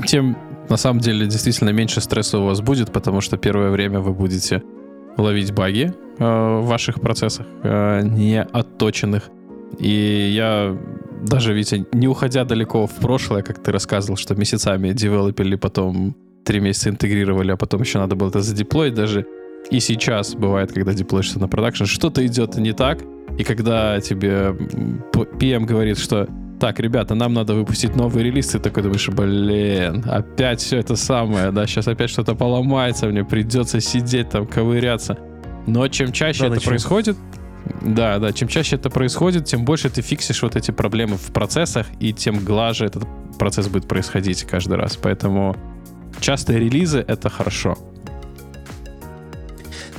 тем 0.07 0.37
на 0.69 0.77
самом 0.77 1.01
деле 1.01 1.27
действительно 1.27 1.71
меньше 1.71 2.01
стресса 2.01 2.39
у 2.39 2.47
вас 2.47 2.61
будет, 2.61 2.93
потому 2.93 3.21
что 3.21 3.37
первое 3.37 3.71
время 3.71 4.01
вы 4.01 4.13
будете 4.13 4.63
ловить 5.17 5.53
баги 5.53 5.95
э, 6.19 6.25
в 6.25 6.67
ваших 6.67 7.01
процессах, 7.01 7.47
э, 7.63 8.03
не 8.03 8.43
отточенных. 8.43 9.31
И 9.79 10.33
я 10.35 10.77
даже, 11.23 11.53
Витя, 11.53 11.87
не 11.93 12.09
уходя 12.09 12.45
далеко 12.45 12.87
в 12.87 12.95
прошлое, 12.97 13.43
как 13.43 13.63
ты 13.63 13.73
рассказывал, 13.73 14.17
что 14.17 14.35
месяцами 14.35 14.93
девелопили, 14.93 15.57
потом 15.57 16.15
три 16.45 16.61
месяца 16.61 16.91
интегрировали, 16.91 17.53
а 17.53 17.57
потом 17.57 17.81
еще 17.81 17.99
надо 17.99 18.15
было 18.17 18.29
это 18.29 18.41
задеплоить 18.41 18.95
даже. 18.95 19.27
И 19.71 19.81
сейчас 19.81 20.35
бывает, 20.35 20.73
когда 20.73 20.95
деплоишься 20.95 21.41
на 21.41 21.49
продакшн, 21.49 21.85
что-то 21.85 22.25
идет 22.25 22.57
не 22.57 22.73
так, 22.73 23.03
и 23.37 23.43
когда 23.43 24.01
тебе 24.01 24.55
PM 25.13 25.65
говорит, 25.65 25.99
что 25.99 26.29
так, 26.61 26.81
ребята, 26.81 27.15
нам 27.15 27.35
надо 27.35 27.55
выпустить 27.55 27.97
новый 27.97 28.23
релиз, 28.23 28.49
ты 28.49 28.59
такой 28.59 28.83
думаешь, 28.83 29.09
блин, 29.09 30.05
опять 30.09 30.61
все 30.61 30.79
это 30.79 30.97
самое, 30.97 31.51
да, 31.51 31.67
сейчас 31.67 31.89
опять 31.89 32.11
что-то 32.11 32.35
поломается, 32.35 33.07
мне 33.07 33.25
придется 33.25 33.81
сидеть 33.81 34.31
там, 34.31 34.47
ковыряться. 34.47 35.19
Но 35.67 35.87
чем 35.89 36.13
чаще 36.13 36.41
да, 36.41 36.47
это 36.47 36.55
начнем. 36.57 36.71
происходит, 36.71 37.17
да, 37.83 38.19
да, 38.19 38.33
чем 38.33 38.49
чаще 38.49 38.77
это 38.77 38.91
происходит, 38.91 39.45
тем 39.45 39.65
больше 39.65 39.91
ты 39.91 40.01
фиксишь 40.01 40.43
вот 40.43 40.57
эти 40.57 40.71
проблемы 40.71 41.17
в 41.17 41.33
процессах, 41.33 41.87
и 42.01 42.13
тем 42.13 42.39
глаже 42.45 42.87
этот 42.87 43.05
процесс 43.39 43.69
будет 43.69 43.89
происходить 43.89 44.45
каждый 44.45 44.77
раз. 44.77 44.97
Поэтому 44.97 45.57
частые 46.21 46.61
релизы— 46.61 47.05
это 47.09 47.29
хорошо 47.29 47.77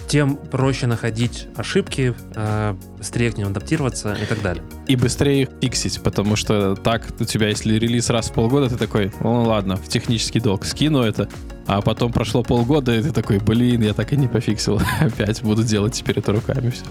тем 0.08 0.36
проще 0.36 0.88
находить 0.88 1.48
ошибки, 1.56 2.16
э, 2.36 2.76
быстрее 2.98 3.32
к 3.32 3.38
ним 3.38 3.48
адаптироваться 3.48 4.14
и 4.14 4.26
так 4.26 4.42
далее. 4.42 4.64
И 4.88 4.96
быстрее 4.96 5.44
их 5.44 5.50
фиксить, 5.78 6.02
потому 6.02 6.36
что 6.36 6.76
так 6.76 7.08
у 7.20 7.26
тебя, 7.26 7.50
если 7.50 7.76
релиз 7.76 8.10
раз 8.10 8.30
в 8.30 8.34
полгода, 8.34 8.70
ты 8.70 8.78
такой, 8.78 9.12
ну 9.22 9.44
ладно, 9.44 9.76
в 9.76 9.88
технический 9.88 10.40
долг 10.40 10.66
скину 10.66 11.02
это, 11.02 11.30
а 11.66 11.82
потом 11.82 12.12
прошло 12.12 12.44
полгода, 12.44 12.96
и 12.96 13.02
ты 13.02 13.12
такой, 13.12 13.40
блин, 13.40 13.82
я 13.82 13.94
так 13.94 14.14
и 14.14 14.18
не 14.18 14.28
пофиксил. 14.28 14.82
Опять 15.00 15.42
буду 15.44 15.64
делать 15.64 15.94
теперь 15.94 16.20
это 16.20 16.32
руками 16.32 16.70
все. 16.70 16.86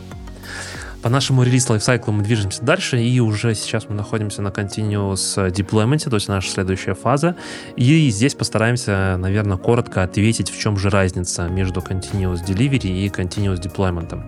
По 1.02 1.08
нашему 1.08 1.42
релиз 1.44 1.68
лайфсайклу 1.68 2.12
мы 2.12 2.22
движемся 2.22 2.62
дальше, 2.62 3.00
и 3.00 3.20
уже 3.20 3.54
сейчас 3.54 3.88
мы 3.88 3.94
находимся 3.94 4.42
на 4.42 4.48
Continuous 4.48 5.50
Deployment, 5.52 6.08
то 6.08 6.16
есть 6.16 6.28
наша 6.28 6.50
следующая 6.50 6.94
фаза. 6.94 7.36
И 7.76 8.10
здесь 8.10 8.34
постараемся, 8.34 9.16
наверное, 9.18 9.56
коротко 9.56 10.02
ответить, 10.02 10.50
в 10.50 10.58
чем 10.58 10.76
же 10.76 10.90
разница 10.90 11.48
между 11.48 11.80
Continuous 11.80 12.44
Delivery 12.44 12.88
и 12.88 13.08
Continuous 13.08 13.60
Deployment. 13.60 14.20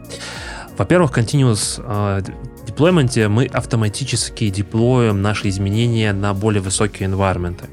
Во-первых, 0.76 1.10
в 1.10 1.18
Continuous 1.18 1.82
э, 1.84 2.22
Deployment 2.66 3.28
мы 3.28 3.46
автоматически 3.46 4.48
деплоим 4.48 5.20
наши 5.20 5.48
изменения 5.48 6.12
на 6.12 6.34
более 6.34 6.62
высокие 6.62 7.08
environment. 7.08 7.64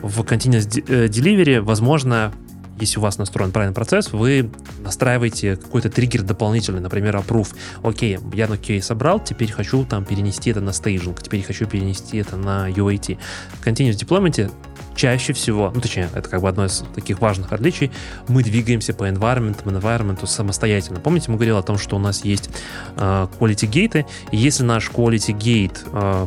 В 0.00 0.20
Continuous 0.22 0.82
э, 0.88 1.08
Delivery, 1.08 1.60
возможно, 1.60 2.32
если 2.80 2.98
у 2.98 3.02
вас 3.02 3.18
настроен 3.18 3.52
правильный 3.52 3.74
процесс, 3.74 4.12
вы 4.12 4.50
настраиваете 4.80 5.56
какой-то 5.56 5.90
триггер 5.90 6.22
дополнительный, 6.22 6.80
например, 6.80 7.16
approve. 7.16 7.54
Окей, 7.82 8.18
я 8.32 8.48
на 8.48 8.54
QA 8.54 8.80
собрал, 8.82 9.20
теперь 9.20 9.52
хочу 9.52 9.84
там 9.84 10.04
перенести 10.04 10.50
это 10.50 10.60
на 10.60 10.72
стейджинг, 10.72 11.22
теперь 11.22 11.42
хочу 11.42 11.66
перенести 11.66 12.18
это 12.18 12.36
на 12.36 12.70
UAT. 12.70 13.18
В 13.60 13.66
Continuous 13.66 13.96
Deployment 13.96 14.50
чаще 14.98 15.32
всего, 15.32 15.70
ну 15.72 15.80
точнее, 15.80 16.10
это 16.12 16.28
как 16.28 16.42
бы 16.42 16.48
одно 16.48 16.66
из 16.66 16.84
таких 16.94 17.20
важных 17.20 17.52
отличий, 17.52 17.90
мы 18.26 18.42
двигаемся 18.42 18.92
по 18.92 19.08
environment, 19.08 19.62
environment 19.64 20.26
самостоятельно. 20.26 20.98
Помните, 21.00 21.30
мы 21.30 21.36
говорили 21.36 21.56
о 21.56 21.62
том, 21.62 21.78
что 21.78 21.96
у 21.96 22.00
нас 22.00 22.24
есть 22.24 22.50
э, 22.96 23.26
quality 23.38 23.70
gate, 23.70 24.06
и 24.32 24.36
если 24.36 24.64
наш 24.64 24.90
quality 24.90 25.38
gate 25.38 25.78
э, 25.92 26.26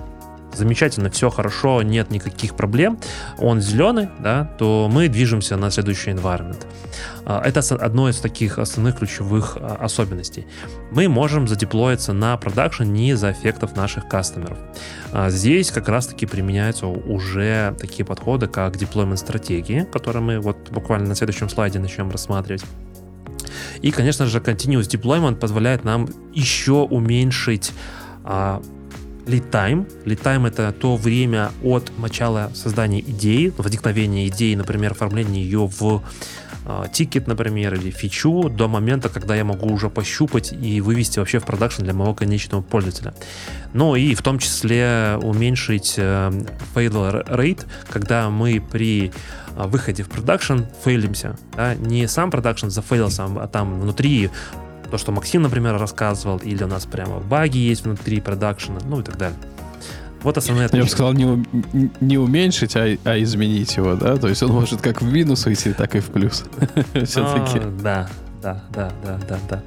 замечательно, 0.54 1.10
все 1.10 1.30
хорошо, 1.30 1.82
нет 1.82 2.12
никаких 2.12 2.56
проблем, 2.56 3.00
он 3.38 3.62
зеленый, 3.62 4.10
да, 4.20 4.46
то 4.58 4.90
мы 4.92 5.08
движемся 5.08 5.58
на 5.58 5.72
следующий 5.72 6.12
environment. 6.12 6.66
А, 7.26 7.42
это 7.46 7.62
одно 7.76 8.10
из 8.10 8.20
таких 8.20 8.60
основных 8.60 8.98
ключевых 8.98 9.58
а, 9.60 9.78
особенностей. 9.80 10.48
Мы 10.92 11.08
можем 11.08 11.48
задеплоиться 11.48 12.14
на 12.14 12.36
продакшн 12.38 12.84
не 12.84 13.12
из-за 13.12 13.32
эффектов 13.32 13.76
наших 13.76 14.08
кастомеров. 14.08 14.58
А, 15.12 15.30
здесь 15.30 15.72
как 15.72 15.88
раз-таки 15.88 16.26
применяются 16.26 16.88
уже 16.88 17.76
такие 17.80 18.06
подходы, 18.06 18.48
как 18.48 18.78
деплоймент 18.78 19.20
стратегии, 19.20 19.88
которые 19.92 20.24
мы 20.24 20.40
вот 20.40 20.70
буквально 20.72 21.10
на 21.10 21.16
следующем 21.16 21.50
слайде 21.50 21.80
начнем 21.80 22.10
рассматривать. 22.10 22.64
И, 23.82 23.92
конечно 23.92 24.26
же, 24.26 24.40
Continuous 24.40 24.90
Deployment 24.90 25.36
позволяет 25.36 25.84
нам 25.84 26.08
еще 26.34 26.84
уменьшить 26.84 27.72
Lead 29.26 29.50
time. 29.52 29.88
Lead 30.06 30.22
time— 30.22 30.48
это 30.50 30.72
то 30.72 30.96
время 30.96 31.52
от 31.64 31.92
начала 32.00 32.52
создания 32.54 33.02
идеи, 33.02 33.54
возникновения 33.58 34.28
идеи, 34.28 34.56
например, 34.56 34.92
оформления 34.92 35.44
ее 35.44 35.68
в 35.68 36.02
э, 36.66 36.84
тикет, 36.92 37.28
например, 37.28 37.76
или 37.76 37.92
фичу, 37.92 38.50
до 38.50 38.68
момента, 38.68 39.10
когда 39.10 39.36
я 39.36 39.44
могу 39.44 39.72
уже 39.72 39.90
пощупать 39.90 40.54
и 40.54 40.82
вывести 40.82 41.20
вообще 41.20 41.40
в 41.40 41.46
продакшн 41.46 41.84
для 41.84 41.94
моего 41.94 42.14
конечного 42.14 42.62
пользователя. 42.62 43.14
Ну 43.74 43.96
и 43.96 44.16
в 44.16 44.22
том 44.22 44.40
числе 44.40 45.20
уменьшить 45.22 45.96
э, 45.98 46.32
fail 46.74 47.26
rate, 47.28 47.66
когда 47.90 48.30
мы 48.30 48.60
при 48.60 49.12
э, 49.56 49.68
выходе 49.68 50.04
в 50.04 50.10
продакшн 50.10 50.62
фейлимся. 50.84 51.38
Да? 51.56 51.76
Не 51.76 52.08
сам 52.08 52.32
продакшн 52.32 52.70
зафейлился, 52.70 53.26
а 53.26 53.48
там 53.48 53.80
внутри 53.82 54.32
то, 54.92 54.98
что 54.98 55.12
Максим, 55.12 55.42
например, 55.42 55.78
рассказывал, 55.78 56.38
или 56.38 56.64
у 56.64 56.68
нас 56.68 56.86
прямо 56.86 57.20
баги 57.20 57.58
есть 57.58 57.86
внутри 57.86 58.22
продакшена, 58.22 58.80
ну 58.86 59.00
и 59.00 59.04
так 59.04 59.18
далее. 59.18 59.38
Вот 60.24 60.38
основные 60.38 60.70
Я 60.72 60.84
бы 60.84 60.90
сказал, 60.90 61.14
не, 61.14 61.44
не 62.00 62.18
уменьшить, 62.18 62.76
а, 62.76 62.96
а 63.06 63.22
изменить 63.24 63.76
его, 63.76 63.96
да? 63.96 64.18
То 64.18 64.28
есть 64.28 64.44
он 64.44 64.52
может 64.52 64.80
как 64.82 65.02
в 65.02 65.12
минус 65.12 65.46
уйти, 65.48 65.74
так 65.74 65.96
и 65.96 66.00
в 66.00 66.08
плюс. 66.08 66.44
Все-таки. 66.94 67.58
А, 67.58 67.74
да, 67.82 68.10
да, 68.42 68.64
да, 68.72 68.92
да, 69.04 69.20
да, 69.28 69.40
да. 69.50 69.64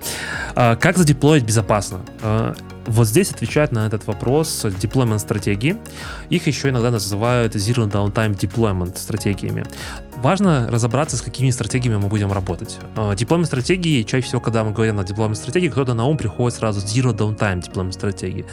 А, 0.55 0.77
как 0.77 0.97
задеплоить 0.97 1.45
безопасно? 1.45 2.01
А, 2.23 2.55
вот 2.87 3.09
здесь 3.09 3.33
отвечает 3.33 3.73
на 3.73 3.87
этот 3.87 4.07
вопрос 4.07 4.65
deployment 4.65 5.19
стратегии. 5.19 5.77
Их 6.31 6.47
еще 6.47 6.69
иногда 6.69 6.91
называют 6.91 7.57
Zero 7.57 7.91
Downtime 7.91 8.39
Deployment 8.39 8.97
стратегиями. 8.97 9.65
Важно 10.25 10.67
разобраться, 10.71 11.19
с 11.19 11.21
какими 11.21 11.51
стратегиями 11.51 11.99
мы 11.99 12.09
будем 12.09 12.33
работать. 12.33 12.79
Дипломные 13.15 13.45
стратегии, 13.45 14.03
чаще 14.05 14.27
всего, 14.27 14.41
когда 14.41 14.65
мы 14.65 14.73
говорим 14.73 14.99
о 14.99 15.05
дипломной 15.05 15.37
стратегии, 15.37 15.69
кто-то 15.69 15.93
на 15.93 16.07
ум 16.07 16.17
приходит 16.17 16.57
сразу 16.57 16.81
Zero 16.81 17.15
Downtime 17.15 17.61
дипломной 17.63 17.93
стратегии. 17.93 18.47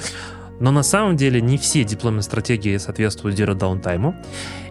Но 0.59 0.71
на 0.71 0.83
самом 0.83 1.15
деле 1.15 1.39
не 1.39 1.57
все 1.57 1.85
дипломные 1.85 2.23
стратегии 2.23 2.75
соответствуют 2.75 3.39
Zero 3.39 3.57
Downtime. 3.57 4.13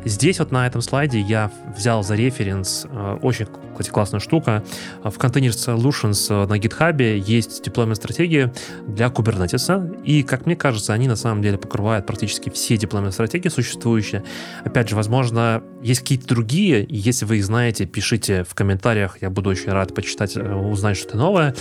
Здесь 0.05 0.39
вот 0.39 0.51
на 0.51 0.67
этом 0.67 0.81
слайде 0.81 1.21
я 1.21 1.51
взял 1.77 2.03
за 2.03 2.15
референс 2.15 2.87
э, 2.89 3.19
очень, 3.21 3.47
кстати, 3.73 3.91
классная 3.91 4.21
штука. 4.21 4.65
В 5.05 5.17
Container 5.19 5.51
Solutions 5.51 6.27
э, 6.31 6.47
на 6.47 6.59
GitHub 6.59 7.19
есть 7.19 7.63
дипломная 7.63 7.97
стратегия 7.97 8.53
для 8.87 9.09
Kubernetes. 9.09 10.03
И, 10.05 10.23
как 10.23 10.47
мне 10.47 10.57
кажется, 10.57 10.95
они 10.95 11.07
на 11.07 11.17
самом 11.17 11.43
деле 11.43 11.59
покрывают 11.59 12.07
практически 12.07 12.49
все 12.49 12.79
дипломные 12.79 13.13
стратегии 13.13 13.49
существующие. 13.49 14.25
Опять 14.65 14.89
же, 14.89 14.97
возможно, 14.97 15.63
есть 15.83 16.01
какие-то 16.01 16.29
другие. 16.29 16.87
Если 16.89 17.27
вы 17.27 17.37
их 17.37 17.45
знаете, 17.45 17.85
пишите 17.85 18.45
в 18.45 18.55
комментариях. 18.55 19.19
Я 19.21 19.29
буду 19.29 19.51
очень 19.51 19.71
рад 19.71 19.95
почитать, 19.95 20.35
э, 20.37 20.55
узнать 20.55 20.97
что-то 20.97 21.19
новое. 21.19 21.55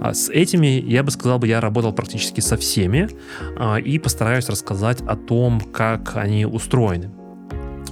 А 0.00 0.14
с 0.14 0.28
этими, 0.30 0.66
я 0.66 1.04
бы 1.04 1.12
сказал, 1.12 1.38
бы 1.38 1.46
я 1.46 1.60
работал 1.60 1.92
практически 1.92 2.40
со 2.40 2.56
всеми. 2.56 3.08
А, 3.56 3.76
и 3.76 4.00
постараюсь 4.00 4.48
рассказать 4.48 5.00
о 5.02 5.14
том, 5.14 5.60
как 5.60 6.16
они 6.16 6.44
устроены. 6.44 7.23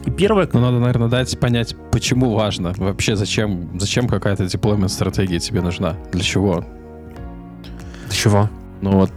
И 0.06 0.10
первое... 0.10 0.48
Ну, 0.52 0.60
надо, 0.60 0.78
наверное, 0.78 1.08
дать 1.08 1.38
понять, 1.38 1.76
почему 1.90 2.34
важно. 2.34 2.74
Вообще, 2.76 3.16
зачем, 3.16 3.78
зачем 3.78 4.08
какая-то 4.08 4.44
deployment 4.44 4.88
стратегия 4.88 5.38
тебе 5.38 5.60
нужна? 5.60 5.96
Для 6.12 6.22
чего? 6.22 6.64
Для 8.06 8.14
чего? 8.14 8.50
Ну, 8.80 8.92
вот 8.92 9.10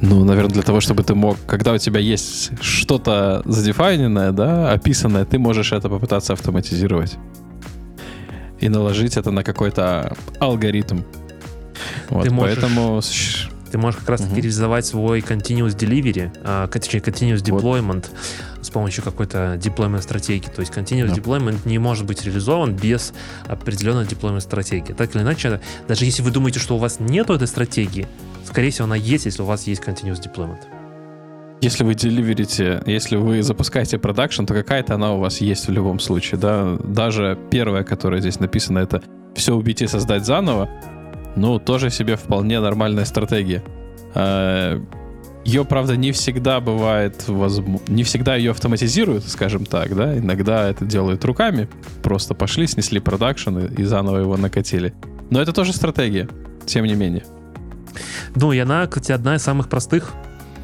ну, 0.00 0.24
наверное, 0.24 0.52
для 0.52 0.62
того, 0.62 0.80
чтобы 0.80 1.02
ты 1.02 1.14
мог, 1.14 1.36
когда 1.46 1.72
у 1.72 1.78
тебя 1.78 1.98
есть 1.98 2.52
что-то 2.62 3.42
задефайненное, 3.44 4.30
да, 4.30 4.70
описанное, 4.72 5.24
ты 5.24 5.38
можешь 5.38 5.72
это 5.72 5.88
попытаться 5.88 6.34
автоматизировать 6.34 7.18
и 8.60 8.68
наложить 8.68 9.16
это 9.16 9.30
на 9.30 9.42
какой-то 9.42 10.16
алгоритм. 10.38 11.00
Вот, 12.10 12.24
Ты 12.24 12.30
можешь- 12.30 12.58
поэтому... 12.60 13.00
Ты 13.70 13.78
можешь 13.78 14.00
как 14.00 14.08
раз 14.10 14.20
таки 14.20 14.32
Мгм. 14.32 14.40
реализовать 14.42 14.86
свой 14.86 15.20
continuous 15.20 15.76
delivery, 15.76 16.30
а, 16.44 16.66
точнее, 16.68 17.00
continuous 17.00 17.48
Вот. 17.50 17.62
deployment 17.62 18.06
с 18.60 18.70
помощью 18.70 19.04
какой-то 19.04 19.54
deployment 19.62 20.02
стратегии. 20.02 20.48
То 20.48 20.60
есть 20.60 20.72
continuous 20.72 21.08
Да. 21.08 21.14
deployment 21.14 21.58
не 21.66 21.78
может 21.78 22.06
быть 22.06 22.24
реализован 22.24 22.74
без 22.74 23.12
определенной 23.46 24.04
deployment 24.04 24.40
стратегии. 24.40 24.92
Так 24.92 25.14
или 25.14 25.22
иначе, 25.22 25.60
даже 25.86 26.04
если 26.04 26.22
вы 26.22 26.30
думаете, 26.30 26.58
что 26.60 26.76
у 26.76 26.78
вас 26.78 26.98
нету 27.00 27.34
этой 27.34 27.46
стратегии, 27.46 28.06
скорее 28.44 28.70
всего, 28.70 28.84
она 28.84 28.96
есть, 28.96 29.26
если 29.26 29.42
у 29.42 29.46
вас 29.46 29.66
есть 29.66 29.82
continuous 29.82 30.20
deployment. 30.22 30.60
Если 31.60 31.82
вы 31.82 31.94
деливерите, 31.94 32.82
если 32.86 33.16
вы 33.16 33.42
запускаете 33.42 33.98
продакшн, 33.98 34.44
то 34.44 34.54
какая-то 34.54 34.94
она 34.94 35.12
у 35.14 35.18
вас 35.18 35.40
есть 35.40 35.66
в 35.66 35.72
любом 35.72 35.98
случае, 35.98 36.38
да. 36.40 36.76
Даже 36.84 37.36
первая, 37.50 37.82
которая 37.82 38.20
здесь 38.20 38.38
написана, 38.38 38.78
это 38.78 39.02
все 39.34 39.54
убить 39.54 39.82
и 39.82 39.88
создать 39.88 40.24
заново, 40.24 40.68
ну, 41.36 41.58
тоже 41.58 41.90
себе 41.90 42.16
вполне 42.16 42.60
нормальная 42.60 43.04
стратегия. 43.04 43.62
Ее, 45.44 45.64
правда, 45.64 45.96
не 45.96 46.12
всегда 46.12 46.60
бывает 46.60 47.26
возможно, 47.26 47.80
не 47.88 48.02
всегда 48.02 48.36
ее 48.36 48.50
автоматизируют, 48.50 49.24
скажем 49.24 49.64
так, 49.64 49.96
да, 49.96 50.18
иногда 50.18 50.68
это 50.68 50.84
делают 50.84 51.24
руками, 51.24 51.68
просто 52.02 52.34
пошли, 52.34 52.66
снесли 52.66 53.00
продакшн 53.00 53.58
и 53.58 53.80
и 53.80 53.84
заново 53.84 54.18
его 54.18 54.36
накатили. 54.36 54.92
Но 55.30 55.40
это 55.40 55.52
тоже 55.52 55.72
стратегия, 55.72 56.28
тем 56.66 56.84
не 56.84 56.94
менее. 56.94 57.24
Ну, 58.34 58.52
и 58.52 58.58
она, 58.58 58.86
кстати, 58.86 59.12
одна 59.12 59.36
из 59.36 59.42
самых 59.42 59.68
простых, 59.68 60.12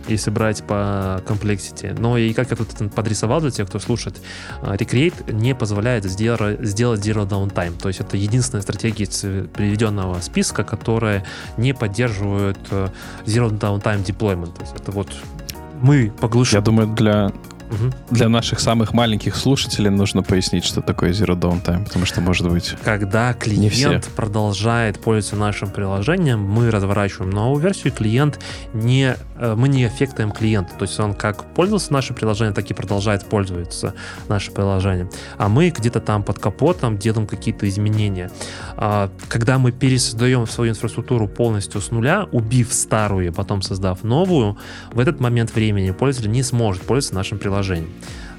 если 0.09 0.31
брать 0.31 0.65
по 0.65 1.23
complexity. 1.27 1.95
Но 1.99 2.17
и 2.19 2.33
как 2.33 2.51
я 2.51 2.57
тут 2.57 2.69
подрисовал 2.95 3.41
для 3.41 3.51
тех, 3.51 3.69
кто 3.69 3.79
слушает, 3.79 4.21
а, 4.63 4.75
Recreate 4.77 5.33
не 5.33 5.55
позволяет 5.55 6.05
сделать, 6.05 6.61
сделать 6.61 7.01
Zero 7.01 7.29
Downtime. 7.29 7.79
То 7.81 7.89
есть 7.89 8.01
это 8.01 8.17
единственная 8.17 8.63
стратегия 8.63 9.05
из 9.05 9.21
приведенного 9.53 10.21
списка, 10.21 10.65
которая 10.65 11.25
не 11.57 11.73
поддерживает 11.75 12.59
э, 12.71 12.89
Zero 13.27 13.51
Downtime 13.51 14.05
Deployment. 14.05 14.55
То 14.55 14.63
есть 14.63 14.75
это 14.77 14.91
вот 14.93 15.09
мы 15.81 16.05
Я 16.05 16.11
поглушим. 16.13 16.63
думаю, 16.63 16.89
для. 16.89 17.33
Для 18.11 18.29
наших 18.29 18.61
самых 18.61 18.93
маленьких 18.93 19.35
слушателей 19.35 19.91
нужно 19.91 20.23
пояснить, 20.23 20.65
что 20.65 20.81
такое 20.81 21.11
Zero 21.11 21.35
Downtime, 21.35 21.85
потому 21.85 22.05
что, 22.05 22.21
может 22.21 22.49
быть... 22.49 22.77
Когда 22.85 23.33
клиент 23.33 24.05
продолжает 24.15 25.01
пользоваться 25.01 25.35
нашим 25.35 25.71
приложением, 25.71 26.41
мы 26.41 26.71
разворачиваем 26.71 27.31
новую 27.31 27.61
версию, 27.61 27.93
клиент 27.93 28.39
не, 28.75 29.17
э, 29.34 29.34
мы 29.57 29.69
не 29.69 29.87
эффектуем 29.87 30.31
клиента. 30.33 30.75
То 30.79 30.85
есть 30.85 30.99
он 30.99 31.15
как 31.15 31.45
пользовался 31.55 31.93
нашим 31.93 32.17
приложением, 32.17 32.55
так 32.55 32.71
и 32.71 32.75
продолжает 32.75 33.25
пользоваться 33.27 33.95
нашим 34.29 34.55
приложением. 34.55 35.11
А 35.37 35.49
мы 35.49 35.71
где-то 35.71 36.01
там 36.01 36.23
под 36.23 36.39
капотом 36.39 36.99
делаем 36.99 37.27
какие-то 37.27 37.69
изменения. 37.69 38.31
А, 38.77 39.11
Когда 39.29 39.59
мы 39.59 39.73
пересоздаем 39.73 40.47
свою 40.47 40.73
инфраструктуру 40.73 41.29
полностью 41.29 41.81
с 41.81 41.91
нуля, 41.91 42.27
убив 42.33 42.73
старую, 42.73 43.33
потом 43.33 43.63
создав 43.63 44.05
новую, 44.05 44.57
в 44.93 44.99
этот 44.99 45.21
момент 45.21 45.55
времени 45.55 45.91
пользователь 45.91 46.31
не 46.31 46.43
сможет 46.43 46.83
пользоваться 46.83 47.15
нашим 47.15 47.39
приложением. 47.39 47.91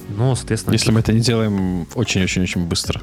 Ну, 0.10 0.36
соответственно, 0.36 0.74
Если 0.74 0.92
мы 0.92 1.00
это 1.00 1.14
не 1.14 1.20
делаем 1.20 1.88
очень-очень-очень 1.96 2.66
быстро. 2.68 3.02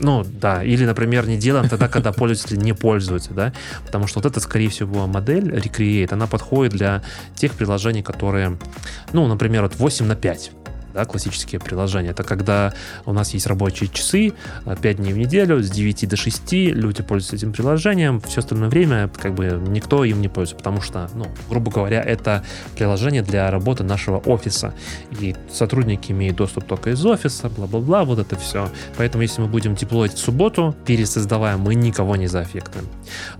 Ну, 0.00 0.24
да, 0.24 0.64
или, 0.64 0.84
например, 0.84 1.26
не 1.26 1.36
делаем 1.36 1.68
тогда, 1.68 1.88
когда 1.88 2.12
пользователь 2.12 2.58
не 2.58 2.72
пользуется, 2.72 3.32
да, 3.32 3.52
потому 3.84 4.06
что 4.06 4.20
вот 4.20 4.26
эта, 4.26 4.40
скорее 4.40 4.68
всего, 4.68 5.06
модель 5.06 5.50
Recreate, 5.54 6.12
она 6.12 6.26
подходит 6.26 6.72
для 6.72 7.02
тех 7.34 7.52
приложений, 7.52 8.02
которые, 8.02 8.58
ну, 9.12 9.26
например, 9.26 9.62
вот 9.62 9.76
8 9.76 10.06
на 10.06 10.16
5, 10.16 10.52
да, 10.92 11.04
классические 11.04 11.60
приложения. 11.60 12.10
Это 12.10 12.22
когда 12.22 12.72
у 13.06 13.12
нас 13.12 13.34
есть 13.34 13.46
рабочие 13.46 13.88
часы, 13.92 14.32
5 14.64 14.96
дней 14.96 15.12
в 15.12 15.18
неделю, 15.18 15.62
с 15.62 15.70
9 15.70 16.08
до 16.08 16.16
6 16.16 16.52
люди 16.52 17.02
пользуются 17.02 17.36
этим 17.36 17.52
приложением, 17.52 18.20
все 18.20 18.40
остальное 18.40 18.68
время 18.68 19.08
как 19.08 19.34
бы 19.34 19.60
никто 19.68 20.04
им 20.04 20.20
не 20.20 20.28
пользуется, 20.28 20.56
потому 20.56 20.80
что, 20.80 21.10
ну, 21.14 21.26
грубо 21.48 21.70
говоря, 21.70 22.02
это 22.02 22.44
приложение 22.76 23.22
для 23.22 23.50
работы 23.50 23.84
нашего 23.84 24.18
офиса, 24.18 24.74
и 25.18 25.34
сотрудники 25.52 26.12
имеют 26.12 26.36
доступ 26.36 26.64
только 26.64 26.90
из 26.90 27.04
офиса, 27.04 27.48
бла-бла-бла, 27.48 28.04
вот 28.04 28.18
это 28.18 28.36
все. 28.36 28.68
Поэтому 28.96 29.22
если 29.22 29.42
мы 29.42 29.48
будем 29.48 29.74
деплоить 29.74 30.14
в 30.14 30.18
субботу, 30.18 30.74
пересоздавая, 30.86 31.56
мы 31.56 31.74
никого 31.74 32.16
не 32.16 32.26
заэффектуем. 32.26 32.86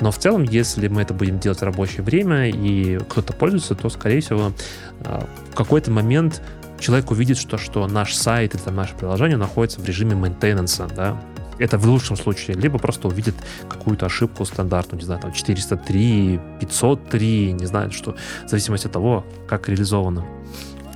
Но 0.01 0.11
в 0.11 0.19
целом, 0.19 0.43
если 0.45 0.89
мы 0.89 1.03
это 1.03 1.15
будем 1.15 1.39
делать 1.39 1.61
в 1.61 1.65
рабочее 1.65 2.03
время 2.03 2.49
и 2.49 2.99
кто-то 3.09 3.33
пользуется, 3.33 3.75
то, 3.75 3.89
скорее 3.89 4.21
всего, 4.21 4.53
а, 5.01 5.27
в 5.51 5.55
какой-то 5.55 5.91
момент 5.91 6.43
человек 6.81 7.11
увидит, 7.11 7.39
что, 7.39 7.59
что 7.59 7.87
наш 7.87 8.15
сайт 8.15 8.55
или 8.55 8.63
там, 8.63 8.77
наше 8.77 8.95
приложение 8.95 9.37
находится 9.37 9.81
в 9.81 9.85
режиме 9.87 10.15
мейнтенанса, 10.15 10.89
да, 10.95 11.21
это 11.59 11.79
в 11.79 11.87
лучшем 11.87 12.17
случае, 12.17 12.57
либо 12.57 12.79
просто 12.79 13.07
увидит 13.07 13.35
какую-то 13.69 14.07
ошибку 14.07 14.45
стандартную, 14.45 15.01
не 15.01 15.05
знаю, 15.05 15.21
там 15.21 15.33
403, 15.33 16.41
503, 16.61 17.53
не 17.53 17.67
знаю, 17.67 17.93
что, 17.93 18.17
в 18.47 18.49
зависимости 18.49 18.87
от 18.87 18.93
того, 18.93 19.25
как 19.47 19.69
реализовано, 19.69 20.25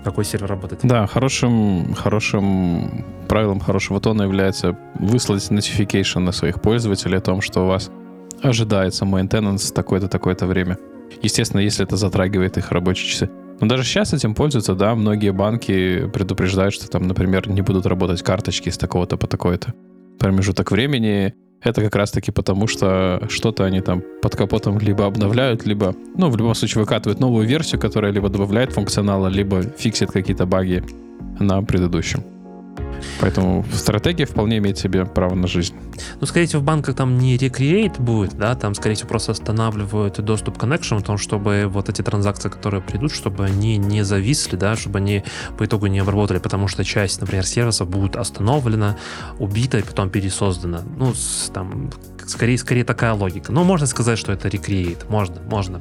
какой 0.02 0.24
сервер 0.24 0.48
работает. 0.48 0.80
Да, 0.82 1.06
хорошим, 1.06 1.94
хорошим 1.94 3.04
правилом 3.28 3.60
хорошего 3.60 4.00
тона 4.00 4.22
является 4.22 4.76
выслать 4.98 5.50
notification 5.50 6.20
на 6.20 6.32
своих 6.32 6.60
пользователей 6.60 7.18
о 7.18 7.20
том, 7.20 7.42
что 7.42 7.64
у 7.64 7.66
вас 7.66 7.90
ожидается 8.42 9.04
maintenance 9.04 9.72
такое-то, 9.72 10.08
такое-то 10.08 10.46
время. 10.46 10.78
Естественно, 11.22 11.60
если 11.60 11.84
это 11.84 11.96
затрагивает 11.96 12.56
их 12.56 12.70
рабочие 12.70 13.08
часы. 13.10 13.30
Но 13.60 13.68
даже 13.68 13.84
сейчас 13.84 14.12
этим 14.12 14.34
пользуются, 14.34 14.74
да, 14.74 14.94
многие 14.94 15.32
банки 15.32 16.08
предупреждают, 16.08 16.74
что 16.74 16.88
там, 16.90 17.02
например, 17.02 17.48
не 17.48 17.62
будут 17.62 17.86
работать 17.86 18.22
карточки 18.22 18.68
с 18.68 18.76
такого-то 18.76 19.16
по 19.16 19.26
такой-то 19.26 19.74
промежуток 20.18 20.70
времени. 20.70 21.34
Это 21.62 21.80
как 21.80 21.94
раз-таки 21.96 22.30
потому, 22.30 22.66
что 22.66 23.26
что-то 23.30 23.64
они 23.64 23.80
там 23.80 24.02
под 24.20 24.36
капотом 24.36 24.78
либо 24.78 25.06
обновляют, 25.06 25.64
либо, 25.64 25.94
ну, 26.16 26.28
в 26.28 26.36
любом 26.36 26.54
случае 26.54 26.82
выкатывают 26.82 27.20
новую 27.20 27.46
версию, 27.46 27.80
которая 27.80 28.12
либо 28.12 28.28
добавляет 28.28 28.72
функционала, 28.72 29.28
либо 29.28 29.62
фиксит 29.62 30.10
какие-то 30.10 30.46
баги 30.46 30.82
на 31.40 31.62
предыдущем. 31.62 32.33
Поэтому 33.20 33.64
стратегия 33.72 34.26
вполне 34.26 34.58
имеет 34.58 34.78
себе 34.78 35.04
право 35.04 35.34
на 35.34 35.46
жизнь. 35.46 35.74
Ну, 36.20 36.26
скорее 36.26 36.46
всего, 36.46 36.62
в 36.62 36.64
банках 36.64 36.96
там 36.96 37.18
не 37.18 37.36
recreate 37.36 38.00
будет, 38.00 38.36
да, 38.36 38.54
там, 38.54 38.74
скорее 38.74 38.94
всего, 38.94 39.08
просто 39.08 39.32
останавливают 39.32 40.20
доступ 40.20 40.58
к 40.58 40.62
connection, 40.62 41.02
том, 41.02 41.18
чтобы 41.18 41.66
вот 41.68 41.88
эти 41.88 42.02
транзакции, 42.02 42.48
которые 42.48 42.82
придут, 42.82 43.12
чтобы 43.12 43.44
они 43.44 43.76
не 43.76 44.04
зависли, 44.04 44.56
да, 44.56 44.76
чтобы 44.76 44.98
они 44.98 45.24
по 45.58 45.64
итогу 45.64 45.86
не 45.86 45.98
обработали, 45.98 46.38
потому 46.38 46.68
что 46.68 46.84
часть, 46.84 47.20
например, 47.20 47.46
сервисов 47.46 47.88
будет 47.88 48.16
остановлена, 48.16 48.96
убита 49.38 49.78
и 49.78 49.82
потом 49.82 50.10
пересоздана. 50.10 50.82
Ну, 50.96 51.12
там, 51.52 51.90
скорее, 52.26 52.58
скорее 52.58 52.84
такая 52.84 53.12
логика. 53.12 53.52
Но 53.52 53.64
можно 53.64 53.86
сказать, 53.86 54.18
что 54.18 54.32
это 54.32 54.48
recreate. 54.48 55.04
Можно, 55.08 55.36
можно. 55.42 55.80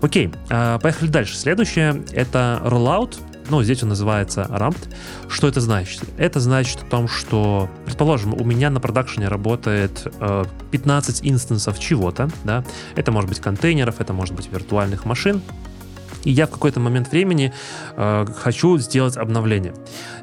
Окей, 0.00 0.32
а, 0.48 0.78
поехали 0.78 1.08
дальше. 1.08 1.36
Следующее— 1.36 2.02
это 2.12 2.60
rollout. 2.64 3.16
Ну, 3.50 3.62
здесь 3.64 3.82
он 3.82 3.88
называется 3.88 4.46
ramped. 4.48 4.88
Что 5.28 5.48
это 5.48 5.60
значит? 5.60 6.02
Это 6.16 6.38
значит 6.38 6.82
о 6.82 6.86
том, 6.86 7.08
что, 7.08 7.68
предположим, 7.84 8.32
у 8.32 8.44
меня 8.44 8.70
на 8.70 8.78
продакшене 8.80 9.26
работает 9.26 10.06
э, 10.20 10.44
15 10.70 11.20
инстансов 11.24 11.80
чего-то, 11.80 12.30
да, 12.44 12.64
это 12.94 13.10
может 13.10 13.28
быть 13.28 13.40
контейнеров, 13.40 14.00
это 14.00 14.12
может 14.12 14.36
быть 14.36 14.48
виртуальных 14.52 15.04
машин, 15.04 15.42
и 16.24 16.30
я 16.30 16.46
в 16.46 16.50
какой-то 16.50 16.80
момент 16.80 17.10
времени 17.12 17.52
э, 17.96 18.26
хочу 18.36 18.78
сделать 18.78 19.16
обновление. 19.16 19.74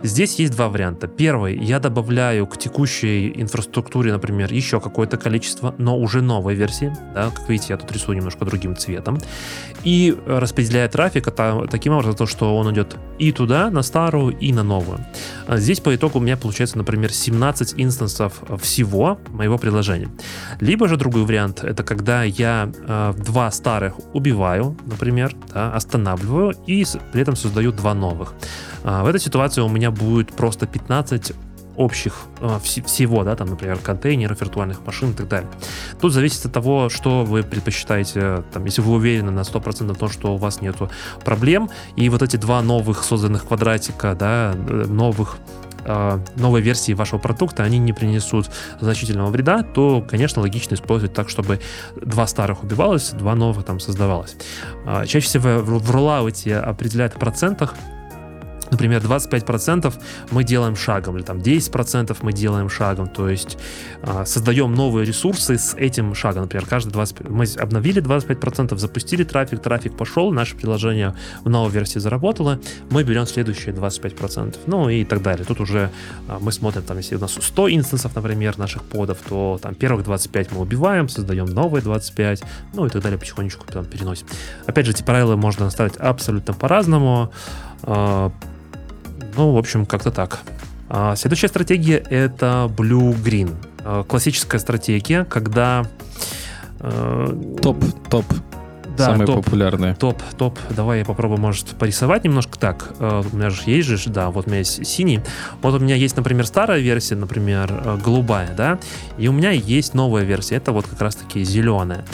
Здесь 0.04 0.40
есть 0.40 0.54
два 0.54 0.70
варианта. 0.70 1.08
Первый, 1.08 1.58
я 1.58 1.80
добавляю 1.80 2.48
к 2.48 2.58
текущей 2.58 3.32
инфраструктуре, 3.36 4.12
например, 4.12 4.54
еще 4.54 4.80
какое-то 4.80 5.18
количество, 5.18 5.74
но 5.78 5.98
уже 5.98 6.22
новой 6.22 6.56
версии. 6.56 6.94
Да? 7.14 7.32
Как 7.32 7.50
видите, 7.50 7.74
я 7.74 7.78
тут 7.78 7.92
рисую 7.92 8.18
немножко 8.18 8.46
другим 8.46 8.76
цветом. 8.76 9.20
И 9.84 10.16
распределяю 10.26 10.90
трафик 10.90 11.32
та- 11.32 11.66
таким 11.68 11.94
образом, 11.94 12.16
то, 12.16 12.26
что 12.26 12.56
он 12.58 12.74
идет 12.74 12.96
и 13.20 13.32
туда, 13.32 13.70
на 13.70 13.82
старую, 13.82 14.38
и 14.38 14.54
на 14.54 14.64
новую. 14.64 15.00
А 15.48 15.58
Здесь 15.58 15.80
по 15.80 15.96
итогу 15.96 16.20
у 16.20 16.22
меня 16.22 16.38
получается, 16.38 16.78
например, 16.78 17.12
17 17.12 17.74
инстансов 17.78 18.42
всего 18.62 19.20
моего 19.30 19.58
приложения. 19.58 20.10
Либо 20.60 20.88
же 20.88 20.98
другой 20.98 21.24
вариант, 21.24 21.64
это 21.64 21.84
когда 21.84 22.24
я 22.24 22.70
э, 22.88 23.14
два 23.18 23.52
старых 23.52 23.96
убиваю, 24.14 24.78
например, 24.86 25.36
да, 25.54 25.74
останавливаю 25.88 26.54
и 26.68 26.86
при 27.12 27.22
этом 27.22 27.36
создаю 27.36 27.72
два 27.72 27.94
новых. 27.94 28.34
А, 28.84 29.04
в 29.04 29.08
этой 29.08 29.20
ситуации 29.20 29.62
у 29.62 29.70
меня 29.70 29.90
будет 29.90 30.34
просто 30.34 30.68
15 30.68 31.34
общих 31.78 32.14
э, 32.40 32.48
вс- 32.64 32.84
всего, 32.86 33.24
да, 33.24 33.36
там, 33.36 33.50
например, 33.50 33.78
контейнеров, 33.78 34.42
виртуальных 34.42 34.84
машин 34.86 35.12
и 35.12 35.14
так 35.14 35.28
далее. 35.28 35.50
Тут 36.02 36.12
зависит 36.12 36.46
от 36.46 36.52
того, 36.52 36.90
что 36.90 37.24
вы 37.24 37.44
предпочитаете, 37.44 38.44
там, 38.52 38.66
если 38.66 38.82
вы 38.82 38.94
уверены 38.94 39.32
на 39.32 39.42
100% 39.42 39.94
в 39.94 39.98
том, 39.98 40.10
что 40.10 40.34
у 40.34 40.38
вас 40.38 40.60
нету 40.62 40.90
проблем, 41.24 41.70
и 41.96 42.10
вот 42.10 42.24
эти 42.24 42.36
два 42.36 42.64
новых 42.64 43.04
созданных 43.04 43.46
квадратика, 43.46 44.16
да, 44.16 44.54
э, 44.56 44.86
новых 44.88 45.38
э, 45.88 46.20
новой 46.36 46.62
версии 46.62 46.94
вашего 46.94 47.20
продукта, 47.20 47.64
они 47.64 47.78
не 47.80 47.94
принесут 47.94 48.50
значительного 48.80 49.30
вреда, 49.30 49.64
то, 49.64 50.06
конечно, 50.08 50.42
логично 50.42 50.76
использовать 50.76 51.14
так, 51.14 51.30
чтобы 51.30 51.60
два 52.02 52.28
старых 52.28 52.64
убивалось, 52.64 53.12
два 53.12 53.36
новых 53.36 53.66
там 53.66 53.80
создавалось. 53.80 54.36
А, 54.86 55.06
Чаще 55.06 55.28
всего 55.28 55.60
в, 55.60 55.84
в 55.84 55.92
роллауте 55.92 56.58
определяют 56.58 57.14
в 57.14 57.20
процентах, 57.20 57.76
например, 58.72 59.02
25% 59.02 59.94
мы 60.32 60.44
делаем 60.44 60.76
шагом, 60.76 61.18
или 61.18 61.24
там 61.24 61.38
10% 61.38 62.18
мы 62.22 62.34
делаем 62.34 62.70
шагом, 62.70 63.08
то 63.08 63.30
есть 63.30 63.58
э, 64.02 64.26
создаем 64.26 64.74
новые 64.74 65.06
ресурсы 65.06 65.58
с 65.58 65.74
этим 65.76 66.16
шагом. 66.16 66.44
Например, 66.44 66.66
каждый 66.66 66.92
20, 66.92 67.30
мы 67.30 67.46
обновили 67.58 68.02
25%, 68.02 68.78
запустили 68.78 69.24
трафик, 69.24 69.62
трафик 69.62 69.96
пошел, 69.98 70.32
наше 70.32 70.56
приложение 70.56 71.16
в 71.44 71.50
новой 71.50 71.72
версии 71.72 72.00
заработало, 72.00 72.60
мы 72.90 73.04
берем 73.04 73.26
следующие 73.26 73.74
25%, 73.74 74.58
ну 74.68 74.90
и 74.90 75.04
так 75.04 75.22
далее. 75.22 75.46
Тут 75.46 75.60
уже 75.60 75.90
э, 76.28 76.38
мы 76.40 76.52
смотрим, 76.52 76.84
там, 76.84 76.98
если 76.98 77.16
у 77.16 77.20
нас 77.20 77.38
100 77.40 77.70
инстансов, 77.72 78.16
например, 78.16 78.58
наших 78.58 78.84
подов, 78.84 79.18
то 79.28 79.60
там 79.62 79.76
первых 79.76 80.04
25 80.04 80.52
мы 80.52 80.62
убиваем, 80.62 81.10
создаем 81.10 81.46
новые 81.46 81.82
25, 81.82 82.44
ну 82.74 82.86
и 82.86 82.90
так 82.90 83.02
далее, 83.02 83.18
потихонечку 83.18 83.66
там 83.72 83.86
переносим. 83.86 84.28
Опять 84.66 84.86
же, 84.86 84.92
эти 84.92 85.04
правила 85.04 85.36
можно 85.36 85.66
наставить 85.66 85.98
абсолютно 85.98 86.54
по-разному. 86.54 87.32
Э, 87.84 88.30
ну, 89.38 89.52
в 89.52 89.58
общем, 89.58 89.86
как-то 89.86 90.12
так. 90.12 90.40
А, 90.90 91.16
следующая 91.16 91.48
стратегия 91.48 91.98
это 91.98 92.72
Blue-Green. 92.76 93.56
А, 93.84 94.04
классическая 94.04 94.60
стратегия, 94.60 95.26
когда... 95.26 95.86
Э, 96.80 97.56
топ, 97.62 97.78
топ. 98.10 98.26
Да, 98.98 99.06
Самые 99.06 99.28
топ, 99.28 99.46
популярные. 99.46 99.94
Топ, 99.94 100.22
топ. 100.38 100.58
Давай 100.72 101.00
я 101.00 101.06
попробую, 101.06 101.40
может, 101.40 101.68
порисовать 101.78 102.24
немножко 102.24 102.58
так. 102.58 102.94
Э, 103.00 103.22
у 103.32 103.36
меня 103.36 103.50
же 103.52 103.62
есть 103.66 103.88
же, 103.88 104.10
да, 104.10 104.32
вот 104.32 104.48
у 104.48 104.50
меня 104.50 104.60
есть 104.60 104.86
синий. 104.88 105.22
Вот 105.62 105.76
у 105.76 105.80
меня 105.80 105.96
есть, 105.96 106.18
например, 106.18 106.48
старая 106.48 106.80
версия, 106.80 107.16
например, 107.16 107.70
э, 107.72 107.98
голубая, 108.04 108.54
да, 108.56 108.80
и 109.18 109.28
у 109.28 109.34
меня 109.34 109.52
есть 109.52 109.94
новая 109.94 110.24
версия. 110.24 110.56
Это 110.56 110.72
вот 110.72 110.88
как 110.88 111.00
раз-таки 111.02 111.44
зеленая. 111.44 112.06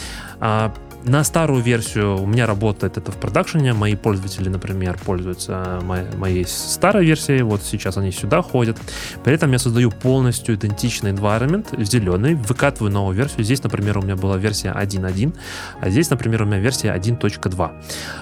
На 1.05 1.25
старую 1.25 1.61
версию 1.61 2.21
у 2.21 2.25
меня 2.25 2.47
работает 2.47 2.97
это 2.97 3.11
в 3.11 3.17
продакшене. 3.17 3.73
Мои 3.73 3.95
пользователи, 3.95 4.47
например, 4.47 4.97
пользуются 5.03 5.81
моей, 5.83 6.05
моей 6.15 6.45
старой 6.45 7.05
версией. 7.05 7.41
Вот 7.41 7.61
сейчас 7.61 7.97
они 7.97 8.11
сюда 8.11 8.41
ходят. 8.41 8.77
При 9.21 9.33
этом 9.33 9.51
я 9.51 9.59
создаю 9.59 9.91
полностью 9.91 10.55
идентичный 10.55 11.11
environment 11.11 11.83
зеленый, 11.83 12.35
выкатываю 12.35 12.89
новую 12.89 13.17
версию. 13.17 13.43
Здесь, 13.43 13.61
например, 13.61 13.97
у 13.97 14.01
меня 14.01 14.15
была 14.15 14.37
версия 14.37 14.69
1.1, 14.69 15.35
а 15.81 15.89
здесь, 15.89 16.09
например, 16.09 16.43
у 16.43 16.45
меня 16.45 16.59
версия 16.59 16.95
1.2. 16.95 17.71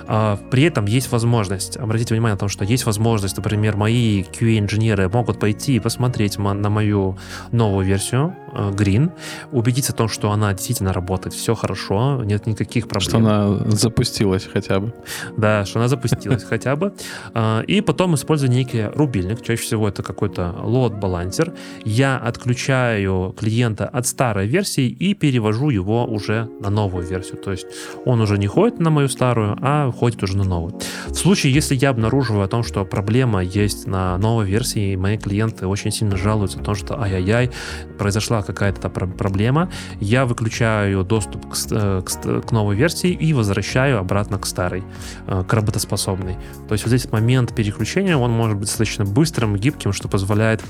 А, 0.07 0.39
при 0.49 0.63
этом 0.63 0.85
есть 0.85 1.11
возможность, 1.11 1.77
обратите 1.77 2.15
внимание 2.15 2.33
на 2.33 2.39
то, 2.39 2.47
что 2.47 2.65
есть 2.65 2.87
возможность, 2.87 3.37
например, 3.37 3.77
мои 3.77 4.23
QA-инженеры 4.23 5.07
могут 5.07 5.39
пойти 5.39 5.75
и 5.75 5.79
посмотреть 5.79 6.39
на 6.39 6.69
мою 6.69 7.15
новую 7.51 7.85
версию 7.85 8.35
э, 8.53 8.71
Green, 8.71 9.11
убедиться 9.51 9.93
в 9.93 9.95
том, 9.95 10.07
что 10.07 10.31
она 10.31 10.51
действительно 10.53 10.93
работает, 10.93 11.35
все 11.35 11.53
хорошо, 11.53 12.23
нет 12.23 12.47
никаких 12.47 12.70
никаких 12.71 12.87
проблем. 12.87 13.09
Что 13.09 13.17
она 13.17 13.71
запустилась 13.71 14.47
хотя 14.51 14.79
бы. 14.79 14.93
Да, 15.37 15.65
что 15.65 15.79
она 15.79 15.87
запустилась 15.87 16.43
хотя 16.49 16.75
бы. 16.75 16.93
А, 17.33 17.61
и 17.61 17.81
потом 17.81 18.15
использую 18.15 18.51
некий 18.51 18.85
рубильник. 18.85 19.41
Чаще 19.41 19.61
всего 19.61 19.87
это 19.87 20.03
какой-то 20.03 20.55
лот-балансер. 20.63 21.53
Я 21.83 22.17
отключаю 22.17 23.35
клиента 23.37 23.87
от 23.87 24.07
старой 24.07 24.47
версии 24.47 24.87
и 24.87 25.13
перевожу 25.13 25.69
его 25.69 26.05
уже 26.05 26.49
на 26.59 26.69
новую 26.69 27.05
версию. 27.05 27.37
То 27.37 27.51
есть 27.51 27.67
он 28.05 28.21
уже 28.21 28.37
не 28.37 28.47
ходит 28.47 28.79
на 28.79 28.89
мою 28.89 29.07
старую, 29.07 29.57
а 29.61 29.91
ходит 29.91 30.23
уже 30.23 30.37
на 30.37 30.43
новую. 30.43 30.79
В 31.07 31.15
случае, 31.15 31.53
если 31.53 31.75
я 31.75 31.89
обнаруживаю 31.89 32.43
о 32.43 32.47
том, 32.47 32.63
что 32.63 32.85
проблема 32.85 33.43
есть 33.43 33.87
на 33.87 34.17
новой 34.17 34.45
версии, 34.45 34.93
и 34.93 34.97
мои 34.97 35.17
клиенты 35.17 35.67
очень 35.67 35.91
сильно 35.91 36.15
жалуются 36.15 36.59
о 36.59 36.63
том, 36.63 36.75
что 36.75 37.01
ай-яй-яй, 37.01 37.51
произошла 37.97 38.41
какая-то 38.41 38.89
проблема, 38.89 39.69
я 39.99 40.25
выключаю 40.25 41.03
доступ 41.03 41.49
к, 41.49 41.55
э, 41.71 42.01
к, 42.01 42.41
к 42.41 42.51
новой 42.51 42.60
новой 42.61 42.75
версии 42.75 43.09
и 43.09 43.33
возвращаю 43.33 43.99
обратно 43.99 44.37
к 44.37 44.45
старой, 44.45 44.83
э, 45.27 45.43
к 45.47 45.53
работоспособной. 45.53 46.37
То 46.67 46.73
есть 46.73 46.85
вот 46.85 46.89
здесь 46.89 47.11
момент 47.11 47.55
переключения, 47.55 48.15
он 48.15 48.31
может 48.31 48.57
быть 48.57 48.67
достаточно 48.67 49.05
быстрым, 49.05 49.55
гибким, 49.55 49.93
что 49.93 50.07
позволяет, 50.07 50.61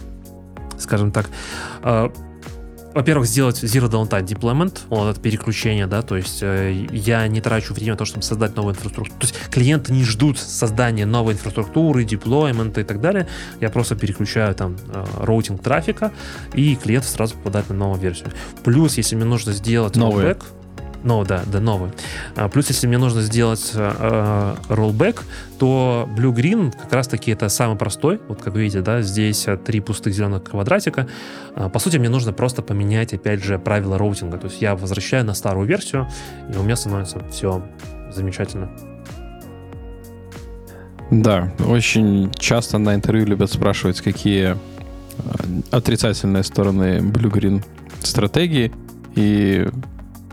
скажем 0.77 1.11
так, 1.11 1.29
э, 1.83 2.09
во-первых, 2.93 3.27
сделать 3.27 3.63
Zero 3.63 3.89
Downtime 3.89 4.25
Deployment, 4.25 4.79
вот 4.89 5.11
это 5.11 5.19
переключение, 5.21 5.87
да, 5.87 6.01
то 6.01 6.17
есть 6.17 6.39
э, 6.41 6.87
я 6.91 7.27
не 7.27 7.39
трачу 7.41 7.73
время 7.73 7.93
на 7.93 7.97
то, 7.97 8.05
чтобы 8.05 8.23
создать 8.23 8.55
новую 8.55 8.73
инфраструктуру. 8.73 9.17
То 9.19 9.27
есть 9.27 9.35
клиенты 9.49 9.93
не 9.93 10.03
ждут 10.03 10.37
создания 10.37 11.05
новой 11.05 11.33
инфраструктуры, 11.33 12.03
деплоймента 12.03 12.81
и 12.81 12.83
так 12.83 12.99
далее. 12.99 13.27
Я 13.61 13.69
просто 13.69 13.95
переключаю 13.95 14.53
там 14.55 14.75
э, 14.93 15.05
роутинг 15.19 15.61
трафика, 15.61 16.11
и 16.53 16.75
клиент 16.75 17.05
сразу 17.05 17.35
попадает 17.35 17.69
на 17.69 17.75
новую 17.75 17.99
версию. 17.99 18.31
Плюс, 18.63 18.97
если 18.97 19.15
мне 19.15 19.25
нужно 19.25 19.53
сделать 19.53 19.95
новый 19.95 20.35
ну 21.03 21.23
да, 21.23 21.43
да, 21.45 21.59
новый. 21.59 21.91
А, 22.35 22.47
плюс, 22.47 22.67
если 22.69 22.87
мне 22.87 22.97
нужно 22.97 23.21
сделать 23.21 23.71
э, 23.73 24.55
rollback, 24.69 25.21
то 25.57 26.07
Blue 26.15 26.33
Green 26.33 26.71
как 26.71 26.93
раз-таки 26.93 27.31
это 27.31 27.49
самый 27.49 27.77
простой. 27.77 28.19
Вот 28.27 28.41
как 28.41 28.55
видите, 28.55 28.81
да, 28.81 29.01
здесь 29.01 29.47
три 29.65 29.79
пустых 29.79 30.13
зеленых 30.13 30.43
квадратика. 30.43 31.07
А, 31.55 31.69
по 31.69 31.79
сути, 31.79 31.97
мне 31.97 32.09
нужно 32.09 32.33
просто 32.33 32.61
поменять, 32.61 33.13
опять 33.13 33.43
же, 33.43 33.57
правила 33.57 33.97
роутинга. 33.97 34.37
То 34.37 34.47
есть 34.47 34.61
я 34.61 34.75
возвращаю 34.75 35.25
на 35.25 35.33
старую 35.33 35.67
версию, 35.67 36.07
и 36.53 36.57
у 36.57 36.63
меня 36.63 36.75
становится 36.75 37.19
все 37.31 37.63
замечательно. 38.11 38.69
Да, 41.09 41.51
очень 41.67 42.31
часто 42.37 42.77
на 42.77 42.95
интервью 42.95 43.25
любят 43.25 43.51
спрашивать, 43.51 43.99
какие 44.01 44.55
отрицательные 45.71 46.43
стороны 46.43 46.99
Blue 46.99 47.31
Green 47.31 47.63
стратегии. 47.99 48.71
И 49.15 49.67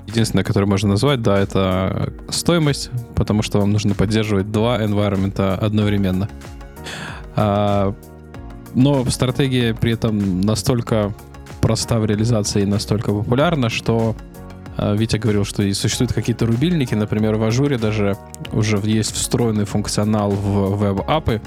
Единственное, 0.09 0.43
которое 0.43 0.65
можно 0.65 0.89
назвать, 0.89 1.21
да, 1.21 1.39
это 1.39 2.15
стоимость, 2.31 2.91
потому 3.15 3.43
что 3.43 3.61
вам 3.61 3.73
нужно 3.73 3.95
поддерживать 3.95 4.51
два 4.51 4.83
environment 4.83 5.39
одновременно. 5.59 6.31
А, 7.37 7.95
но 8.75 9.05
стратегия 9.11 9.75
при 9.75 9.93
этом 9.93 10.41
настолько 10.41 11.13
проста 11.61 11.99
в 11.99 12.07
реализации 12.07 12.63
и 12.63 12.67
настолько 12.67 13.13
популярна, 13.13 13.69
что 13.69 14.17
а, 14.79 14.95
Витя 14.95 15.19
говорил, 15.19 15.45
что 15.45 15.63
и 15.63 15.75
существуют 15.75 16.15
какие-то 16.15 16.47
рубильники, 16.47 16.95
например, 16.95 17.35
в 17.37 17.45
ажуре 17.45 17.77
даже 17.77 18.17
уже 18.51 18.81
есть 18.85 19.13
встроенный 19.13 19.67
функционал 19.67 20.31
в 20.31 20.75
веб-апы, 20.75 21.43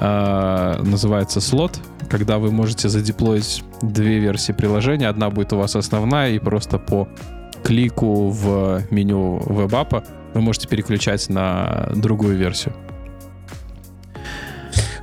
а, 0.00 0.82
называется 0.82 1.40
слот, 1.40 1.78
когда 2.08 2.38
вы 2.38 2.50
можете 2.50 2.88
задеплоить 2.88 3.62
две 3.82 4.18
версии 4.18 4.50
приложения. 4.50 5.08
Одна 5.08 5.30
будет 5.30 5.52
у 5.52 5.58
вас 5.58 5.76
основная, 5.76 6.32
и 6.32 6.40
просто 6.40 6.78
по 6.78 7.06
клику 7.64 8.30
в 8.30 8.82
меню 8.90 9.42
веб-апа 9.46 10.04
вы 10.34 10.40
можете 10.40 10.68
переключать 10.68 11.28
на 11.28 11.90
другую 11.94 12.36
версию. 12.36 12.74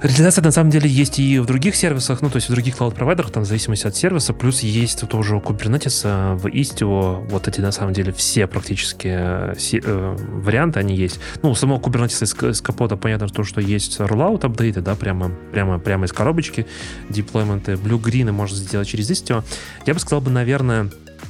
Реализация 0.01 0.43
на 0.43 0.51
самом 0.51 0.69
деле 0.69 0.87
есть 0.87 1.17
и 1.17 1.39
в 1.39 1.47
других 1.47 1.75
сервисах, 1.75 2.21
ну 2.21 2.29
то 2.29 2.35
есть 2.35 2.49
в 2.49 2.51
других 2.51 2.75
cloud-провайдерах, 2.77 3.31
там 3.31 3.43
в 3.43 3.47
зависимости 3.47 3.87
от 3.87 3.95
сервиса, 3.95 4.31
плюс 4.31 4.61
есть 4.61 5.07
тоже 5.09 5.35
у 5.35 5.39
Kubernetes 5.39 6.37
в 6.37 6.45
Istio, 6.45 7.27
вот 7.27 7.47
эти 7.47 7.61
на 7.61 7.71
самом 7.71 7.93
деле 7.93 8.13
все 8.13 8.45
практически 8.45 9.07
э, 9.07 9.55
э, 9.73 10.15
варианты, 10.17 10.79
они 10.79 10.95
есть. 10.95 11.19
Ну, 11.41 11.49
у 11.49 11.55
самого 11.55 11.79
Kubernetes 11.79 12.23
из, 12.23 12.35
из 12.43 12.61
капота 12.61 12.95
понятно 12.95 13.27
то, 13.27 13.43
что 13.43 13.59
есть 13.59 13.99
rollout 13.99 14.45
апдейты, 14.45 14.81
да, 14.81 14.93
прямо, 14.93 15.31
прямо, 15.51 15.79
прямо 15.79 16.05
из 16.05 16.13
коробочки, 16.13 16.67
деплойменты, 17.09 17.71
blue-green 17.73 18.31
можно 18.31 18.55
сделать 18.55 18.87
через 18.87 19.09
Istio. 19.09 19.43
Я 19.87 19.95
бы 19.95 19.99
сказал 19.99 20.21
бы, 20.21 20.29
наверное, 20.29 20.91
Э, 21.17 21.26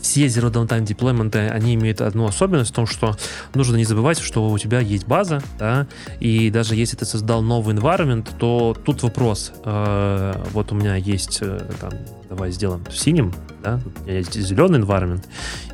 все 0.00 0.26
Zero 0.26 0.50
Downtime 0.52 0.84
деплойменты, 0.84 1.48
они 1.48 1.74
имеют 1.74 2.00
одну 2.00 2.26
особенность 2.26 2.70
в 2.70 2.74
том, 2.74 2.86
что 2.86 3.16
нужно 3.54 3.76
не 3.76 3.84
забывать, 3.84 4.18
что 4.18 4.50
у 4.50 4.58
тебя 4.58 4.80
есть 4.80 5.06
база, 5.06 5.42
да, 5.58 5.86
и 6.20 6.50
даже 6.50 6.76
если 6.76 6.96
ты 6.96 7.04
создал 7.06 7.42
новый 7.42 7.74
environment, 7.74 8.28
то 8.38 8.76
тут 8.84 9.02
вопрос. 9.02 9.52
Э, 9.64 10.34
вот 10.52 10.72
у 10.72 10.74
меня 10.74 10.96
есть, 10.96 11.38
э, 11.40 11.60
там, 11.80 11.92
давай 12.28 12.50
сделаем 12.50 12.84
синим, 12.90 13.32
да, 13.62 13.80
у 13.84 14.04
меня 14.04 14.18
есть 14.18 14.34
зеленый 14.34 14.80
environment, 14.80 15.24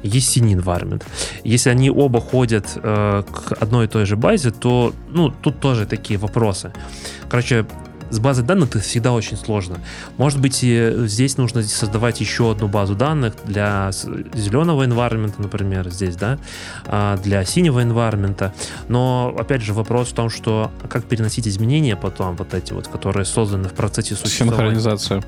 есть 0.02 0.30
синий 0.30 0.54
environment. 0.54 1.02
Если 1.42 1.70
они 1.70 1.90
оба 1.90 2.20
ходят 2.20 2.66
к 2.74 3.52
одной 3.60 3.86
и 3.86 3.88
той 3.88 4.06
же 4.06 4.16
базе, 4.16 4.50
то, 4.50 4.94
ну, 5.08 5.30
тут 5.30 5.60
тоже 5.60 5.86
такие 5.86 6.18
вопросы. 6.18 6.72
Короче, 7.28 7.66
с 8.12 8.18
базой 8.18 8.44
данных 8.44 8.68
это 8.68 8.80
всегда 8.80 9.12
очень 9.12 9.36
сложно. 9.36 9.78
Может 10.18 10.40
быть, 10.40 10.56
здесь 10.56 11.38
нужно 11.38 11.62
создавать 11.62 12.20
еще 12.20 12.52
одну 12.52 12.68
базу 12.68 12.94
данных 12.94 13.34
для 13.44 13.90
зеленого 14.34 14.84
environment, 14.84 15.34
например, 15.38 15.88
здесь, 15.88 16.16
да, 16.16 16.38
а, 16.86 17.16
для 17.16 17.44
синего 17.44 17.82
environment. 17.82 18.52
Но, 18.88 19.34
опять 19.38 19.62
же, 19.62 19.72
вопрос 19.72 20.08
в 20.08 20.12
том, 20.12 20.28
что 20.28 20.70
как 20.88 21.04
переносить 21.04 21.48
изменения 21.48 21.96
потом, 21.96 22.36
вот 22.36 22.52
эти 22.54 22.72
вот, 22.72 22.86
которые 22.88 23.24
созданы 23.24 23.68
в 23.68 23.72
процессе 23.72 24.14
существования. 24.14 24.78
Синхронизация. 24.78 25.22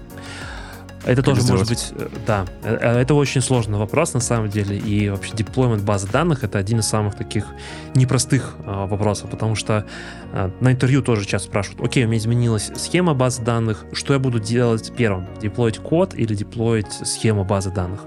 Это 1.05 1.17
как 1.17 1.25
тоже 1.25 1.41
сделать? 1.43 1.69
может 1.69 1.73
быть, 1.73 1.93
э, 1.97 2.09
да, 2.27 2.47
э, 2.63 2.79
э, 2.81 3.01
это 3.01 3.15
очень 3.15 3.41
сложный 3.41 3.79
вопрос 3.79 4.15
на 4.15 4.21
самом 4.21 4.49
деле, 4.49 4.77
и 4.77 5.09
вообще 5.09 5.33
деплоймент 5.35 5.83
базы 5.83 6.09
данных 6.09 6.45
это 6.45 6.59
один 6.59 6.81
из 6.81 6.87
самых 6.87 7.15
таких 7.15 7.47
непростых 7.95 8.55
а, 8.67 8.87
вопросов, 8.87 9.31
потому 9.31 9.55
что 9.55 9.87
а, 10.33 10.51
на 10.61 10.73
интервью 10.73 11.03
тоже 11.03 11.27
часто 11.27 11.49
спрашивают, 11.49 11.81
окей, 11.83 12.05
у 12.05 12.09
меня 12.09 12.19
изменилась 12.19 12.71
схема 12.77 13.15
базы 13.15 13.43
данных, 13.43 13.85
что 13.93 14.15
я 14.15 14.19
буду 14.19 14.41
делать 14.41 14.93
первым, 14.97 15.27
деплоить 15.41 15.79
код 15.79 16.15
или 16.15 16.35
деплоить 16.35 16.93
схему 16.93 17.45
базы 17.45 17.71
данных? 17.71 18.01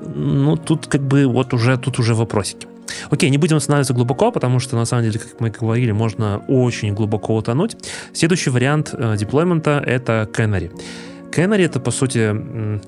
Ну, 0.00 0.56
тут 0.56 0.86
как 0.86 1.02
бы 1.02 1.26
вот 1.26 1.52
уже, 1.52 1.76
тут 1.76 1.98
уже 1.98 2.14
вопросики. 2.14 2.66
Окей, 3.10 3.30
не 3.30 3.38
будем 3.38 3.56
останавливаться 3.56 3.94
глубоко, 3.94 4.32
потому 4.32 4.58
что, 4.58 4.76
на 4.76 4.84
самом 4.84 5.04
деле, 5.04 5.18
как 5.18 5.40
мы 5.40 5.50
говорили, 5.50 5.92
можно 5.92 6.42
очень 6.48 6.94
глубоко 6.94 7.36
утонуть. 7.36 7.76
Следующий 8.12 8.50
вариант 8.50 8.90
э, 8.92 9.16
деплоймента— 9.18 9.82
это 9.86 10.28
Canary. 10.32 10.70
Canary— 11.32 11.64
это, 11.66 11.80
по 11.80 11.90
сути, 11.90 12.18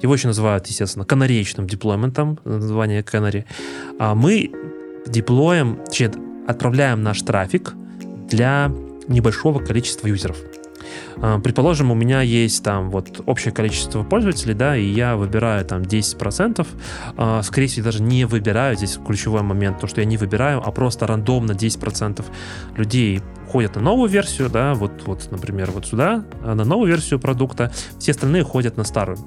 его 0.02 0.14
еще 0.14 0.28
называют, 0.28 0.66
естественно, 0.66 1.04
канареечным 1.04 1.66
деплойментом, 1.66 2.38
название 2.44 3.02
Canary. 3.02 3.44
А 3.98 4.14
мы 4.14 4.50
деплоем, 5.06 5.78
точнее, 5.84 6.12
отправляем 6.46 7.02
наш 7.02 7.22
трафик 7.22 7.74
для 8.28 8.70
небольшого 9.08 9.58
количества 9.60 10.08
юзеров. 10.08 10.36
А, 11.16 11.38
предположим, 11.38 11.90
у 11.90 11.94
меня 11.94 12.20
есть 12.22 12.62
там 12.62 12.90
вот 12.90 13.22
общее 13.26 13.52
количество 13.52 14.02
пользователей, 14.02 14.54
да, 14.54 14.76
и 14.76 14.84
я 14.84 15.16
выбираю 15.16 15.64
там 15.64 15.82
10%. 15.82 16.66
А, 17.16 17.42
скорее 17.42 17.66
всего, 17.66 17.84
даже 17.84 18.02
не 18.02 18.24
выбираю, 18.24 18.76
здесь 18.76 18.98
ключевой 19.04 19.42
момент, 19.42 19.80
то, 19.80 19.86
что 19.86 20.00
я 20.00 20.06
не 20.06 20.16
выбираю, 20.16 20.62
а 20.64 20.70
просто 20.70 21.06
рандомно 21.06 21.52
10% 21.52 22.24
людей 22.76 23.20
ходят 23.48 23.76
на 23.76 23.82
новую 23.82 24.08
версию, 24.08 24.48
да, 24.48 24.74
вот, 24.74 25.02
вот, 25.06 25.28
например, 25.30 25.70
вот 25.70 25.86
сюда, 25.86 26.24
а, 26.42 26.54
на 26.54 26.64
новую 26.64 26.88
версию 26.88 27.20
продукта, 27.20 27.70
все 27.98 28.12
остальные 28.12 28.44
ходят 28.44 28.76
на 28.76 28.84
старую. 28.84 29.18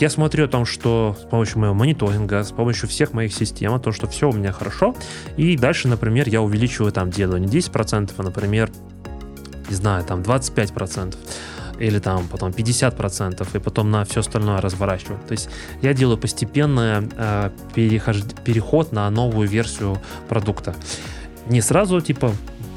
Я 0.00 0.10
смотрю 0.10 0.46
о 0.46 0.48
том, 0.48 0.64
что 0.64 1.16
с 1.16 1.24
помощью 1.26 1.60
моего 1.60 1.74
мониторинга, 1.74 2.42
с 2.42 2.50
помощью 2.50 2.88
всех 2.88 3.12
моих 3.12 3.32
систем, 3.32 3.78
то, 3.80 3.92
что 3.92 4.08
все 4.08 4.28
у 4.28 4.32
меня 4.32 4.50
хорошо, 4.50 4.96
и 5.36 5.56
дальше, 5.56 5.86
например, 5.86 6.28
я 6.28 6.42
увеличиваю 6.42 6.90
там, 6.90 7.10
делаю 7.10 7.40
не 7.40 7.46
10%, 7.46 8.10
а, 8.16 8.22
например, 8.24 8.72
не 9.68 9.76
знаю, 9.76 10.04
там 10.04 10.20
25% 10.20 11.16
или 11.78 11.98
там 11.98 12.28
потом 12.28 12.50
50%, 12.50 13.56
и 13.56 13.58
потом 13.58 13.90
на 13.90 14.04
все 14.04 14.20
остальное 14.20 14.60
разворачиваю. 14.60 15.18
То 15.26 15.32
есть 15.32 15.48
я 15.82 15.94
делаю 15.94 16.18
постепенный 16.18 17.08
э, 17.16 17.50
перехож... 17.74 18.22
переход 18.44 18.92
на 18.92 19.10
новую 19.10 19.48
версию 19.48 19.98
продукта. 20.28 20.74
Не 21.48 21.60
сразу, 21.60 22.00
типа, 22.00 22.32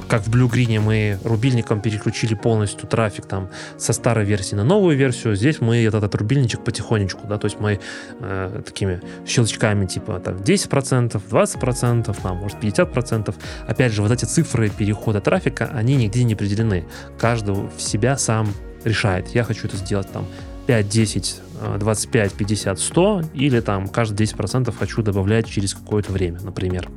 как 0.07 0.23
в 0.23 0.30
Blue 0.30 0.80
мы 0.80 1.19
рубильником 1.23 1.82
переключили 1.82 2.36
полностью 2.36 2.88
трафик 2.88 3.26
там 3.26 3.49
со 3.77 3.94
старой 3.94 4.26
версии 4.26 4.56
на 4.56 4.64
новую 4.64 4.98
версию, 4.98 5.36
здесь 5.36 5.61
мы 5.61 5.84
этот, 5.84 6.03
этот 6.03 6.15
рубильничек 6.15 6.64
потихонечку, 6.64 7.27
да, 7.27 7.38
то 7.38 7.45
есть 7.45 7.60
мы 7.60 7.80
э, 8.19 8.61
такими 8.65 9.02
щелчками 9.27 9.86
типа 9.86 10.19
там 10.19 10.36
10%, 10.36 11.22
20%, 11.30 12.18
там, 12.22 12.38
может 12.38 12.57
50%. 12.57 13.36
Опять 13.68 13.91
же, 13.91 14.02
вот 14.02 14.11
эти 14.11 14.26
цифры 14.26 14.69
перехода 14.69 15.22
трафика, 15.22 15.69
они 15.73 15.95
нигде 15.95 16.23
не 16.23 16.34
определены. 16.34 16.86
Каждый 17.18 17.56
в 17.56 17.82
себя 17.82 18.18
сам 18.18 18.53
решает. 18.84 19.30
Я 19.30 19.44
хочу 19.44 19.68
это 19.68 19.77
сделать 19.77 20.11
там 20.11 20.26
5, 20.68 20.90
10, 20.90 21.41
25, 21.80 22.34
50, 22.34 22.80
100 22.80 23.22
или 23.34 23.60
там 23.60 23.88
каждые 23.88 24.27
10% 24.27 24.73
хочу 24.77 25.02
добавлять 25.02 25.48
через 25.48 25.73
какое-то 25.73 26.11
время, 26.11 26.40
например. 26.41 26.90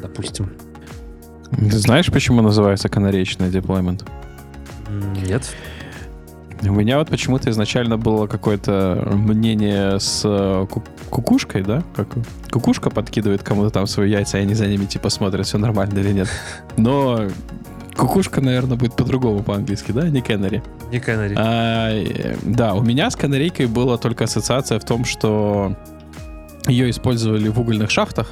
Допустим. 0.00 0.52
Ты 1.50 1.78
знаешь, 1.78 2.10
почему 2.10 2.42
называется 2.42 2.88
канаречный 2.88 3.50
деплоймент? 3.50 4.04
Нет. 5.26 5.54
У 6.62 6.72
меня 6.72 6.98
вот 6.98 7.08
почему-то 7.08 7.50
изначально 7.50 7.98
было 7.98 8.26
какое-то 8.26 9.06
мнение 9.12 10.00
с 10.00 10.22
э, 10.24 10.66
кукушкой, 11.10 11.62
да? 11.62 11.82
Как 11.94 12.08
кукушка 12.50 12.88
подкидывает 12.88 13.42
кому-то 13.42 13.70
там 13.70 13.86
свои 13.86 14.10
яйца, 14.10 14.38
и 14.38 14.42
они 14.42 14.54
за 14.54 14.66
ними 14.66 14.86
типа 14.86 15.10
смотрят, 15.10 15.46
все 15.46 15.58
нормально 15.58 15.98
или 15.98 16.12
нет. 16.12 16.28
Но 16.78 17.26
кукушка, 17.94 18.40
наверное, 18.40 18.78
будет 18.78 18.96
по-другому 18.96 19.42
по-английски, 19.42 19.92
да? 19.92 20.08
Не 20.08 20.22
кенари. 20.22 20.62
Не 20.90 20.98
кенари. 20.98 21.34
А, 21.38 21.90
э, 21.90 22.36
да, 22.42 22.74
у 22.74 22.82
меня 22.82 23.10
с 23.10 23.16
канарейкой 23.16 23.66
была 23.66 23.98
только 23.98 24.24
ассоциация 24.24 24.80
в 24.80 24.84
том, 24.84 25.04
что 25.04 25.76
ее 26.66 26.88
использовали 26.88 27.48
в 27.48 27.60
угольных 27.60 27.90
шахтах, 27.90 28.30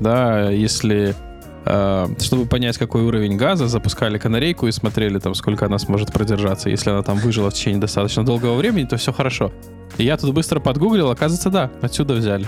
да, 0.00 0.50
если 0.50 1.14
чтобы 1.62 2.46
понять, 2.46 2.78
какой 2.78 3.02
уровень 3.02 3.36
газа, 3.36 3.68
запускали 3.68 4.18
канарейку 4.18 4.66
и 4.66 4.72
смотрели, 4.72 5.18
там, 5.18 5.34
сколько 5.34 5.66
она 5.66 5.78
сможет 5.78 6.12
продержаться. 6.12 6.70
Если 6.70 6.90
она 6.90 7.02
там 7.02 7.18
выжила 7.18 7.50
в 7.50 7.54
течение 7.54 7.80
достаточно 7.80 8.24
долгого 8.24 8.56
времени, 8.56 8.86
то 8.86 8.96
все 8.96 9.12
хорошо. 9.12 9.52
И 9.98 10.04
я 10.04 10.16
тут 10.16 10.32
быстро 10.32 10.60
подгуглил, 10.60 11.10
оказывается, 11.10 11.50
да, 11.50 11.70
отсюда 11.82 12.14
взяли. 12.14 12.46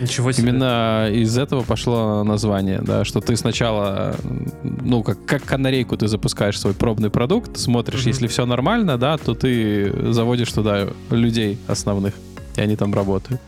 Ничего 0.00 0.32
себе. 0.32 0.48
Именно 0.48 1.08
из 1.12 1.38
этого 1.38 1.62
пошло 1.62 2.24
название, 2.24 2.80
да, 2.80 3.04
что 3.04 3.20
ты 3.20 3.36
сначала, 3.36 4.16
ну, 4.62 5.02
как, 5.04 5.24
как 5.24 5.44
канарейку 5.44 5.96
ты 5.96 6.08
запускаешь 6.08 6.58
свой 6.58 6.74
пробный 6.74 7.10
продукт, 7.10 7.56
смотришь, 7.58 8.04
mm-hmm. 8.04 8.08
если 8.08 8.26
все 8.26 8.44
нормально, 8.44 8.98
да, 8.98 9.18
то 9.18 9.34
ты 9.34 10.12
заводишь 10.12 10.50
туда 10.50 10.88
людей 11.10 11.58
основных, 11.68 12.14
и 12.56 12.60
они 12.60 12.74
там 12.74 12.92
работают. 12.92 13.40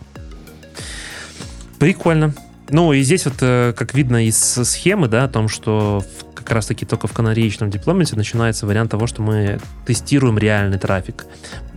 Прикольно. 1.78 2.32
Ну, 2.70 2.92
и 2.92 3.02
здесь 3.02 3.24
вот, 3.26 3.36
э, 3.40 3.72
как 3.76 3.94
видно 3.94 4.26
из 4.26 4.36
схемы, 4.36 5.06
да, 5.06 5.24
о 5.24 5.28
том, 5.28 5.48
что 5.48 6.04
как 6.34 6.50
раз-таки 6.50 6.84
только 6.84 7.06
в 7.06 7.12
канареечном 7.12 7.70
дипломате 7.70 8.16
начинается 8.16 8.66
вариант 8.66 8.90
того, 8.90 9.06
что 9.06 9.22
мы 9.22 9.60
тестируем 9.86 10.36
реальный 10.36 10.78
трафик. 10.78 11.26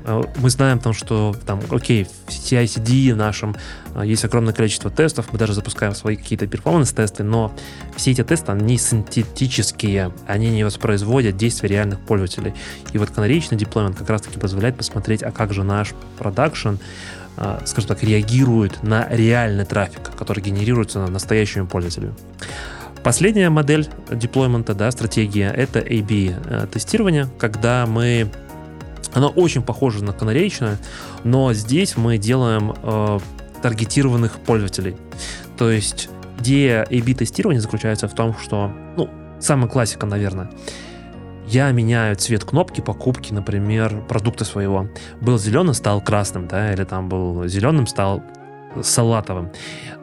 Э, 0.06 0.24
мы 0.38 0.50
знаем, 0.50 0.80
там, 0.80 0.94
что 0.94 1.36
там, 1.46 1.62
окей, 1.70 2.06
в 2.06 2.30
CI-CD 2.30 3.14
нашем 3.14 3.56
э, 3.94 4.02
есть 4.06 4.26
огромное 4.26 4.54
количество 4.54 4.90
тестов, 4.90 5.32
мы 5.32 5.38
даже 5.38 5.54
запускаем 5.54 5.94
свои 5.94 6.16
какие-то 6.16 6.48
перформанс-тесты, 6.48 7.24
но 7.24 7.54
все 7.96 8.12
эти 8.12 8.24
тесты, 8.24 8.52
они 8.52 8.80
синтетические, 8.80 10.12
они 10.28 10.50
не 10.50 10.64
воспроизводят 10.64 11.38
действия 11.38 11.70
реальных 11.70 12.00
пользователей. 12.00 12.56
И 12.94 12.98
вот 12.98 13.12
канареечный 13.12 13.60
дипломент 13.60 13.96
как 13.96 14.10
раз-таки 14.10 14.40
позволяет 14.40 14.76
посмотреть, 14.76 15.22
а 15.22 15.32
как 15.32 15.54
же 15.54 15.64
наш 15.64 15.94
продакшн 16.18 16.76
скажем 17.66 17.88
так, 17.88 18.04
реагирует 18.04 18.84
на 18.84 19.08
реальный 19.10 19.66
трафик, 19.66 20.12
который 20.18 20.44
генерируется 20.44 21.08
настоящими 21.08 21.66
пользователями. 21.66 22.14
Последняя 23.04 23.50
модель 23.50 23.88
деплоймента, 24.12 24.74
да, 24.74 24.92
стратегия, 24.92 25.50
это 25.50 25.80
A-B 25.80 26.34
э, 26.46 27.26
когда 27.38 27.86
мы 27.86 28.30
оно 29.14 29.30
очень 29.30 29.64
похоже 29.64 30.04
на 30.04 30.14
канареечное, 30.14 30.78
но 31.24 31.54
здесь 31.54 31.98
мы 31.98 32.18
делаем 32.18 32.76
э, 32.84 33.20
таргетированных 33.62 34.34
пользователей. 34.34 34.96
То 35.58 35.72
есть 35.72 36.10
идея 36.40 36.84
A-B 36.84 37.14
тестирования 37.14 37.62
заключается 37.62 38.08
в 38.08 38.14
том, 38.14 38.36
что, 38.38 38.72
ну, 38.98 39.10
самая 39.40 39.70
классика, 39.70 40.06
наверное, 40.06 40.50
я 41.50 41.72
меняю 41.72 42.16
цвет 42.16 42.44
кнопки 42.44 42.82
покупки, 42.82 43.34
например, 43.34 44.04
продукта 44.08 44.46
своего. 44.46 44.88
Был 45.20 45.40
зеленым, 45.40 45.74
стал 45.74 46.00
красным, 46.00 46.48
да, 46.48 46.72
или 46.74 46.84
там 46.84 47.10
был 47.10 47.48
зеленым, 47.48 47.88
стал 47.88 48.24
салатовым. 48.82 49.50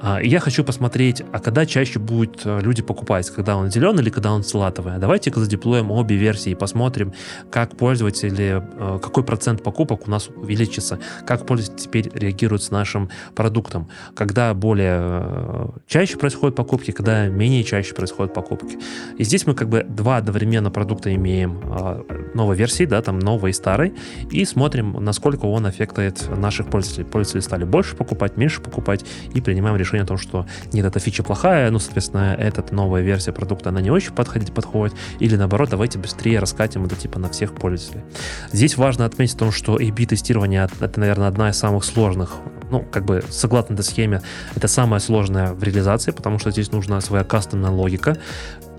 А, 0.01 0.21
я 0.23 0.41
хочу 0.41 0.65
посмотреть, 0.65 1.23
а 1.33 1.39
когда 1.39 1.67
чаще 1.67 1.99
будут 1.99 2.43
э, 2.45 2.61
люди 2.61 2.83
покупать, 2.83 3.29
когда 3.31 3.57
он 3.57 3.71
зеленый 3.71 4.03
или 4.03 4.11
когда 4.11 4.33
он 4.33 4.43
салатовый. 4.43 4.95
А 4.95 4.99
давайте-ка 4.99 5.41
задеплоим 5.41 5.91
обе 5.91 6.17
версии 6.17 6.51
и 6.51 6.55
посмотрим, 6.55 7.13
как 7.51 7.77
пользователи, 7.77 8.63
э, 8.63 8.99
какой 9.03 9.25
процент 9.25 9.63
покупок 9.63 10.07
у 10.07 10.11
нас 10.11 10.29
увеличится, 10.29 10.99
как 11.27 11.47
пользователи 11.47 11.85
теперь 11.85 12.11
реагируют 12.13 12.63
с 12.63 12.71
нашим 12.71 13.09
продуктом, 13.35 13.89
когда 14.15 14.53
более 14.55 14.99
э, 15.01 15.69
чаще 15.87 16.19
происходят 16.19 16.57
покупки, 16.57 16.91
когда 16.91 17.29
менее 17.29 17.65
чаще 17.65 17.95
происходят 17.95 18.35
покупки. 18.35 18.79
И 19.17 19.25
здесь 19.25 19.47
мы 19.47 19.55
как 19.55 19.69
бы 19.69 19.85
два 19.89 20.19
одновременно 20.19 20.71
продукта 20.71 21.15
имеем 21.15 21.61
новой 22.35 22.57
версии, 22.57 22.85
да, 22.85 23.01
там 23.03 23.19
новой 23.19 23.51
и 23.51 23.53
старой, 23.53 23.95
и 24.31 24.45
смотрим, 24.45 24.93
насколько 25.01 25.47
он 25.47 25.67
аффектует 25.67 26.29
наших 26.37 26.69
пользователей. 26.69 27.07
Пользователи 27.07 27.41
стали 27.41 27.65
больше 27.65 27.97
покупать, 27.97 28.37
меньше 28.37 28.56
покупать, 28.61 29.05
и 29.35 29.41
принимаем 29.41 29.77
решение 29.77 30.05
о 30.05 30.07
том, 30.07 30.19
что 30.19 30.47
нет, 30.73 30.85
эта 30.87 30.99
фича 30.99 31.23
плохая, 31.23 31.71
ну, 31.71 31.79
соответственно, 31.79 32.35
эта 32.39 32.65
новая 32.75 33.03
версия 33.03 33.33
продукта, 33.33 33.71
она 33.71 33.81
не 33.81 33.91
очень 33.91 34.13
подходит, 34.13 34.53
подходит, 34.53 34.97
или 35.21 35.37
наоборот, 35.37 35.71
давайте 35.71 35.99
быстрее 35.99 36.39
раскатим 36.39 36.85
это 36.85 36.97
типа 36.97 37.19
на 37.19 37.29
всех 37.29 37.55
пользователей. 37.55 38.05
Здесь 38.53 38.77
важно 38.77 39.05
отметить 39.05 39.35
о 39.37 39.39
том, 39.39 39.53
что 39.53 39.77
A-B 39.77 40.07
тестирование 40.07 40.69
это, 40.81 41.01
наверное, 41.01 41.29
одна 41.29 41.51
из 41.51 41.57
самых 41.57 41.85
сложных 41.85 42.37
ну, 42.71 42.83
как 42.83 43.05
бы 43.05 43.23
согласно 43.31 43.75
этой 43.75 43.85
схеме, 43.85 44.23
это 44.55 44.67
самое 44.69 45.01
сложное 45.01 45.53
в 45.53 45.63
реализации, 45.63 46.11
потому 46.11 46.39
что 46.39 46.51
здесь 46.51 46.73
нужна 46.73 47.01
своя 47.01 47.23
кастомная 47.23 47.71
логика, 47.71 48.17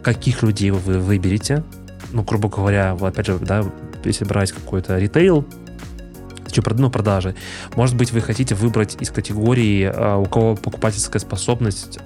каких 0.04 0.44
людей 0.44 0.72
вы 0.72 1.00
выберете, 1.00 1.64
ну, 2.12 2.24
грубо 2.24 2.50
говоря, 2.50 2.98
опять 3.00 3.28
же, 3.28 3.38
да, 3.40 3.64
если 4.04 4.26
брать 4.26 4.52
какой-то 4.52 4.98
ритейл, 4.98 5.46
ну, 6.78 6.90
продажи. 6.90 7.36
Может 7.76 7.96
быть, 7.96 8.12
вы 8.12 8.22
хотите 8.22 8.56
выбрать 8.56 8.98
из 9.00 9.10
категории, 9.12 9.92
а, 9.94 10.18
у 10.18 10.26
кого 10.26 10.56
покупательская 10.56 11.20
способность 11.20 12.00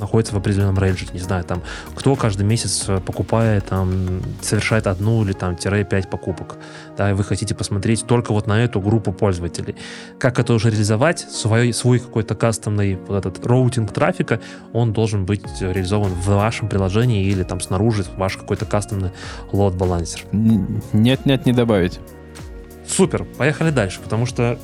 находится 0.00 0.34
в 0.34 0.38
определенном 0.38 0.78
рейнже, 0.78 1.06
не 1.12 1.20
знаю, 1.20 1.44
там, 1.44 1.62
кто 1.94 2.14
каждый 2.16 2.44
месяц 2.46 2.84
э, 2.88 3.00
покупает, 3.00 3.66
там, 3.66 4.22
совершает 4.40 4.86
одну 4.86 5.24
или 5.24 5.32
там, 5.32 5.56
тире 5.56 5.84
пять 5.84 6.10
покупок, 6.10 6.56
да, 6.96 7.10
и 7.10 7.14
вы 7.14 7.24
хотите 7.24 7.54
посмотреть 7.54 8.06
только 8.06 8.32
вот 8.32 8.46
на 8.46 8.62
эту 8.62 8.80
группу 8.80 9.12
пользователей. 9.12 9.76
Как 10.18 10.38
это 10.38 10.54
уже 10.54 10.70
реализовать? 10.70 11.20
Свой, 11.20 11.72
свой 11.72 11.98
какой-то 11.98 12.34
кастомный 12.34 12.98
вот 13.08 13.26
этот 13.26 13.44
роутинг 13.46 13.92
трафика, 13.92 14.40
он 14.72 14.92
должен 14.92 15.24
быть 15.24 15.42
реализован 15.60 16.12
в 16.12 16.26
вашем 16.26 16.68
приложении 16.68 17.26
или 17.26 17.42
там 17.42 17.60
снаружи 17.60 18.04
ваш 18.16 18.36
какой-то 18.36 18.66
кастомный 18.66 19.10
load 19.52 19.74
balancer. 19.74 20.22
Нет-нет, 20.32 21.46
не 21.46 21.52
добавить. 21.52 22.00
Супер, 22.88 23.24
поехали 23.24 23.70
дальше, 23.70 24.00
потому 24.02 24.26
что 24.26 24.58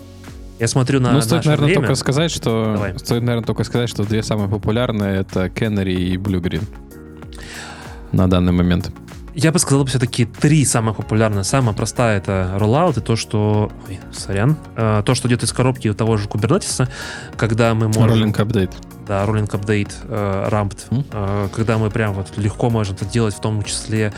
Я 0.58 0.68
смотрю 0.68 1.00
на 1.00 1.12
Ну, 1.12 1.20
стоит, 1.20 1.44
наверное, 1.44 1.66
время. 1.66 1.80
только 1.82 1.94
сказать, 1.96 2.30
что... 2.30 2.72
Давай. 2.74 2.98
Стоит, 2.98 3.22
наверное, 3.22 3.44
только 3.46 3.64
сказать, 3.64 3.90
что 3.90 4.04
две 4.04 4.22
самые 4.22 4.48
популярные— 4.48 5.20
это 5.20 5.46
Canary 5.46 5.94
и 5.94 6.16
Green 6.16 6.62
на 8.12 8.28
данный 8.30 8.52
момент. 8.52 8.90
Я 9.34 9.50
бы 9.50 9.58
сказал, 9.58 9.84
все-таки 9.86 10.26
три 10.26 10.64
самых 10.64 10.96
популярных. 10.96 11.44
Самая 11.44 11.74
простая 11.74 12.18
это 12.18 12.56
rollout 12.60 12.98
и 12.98 13.00
то, 13.00 13.16
что... 13.16 13.72
Ой, 13.88 13.98
сорян. 14.12 14.56
Э, 14.76 15.02
то, 15.04 15.14
что 15.16 15.26
идет 15.26 15.42
из 15.42 15.52
коробки 15.52 15.88
у 15.88 15.94
того 15.94 16.16
же 16.16 16.28
Kubernetes, 16.28 16.88
когда 17.36 17.74
мы 17.74 17.88
можем... 17.88 18.30
Rolling 18.30 18.36
Update. 18.36 18.72
Да, 19.06 19.24
rolling 19.26 19.50
update, 19.50 19.92
э, 20.04 20.48
ramped, 20.50 20.86
э, 21.12 21.48
когда 21.54 21.76
мы 21.76 21.90
прям 21.90 22.14
вот 22.14 22.38
легко 22.38 22.70
можем 22.70 22.94
это 22.94 23.04
делать, 23.04 23.34
в 23.34 23.40
том 23.40 23.62
числе 23.62 24.14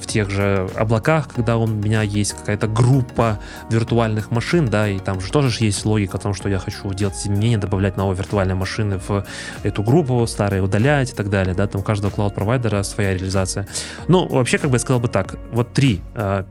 в 0.00 0.06
тех 0.06 0.30
же 0.30 0.68
облаках, 0.76 1.28
когда 1.28 1.56
у 1.56 1.66
меня 1.66 2.02
есть 2.02 2.32
какая-то 2.32 2.66
группа 2.68 3.38
виртуальных 3.70 4.30
машин, 4.30 4.66
да, 4.66 4.88
и 4.88 4.98
там 4.98 5.20
же 5.20 5.30
тоже 5.32 5.52
есть 5.64 5.84
логика 5.84 6.18
о 6.18 6.20
том, 6.20 6.34
что 6.34 6.48
я 6.48 6.58
хочу 6.58 6.92
делать 6.94 7.16
изменения, 7.16 7.58
добавлять 7.58 7.96
новые 7.96 8.16
виртуальные 8.16 8.54
машины 8.54 9.00
в 9.08 9.24
эту 9.62 9.82
группу, 9.82 10.26
старые 10.26 10.62
удалять 10.62 11.12
и 11.12 11.14
так 11.14 11.30
далее, 11.30 11.54
да, 11.54 11.66
там 11.66 11.80
у 11.80 11.84
каждого 11.84 12.10
клауд-провайдера 12.10 12.82
своя 12.82 13.14
реализация. 13.14 13.66
Ну, 14.08 14.26
вообще, 14.28 14.58
как 14.58 14.70
бы 14.70 14.76
я 14.76 14.80
сказал 14.80 15.00
бы 15.00 15.08
так, 15.08 15.36
вот 15.52 15.72
три 15.72 16.00
э, 16.14 16.44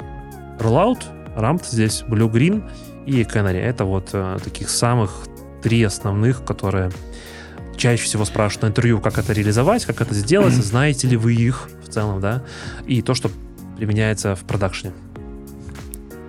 rollout, 0.60 1.04
ramped 1.36 1.66
здесь, 1.70 2.04
blue 2.08 2.30
green 2.30 2.70
и 3.06 3.22
canary, 3.24 3.60
это 3.60 3.86
вот 3.86 4.10
э, 4.14 4.38
таких 4.44 4.70
самых 4.70 5.28
три 5.62 5.84
основных, 5.84 6.44
которые 6.44 6.92
чаще 7.78 8.04
всего 8.04 8.26
спрашивают 8.26 8.64
на 8.64 8.68
интервью, 8.68 9.00
как 9.00 9.18
это 9.18 9.34
реализовать, 9.34 9.86
как 9.86 10.02
это 10.02 10.14
сделать, 10.14 10.54
знаете 10.54 11.08
ли 11.08 11.18
вы 11.18 11.34
их 11.34 11.70
целом, 11.92 12.22
да, 12.22 12.44
и 12.88 13.02
то, 13.02 13.14
что 13.14 13.30
применяется 13.78 14.36
в 14.36 14.44
продакшне. 14.44 14.92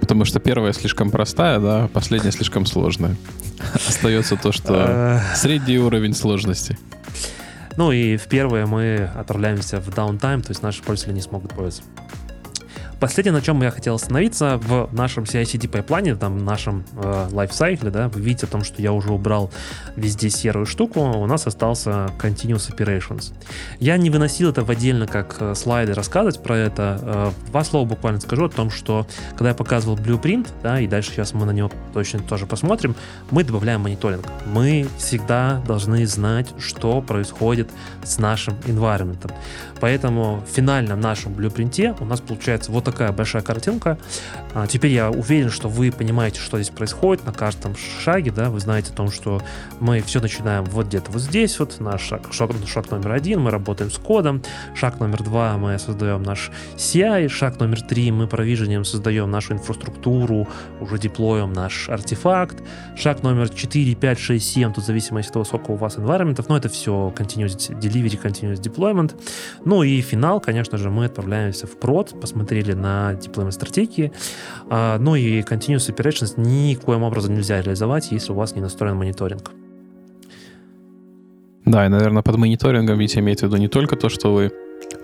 Потому 0.00 0.24
что 0.24 0.40
первая 0.40 0.72
слишком 0.72 1.10
простая, 1.10 1.60
да, 1.60 1.84
а 1.84 1.88
последняя 1.88 2.32
слишком 2.32 2.66
сложная. 2.66 3.16
Остается 3.88 4.36
то, 4.36 4.52
что 4.52 4.74
Э, 4.74 5.20
средний 5.36 5.78
уровень 5.78 6.14
сложности. 6.14 6.78
Ну 7.76 7.92
и 7.92 8.16
в 8.16 8.26
первое 8.26 8.66
мы 8.66 9.10
отправляемся 9.14 9.80
в 9.80 9.94
даунтайм, 9.94 10.42
то 10.42 10.50
есть 10.50 10.62
наши 10.62 10.82
пользователи 10.82 11.14
не 11.14 11.22
смогут 11.22 11.52
пользоваться. 11.52 11.82
Последнее, 13.02 13.32
на 13.32 13.42
чем 13.42 13.60
я 13.62 13.72
хотел 13.72 13.96
остановиться, 13.96 14.58
в 14.58 14.88
нашем 14.92 15.24
CI-CD 15.24 15.68
пайплайне, 15.68 16.14
там, 16.14 16.38
в 16.38 16.42
нашем 16.44 16.84
э, 16.94 17.26
лайфсайкле, 17.32 17.90
да, 17.90 18.08
вы 18.08 18.20
видите 18.20 18.46
о 18.46 18.48
том, 18.48 18.62
что 18.62 18.80
я 18.80 18.92
уже 18.92 19.12
убрал 19.12 19.50
везде 19.96 20.30
серую 20.30 20.66
штуку, 20.66 21.00
у 21.00 21.26
нас 21.26 21.48
остался 21.48 22.12
Continuous 22.20 22.72
Operations. 22.72 23.32
Я 23.80 23.96
не 23.96 24.08
выносил 24.08 24.50
это 24.50 24.62
в 24.62 24.70
отдельно 24.70 25.08
как 25.08 25.34
э, 25.40 25.56
слайды 25.56 25.94
рассказывать 25.94 26.40
про 26.44 26.56
это. 26.56 27.00
Э, 27.02 27.30
два 27.48 27.64
слова 27.64 27.88
буквально 27.88 28.20
скажу 28.20 28.44
о 28.44 28.48
том, 28.48 28.70
что 28.70 29.04
когда 29.30 29.48
я 29.48 29.54
показывал 29.56 29.96
Blueprint, 29.96 30.46
да, 30.62 30.78
и 30.78 30.86
дальше 30.86 31.10
сейчас 31.10 31.34
мы 31.34 31.44
на 31.44 31.50
него 31.50 31.72
точно 31.92 32.20
тоже 32.20 32.46
посмотрим, 32.46 32.94
мы 33.32 33.42
добавляем 33.42 33.80
мониторинг. 33.80 34.26
Мы 34.46 34.86
всегда 34.98 35.60
должны 35.66 36.06
знать, 36.06 36.50
что 36.60 37.02
происходит 37.02 37.68
с 38.04 38.18
нашим 38.18 38.54
environment. 38.68 39.28
Поэтому 39.80 40.44
в 40.46 40.54
финальном 40.54 41.00
нашем 41.00 41.34
блюпринте 41.34 41.96
у 41.98 42.04
нас 42.04 42.20
получается 42.20 42.70
вот 42.70 42.91
такая 42.92 43.10
большая 43.12 43.42
картинка. 43.42 43.98
А, 44.54 44.66
теперь 44.66 44.92
я 44.92 45.10
уверен, 45.10 45.50
что 45.50 45.68
вы 45.68 45.90
понимаете, 45.90 46.40
что 46.40 46.58
здесь 46.58 46.68
происходит 46.68 47.24
на 47.24 47.32
каждом 47.32 47.74
шаге, 47.76 48.30
да, 48.30 48.50
вы 48.50 48.60
знаете 48.60 48.92
о 48.92 48.96
том, 48.96 49.10
что 49.10 49.40
мы 49.80 50.02
все 50.02 50.20
начинаем 50.20 50.64
вот 50.64 50.86
где-то 50.86 51.10
вот 51.10 51.22
здесь, 51.22 51.58
вот 51.58 51.80
наш 51.80 52.02
шаг, 52.02 52.32
шаг, 52.32 52.50
шаг 52.66 52.90
номер 52.90 53.12
один, 53.12 53.40
мы 53.40 53.50
работаем 53.50 53.90
с 53.90 53.96
кодом, 53.96 54.42
шаг 54.74 55.00
номер 55.00 55.22
два, 55.22 55.56
мы 55.56 55.78
создаем 55.78 56.22
наш 56.22 56.50
CI, 56.76 57.28
шаг 57.28 57.58
номер 57.58 57.80
три, 57.80 58.10
мы 58.12 58.26
провижением 58.26 58.84
создаем 58.84 59.30
нашу 59.30 59.54
инфраструктуру, 59.54 60.46
уже 60.80 60.98
деплоем 60.98 61.52
наш 61.52 61.88
артефакт, 61.88 62.62
шаг 62.96 63.22
номер 63.22 63.48
4, 63.48 63.94
5, 63.94 64.18
6, 64.18 64.52
7, 64.52 64.72
тут 64.74 64.84
в 64.84 64.86
зависимости 64.86 65.28
от 65.28 65.32
того, 65.32 65.44
сколько 65.44 65.70
у 65.70 65.76
вас 65.76 65.96
environment, 65.96 66.44
но 66.48 66.56
это 66.56 66.68
все 66.68 67.12
continuous 67.16 67.56
delivery, 67.80 68.20
continuous 68.22 68.60
deployment. 68.60 69.14
Ну 69.64 69.82
и 69.82 70.00
финал, 70.02 70.40
конечно 70.40 70.76
же, 70.76 70.90
мы 70.90 71.06
отправляемся 71.06 71.66
в 71.66 71.78
прод, 71.78 72.20
посмотрели 72.20 72.74
на 72.82 73.14
deployment 73.14 73.52
стратегии, 73.52 74.12
а, 74.68 74.98
ну 74.98 75.14
и 75.14 75.40
continuous 75.40 75.94
operations 75.94 76.34
никоим 76.36 77.02
образом 77.02 77.34
нельзя 77.34 77.62
реализовать, 77.62 78.12
если 78.12 78.32
у 78.32 78.34
вас 78.34 78.54
не 78.54 78.60
настроен 78.60 78.96
мониторинг. 78.96 79.52
Да, 81.64 81.86
и, 81.86 81.88
наверное, 81.88 82.22
под 82.22 82.36
мониторингом 82.36 82.98
ведь 82.98 83.16
имеется 83.16 83.46
в 83.46 83.48
виду 83.48 83.60
не 83.60 83.68
только 83.68 83.96
то, 83.96 84.08
что 84.08 84.34
вы 84.34 84.50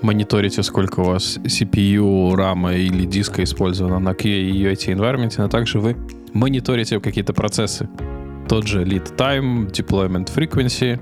мониторите, 0.03 0.63
сколько 0.63 1.01
у 1.01 1.05
вас 1.05 1.39
CPU, 1.39 2.35
RAM 2.35 2.77
или 2.77 3.07
диска 3.07 3.43
использовано 3.45 3.99
на 3.99 4.11
QA 4.11 4.51
и 4.51 4.65
UAT 4.65 4.95
environment, 4.95 5.35
но 5.39 5.49
также 5.49 5.79
вы 5.79 5.97
мониторите 6.33 7.01
какие-то 7.01 7.33
процессы. 7.33 7.89
Тот 8.49 8.67
же 8.67 8.85
lead 8.85 9.17
time, 9.17 9.71
deployment 9.71 10.35
frequency, 10.35 11.01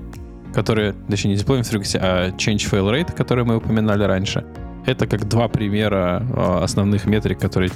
которые, 0.53 0.93
точнее, 1.09 1.35
не 1.35 1.37
deployment 1.37 1.63
frequency, 1.63 1.99
а 2.01 2.29
change 2.29 2.69
fail 2.69 2.91
rate, 2.91 3.15
которые 3.15 3.45
мы 3.45 3.57
упоминали 3.57 4.03
раньше. 4.03 4.45
Это 4.87 5.05
как 5.05 5.27
два 5.27 5.47
примера 5.49 6.25
а, 6.33 6.63
основных 6.63 7.05
метрик, 7.05 7.39
которые 7.39 7.71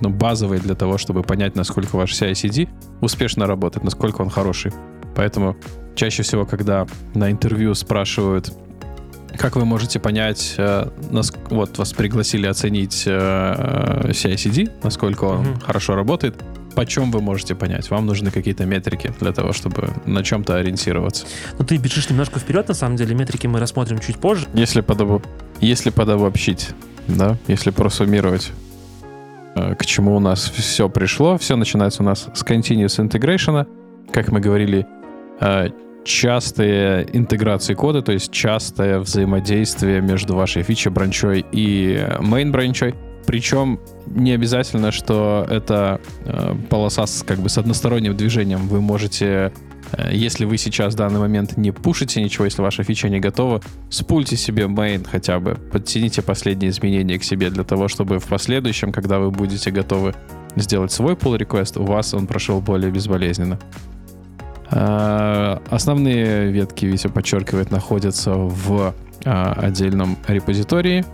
ну, 0.00 0.10
базовые 0.10 0.60
для 0.60 0.74
того, 0.74 0.98
чтобы 0.98 1.22
понять, 1.22 1.54
насколько 1.54 1.96
ваш 1.96 2.12
CI-CD 2.12 2.68
успешно 3.00 3.46
работает, 3.46 3.84
насколько 3.84 4.20
он 4.20 4.30
хороший. 4.30 4.72
Поэтому 5.14 5.56
чаще 5.94 6.22
всего, 6.24 6.44
когда 6.44 6.86
на 7.14 7.30
интервью 7.30 7.74
спрашивают, 7.74 8.52
как 9.38 9.54
вы 9.54 9.64
можете 9.64 10.00
понять, 10.00 10.54
э, 10.58 10.88
нас, 11.10 11.32
вот 11.50 11.78
вас 11.78 11.92
пригласили 11.92 12.46
оценить 12.48 13.04
э, 13.06 14.10
CI-CD, 14.10 14.70
насколько 14.82 15.24
он 15.24 15.40
Мгм. 15.42 15.60
хорошо 15.60 15.94
работает, 15.94 16.34
почем 16.74 17.10
вы 17.10 17.20
можете 17.20 17.54
понять? 17.54 17.90
Вам 17.90 18.06
нужны 18.06 18.30
какие-то 18.30 18.64
метрики 18.64 19.12
для 19.20 19.32
того, 19.32 19.52
чтобы 19.52 19.90
на 20.06 20.22
чем-то 20.22 20.56
ориентироваться. 20.56 21.26
Ну 21.58 21.64
ты 21.64 21.76
бежишь 21.76 22.08
немножко 22.10 22.38
вперед, 22.38 22.68
на 22.68 22.74
самом 22.74 22.96
деле, 22.96 23.14
метрики 23.14 23.46
мы 23.46 23.60
рассмотрим 23.60 23.98
чуть 23.98 24.18
позже. 24.18 24.46
Если, 24.54 24.80
подобо... 24.80 25.22
Если 25.60 25.90
подобобщить, 25.90 26.70
да, 27.08 27.36
если 27.48 27.70
просуммировать, 27.70 28.50
э, 29.54 29.74
к 29.74 29.86
чему 29.86 30.16
у 30.16 30.20
нас 30.20 30.48
все 30.48 30.88
пришло, 30.88 31.38
все 31.38 31.56
начинается 31.56 32.02
у 32.02 32.06
нас 32.06 32.28
с 32.34 32.44
continuous 32.44 32.98
integration, 32.98 33.66
как 34.12 34.28
мы 34.28 34.40
говорили, 34.40 34.86
э, 35.40 35.70
частые 36.04 37.06
интеграции 37.12 37.74
кода, 37.74 38.02
то 38.02 38.12
есть 38.12 38.32
частое 38.32 39.00
взаимодействие 39.00 40.00
между 40.00 40.34
вашей 40.34 40.62
фичи-бранчой 40.62 41.44
и 41.52 42.02
main-бранчой. 42.20 42.94
Причем 43.26 43.78
не 44.06 44.32
обязательно, 44.32 44.92
что 44.92 45.46
это 45.48 46.00
э, 46.24 46.54
полоса 46.68 47.06
с, 47.06 47.22
как 47.22 47.38
бы, 47.38 47.48
с 47.48 47.58
односторонним 47.58 48.16
движением. 48.16 48.66
Вы 48.68 48.80
можете, 48.80 49.52
э, 49.92 50.10
если 50.12 50.44
вы 50.44 50.58
сейчас 50.58 50.94
в 50.94 50.96
данный 50.96 51.20
момент 51.20 51.56
не 51.56 51.70
пушите 51.70 52.22
ничего, 52.22 52.46
если 52.46 52.62
ваша 52.62 52.82
фича 52.82 53.08
не 53.08 53.20
готова, 53.20 53.60
спульте 53.88 54.36
себе 54.36 54.64
main 54.64 55.06
хотя 55.08 55.38
бы, 55.38 55.54
подтяните 55.54 56.22
последние 56.22 56.70
изменения 56.70 57.18
к 57.18 57.24
себе 57.24 57.50
для 57.50 57.64
того, 57.64 57.88
чтобы 57.88 58.18
в 58.18 58.26
последующем, 58.26 58.92
когда 58.92 59.18
вы 59.18 59.30
будете 59.30 59.70
готовы 59.70 60.14
сделать 60.56 60.92
свой 60.92 61.14
pull 61.14 61.38
request, 61.38 61.80
у 61.80 61.84
вас 61.84 62.14
он 62.14 62.26
прошел 62.26 62.60
более 62.60 62.90
безболезненно. 62.90 63.58
А, 64.70 65.62
Основные 65.68 66.50
ветки, 66.50 66.86
Витя 66.86 67.08
подчеркивает, 67.08 67.70
находятся 67.70 68.32
в 68.34 68.94
а, 69.24 69.52
отдельном 69.52 70.16
репозитории. 70.26 71.04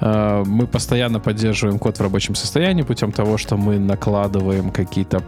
А, 0.00 0.44
Мы 0.44 0.66
постоянно 0.66 1.20
поддерживаем 1.20 1.78
код 1.78 1.98
в 1.98 2.02
рабочем 2.02 2.34
состоянии 2.34 2.82
путем 2.82 3.12
того, 3.12 3.38
что 3.38 3.56
мы 3.56 3.78
накладываем 3.78 4.70
какие-то 4.70 5.22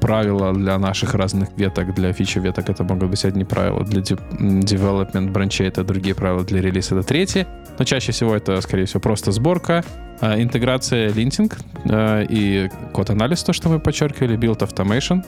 правила 0.00 0.52
для 0.54 0.78
наших 0.78 1.14
разных 1.14 1.50
веток, 1.56 1.94
для 1.94 2.12
фичи 2.12 2.38
веток 2.38 2.70
это 2.70 2.82
могут 2.82 3.10
быть 3.10 3.24
одни 3.24 3.44
правила, 3.44 3.84
для 3.84 4.00
development 4.00 5.30
бранчей 5.30 5.66
это 5.68 5.84
другие 5.84 6.14
правила, 6.14 6.44
для 6.44 6.62
релиза 6.62 6.94
это 6.94 7.06
третьи. 7.06 7.46
Но 7.78 7.84
чаще 7.84 8.12
всего 8.12 8.34
это, 8.34 8.60
скорее 8.60 8.86
всего, 8.86 9.00
просто 9.00 9.32
сборка, 9.32 9.84
а, 10.20 10.40
интеграция, 10.40 11.12
линтинг 11.12 11.58
а, 11.84 12.22
и 12.22 12.70
код-анализ, 12.92 13.42
то, 13.42 13.52
что 13.52 13.68
мы 13.68 13.80
подчеркивали, 13.80 14.38
build 14.38 14.60
automation, 14.60 15.24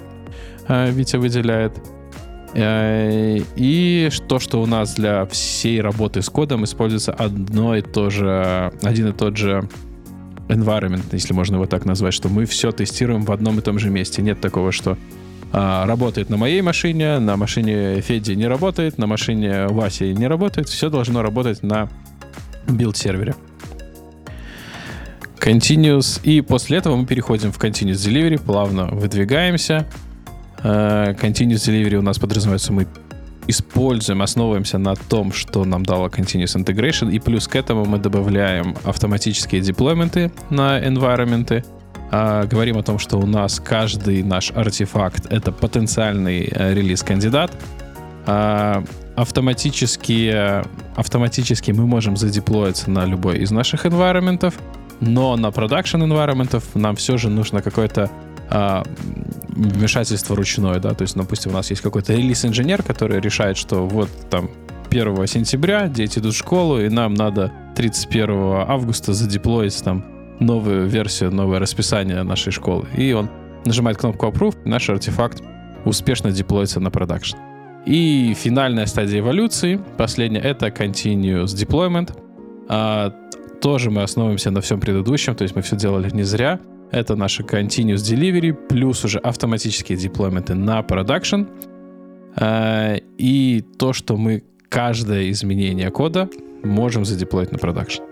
Витя 0.68 1.16
выделяет. 1.16 1.76
Э, 2.54 3.38
И 3.56 4.10
то, 4.28 4.38
что 4.38 4.62
у 4.62 4.66
нас 4.66 4.94
для 4.94 5.26
всей 5.26 5.80
работы 5.80 6.22
с 6.22 6.28
кодом 6.28 6.64
используется 6.64 7.12
одно 7.12 7.76
и 7.76 7.82
то 7.82 8.10
же, 8.10 8.72
один 8.82 9.08
и 9.08 9.12
тот 9.12 9.36
же 9.36 9.68
environment, 10.48 11.04
если 11.12 11.32
можно 11.32 11.56
его 11.56 11.66
так 11.66 11.84
назвать, 11.84 12.14
что 12.14 12.28
мы 12.28 12.44
все 12.44 12.72
тестируем 12.72 13.24
в 13.24 13.32
одном 13.32 13.58
и 13.58 13.62
том 13.62 13.78
же 13.78 13.90
месте. 13.90 14.22
Нет 14.22 14.40
такого, 14.40 14.72
что 14.72 14.98
а, 15.52 15.86
работает 15.86 16.30
на 16.30 16.36
моей 16.36 16.62
машине, 16.62 17.18
на 17.18 17.36
машине 17.36 18.00
Феди 18.00 18.32
не 18.32 18.46
работает, 18.46 18.98
на 18.98 19.06
машине 19.06 19.66
Васи 19.68 20.12
не 20.12 20.26
работает. 20.26 20.68
Все 20.68 20.90
должно 20.90 21.22
работать 21.22 21.62
на 21.62 21.88
билд-сервере. 22.68 23.34
Continuous. 25.38 26.20
И 26.22 26.40
после 26.40 26.78
этого 26.78 26.96
мы 26.96 27.06
переходим 27.06 27.50
в 27.50 27.58
Continuous 27.58 28.08
Delivery, 28.08 28.40
плавно 28.40 28.86
выдвигаемся. 28.86 29.86
Э, 30.62 31.14
Continuous 31.14 31.68
Delivery 31.68 31.96
у 31.96 32.02
нас 32.02 32.18
подразумевается, 32.18 32.72
мы 32.72 32.86
используем, 33.48 34.22
основываемся 34.22 34.78
на 34.78 34.94
том, 34.94 35.32
что 35.32 35.64
нам 35.64 35.84
дало 35.84 36.06
Continuous 36.08 36.56
Integration, 36.56 37.12
и 37.12 37.18
плюс 37.18 37.48
к 37.48 37.56
этому 37.56 37.84
мы 37.84 37.98
добавляем 37.98 38.76
автоматические 38.84 39.60
деплойменты 39.60 40.30
на 40.50 40.80
environment, 40.80 41.64
э, 42.10 42.46
говорим 42.46 42.78
о 42.78 42.82
том, 42.82 42.98
что 42.98 43.18
у 43.18 43.26
нас 43.26 43.60
каждый 43.60 44.22
наш 44.22 44.52
артефакт— 44.52 45.26
это 45.30 45.52
потенциальный 45.52 46.48
э, 46.50 46.74
релиз-кандидат. 46.74 47.52
Э, 48.26 48.84
автоматически, 49.16 50.62
автоматически 50.96 51.70
мы 51.72 51.86
можем 51.86 52.16
задеплоиться 52.16 52.90
на 52.90 53.04
любой 53.04 53.38
из 53.38 53.50
наших 53.50 53.84
environment, 53.84 54.54
но 55.00 55.36
на 55.36 55.48
production 55.48 56.02
environment 56.06 56.62
нам 56.74 56.96
все 56.96 57.18
же 57.18 57.28
нужно 57.28 57.60
какое-то 57.60 58.08
э, 58.52 58.82
вмешательство 59.48 60.36
ручное, 60.36 60.78
да, 60.78 60.94
то 60.94 61.02
есть, 61.02 61.16
допустим, 61.16 61.52
у 61.52 61.54
нас 61.54 61.70
есть 61.70 61.82
какой-то 61.82 62.12
релиз-инженер, 62.12 62.82
который 62.82 63.20
решает, 63.20 63.56
что 63.56 63.86
вот 63.86 64.08
там 64.30 64.50
1 64.90 65.26
сентября 65.26 65.88
дети 65.88 66.18
идут 66.18 66.34
в 66.34 66.38
школу, 66.38 66.80
и 66.80 66.88
нам 66.88 67.14
надо 67.14 67.52
31 67.76 68.30
августа 68.68 69.12
задеплоить 69.12 69.82
там 69.82 70.04
новую 70.38 70.86
версию, 70.86 71.32
новое 71.32 71.58
расписание 71.58 72.22
нашей 72.22 72.52
школы. 72.52 72.86
И 72.96 73.12
он 73.12 73.30
нажимает 73.64 73.98
кнопку 73.98 74.26
Approve, 74.26 74.56
наш 74.64 74.88
артефакт 74.90 75.42
успешно 75.84 76.30
деплоится 76.30 76.80
на 76.80 76.90
продакшн. 76.90 77.36
И 77.86 78.34
финальная 78.38 78.86
стадия 78.86 79.20
эволюции, 79.20 79.80
последняя, 79.96 80.40
это 80.40 80.68
Continuous 80.68 81.46
Deployment. 81.46 82.16
А, 82.68 83.12
тоже 83.60 83.90
мы 83.90 84.02
основываемся 84.02 84.50
на 84.50 84.60
всем 84.60 84.80
предыдущем, 84.80 85.34
то 85.34 85.42
есть 85.42 85.56
мы 85.56 85.62
все 85.62 85.76
делали 85.76 86.10
не 86.10 86.22
зря. 86.22 86.60
Это 86.92 87.16
наши 87.16 87.42
Continuous 87.42 87.96
Delivery, 87.96 88.52
плюс 88.52 89.04
уже 89.04 89.18
автоматические 89.18 89.96
деплойменты 89.96 90.54
на 90.54 90.82
продакшн. 90.82 91.44
А, 92.36 92.96
и 93.16 93.64
то, 93.78 93.94
что 93.94 94.18
мы 94.18 94.44
каждое 94.68 95.30
изменение 95.30 95.90
кода 95.90 96.28
можем 96.62 97.06
задеплоить 97.06 97.50
на 97.50 97.58
продакшн. 97.58 98.02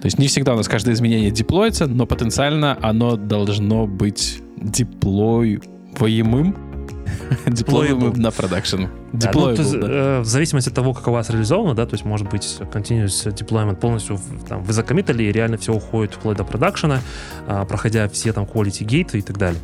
То 0.00 0.06
есть 0.06 0.18
не 0.18 0.26
всегда 0.26 0.54
у 0.54 0.56
нас 0.56 0.68
каждое 0.68 0.94
изменение 0.94 1.30
деплоится, 1.30 1.86
но 1.86 2.06
потенциально 2.06 2.76
оно 2.82 3.16
должно 3.16 3.86
быть 3.86 4.40
деплоиваемым 4.56 6.67
Деплоируем 7.46 8.14
на 8.14 8.30
продакшн. 8.30 8.84
Да, 9.12 9.30
ну, 9.34 9.50
есть, 9.50 9.72
да. 9.72 9.86
э, 9.88 10.20
в 10.20 10.26
зависимости 10.26 10.68
от 10.68 10.74
того, 10.74 10.94
как 10.94 11.08
у 11.08 11.12
вас 11.12 11.30
реализовано, 11.30 11.74
да, 11.74 11.86
то 11.86 11.94
есть 11.94 12.04
может 12.04 12.28
быть 12.28 12.58
continuous 12.72 13.26
deployment 13.32 13.76
полностью 13.76 14.20
там, 14.48 14.62
вы 14.62 14.72
закоммитали 14.72 15.24
и 15.24 15.32
реально 15.32 15.56
все 15.56 15.72
уходит 15.72 16.14
вплоть 16.14 16.36
до 16.36 16.44
продакшена, 16.44 17.00
э, 17.46 17.64
проходя 17.68 18.08
все 18.08 18.32
там 18.32 18.44
quality 18.44 18.86
gate 18.86 19.18
и 19.18 19.22
так 19.22 19.38
далее. 19.38 19.60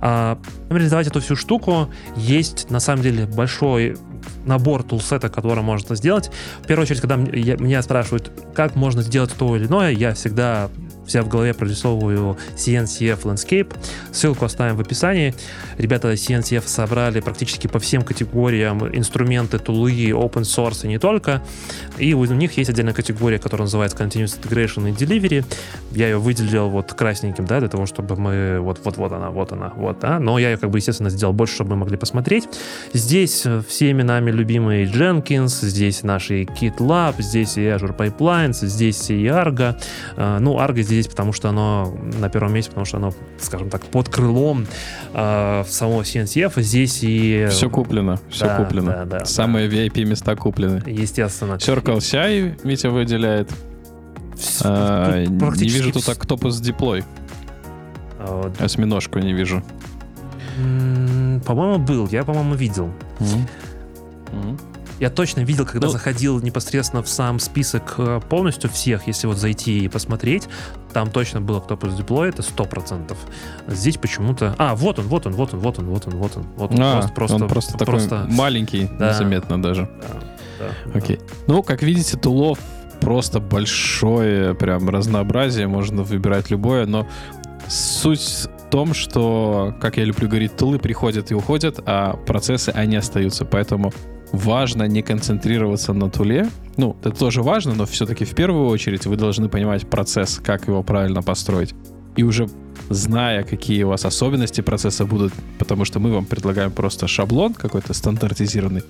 А, 0.00 0.38
реализовать 0.70 1.08
эту 1.08 1.20
всю 1.20 1.34
штуку 1.36 1.88
есть 2.16 2.70
на 2.70 2.80
самом 2.80 3.02
деле 3.02 3.26
большой 3.26 3.96
набор 4.44 4.82
тулсета, 4.82 5.28
который 5.28 5.62
можно 5.62 5.96
сделать. 5.96 6.30
В 6.62 6.66
первую 6.66 6.84
очередь, 6.84 7.00
когда 7.00 7.16
меня 7.16 7.82
спрашивают, 7.82 8.30
как 8.54 8.76
можно 8.76 9.02
сделать 9.02 9.32
то 9.36 9.56
или 9.56 9.66
иное, 9.66 9.90
я 9.90 10.14
всегда 10.14 10.70
себя 11.08 11.22
в 11.22 11.28
голове 11.28 11.54
прорисовываю 11.54 12.36
CNCF 12.56 13.22
Landscape. 13.22 13.74
Ссылку 14.12 14.44
оставим 14.44 14.76
в 14.76 14.80
описании. 14.80 15.34
Ребята 15.76 16.12
CNCF 16.12 16.66
собрали 16.66 17.20
практически 17.20 17.66
по 17.66 17.78
всем 17.78 18.02
категориям 18.02 18.86
инструменты, 18.94 19.58
тулы, 19.58 20.10
open 20.10 20.42
source 20.42 20.84
и 20.84 20.88
не 20.88 20.98
только. 20.98 21.42
И 21.98 22.14
у 22.14 22.24
них 22.24 22.56
есть 22.56 22.70
отдельная 22.70 22.94
категория, 22.94 23.38
которая 23.38 23.66
называется 23.66 23.96
Continuous 23.96 24.38
Integration 24.40 24.88
и 24.88 24.92
Delivery. 24.92 25.44
Я 25.92 26.08
ее 26.08 26.18
выделил 26.18 26.68
вот 26.68 26.92
красненьким, 26.92 27.46
да, 27.46 27.60
для 27.60 27.68
того, 27.68 27.86
чтобы 27.86 28.16
мы... 28.16 28.60
Вот, 28.60 28.80
вот, 28.84 28.96
вот 28.96 29.12
она, 29.12 29.30
вот 29.30 29.52
она, 29.52 29.72
вот, 29.76 30.00
да. 30.00 30.18
Но 30.18 30.38
я 30.38 30.50
ее, 30.50 30.56
как 30.56 30.70
бы, 30.70 30.78
естественно, 30.78 31.10
сделал 31.10 31.32
больше, 31.32 31.54
чтобы 31.54 31.70
мы 31.70 31.76
могли 31.76 31.96
посмотреть. 31.96 32.48
Здесь 32.92 33.46
всеми 33.68 34.02
нами 34.02 34.30
любимый 34.30 34.84
Jenkins, 34.84 35.64
здесь 35.64 36.02
наши 36.02 36.42
GitLab, 36.42 37.14
здесь 37.18 37.56
и 37.56 37.62
Azure 37.62 37.96
Pipelines, 37.96 38.66
здесь 38.66 39.10
и 39.10 39.24
Argo. 39.26 39.76
А, 40.16 40.38
ну, 40.38 40.58
Argo 40.58 40.82
здесь 40.82 40.97
здесь, 41.00 41.08
потому 41.08 41.32
что 41.32 41.48
оно 41.48 41.96
на 42.18 42.28
первом 42.28 42.52
месте, 42.52 42.70
потому 42.70 42.84
что 42.84 42.96
оно, 42.98 43.12
скажем 43.38 43.70
так, 43.70 43.82
под 43.84 44.08
крылом 44.08 44.66
э, 45.14 45.64
самого 45.66 46.02
CNCF. 46.02 46.60
Здесь 46.60 47.00
и... 47.02 47.46
Все 47.50 47.70
куплено, 47.70 48.18
все 48.30 48.46
да, 48.46 48.56
куплено. 48.56 48.92
Да, 48.92 49.04
да, 49.04 49.24
Самые 49.24 49.68
да. 49.68 49.76
VIP 49.76 50.04
места 50.04 50.34
куплены. 50.36 50.82
Естественно. 50.86 51.54
Circle 51.54 51.98
CI 51.98 52.60
Митя 52.64 52.90
выделяет. 52.90 53.50
А, 54.62 55.24
не 55.24 55.68
вижу 55.68 55.92
тут 55.92 56.04
Octopus 56.04 56.60
Deploy. 56.62 57.04
А, 58.18 58.52
Осьминожку 58.58 59.18
не 59.18 59.32
вижу. 59.32 59.62
По-моему, 61.46 61.78
был. 61.78 62.08
Я, 62.08 62.24
по-моему, 62.24 62.54
видел. 62.54 62.90
Mm-hmm. 63.20 63.48
Mm-hmm. 64.32 64.77
Я 64.98 65.10
точно 65.10 65.40
видел, 65.40 65.64
когда 65.64 65.86
ну, 65.86 65.92
заходил 65.92 66.40
непосредственно 66.40 67.02
в 67.02 67.08
сам 67.08 67.38
список 67.38 67.94
э, 67.98 68.20
полностью 68.28 68.68
всех, 68.70 69.06
если 69.06 69.26
вот 69.26 69.36
зайти 69.36 69.84
и 69.84 69.88
посмотреть, 69.88 70.48
там 70.92 71.10
точно 71.10 71.40
было 71.40 71.60
Octopus 71.60 71.96
Deploy, 71.96 72.28
это 72.28 72.42
100%. 72.42 73.16
Здесь 73.68 73.96
почему-то... 73.96 74.54
А, 74.58 74.74
вот 74.74 74.98
он, 74.98 75.06
вот 75.06 75.26
он, 75.26 75.34
вот 75.34 75.54
он, 75.54 75.60
вот 75.60 75.78
он, 75.78 75.86
вот 75.86 76.06
он, 76.06 76.14
вот 76.14 76.36
он. 76.36 76.46
Вот 76.56 76.72
он 76.72 76.78
а, 76.80 77.08
просто, 77.14 77.36
он 77.36 77.48
просто, 77.48 77.78
просто 77.78 78.08
такой 78.08 78.34
маленький, 78.34 78.88
да, 78.98 79.10
незаметно 79.10 79.62
даже. 79.62 79.88
Да, 80.00 80.66
да, 80.66 80.98
Окей. 80.98 81.16
Да. 81.16 81.24
Ну, 81.46 81.62
как 81.62 81.82
видите, 81.82 82.16
тулов 82.16 82.58
просто 83.00 83.38
большое 83.38 84.54
прям 84.54 84.88
разнообразие, 84.88 85.68
можно 85.68 86.02
выбирать 86.02 86.50
любое, 86.50 86.86
но 86.86 87.06
суть 87.68 88.20
в 88.20 88.70
том, 88.70 88.94
что, 88.94 89.74
как 89.80 89.96
я 89.96 90.04
люблю 90.04 90.28
говорить, 90.28 90.56
тулы 90.56 90.78
приходят 90.78 91.30
и 91.30 91.34
уходят, 91.34 91.78
а 91.86 92.16
процессы, 92.26 92.70
они 92.70 92.96
остаются. 92.96 93.44
Поэтому 93.44 93.92
важно 94.32 94.84
не 94.84 95.02
концентрироваться 95.02 95.92
на 95.92 96.10
туле. 96.10 96.48
Ну, 96.76 96.96
это 97.02 97.10
тоже 97.10 97.42
важно, 97.42 97.74
но 97.74 97.86
все-таки 97.86 98.24
в 98.24 98.34
первую 98.34 98.68
очередь 98.68 99.06
вы 99.06 99.16
должны 99.16 99.48
понимать 99.48 99.88
процесс, 99.88 100.40
как 100.42 100.68
его 100.68 100.82
правильно 100.82 101.22
построить. 101.22 101.74
И 102.16 102.22
уже 102.22 102.48
зная, 102.90 103.42
какие 103.44 103.84
у 103.84 103.88
вас 103.88 104.04
особенности 104.04 104.60
процесса 104.60 105.04
будут, 105.04 105.32
потому 105.58 105.84
что 105.84 106.00
мы 106.00 106.12
вам 106.12 106.24
предлагаем 106.24 106.70
просто 106.70 107.06
шаблон 107.06 107.54
какой-то 107.54 107.94
стандартизированный, 107.94 108.82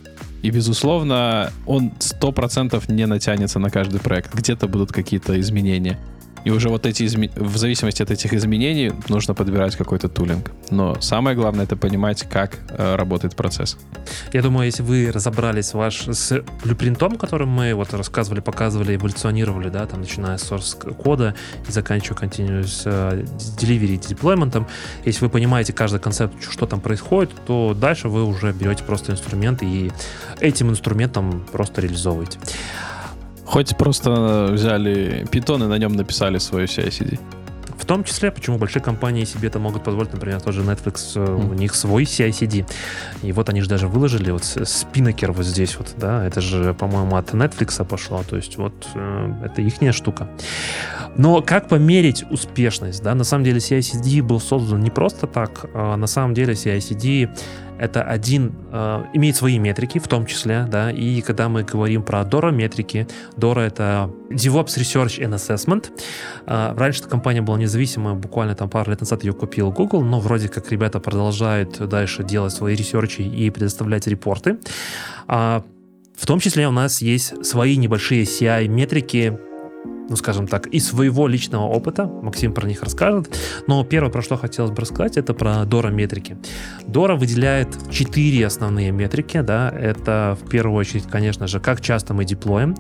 и, 0.43 0.51
безусловно, 0.51 1.51
он 1.67 1.93
100% 1.99 2.93
не 2.93 3.07
натянется 3.07 3.59
на 3.59 3.71
каждый 3.71 4.01
проект. 4.01 4.35
Где-то 4.35 4.69
будут 4.69 4.93
какие-то 4.93 5.39
изменения. 5.41 5.99
И 6.45 6.51
уже 6.51 6.69
вот 6.69 6.87
эти 6.87 7.05
изме... 7.05 7.31
в 7.37 7.57
зависимости 7.57 8.03
от 8.03 8.11
этих 8.11 8.33
изменений 8.33 8.93
нужно 9.09 9.35
подбирать 9.35 9.77
какой-то 9.77 10.09
тулинг. 10.09 10.51
Но 10.71 11.01
самое 11.01 11.37
главное 11.37 11.65
это 11.65 11.77
понимать, 11.77 12.23
как 12.29 12.59
э, 12.71 12.97
работает 12.97 13.37
процесс. 13.37 13.77
Я 14.33 14.43
думаю, 14.43 14.67
если 14.67 14.83
вы 14.83 15.11
разобрались 15.13 15.75
ваш 15.75 16.09
с 16.09 16.43
блюпринтом, 16.65 17.17
которым 17.17 17.49
мы 17.49 17.75
вот 17.75 17.93
рассказывали, 17.95 18.41
показывали, 18.41 18.97
эволюционировали, 18.97 19.69
да, 19.69 19.87
там 19.87 20.01
начиная 20.01 20.39
с 20.39 20.51
source 20.51 20.95
кода 20.95 21.35
и 21.69 21.73
заканчивая 21.73 22.19
continuous 22.19 22.83
э, 22.85 23.25
delivery 23.61 24.09
деплойментом, 24.09 24.67
если 25.05 25.25
вы 25.25 25.31
понимаете 25.31 25.73
каждый 25.73 26.01
концепт, 26.01 26.35
что 26.43 26.67
там 26.67 26.81
происходит, 26.81 27.31
то 27.47 27.77
дальше 27.79 28.09
вы 28.09 28.25
уже 28.25 28.53
берете 28.53 28.85
просто 28.85 29.13
инструмент 29.13 29.63
и 29.63 29.91
этим 30.41 30.71
инструментом 30.71 31.45
просто 31.53 31.81
реализовываете. 31.81 32.39
Хоть 33.49 33.79
просто 33.79 34.51
взяли 34.53 35.27
питон 35.31 35.63
и 35.63 35.67
на 35.67 35.79
нем 35.79 35.95
написали 35.95 36.37
свою 36.37 36.67
CI-CD. 36.67 37.19
В 37.79 37.87
том 37.87 38.05
числе, 38.05 38.31
почему 38.31 38.59
большие 38.59 38.83
компании 38.83 39.25
себе 39.25 39.49
это 39.49 39.59
могут 39.59 39.83
позволить, 39.85 40.13
например, 40.13 40.43
тоже 40.43 40.61
Netflix, 40.61 41.17
mm. 41.17 41.51
у 41.51 41.55
них 41.55 41.75
свой 41.75 42.03
CI-CD. 42.03 42.67
И 43.23 43.33
вот 43.33 43.49
они 43.49 43.63
же 43.63 43.69
даже 43.71 43.89
выложили 43.89 44.31
вот 44.33 44.45
спиннекер 44.45 45.33
вот 45.33 45.47
здесь 45.47 45.79
вот, 45.79 45.95
да, 45.97 46.27
это 46.27 46.43
же, 46.43 46.75
по-моему, 46.75 47.17
от 47.17 47.33
Netflix 47.33 47.83
пошло, 47.87 48.23
то 48.29 48.37
есть 48.37 48.59
вот 48.59 48.87
э, 48.95 49.33
это 49.47 49.63
ихняя 49.63 49.93
штука. 49.93 50.29
Но 51.17 51.41
как 51.41 51.69
померить 51.69 52.25
успешность, 52.31 53.03
да, 53.03 53.15
на 53.15 53.25
самом 53.25 53.45
деле 53.45 53.59
CI-CD 53.61 54.23
был 54.23 54.41
создан 54.41 54.81
не 54.81 54.91
просто 54.91 55.27
так, 55.27 55.65
а 55.73 55.97
на 55.97 56.07
самом 56.07 56.35
деле 56.35 56.53
CI-CD 56.53 57.31
это 57.79 58.03
один, 58.03 58.53
э, 58.73 59.05
имеет 59.15 59.37
свои 59.37 59.59
метрики 59.59 59.99
в 59.99 60.09
том 60.09 60.27
числе, 60.27 60.67
да, 60.69 60.91
и 60.91 61.21
когда 61.21 61.49
мы 61.49 61.63
говорим 61.63 62.03
про 62.03 62.23
DORA 62.23 62.53
метрики, 62.53 63.07
DORA 63.37 63.61
это 63.61 64.11
DevOps 64.31 64.77
Research 64.79 65.21
and 65.21 65.35
Assessment. 65.35 65.91
Э, 66.47 66.75
раньше 66.77 67.01
эта 67.01 67.09
компания 67.09 67.43
была 67.43 67.59
независимая, 67.59 68.15
буквально 68.15 68.55
там 68.55 68.69
пару 68.69 68.91
лет 68.91 69.01
назад 69.01 69.25
ее 69.25 69.33
купил 69.33 69.71
Google, 69.71 70.03
но 70.03 70.21
вроде 70.21 70.49
как 70.49 70.71
ребята 70.71 71.01
продолжают 71.01 71.79
дальше 71.89 72.25
делать 72.25 72.53
свои 72.53 72.75
ресерчи 72.75 73.23
и 73.23 73.51
предоставлять 73.51 74.07
репорты. 74.07 74.59
А, 75.27 75.63
в 76.17 76.27
том 76.27 76.41
числе 76.41 76.67
у 76.67 76.73
нас 76.73 77.01
есть 77.01 77.45
свои 77.47 77.77
небольшие 77.77 78.25
CI-метрики, 78.25 79.39
ну, 80.09 80.17
скажем 80.17 80.47
так, 80.47 80.67
из 80.67 80.89
своего 80.89 81.29
личного 81.29 81.65
опыта. 81.65 82.07
Максим 82.07 82.55
про 82.55 82.67
них 82.67 82.83
расскажет. 82.83 83.37
Но 83.67 83.85
первое, 83.85 84.11
про 84.11 84.23
что 84.23 84.37
хотелось 84.37 84.71
бы 84.71 84.81
рассказать, 84.81 85.17
это 85.17 85.35
про 85.35 85.65
Дора 85.65 85.89
метрики. 85.89 86.39
Дора 86.87 87.17
выделяет 87.17 87.69
четыре 87.91 88.47
основные 88.47 88.91
метрики, 88.91 89.41
да, 89.41 89.71
это 89.71 90.39
в 90.41 90.49
первую 90.49 90.79
очередь, 90.79 91.05
конечно 91.05 91.47
же, 91.47 91.61
как 91.61 91.81
часто 91.81 92.15
мы 92.15 92.25
деплоим. 92.25 92.75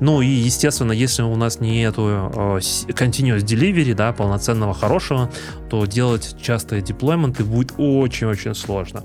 Ну 0.00 0.22
и, 0.22 0.28
естественно, 0.28 0.92
если 0.92 1.22
у 1.22 1.34
нас 1.34 1.60
нету 1.60 2.02
э, 2.06 2.58
continuous 2.92 3.40
delivery, 3.40 3.94
да, 3.94 4.12
полноценного 4.12 4.74
хорошего, 4.74 5.30
то 5.68 5.84
делать 5.84 6.36
частые 6.40 6.82
деплойменты 6.82 7.44
будет 7.44 7.72
очень-очень 7.76 8.54
сложно. 8.54 9.02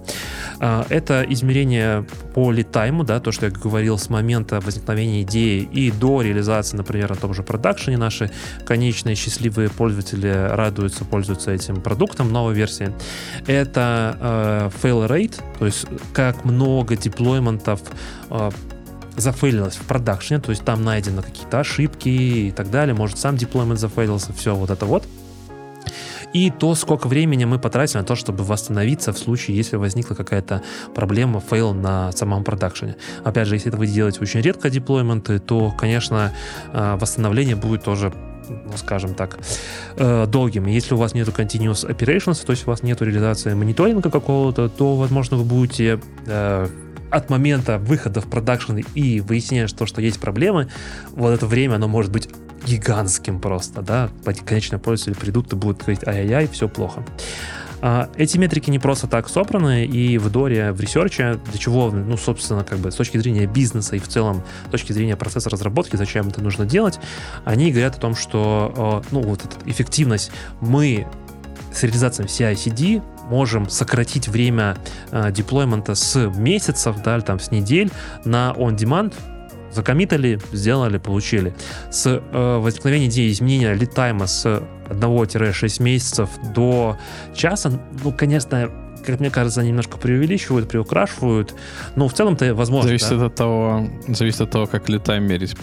Э, 0.60 0.84
это 0.90 1.26
измерение 1.28 2.06
по 2.36 2.52
литайму, 2.52 3.04
да, 3.04 3.20
то, 3.20 3.32
что 3.32 3.48
я 3.48 3.52
говорил 3.52 3.98
с 3.98 4.10
момента 4.10 4.60
возникновения 4.60 5.24
идеи 5.24 5.68
и 5.72 5.92
до 5.92 6.22
реализации, 6.22 6.78
например, 6.78 7.10
на 7.10 7.16
том 7.16 7.34
же 7.34 7.42
продукте, 7.42 7.63
продакшене, 7.64 7.98
наши 7.98 8.30
конечные 8.66 9.16
счастливые 9.16 9.70
пользователи 9.70 10.28
радуются, 10.28 11.06
пользуются 11.06 11.52
этим 11.52 11.82
продуктом 11.82 12.30
новой 12.32 12.54
версии. 12.54 12.92
Это 13.48 14.18
э, 14.20 14.70
fail 14.82 15.08
rate, 15.08 15.42
то 15.60 15.66
есть 15.66 15.86
как 16.14 16.44
много 16.44 16.98
деплойментов 16.98 17.80
э, 18.30 18.52
зафейлилось 19.16 19.76
в 19.76 19.84
продакшене, 19.84 20.42
то 20.42 20.50
есть 20.50 20.66
там 20.66 20.84
найдены 20.84 21.22
какие-то 21.22 21.62
ошибки 21.62 22.10
и 22.10 22.52
так 22.52 22.70
далее, 22.70 22.94
может 22.94 23.18
сам 23.18 23.38
деплоймент 23.38 23.80
зафейлился, 23.80 24.34
все 24.34 24.54
вот 24.56 24.70
это 24.70 24.86
вот 24.86 25.06
и 26.34 26.50
то, 26.50 26.76
сколько 26.76 27.08
времени 27.08 27.46
мы 27.46 27.60
потратили 27.60 28.00
на 28.00 28.04
то, 28.04 28.16
чтобы 28.16 28.44
восстановиться 28.44 29.14
в 29.14 29.18
случае, 29.18 29.56
если 29.56 29.76
возникла 29.76 30.16
какая-то 30.16 30.64
проблема, 30.94 31.40
фейл 31.40 31.74
на 31.74 32.12
самом 32.12 32.44
продакшене. 32.44 32.96
Опять 33.24 33.48
же, 33.48 33.56
если 33.56 33.70
это 33.70 33.78
вы 33.78 33.88
делаете 33.88 34.20
очень 34.22 34.42
редко 34.42 34.70
деплойменты, 34.70 35.40
то, 35.40 35.72
конечно, 35.72 36.34
э, 36.72 36.98
восстановление 37.00 37.56
будет 37.56 37.84
тоже 37.84 38.14
ну, 38.50 38.76
скажем 38.76 39.14
так, 39.14 39.38
э, 39.96 40.26
долгим. 40.28 40.66
Если 40.66 40.94
у 40.94 40.98
вас 40.98 41.14
нету 41.14 41.32
continuous 41.32 41.88
operations, 41.90 42.46
то 42.46 42.52
есть 42.52 42.68
у 42.68 42.72
вас 42.72 42.84
нету 42.84 43.06
реализации 43.06 43.54
мониторинга 43.54 44.10
какого-то, 44.10 44.68
то, 44.68 44.98
возможно, 44.98 45.38
вы 45.38 45.46
будете 45.46 46.02
э, 46.26 46.68
от 47.10 47.30
момента 47.30 47.78
выхода 47.78 48.22
в 48.22 48.28
продакшн 48.28 48.80
и 48.96 49.22
выяснения, 49.22 49.68
что, 49.68 49.86
что 49.86 50.02
есть 50.02 50.20
проблемы, 50.20 50.70
вот 51.12 51.30
это 51.30 51.46
время, 51.46 51.76
оно 51.76 51.88
может 51.88 52.12
быть 52.12 52.28
гигантским 52.66 53.40
просто, 53.40 53.82
да, 53.82 54.10
конечные 54.46 54.80
пользователи 54.80 55.20
придут 55.20 55.52
и 55.54 55.56
будут 55.56 55.80
говорить, 55.80 56.06
ай-яй-яй, 56.08 56.48
все 56.48 56.68
плохо. 56.68 57.06
А, 57.82 58.10
эти 58.16 58.38
метрики 58.38 58.70
не 58.70 58.80
просто 58.80 59.08
так 59.08 59.28
собраны, 59.28 59.86
и 59.86 60.18
в 60.18 60.30
Доре, 60.30 60.72
в 60.72 60.80
ресерче, 60.80 61.38
для 61.50 61.60
чего, 61.60 61.92
ну, 61.92 62.16
собственно, 62.16 62.64
как 62.64 62.80
бы 62.80 62.92
с 62.92 62.96
точки 62.96 63.18
зрения 63.18 63.46
бизнеса 63.46 63.98
и 63.98 64.00
в 64.00 64.08
целом 64.08 64.42
с 64.68 64.72
точки 64.72 64.94
зрения 64.94 65.18
процесса 65.18 65.50
разработки, 65.50 65.98
зачем 65.98 66.30
это 66.30 66.42
нужно 66.42 66.66
делать, 66.66 67.00
они 67.44 67.72
говорят 67.72 67.98
о 67.98 68.00
том, 68.00 68.16
что, 68.16 69.04
ну, 69.12 69.22
вот 69.22 69.44
эта 69.44 69.70
эффективность 69.70 70.32
мы 70.62 71.08
с 71.74 71.84
реализацией 71.84 72.30
CI/CD 72.30 73.04
можем 73.30 73.70
сократить 73.70 74.28
время 74.28 74.78
э, 75.12 75.32
деплоймента 75.32 75.96
с 75.96 76.30
месяцев, 76.38 76.96
да, 77.04 77.20
там 77.22 77.40
с 77.40 77.52
недель 77.52 77.92
на 78.26 78.54
on-demand 78.58 79.14
Закоммитали, 79.74 80.40
сделали, 80.52 80.98
получили. 80.98 81.54
С 81.92 82.08
э, 82.08 82.58
возникновения 82.58 83.08
идеи 83.08 83.32
изменения 83.32 83.74
лид-тайма 83.74 84.28
с 84.28 84.64
1-6 84.90 85.82
месяцев 85.84 86.30
до 86.54 86.98
часа, 87.34 87.72
ну, 88.04 88.12
конечно, 88.12 88.70
как 89.06 89.20
мне 89.20 89.30
кажется, 89.30 89.62
они 89.62 89.70
немножко 89.70 89.98
преувеличивают, 89.98 90.70
приукрашивают. 90.70 91.54
Но 91.96 92.08
в 92.08 92.14
целом-то 92.14 92.54
возможно. 92.56 92.88
Зависит 92.88 93.20
да? 93.20 93.26
от 93.26 93.36
того, 93.36 93.88
зависит 94.08 94.42
от 94.42 94.52
того, 94.52 94.68
как 94.68 94.90
летаем 94.90 95.26
мерить. 95.26 95.56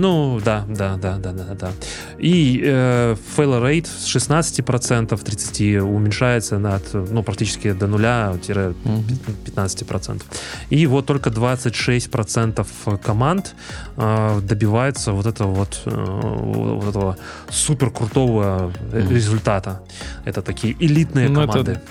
Ну, 0.00 0.40
да, 0.42 0.64
да, 0.68 0.96
да, 0.96 1.18
да, 1.18 1.32
да, 1.32 1.54
да. 1.54 1.72
И 2.18 2.62
э, 2.64 3.16
fail 3.36 3.60
rate 3.60 3.86
с 3.86 4.16
16% 4.16 5.22
30 5.22 5.82
уменьшается 5.82 6.58
над, 6.58 6.82
ну, 6.94 7.22
практически 7.22 7.72
до 7.72 7.86
нуля-15%. 7.86 10.22
И 10.70 10.86
вот 10.86 11.06
только 11.06 11.30
26% 11.30 12.98
команд 12.98 13.54
э, 13.96 14.40
добивается 14.42 15.12
вот 15.12 15.26
этого 15.26 15.52
вот, 15.52 15.82
э, 15.84 15.90
вот 15.90 16.88
этого 16.88 17.16
супер 17.50 17.90
крутого 17.90 18.72
результата. 18.92 19.82
Это 20.24 20.40
такие 20.40 20.74
элитные 20.80 21.28
ну, 21.28 21.46
команды. 21.46 21.72
Это 21.72 21.82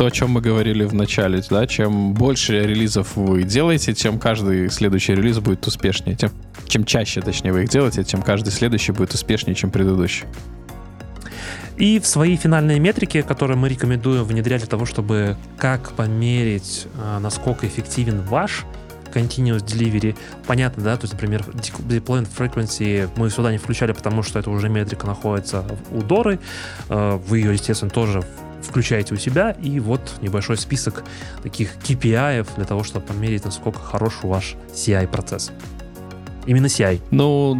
то, 0.00 0.06
о 0.06 0.10
чем 0.10 0.30
мы 0.30 0.40
говорили 0.40 0.84
в 0.84 0.94
начале, 0.94 1.42
да, 1.50 1.66
чем 1.66 2.14
больше 2.14 2.58
релизов 2.58 3.16
вы 3.16 3.42
делаете, 3.42 3.92
тем 3.92 4.18
каждый 4.18 4.70
следующий 4.70 5.14
релиз 5.14 5.40
будет 5.40 5.66
успешнее, 5.66 6.16
тем, 6.16 6.30
чем 6.66 6.86
чаще, 6.86 7.20
точнее, 7.20 7.52
вы 7.52 7.64
их 7.64 7.68
делаете, 7.68 8.02
тем 8.02 8.22
каждый 8.22 8.48
следующий 8.48 8.92
будет 8.92 9.12
успешнее, 9.12 9.54
чем 9.54 9.70
предыдущий. 9.70 10.24
И 11.76 12.00
в 12.00 12.06
свои 12.06 12.38
финальные 12.38 12.80
метрики, 12.80 13.20
которые 13.20 13.58
мы 13.58 13.68
рекомендуем 13.68 14.24
внедрять 14.24 14.62
для 14.62 14.70
того, 14.70 14.86
чтобы 14.86 15.36
как 15.58 15.92
померить, 15.92 16.86
а, 16.96 17.20
насколько 17.20 17.66
эффективен 17.66 18.22
ваш 18.22 18.64
continuous 19.12 19.62
delivery. 19.62 20.16
Понятно, 20.46 20.82
да? 20.82 20.96
То 20.96 21.04
есть, 21.04 21.12
например, 21.12 21.42
deployment 21.42 22.28
frequency 22.34 23.06
мы 23.16 23.28
сюда 23.28 23.52
не 23.52 23.58
включали, 23.58 23.92
потому 23.92 24.22
что 24.22 24.38
это 24.38 24.48
уже 24.48 24.70
метрика 24.70 25.06
находится 25.06 25.66
у 25.90 26.00
Доры. 26.00 26.38
А, 26.88 27.18
вы 27.18 27.40
ее, 27.40 27.52
естественно, 27.52 27.90
тоже 27.90 28.24
включаете 28.62 29.14
у 29.14 29.16
себя, 29.16 29.50
и 29.62 29.80
вот 29.80 30.00
небольшой 30.20 30.56
список 30.56 31.04
таких 31.42 31.76
KPI 31.76 32.46
для 32.56 32.64
того, 32.64 32.84
чтобы 32.84 33.06
померить, 33.06 33.44
насколько 33.44 33.78
хорош 33.78 34.20
ваш 34.22 34.56
CI-процесс. 34.72 35.52
Именно 36.46 36.66
CI. 36.66 37.00
Ну, 37.10 37.56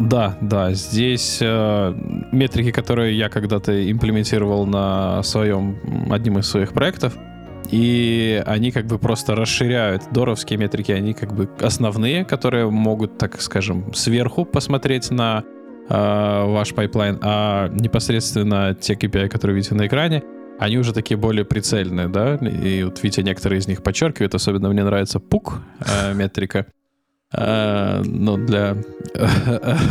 да, 0.00 0.38
да, 0.40 0.72
здесь 0.72 1.38
э, 1.42 1.94
метрики, 2.32 2.70
которые 2.70 3.16
я 3.16 3.28
когда-то 3.28 3.90
имплементировал 3.90 4.66
на 4.66 5.22
своем, 5.22 5.78
одним 6.10 6.38
из 6.38 6.46
своих 6.46 6.72
проектов, 6.72 7.14
и 7.70 8.42
они 8.46 8.70
как 8.72 8.86
бы 8.86 8.98
просто 8.98 9.34
расширяют 9.34 10.04
доровские 10.10 10.58
метрики, 10.58 10.90
они 10.90 11.12
как 11.12 11.34
бы 11.34 11.48
основные, 11.60 12.24
которые 12.24 12.70
могут, 12.70 13.18
так 13.18 13.40
скажем, 13.40 13.92
сверху 13.94 14.44
посмотреть 14.44 15.10
на 15.10 15.44
э, 15.90 16.44
ваш 16.46 16.72
пайплайн, 16.74 17.18
а 17.20 17.68
непосредственно 17.68 18.74
те 18.74 18.94
KPI, 18.94 19.28
которые 19.28 19.56
видите 19.56 19.74
на 19.74 19.86
экране, 19.86 20.22
они 20.58 20.78
уже 20.78 20.92
такие 20.92 21.16
более 21.16 21.44
прицельные, 21.44 22.08
да, 22.08 22.36
и 22.36 22.82
вот 22.84 23.02
видите, 23.02 23.22
некоторые 23.22 23.60
из 23.60 23.66
них 23.66 23.82
подчеркивают, 23.82 24.34
особенно 24.34 24.68
мне 24.68 24.84
нравится 24.84 25.18
пук 25.18 25.60
э, 25.80 26.14
метрика, 26.14 26.66
э, 27.32 28.02
ну, 28.04 28.36
для 28.36 28.76
э, 29.14 29.26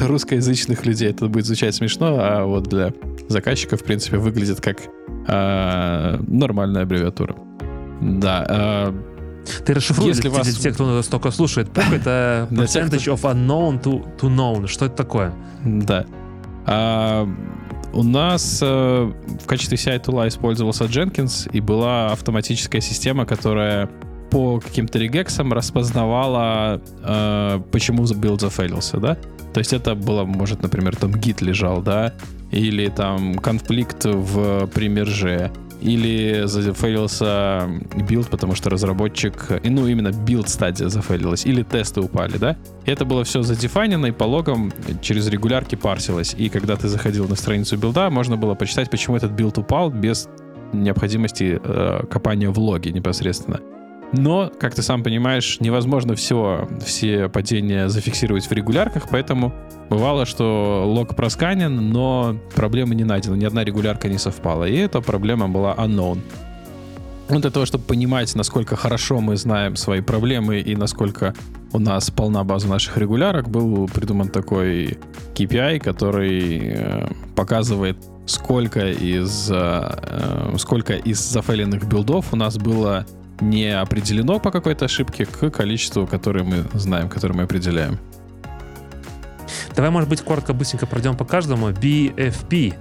русскоязычных 0.08 0.86
людей 0.86 1.10
это 1.10 1.28
будет 1.28 1.46
звучать 1.46 1.76
смешно, 1.76 2.18
а 2.20 2.46
вот 2.46 2.68
для 2.68 2.94
заказчиков, 3.28 3.82
в 3.82 3.84
принципе, 3.84 4.18
выглядит 4.18 4.62
как 4.62 4.78
э, 5.28 6.18
нормальная 6.28 6.84
аббревиатура. 6.84 7.36
Да, 8.02 8.46
э, 8.48 8.94
ты 9.66 9.74
расшифруй 9.74 10.08
Если 10.08 10.22
для, 10.22 10.32
вас... 10.32 10.48
тех, 10.48 10.74
кто 10.74 10.86
нас 10.86 11.08
только 11.08 11.32
слушает. 11.32 11.70
POC— 11.70 11.96
это 11.96 12.48
percentage 12.52 13.08
of 13.14 13.22
unknown 13.22 13.82
to, 13.82 14.18
to 14.18 14.30
known. 14.30 14.68
Что 14.68 14.86
это 14.86 14.96
такое? 14.96 15.34
Да. 15.64 16.06
А, 16.66 17.28
у 17.94 18.04
нас 18.04 18.60
а, 18.62 19.12
в 19.42 19.46
качестве 19.46 19.78
CI-тула 19.78 20.28
использовался 20.28 20.86
Jenkins, 20.86 21.50
и 21.52 21.60
была 21.60 22.12
автоматическая 22.12 22.82
система, 22.82 23.26
которая 23.26 23.90
по 24.30 24.60
каким-то 24.60 25.00
регексам 25.00 25.54
распознавала, 25.54 26.82
э, 27.04 27.62
почему 27.72 28.06
билд 28.06 28.42
зафейлился, 28.42 28.98
да? 28.98 29.18
То 29.54 29.60
есть 29.60 29.74
это 29.74 29.96
было, 29.96 30.24
может, 30.24 30.62
например, 30.62 30.96
там 30.96 31.12
Git 31.14 31.42
лежал, 31.42 31.82
да? 31.82 32.14
Или 32.52 32.90
там 32.90 33.36
конфликт 33.36 34.06
в 34.06 34.68
при 34.68 34.96
мерже 34.96 35.52
или 35.82 36.44
зафейлился 36.46 37.70
билд, 38.08 38.30
потому 38.30 38.56
что 38.56 38.70
разработчик, 38.70 39.62
ну, 39.64 39.88
именно 39.88 40.12
билд 40.12 40.50
стадия 40.50 40.90
зафейлилась, 40.90 41.46
или 41.46 41.64
тесты 41.64 42.02
упали, 42.02 42.38
да? 42.38 42.58
И 42.86 42.92
это 42.92 43.06
было 43.06 43.24
все 43.24 43.42
задефайнено, 43.42 44.08
и 44.08 44.12
по 44.12 44.26
логам 44.26 44.72
через 45.02 45.28
регулярки 45.28 45.76
парсилось. 45.76 46.36
И 46.38 46.50
когда 46.50 46.76
ты 46.76 46.88
заходил 46.88 47.28
на 47.28 47.36
страницу 47.36 47.78
билда, 47.78 48.10
можно 48.10 48.38
было 48.38 48.56
почитать, 48.56 48.90
почему 48.90 49.18
этот 49.18 49.32
билд 49.32 49.58
упал 49.58 49.90
без 49.90 50.28
необходимости 50.74 51.60
э, 51.64 52.06
копания 52.10 52.50
в 52.50 52.60
логе 52.60 52.92
непосредственно. 52.92 53.60
Но, 54.12 54.52
как 54.60 54.74
ты 54.74 54.82
сам 54.82 55.04
понимаешь, 55.04 55.60
невозможно 55.60 56.16
все, 56.16 56.68
все 56.84 57.30
падения 57.30 57.90
зафиксировать 57.90 58.46
в 58.46 58.52
регулярках, 58.52 59.08
поэтому 59.10 59.54
бывало, 59.90 60.26
что 60.26 60.84
лог 60.86 61.16
просканен, 61.16 61.92
но 61.92 62.36
проблемы 62.56 62.96
не 62.96 63.04
найдена, 63.04 63.36
ни 63.36 63.46
одна 63.46 63.64
регулярка 63.64 64.10
не 64.10 64.18
совпала. 64.18 64.64
И 64.66 64.76
эта 64.76 65.02
проблема 65.02 65.48
была 65.48 65.76
unknown. 65.76 66.22
Вот 67.30 67.42
для 67.42 67.52
того, 67.52 67.68
чтобы 67.68 67.84
понимать, 67.84 68.34
насколько 68.34 68.76
хорошо 68.76 69.22
мы 69.22 69.38
знаем 69.38 69.76
свои 69.76 70.02
проблемы 70.02 70.60
и 70.62 70.76
насколько 70.76 71.36
у 71.72 71.78
нас 71.78 72.10
полна 72.10 72.44
база 72.44 72.68
наших 72.68 72.98
регулярок, 72.98 73.48
был 73.48 73.88
придуман 73.88 74.30
такой 74.30 74.98
KPI, 75.36 75.80
который 75.80 76.74
э, 76.74 77.08
показывает, 77.36 77.98
сколько 78.26 78.90
из, 78.90 79.48
э, 79.52 80.56
сколько 80.58 80.94
из 80.96 81.20
зафейленных 81.20 81.88
билдов 81.88 82.34
у 82.34 82.36
нас 82.36 82.58
было 82.58 83.06
не 83.42 83.70
определено 83.70 84.40
по 84.40 84.52
какой-то 84.52 84.86
ошибке 84.86 85.26
к 85.26 85.50
количеству, 85.50 86.08
которое 86.08 86.44
мы 86.44 86.66
знаем, 86.74 87.10
которое 87.10 87.34
мы 87.34 87.44
определяем. 87.44 88.00
Давай, 89.76 89.92
может 89.92 90.10
быть, 90.10 90.22
коротко, 90.22 90.54
быстренько 90.54 90.86
пройдем 90.86 91.16
по 91.16 91.26
каждому. 91.26 91.70
BFP. 91.70 92.76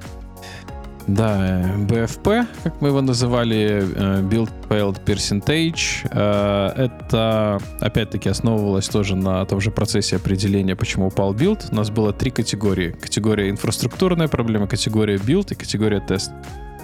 Да, 1.06 1.62
BFP, 1.88 2.46
как 2.64 2.82
мы 2.82 2.88
его 2.88 3.00
называли, 3.00 3.82
э, 3.82 4.22
Build 4.22 4.50
Failed 4.68 5.02
Percentage, 5.06 6.06
э, 6.10 6.72
это, 6.76 7.58
опять-таки, 7.80 8.28
основывалось 8.28 8.88
тоже 8.88 9.16
на 9.16 9.42
том 9.46 9.58
же 9.58 9.70
процессе 9.70 10.16
определения, 10.16 10.76
почему 10.76 11.06
упал 11.06 11.32
билд. 11.32 11.68
У 11.72 11.74
нас 11.74 11.88
было 11.88 12.12
три 12.12 12.30
категории. 12.30 12.90
Категория 12.90 13.48
инфраструктурная 13.48 14.28
проблема, 14.28 14.66
категория 14.66 15.16
build 15.16 15.52
и 15.52 15.54
категория 15.54 16.00
тест. 16.00 16.30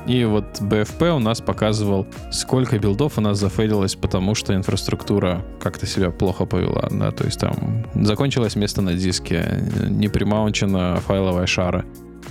И 0.06 0.24
вот 0.24 0.60
BFP 0.60 1.16
у 1.16 1.18
нас 1.18 1.40
показывал, 1.40 2.06
сколько 2.31 2.78
билдов 2.78 3.16
у 3.16 3.20
нас 3.20 3.39
зафейлилось, 3.39 3.94
потому 3.94 4.35
что 4.35 4.55
инфраструктура 4.55 5.43
как-то 5.60 5.86
себя 5.86 6.10
плохо 6.10 6.44
повела. 6.44 6.89
Да? 6.90 7.10
То 7.10 7.24
есть 7.24 7.40
там 7.40 7.86
закончилось 7.94 8.55
место 8.55 8.82
на 8.82 8.94
диске, 8.94 9.62
не 9.89 10.09
примаунчена 10.09 11.01
файловая 11.06 11.47
шара 11.47 11.85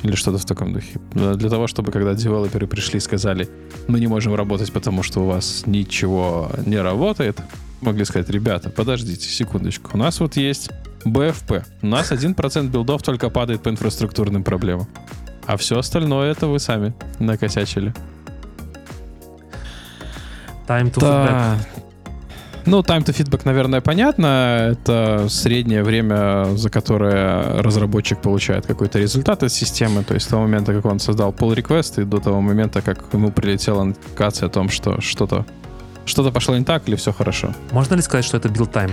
или 0.04 0.16
что-то 0.16 0.38
в 0.38 0.45
таком 0.45 0.74
духе. 0.74 1.00
Для 1.14 1.50
того, 1.50 1.68
чтобы 1.68 1.91
когда 1.91 2.14
девелоперы 2.14 2.68
пришли 2.68 2.98
и 2.98 3.00
сказали, 3.00 3.50
мы 3.88 4.00
не 4.00 4.08
можем 4.08 4.36
работать, 4.36 4.72
потому 4.72 5.02
что 5.02 5.22
у 5.22 5.26
вас 5.26 5.64
ничего 5.66 6.52
не 6.66 6.78
работает, 6.78 7.41
могли 7.82 8.06
сказать, 8.06 8.30
ребята, 8.30 8.70
подождите 8.70 9.28
секундочку, 9.28 9.91
у 9.94 9.98
нас 9.98 10.20
вот 10.20 10.36
есть 10.36 10.70
BFP, 11.06 11.64
у 11.82 11.88
нас 11.88 12.12
1% 12.12 12.68
билдов 12.70 13.02
только 13.02 13.30
падает 13.30 13.64
по 13.64 13.70
инфраструктурным 13.70 14.44
проблемам. 14.44 14.88
А 15.45 15.57
все 15.57 15.78
остальное 15.78 16.32
это 16.32 16.48
вы 16.48 16.60
сами 16.60 16.94
накосячили. 17.20 17.94
Time 20.68 20.94
to 20.94 20.99
да. 20.99 21.26
feedback. 21.26 21.84
Ну, 22.65 22.80
time 22.80 23.03
to 23.03 23.14
feedback, 23.14 23.41
наверное, 23.44 23.82
понятно. 23.82 24.70
Это 24.72 25.28
среднее 25.30 25.84
время, 25.84 26.56
за 26.56 26.70
которое 26.70 27.61
разработчик 27.61 28.22
получает 28.22 28.65
какой-то 28.65 28.99
результат 28.99 29.44
из 29.44 29.53
системы. 29.53 30.03
То 30.03 30.14
есть 30.14 30.28
с 30.28 30.30
того 30.30 30.44
момента, 30.44 30.74
как 30.74 30.86
он 30.86 30.99
создал 30.99 31.32
pull 31.32 31.56
request, 31.56 32.02
и 32.02 32.06
до 32.06 32.20
того 32.20 32.40
момента, 32.40 32.82
как 32.82 33.03
ему 33.11 33.32
прилетела 33.32 33.84
нотификация 33.84 34.48
о 34.48 34.49
том, 34.49 34.70
что 34.70 35.02
что-то 35.02 35.45
что-то 36.06 36.32
пошло 36.32 36.57
не 36.57 36.65
так 36.65 36.88
или 36.88 36.95
все 36.95 37.14
хорошо. 37.14 37.53
Можно 37.72 37.95
ли 37.95 38.02
сказать, 38.02 38.26
что 38.26 38.38
это 38.38 38.49
build 38.49 38.72
time? 38.72 38.91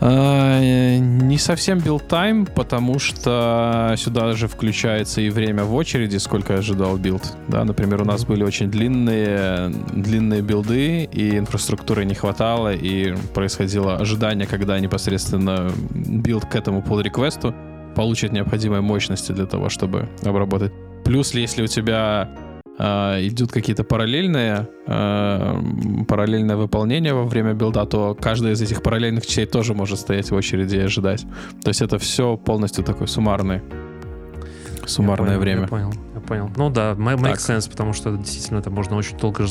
А, 0.00 0.60
не 0.60 1.38
совсем 1.38 1.78
time, 1.78 2.48
потому 2.54 2.98
что 2.98 3.94
сюда 3.96 4.32
же 4.32 4.48
включается 4.48 5.20
и 5.20 5.30
время 5.30 5.64
в 5.64 5.74
очереди, 5.74 6.18
сколько 6.18 6.54
я 6.54 6.58
ожидал 6.58 6.96
билд. 6.96 7.22
Да, 7.48 7.64
например, 7.64 8.02
у 8.02 8.04
нас 8.04 8.24
были 8.24 8.42
очень 8.42 8.70
длинные, 8.70 9.72
длинные 9.92 10.42
билды, 10.42 11.04
и 11.04 11.38
инфраструктуры 11.38 12.04
не 12.04 12.14
хватало, 12.14 12.72
и 12.74 13.14
происходило 13.34 13.96
ожидание, 13.96 14.46
когда 14.46 14.78
непосредственно 14.78 15.70
билд 15.90 16.44
к 16.46 16.54
этому 16.54 16.80
pull 16.80 17.02
реквесту 17.02 17.54
получит 17.94 18.32
необходимые 18.32 18.82
мощности 18.82 19.32
для 19.32 19.46
того, 19.46 19.70
чтобы 19.70 20.08
обработать. 20.22 20.72
Плюс, 21.04 21.32
если 21.34 21.62
у 21.62 21.66
тебя 21.66 22.28
э, 22.78 23.26
идут 23.26 23.52
какие-то 23.52 23.84
параллельные, 23.84 24.68
э, 24.86 25.62
параллельное 26.08 26.56
выполнение 26.56 27.14
во 27.14 27.24
время 27.24 27.54
билда, 27.54 27.86
то 27.86 28.16
каждая 28.20 28.52
из 28.52 28.62
этих 28.62 28.82
параллельных 28.82 29.26
частей 29.26 29.46
тоже 29.46 29.74
может 29.74 29.98
стоять 29.98 30.30
в 30.30 30.34
очереди 30.34 30.76
и 30.76 30.80
ожидать. 30.80 31.26
То 31.62 31.68
есть 31.68 31.82
это 31.82 31.98
все 31.98 32.36
полностью 32.36 32.84
такой 32.84 33.08
суммарный 33.08 33.62
суммарное 34.86 35.32
я 35.32 35.38
понял, 35.38 35.40
время. 35.40 35.62
Я 35.62 35.68
понял, 35.68 35.92
я 36.14 36.20
понял. 36.20 36.50
Ну 36.56 36.70
да, 36.70 36.92
make 36.92 37.22
так. 37.22 37.38
sense, 37.38 37.70
потому 37.70 37.92
что 37.92 38.16
действительно 38.16 38.58
это 38.58 38.70
можно 38.70 38.96
очень 38.96 39.16
долго 39.18 39.44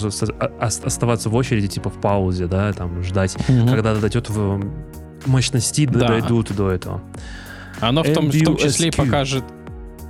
оставаться 0.60 1.30
в 1.30 1.36
очереди, 1.36 1.68
типа 1.68 1.90
в 1.90 2.00
паузе, 2.00 2.48
да, 2.48 2.72
там 2.74 3.04
ждать, 3.04 3.36
угу. 3.36 3.68
когда 3.68 3.96
дойдет 3.96 4.30
в 4.30 4.64
мощности, 5.26 5.86
да. 5.86 6.08
дойдут 6.08 6.56
до 6.56 6.72
этого. 6.72 7.02
Оно 7.82 8.04
в 8.04 8.14
том, 8.14 8.30
в 8.30 8.44
том 8.44 8.58
числе 8.58 8.88
и 8.88 8.92
покажет 8.92 9.44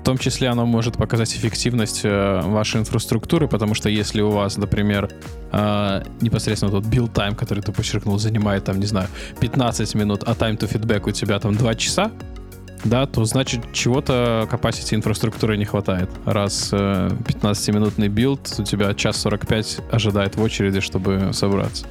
в 0.06 0.08
том 0.08 0.20
числе 0.20 0.50
оно 0.50 0.68
может 0.68 0.98
показать 0.98 1.34
эффективность 1.34 2.02
э, 2.04 2.42
вашей 2.44 2.80
инфраструктуры, 2.80 3.48
потому 3.48 3.74
что 3.74 3.90
если 3.90 4.22
у 4.22 4.30
вас, 4.30 4.56
например, 4.56 5.10
э, 5.52 6.04
непосредственно 6.22 6.72
тот 6.72 6.84
build 6.84 7.12
time, 7.12 7.34
который 7.34 7.64
ты 7.64 7.72
подчеркнул, 7.72 8.20
занимает 8.20 8.66
там, 8.66 8.80
не 8.80 8.86
знаю, 8.86 9.08
15 9.40 9.96
минут, 9.96 10.22
а 10.28 10.34
time 10.34 10.60
to 10.60 10.72
feedback 10.72 11.10
у 11.10 11.12
тебя 11.12 11.40
там 11.40 11.56
2 11.56 11.74
часа, 11.74 12.12
да, 12.84 13.08
то 13.08 13.26
значит 13.26 13.74
чего-то 13.74 14.48
capacity 14.52 14.94
инфраструктуры 14.94 15.58
не 15.58 15.66
хватает. 15.66 16.12
Раз 16.26 16.70
э, 16.72 17.10
15-минутный 17.26 18.08
билд 18.08 18.60
у 18.60 18.64
тебя 18.64 18.94
час 18.94 19.18
45 19.18 19.80
ожидает 19.92 20.36
в 20.36 20.42
очереди, 20.44 20.82
чтобы 20.82 21.32
собраться. 21.34 21.88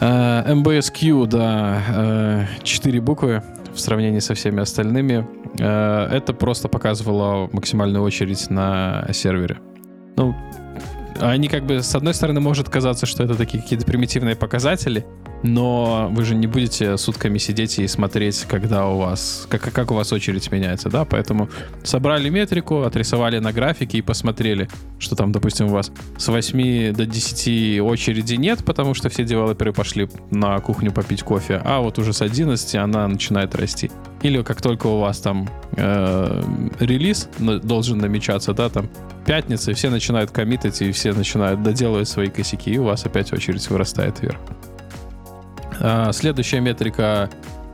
Э, 0.00 0.42
MBSQ, 0.54 1.28
да, 1.28 1.82
э, 1.88 2.46
4 2.64 3.00
буквы 3.00 3.44
в 3.72 3.80
сравнении 3.80 4.20
со 4.20 4.34
всеми 4.34 4.60
остальными. 4.60 5.26
Э, 5.58 6.08
это 6.10 6.32
просто 6.32 6.68
показывало 6.68 7.48
максимальную 7.52 8.02
очередь 8.02 8.50
на 8.50 9.06
сервере. 9.12 9.58
Ну, 10.16 10.34
они 11.20 11.48
как 11.48 11.64
бы, 11.64 11.82
с 11.82 11.94
одной 11.94 12.14
стороны, 12.14 12.40
может 12.40 12.68
казаться, 12.68 13.06
что 13.06 13.22
это 13.22 13.34
такие 13.34 13.62
какие-то 13.62 13.84
примитивные 13.84 14.36
показатели, 14.36 15.04
но 15.42 16.08
вы 16.10 16.24
же 16.24 16.34
не 16.34 16.46
будете 16.46 16.96
сутками 16.96 17.38
сидеть 17.38 17.78
и 17.78 17.86
смотреть, 17.86 18.44
когда 18.48 18.86
у 18.86 18.98
вас, 18.98 19.46
как, 19.48 19.72
как 19.72 19.90
у 19.90 19.94
вас 19.94 20.12
очередь 20.12 20.50
меняется, 20.50 20.88
да, 20.88 21.04
поэтому 21.04 21.48
собрали 21.82 22.28
метрику, 22.28 22.82
отрисовали 22.82 23.38
на 23.38 23.52
графике 23.52 23.98
и 23.98 24.02
посмотрели, 24.02 24.68
что 24.98 25.16
там, 25.16 25.32
допустим, 25.32 25.66
у 25.66 25.70
вас 25.70 25.92
с 26.16 26.28
8 26.28 26.92
до 26.92 27.06
10 27.06 27.80
очереди 27.80 28.34
нет, 28.34 28.64
потому 28.64 28.94
что 28.94 29.08
все 29.08 29.24
девелоперы 29.24 29.72
пошли 29.72 30.08
на 30.30 30.58
кухню 30.58 30.92
попить 30.92 31.22
кофе, 31.22 31.60
а 31.64 31.80
вот 31.80 31.98
уже 31.98 32.12
с 32.12 32.22
11 32.22 32.74
она 32.76 33.06
начинает 33.08 33.54
расти. 33.54 33.90
Или 34.22 34.42
как 34.42 34.60
только 34.60 34.88
у 34.88 34.98
вас 34.98 35.20
там 35.20 35.48
э, 35.76 36.42
релиз 36.80 37.28
должен 37.38 37.98
намечаться, 37.98 38.52
да, 38.52 38.68
там 38.68 38.88
пятница, 39.24 39.70
и 39.70 39.74
все 39.74 39.90
начинают 39.90 40.30
коммитать, 40.30 40.80
и 40.82 40.90
все 40.90 41.12
начинают 41.12 41.62
доделывать 41.62 42.08
свои 42.08 42.28
косяки, 42.28 42.72
и 42.72 42.78
у 42.78 42.84
вас 42.84 43.04
опять 43.04 43.32
очередь 43.32 43.68
вырастает 43.70 44.20
вверх. 44.20 44.38
А, 45.80 46.12
следующая 46.12 46.60
метрика 46.60 47.30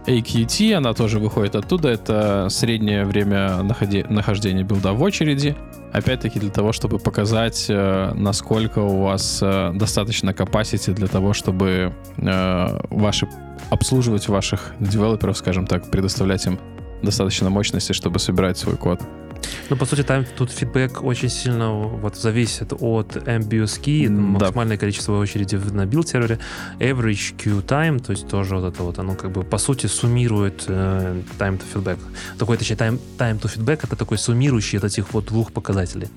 AQT, 0.07 0.75
она 0.75 0.93
тоже 0.93 1.19
выходит 1.19 1.55
оттуда. 1.57 1.89
Это 1.89 2.49
среднее 2.51 3.05
время 3.05 3.63
находи- 3.63 4.07
нахождения 4.09 4.63
билда 4.63 4.93
в 4.93 5.03
очереди. 5.03 5.57
Опять-таки 5.93 6.41
для 6.41 6.51
того, 6.51 6.73
чтобы 6.73 6.99
показать, 6.99 7.67
э, 7.69 8.13
насколько 8.15 8.81
у 8.81 9.03
вас 9.03 9.39
э, 9.41 9.73
достаточно 9.75 10.31
capacity 10.31 10.93
для 10.93 11.07
того, 11.07 11.33
чтобы 11.33 11.95
э, 12.17 12.79
ваши 12.91 13.29
обслуживать 13.71 14.29
ваших 14.29 14.75
девелоперов, 14.81 15.39
скажем 15.39 15.67
так, 15.67 15.91
предоставлять 15.91 16.45
им 16.47 16.59
достаточно 17.03 17.49
мощности, 17.49 17.93
чтобы 17.93 18.19
собирать 18.19 18.59
свой 18.59 18.77
код. 18.77 19.01
Ну, 19.71 19.77
по 19.77 19.87
сути, 19.87 20.03
time 20.03 20.25
to 20.25 20.51
feedback 20.51 21.03
очень 21.03 21.29
сильно 21.29 21.73
вот 21.73 22.17
зависит 22.17 22.73
от 22.73 23.17
MBSQ, 23.17 24.09
да. 24.09 24.15
максимальное 24.15 24.77
количество 24.77 25.19
очереди 25.19 25.57
на 25.57 25.87
билд 25.87 26.09
сервере, 26.09 26.39
average 26.79 27.37
queue 27.37 27.65
time, 27.65 28.03
то 28.05 28.13
есть 28.13 28.29
тоже 28.29 28.57
вот 28.57 28.73
это 28.73 28.83
вот, 28.83 28.99
оно 28.99 29.15
как 29.15 29.33
бы 29.33 29.43
по 29.43 29.59
сути 29.59 29.87
суммирует 29.87 30.65
э, 30.69 31.23
time 31.39 31.59
to 31.59 31.63
feedback. 31.73 31.99
Такой, 32.39 32.57
точнее, 32.57 32.77
time, 32.77 33.01
time 33.19 33.41
to 33.41 33.55
feedback 33.55 33.81
это 33.85 33.97
такой 33.97 34.19
суммирующий 34.19 34.79
от 34.79 34.85
этих 34.85 35.13
вот 35.13 35.27
двух 35.27 35.53
показателей. 35.53 36.09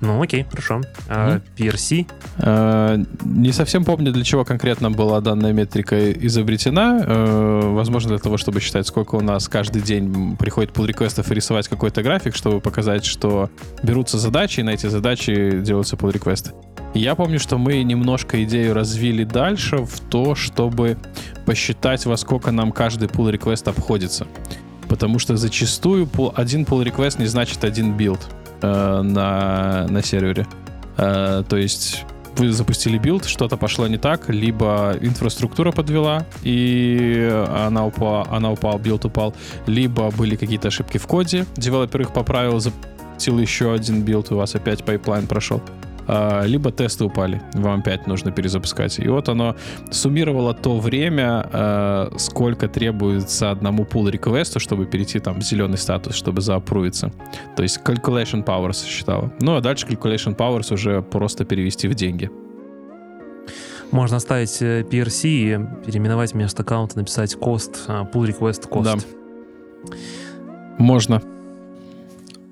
Ну, 0.00 0.22
окей, 0.22 0.44
хорошо. 0.50 0.82
А. 1.08 1.40
PRC? 1.56 2.06
А, 2.38 2.98
не 3.24 3.52
совсем 3.52 3.84
помню, 3.84 4.12
для 4.12 4.24
чего 4.24 4.44
конкретно 4.44 4.90
была 4.90 5.20
данная 5.20 5.52
метрика 5.52 6.12
изобретена. 6.12 7.00
А, 7.02 7.72
возможно, 7.72 8.10
для 8.10 8.18
того, 8.18 8.36
чтобы 8.36 8.60
считать, 8.60 8.86
сколько 8.86 9.16
у 9.16 9.20
нас 9.20 9.48
каждый 9.48 9.82
день 9.82 10.36
приходит 10.36 10.72
pull 10.72 10.86
request 10.86 11.20
ов 11.20 11.30
и 11.30 11.34
рисовать 11.34 11.68
какой-то 11.68 12.02
график, 12.02 12.34
чтобы 12.34 12.59
показать, 12.60 13.04
что 13.04 13.50
берутся 13.82 14.18
задачи, 14.18 14.60
и 14.60 14.62
на 14.62 14.70
эти 14.70 14.86
задачи 14.86 15.60
делаются 15.60 15.96
pull 15.96 16.12
request 16.12 16.43
ы. 16.43 16.52
Я 16.94 17.14
помню, 17.14 17.38
что 17.38 17.56
мы 17.56 17.82
немножко 17.82 18.42
идею 18.44 18.74
развили 18.74 19.24
дальше 19.24 19.78
в 19.78 20.00
то, 20.00 20.34
чтобы 20.34 20.98
посчитать, 21.46 22.04
во 22.04 22.16
сколько 22.16 22.50
нам 22.50 22.72
каждый 22.72 23.08
pull 23.08 23.32
request 23.32 23.68
обходится. 23.68 24.26
Потому 24.88 25.20
что 25.20 25.36
зачастую 25.36 26.08
один 26.34 26.64
pull 26.64 26.84
request 26.84 27.20
не 27.20 27.26
значит 27.26 27.62
один 27.62 27.96
build 27.96 28.20
э, 28.60 29.02
на, 29.02 29.86
на 29.88 30.02
сервере. 30.02 30.48
Э, 30.96 31.44
то 31.48 31.56
есть 31.56 32.04
вы 32.36 32.52
запустили 32.52 32.98
build, 32.98 33.24
что-то 33.24 33.56
пошло 33.56 33.86
не 33.86 33.98
так, 33.98 34.28
либо 34.28 34.96
инфраструктура 35.00 35.72
подвела, 35.72 36.26
и 36.42 37.28
она 37.54 37.86
упала, 37.86 38.26
она 38.30 38.50
упала, 38.50 38.78
build 38.78 39.04
упал, 39.04 39.34
либо 39.66 40.10
были 40.10 40.36
какие-то 40.36 40.68
ошибки 40.68 40.98
в 40.98 41.06
коде, 41.06 41.46
девелопер 41.56 42.02
их 42.02 42.12
поправил, 42.12 42.60
запустил 42.60 43.38
еще 43.38 43.72
один 43.72 44.02
build, 44.02 44.32
у 44.32 44.36
вас 44.36 44.54
опять 44.54 44.84
pipeline 44.84 45.26
прошел. 45.26 45.62
А, 46.12 46.42
либо 46.44 46.72
тесты 46.72 47.04
упали, 47.04 47.40
вам 47.54 47.80
опять 47.80 48.08
нужно 48.08 48.32
перезапускать. 48.32 48.98
И 48.98 49.06
вот 49.06 49.28
оно 49.28 49.54
суммировало 49.92 50.54
то 50.54 50.80
время, 50.80 51.48
а, 51.52 52.12
сколько 52.18 52.66
требуется 52.66 53.52
одному 53.52 53.84
pull 53.84 54.10
request 54.10 54.47
у, 54.47 54.58
чтобы 54.58 54.86
перейти 54.86 55.20
там 55.20 55.38
в 55.38 55.44
зеленый 55.44 55.78
статус, 55.78 56.16
чтобы 56.16 56.40
заапрувиться. 56.40 57.12
То 57.54 57.62
есть 57.62 57.78
calculation 57.84 58.44
powers 58.44 58.84
считала. 58.84 59.32
Ну 59.40 59.54
а 59.54 59.60
дальше 59.60 59.86
calculation 59.86 60.36
powers 60.36 60.74
уже 60.74 61.00
просто 61.00 61.44
перевести 61.44 61.86
в 61.86 61.94
деньги. 61.94 62.28
Можно 63.92 64.16
оставить 64.16 64.60
э, 64.62 64.82
PRC 64.82 65.28
и 65.28 65.86
переименовать 65.86 66.32
вместо 66.32 66.62
аккаунта, 66.62 66.98
написать 66.98 67.36
cost, 67.36 67.76
а, 67.86 68.02
pull 68.02 68.26
request 68.26 68.68
cost. 68.68 68.82
Да. 68.82 69.92
Можно. 70.76 71.22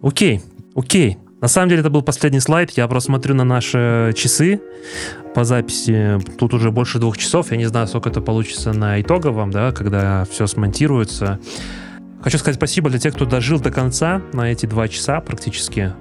Окей, 0.01 0.43
окей. 0.77 1.19
На 1.41 1.47
самом 1.49 1.69
деле 1.69 1.81
это 1.81 1.91
был 1.91 2.03
последний 2.03 2.41
слайд. 2.41 2.71
Я 2.73 2.89
просто 2.89 3.07
смотрю 3.09 3.35
на 3.35 3.45
наши 3.45 4.13
часы 4.17 4.61
по 5.35 5.45
записи. 5.45 6.19
Тут 6.37 6.53
уже 6.55 6.71
больше 6.71 6.99
двух 6.99 7.17
часов. 7.17 7.53
Я 7.53 7.57
не 7.57 7.67
знаю, 7.67 7.87
сколько 7.87 8.11
это 8.11 8.21
получится 8.21 8.73
на 8.73 9.01
итоговом, 9.01 9.51
да, 9.51 9.71
когда 9.71 10.27
все 10.29 10.47
смонтируется. 10.47 11.39
Хочу 12.23 12.39
сказать 12.39 12.57
спасибо 12.57 12.91
для 12.91 12.99
тех, 12.99 13.15
кто 13.15 13.25
дожил 13.25 13.61
до 13.61 13.71
конца 13.71 14.21
на 14.33 14.51
эти 14.51 14.67
два 14.67 14.89
часа 14.89 15.21
практически. 15.21 15.93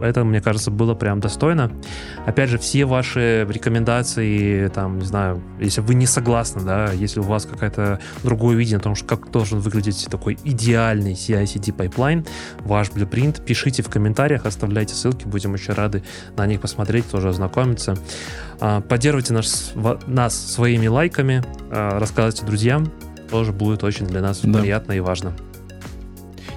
Это, 0.00 0.24
мне 0.24 0.40
кажется, 0.40 0.70
было 0.70 0.94
прям 0.94 1.20
достойно. 1.20 1.70
Опять 2.26 2.50
же, 2.50 2.58
все 2.58 2.84
ваши 2.84 3.46
рекомендации, 3.48 4.68
там, 4.68 4.98
не 4.98 5.04
знаю, 5.04 5.42
если 5.58 5.80
вы 5.80 5.94
не 5.94 6.06
согласны, 6.06 6.62
да, 6.62 6.92
если 6.92 7.20
у 7.20 7.24
вас 7.24 7.46
какое-то 7.46 8.00
другое 8.22 8.56
видение 8.56 8.78
о 8.78 8.82
том, 8.82 8.94
что 8.94 9.06
как 9.06 9.30
должен 9.30 9.60
выглядеть 9.60 10.06
такой 10.10 10.38
идеальный 10.44 11.12
CI/CD 11.12 11.72
pipeline, 11.72 12.24
ваш 12.60 12.90
blueprint, 12.90 13.44
пишите 13.44 13.82
в 13.82 13.88
комментариях, 13.88 14.46
оставляйте 14.46 14.94
ссылки, 14.94 15.26
будем 15.26 15.54
очень 15.54 15.74
рады 15.74 16.02
на 16.36 16.46
них 16.46 16.60
посмотреть, 16.60 17.08
тоже 17.10 17.28
ознакомиться. 17.28 17.96
А, 18.60 18.80
поддерживайте 18.80 19.32
наш, 19.32 19.46
нас 20.06 20.34
своими 20.34 20.86
лайками, 20.86 21.42
а, 21.70 21.98
рассказывайте 21.98 22.44
друзьям, 22.46 22.90
тоже 23.30 23.52
будет 23.52 23.84
очень 23.84 24.06
для 24.06 24.20
нас 24.20 24.40
да. 24.42 24.58
приятно 24.58 24.92
и 24.92 25.00
важно. 25.00 25.32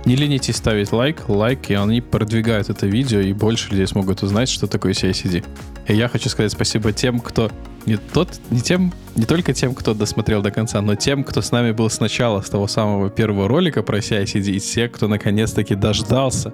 Не 0.05 0.17
ленитесь 0.17 0.57
ставить 0.57 0.91
лайк, 0.91 1.29
лайк, 1.29 1.69
и 1.69 1.75
они 1.75 2.01
продвигают 2.01 2.69
это 2.69 2.87
видео, 2.87 3.19
и 3.19 3.31
больше 3.31 3.69
людей 3.69 3.87
смогут 3.87 4.21
узнать, 4.21 4.49
что 4.49 4.67
такое 4.67 4.91
CICD. 4.91 5.45
И 5.87 5.95
я 5.95 6.09
хочу 6.09 6.29
сказать 6.29 6.51
спасибо 6.51 6.91
тем, 6.91 7.21
кто 7.21 7.49
не 7.85 7.95
тот, 7.95 8.29
не 8.49 8.59
тем, 8.61 8.93
не 9.15 9.25
только 9.25 9.53
тем, 9.53 9.73
кто 9.73 9.93
досмотрел 9.93 10.41
до 10.41 10.51
конца, 10.51 10.81
но 10.81 10.95
тем, 10.95 11.23
кто 11.23 11.41
с 11.41 11.51
нами 11.51 11.71
был 11.71 11.89
сначала, 11.89 12.41
с 12.41 12.49
того 12.49 12.67
самого 12.67 13.09
первого 13.09 13.47
ролика 13.47 13.81
про 13.81 13.99
CICD, 13.99 14.51
и 14.51 14.59
те, 14.59 14.89
кто 14.89 15.07
наконец-таки 15.07 15.75
дождался 15.75 16.53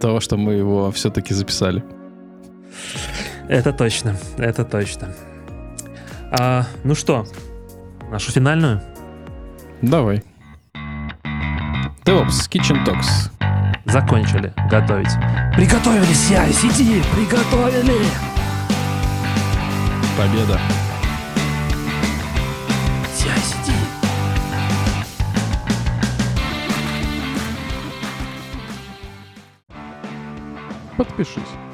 того, 0.00 0.20
что 0.20 0.36
мы 0.36 0.54
его 0.54 0.92
все-таки 0.92 1.34
записали. 1.34 1.82
Это 3.48 3.72
точно, 3.72 4.16
это 4.38 4.64
точно. 4.64 5.14
А, 6.30 6.66
ну 6.84 6.94
что, 6.94 7.26
нашу 8.10 8.30
финальную? 8.30 8.80
Давай. 9.82 10.22
DevOps 12.06 12.48
Kitchen 12.48 12.84
Talks. 12.84 13.30
Закончили 13.84 14.52
готовить. 14.70 15.10
Приготовили 15.56 16.04
CI-CD! 16.04 17.02
Приготовили! 17.12 17.98
Победа. 20.16 20.60
CI-CD. 23.12 23.72
Подпишись. 30.96 31.65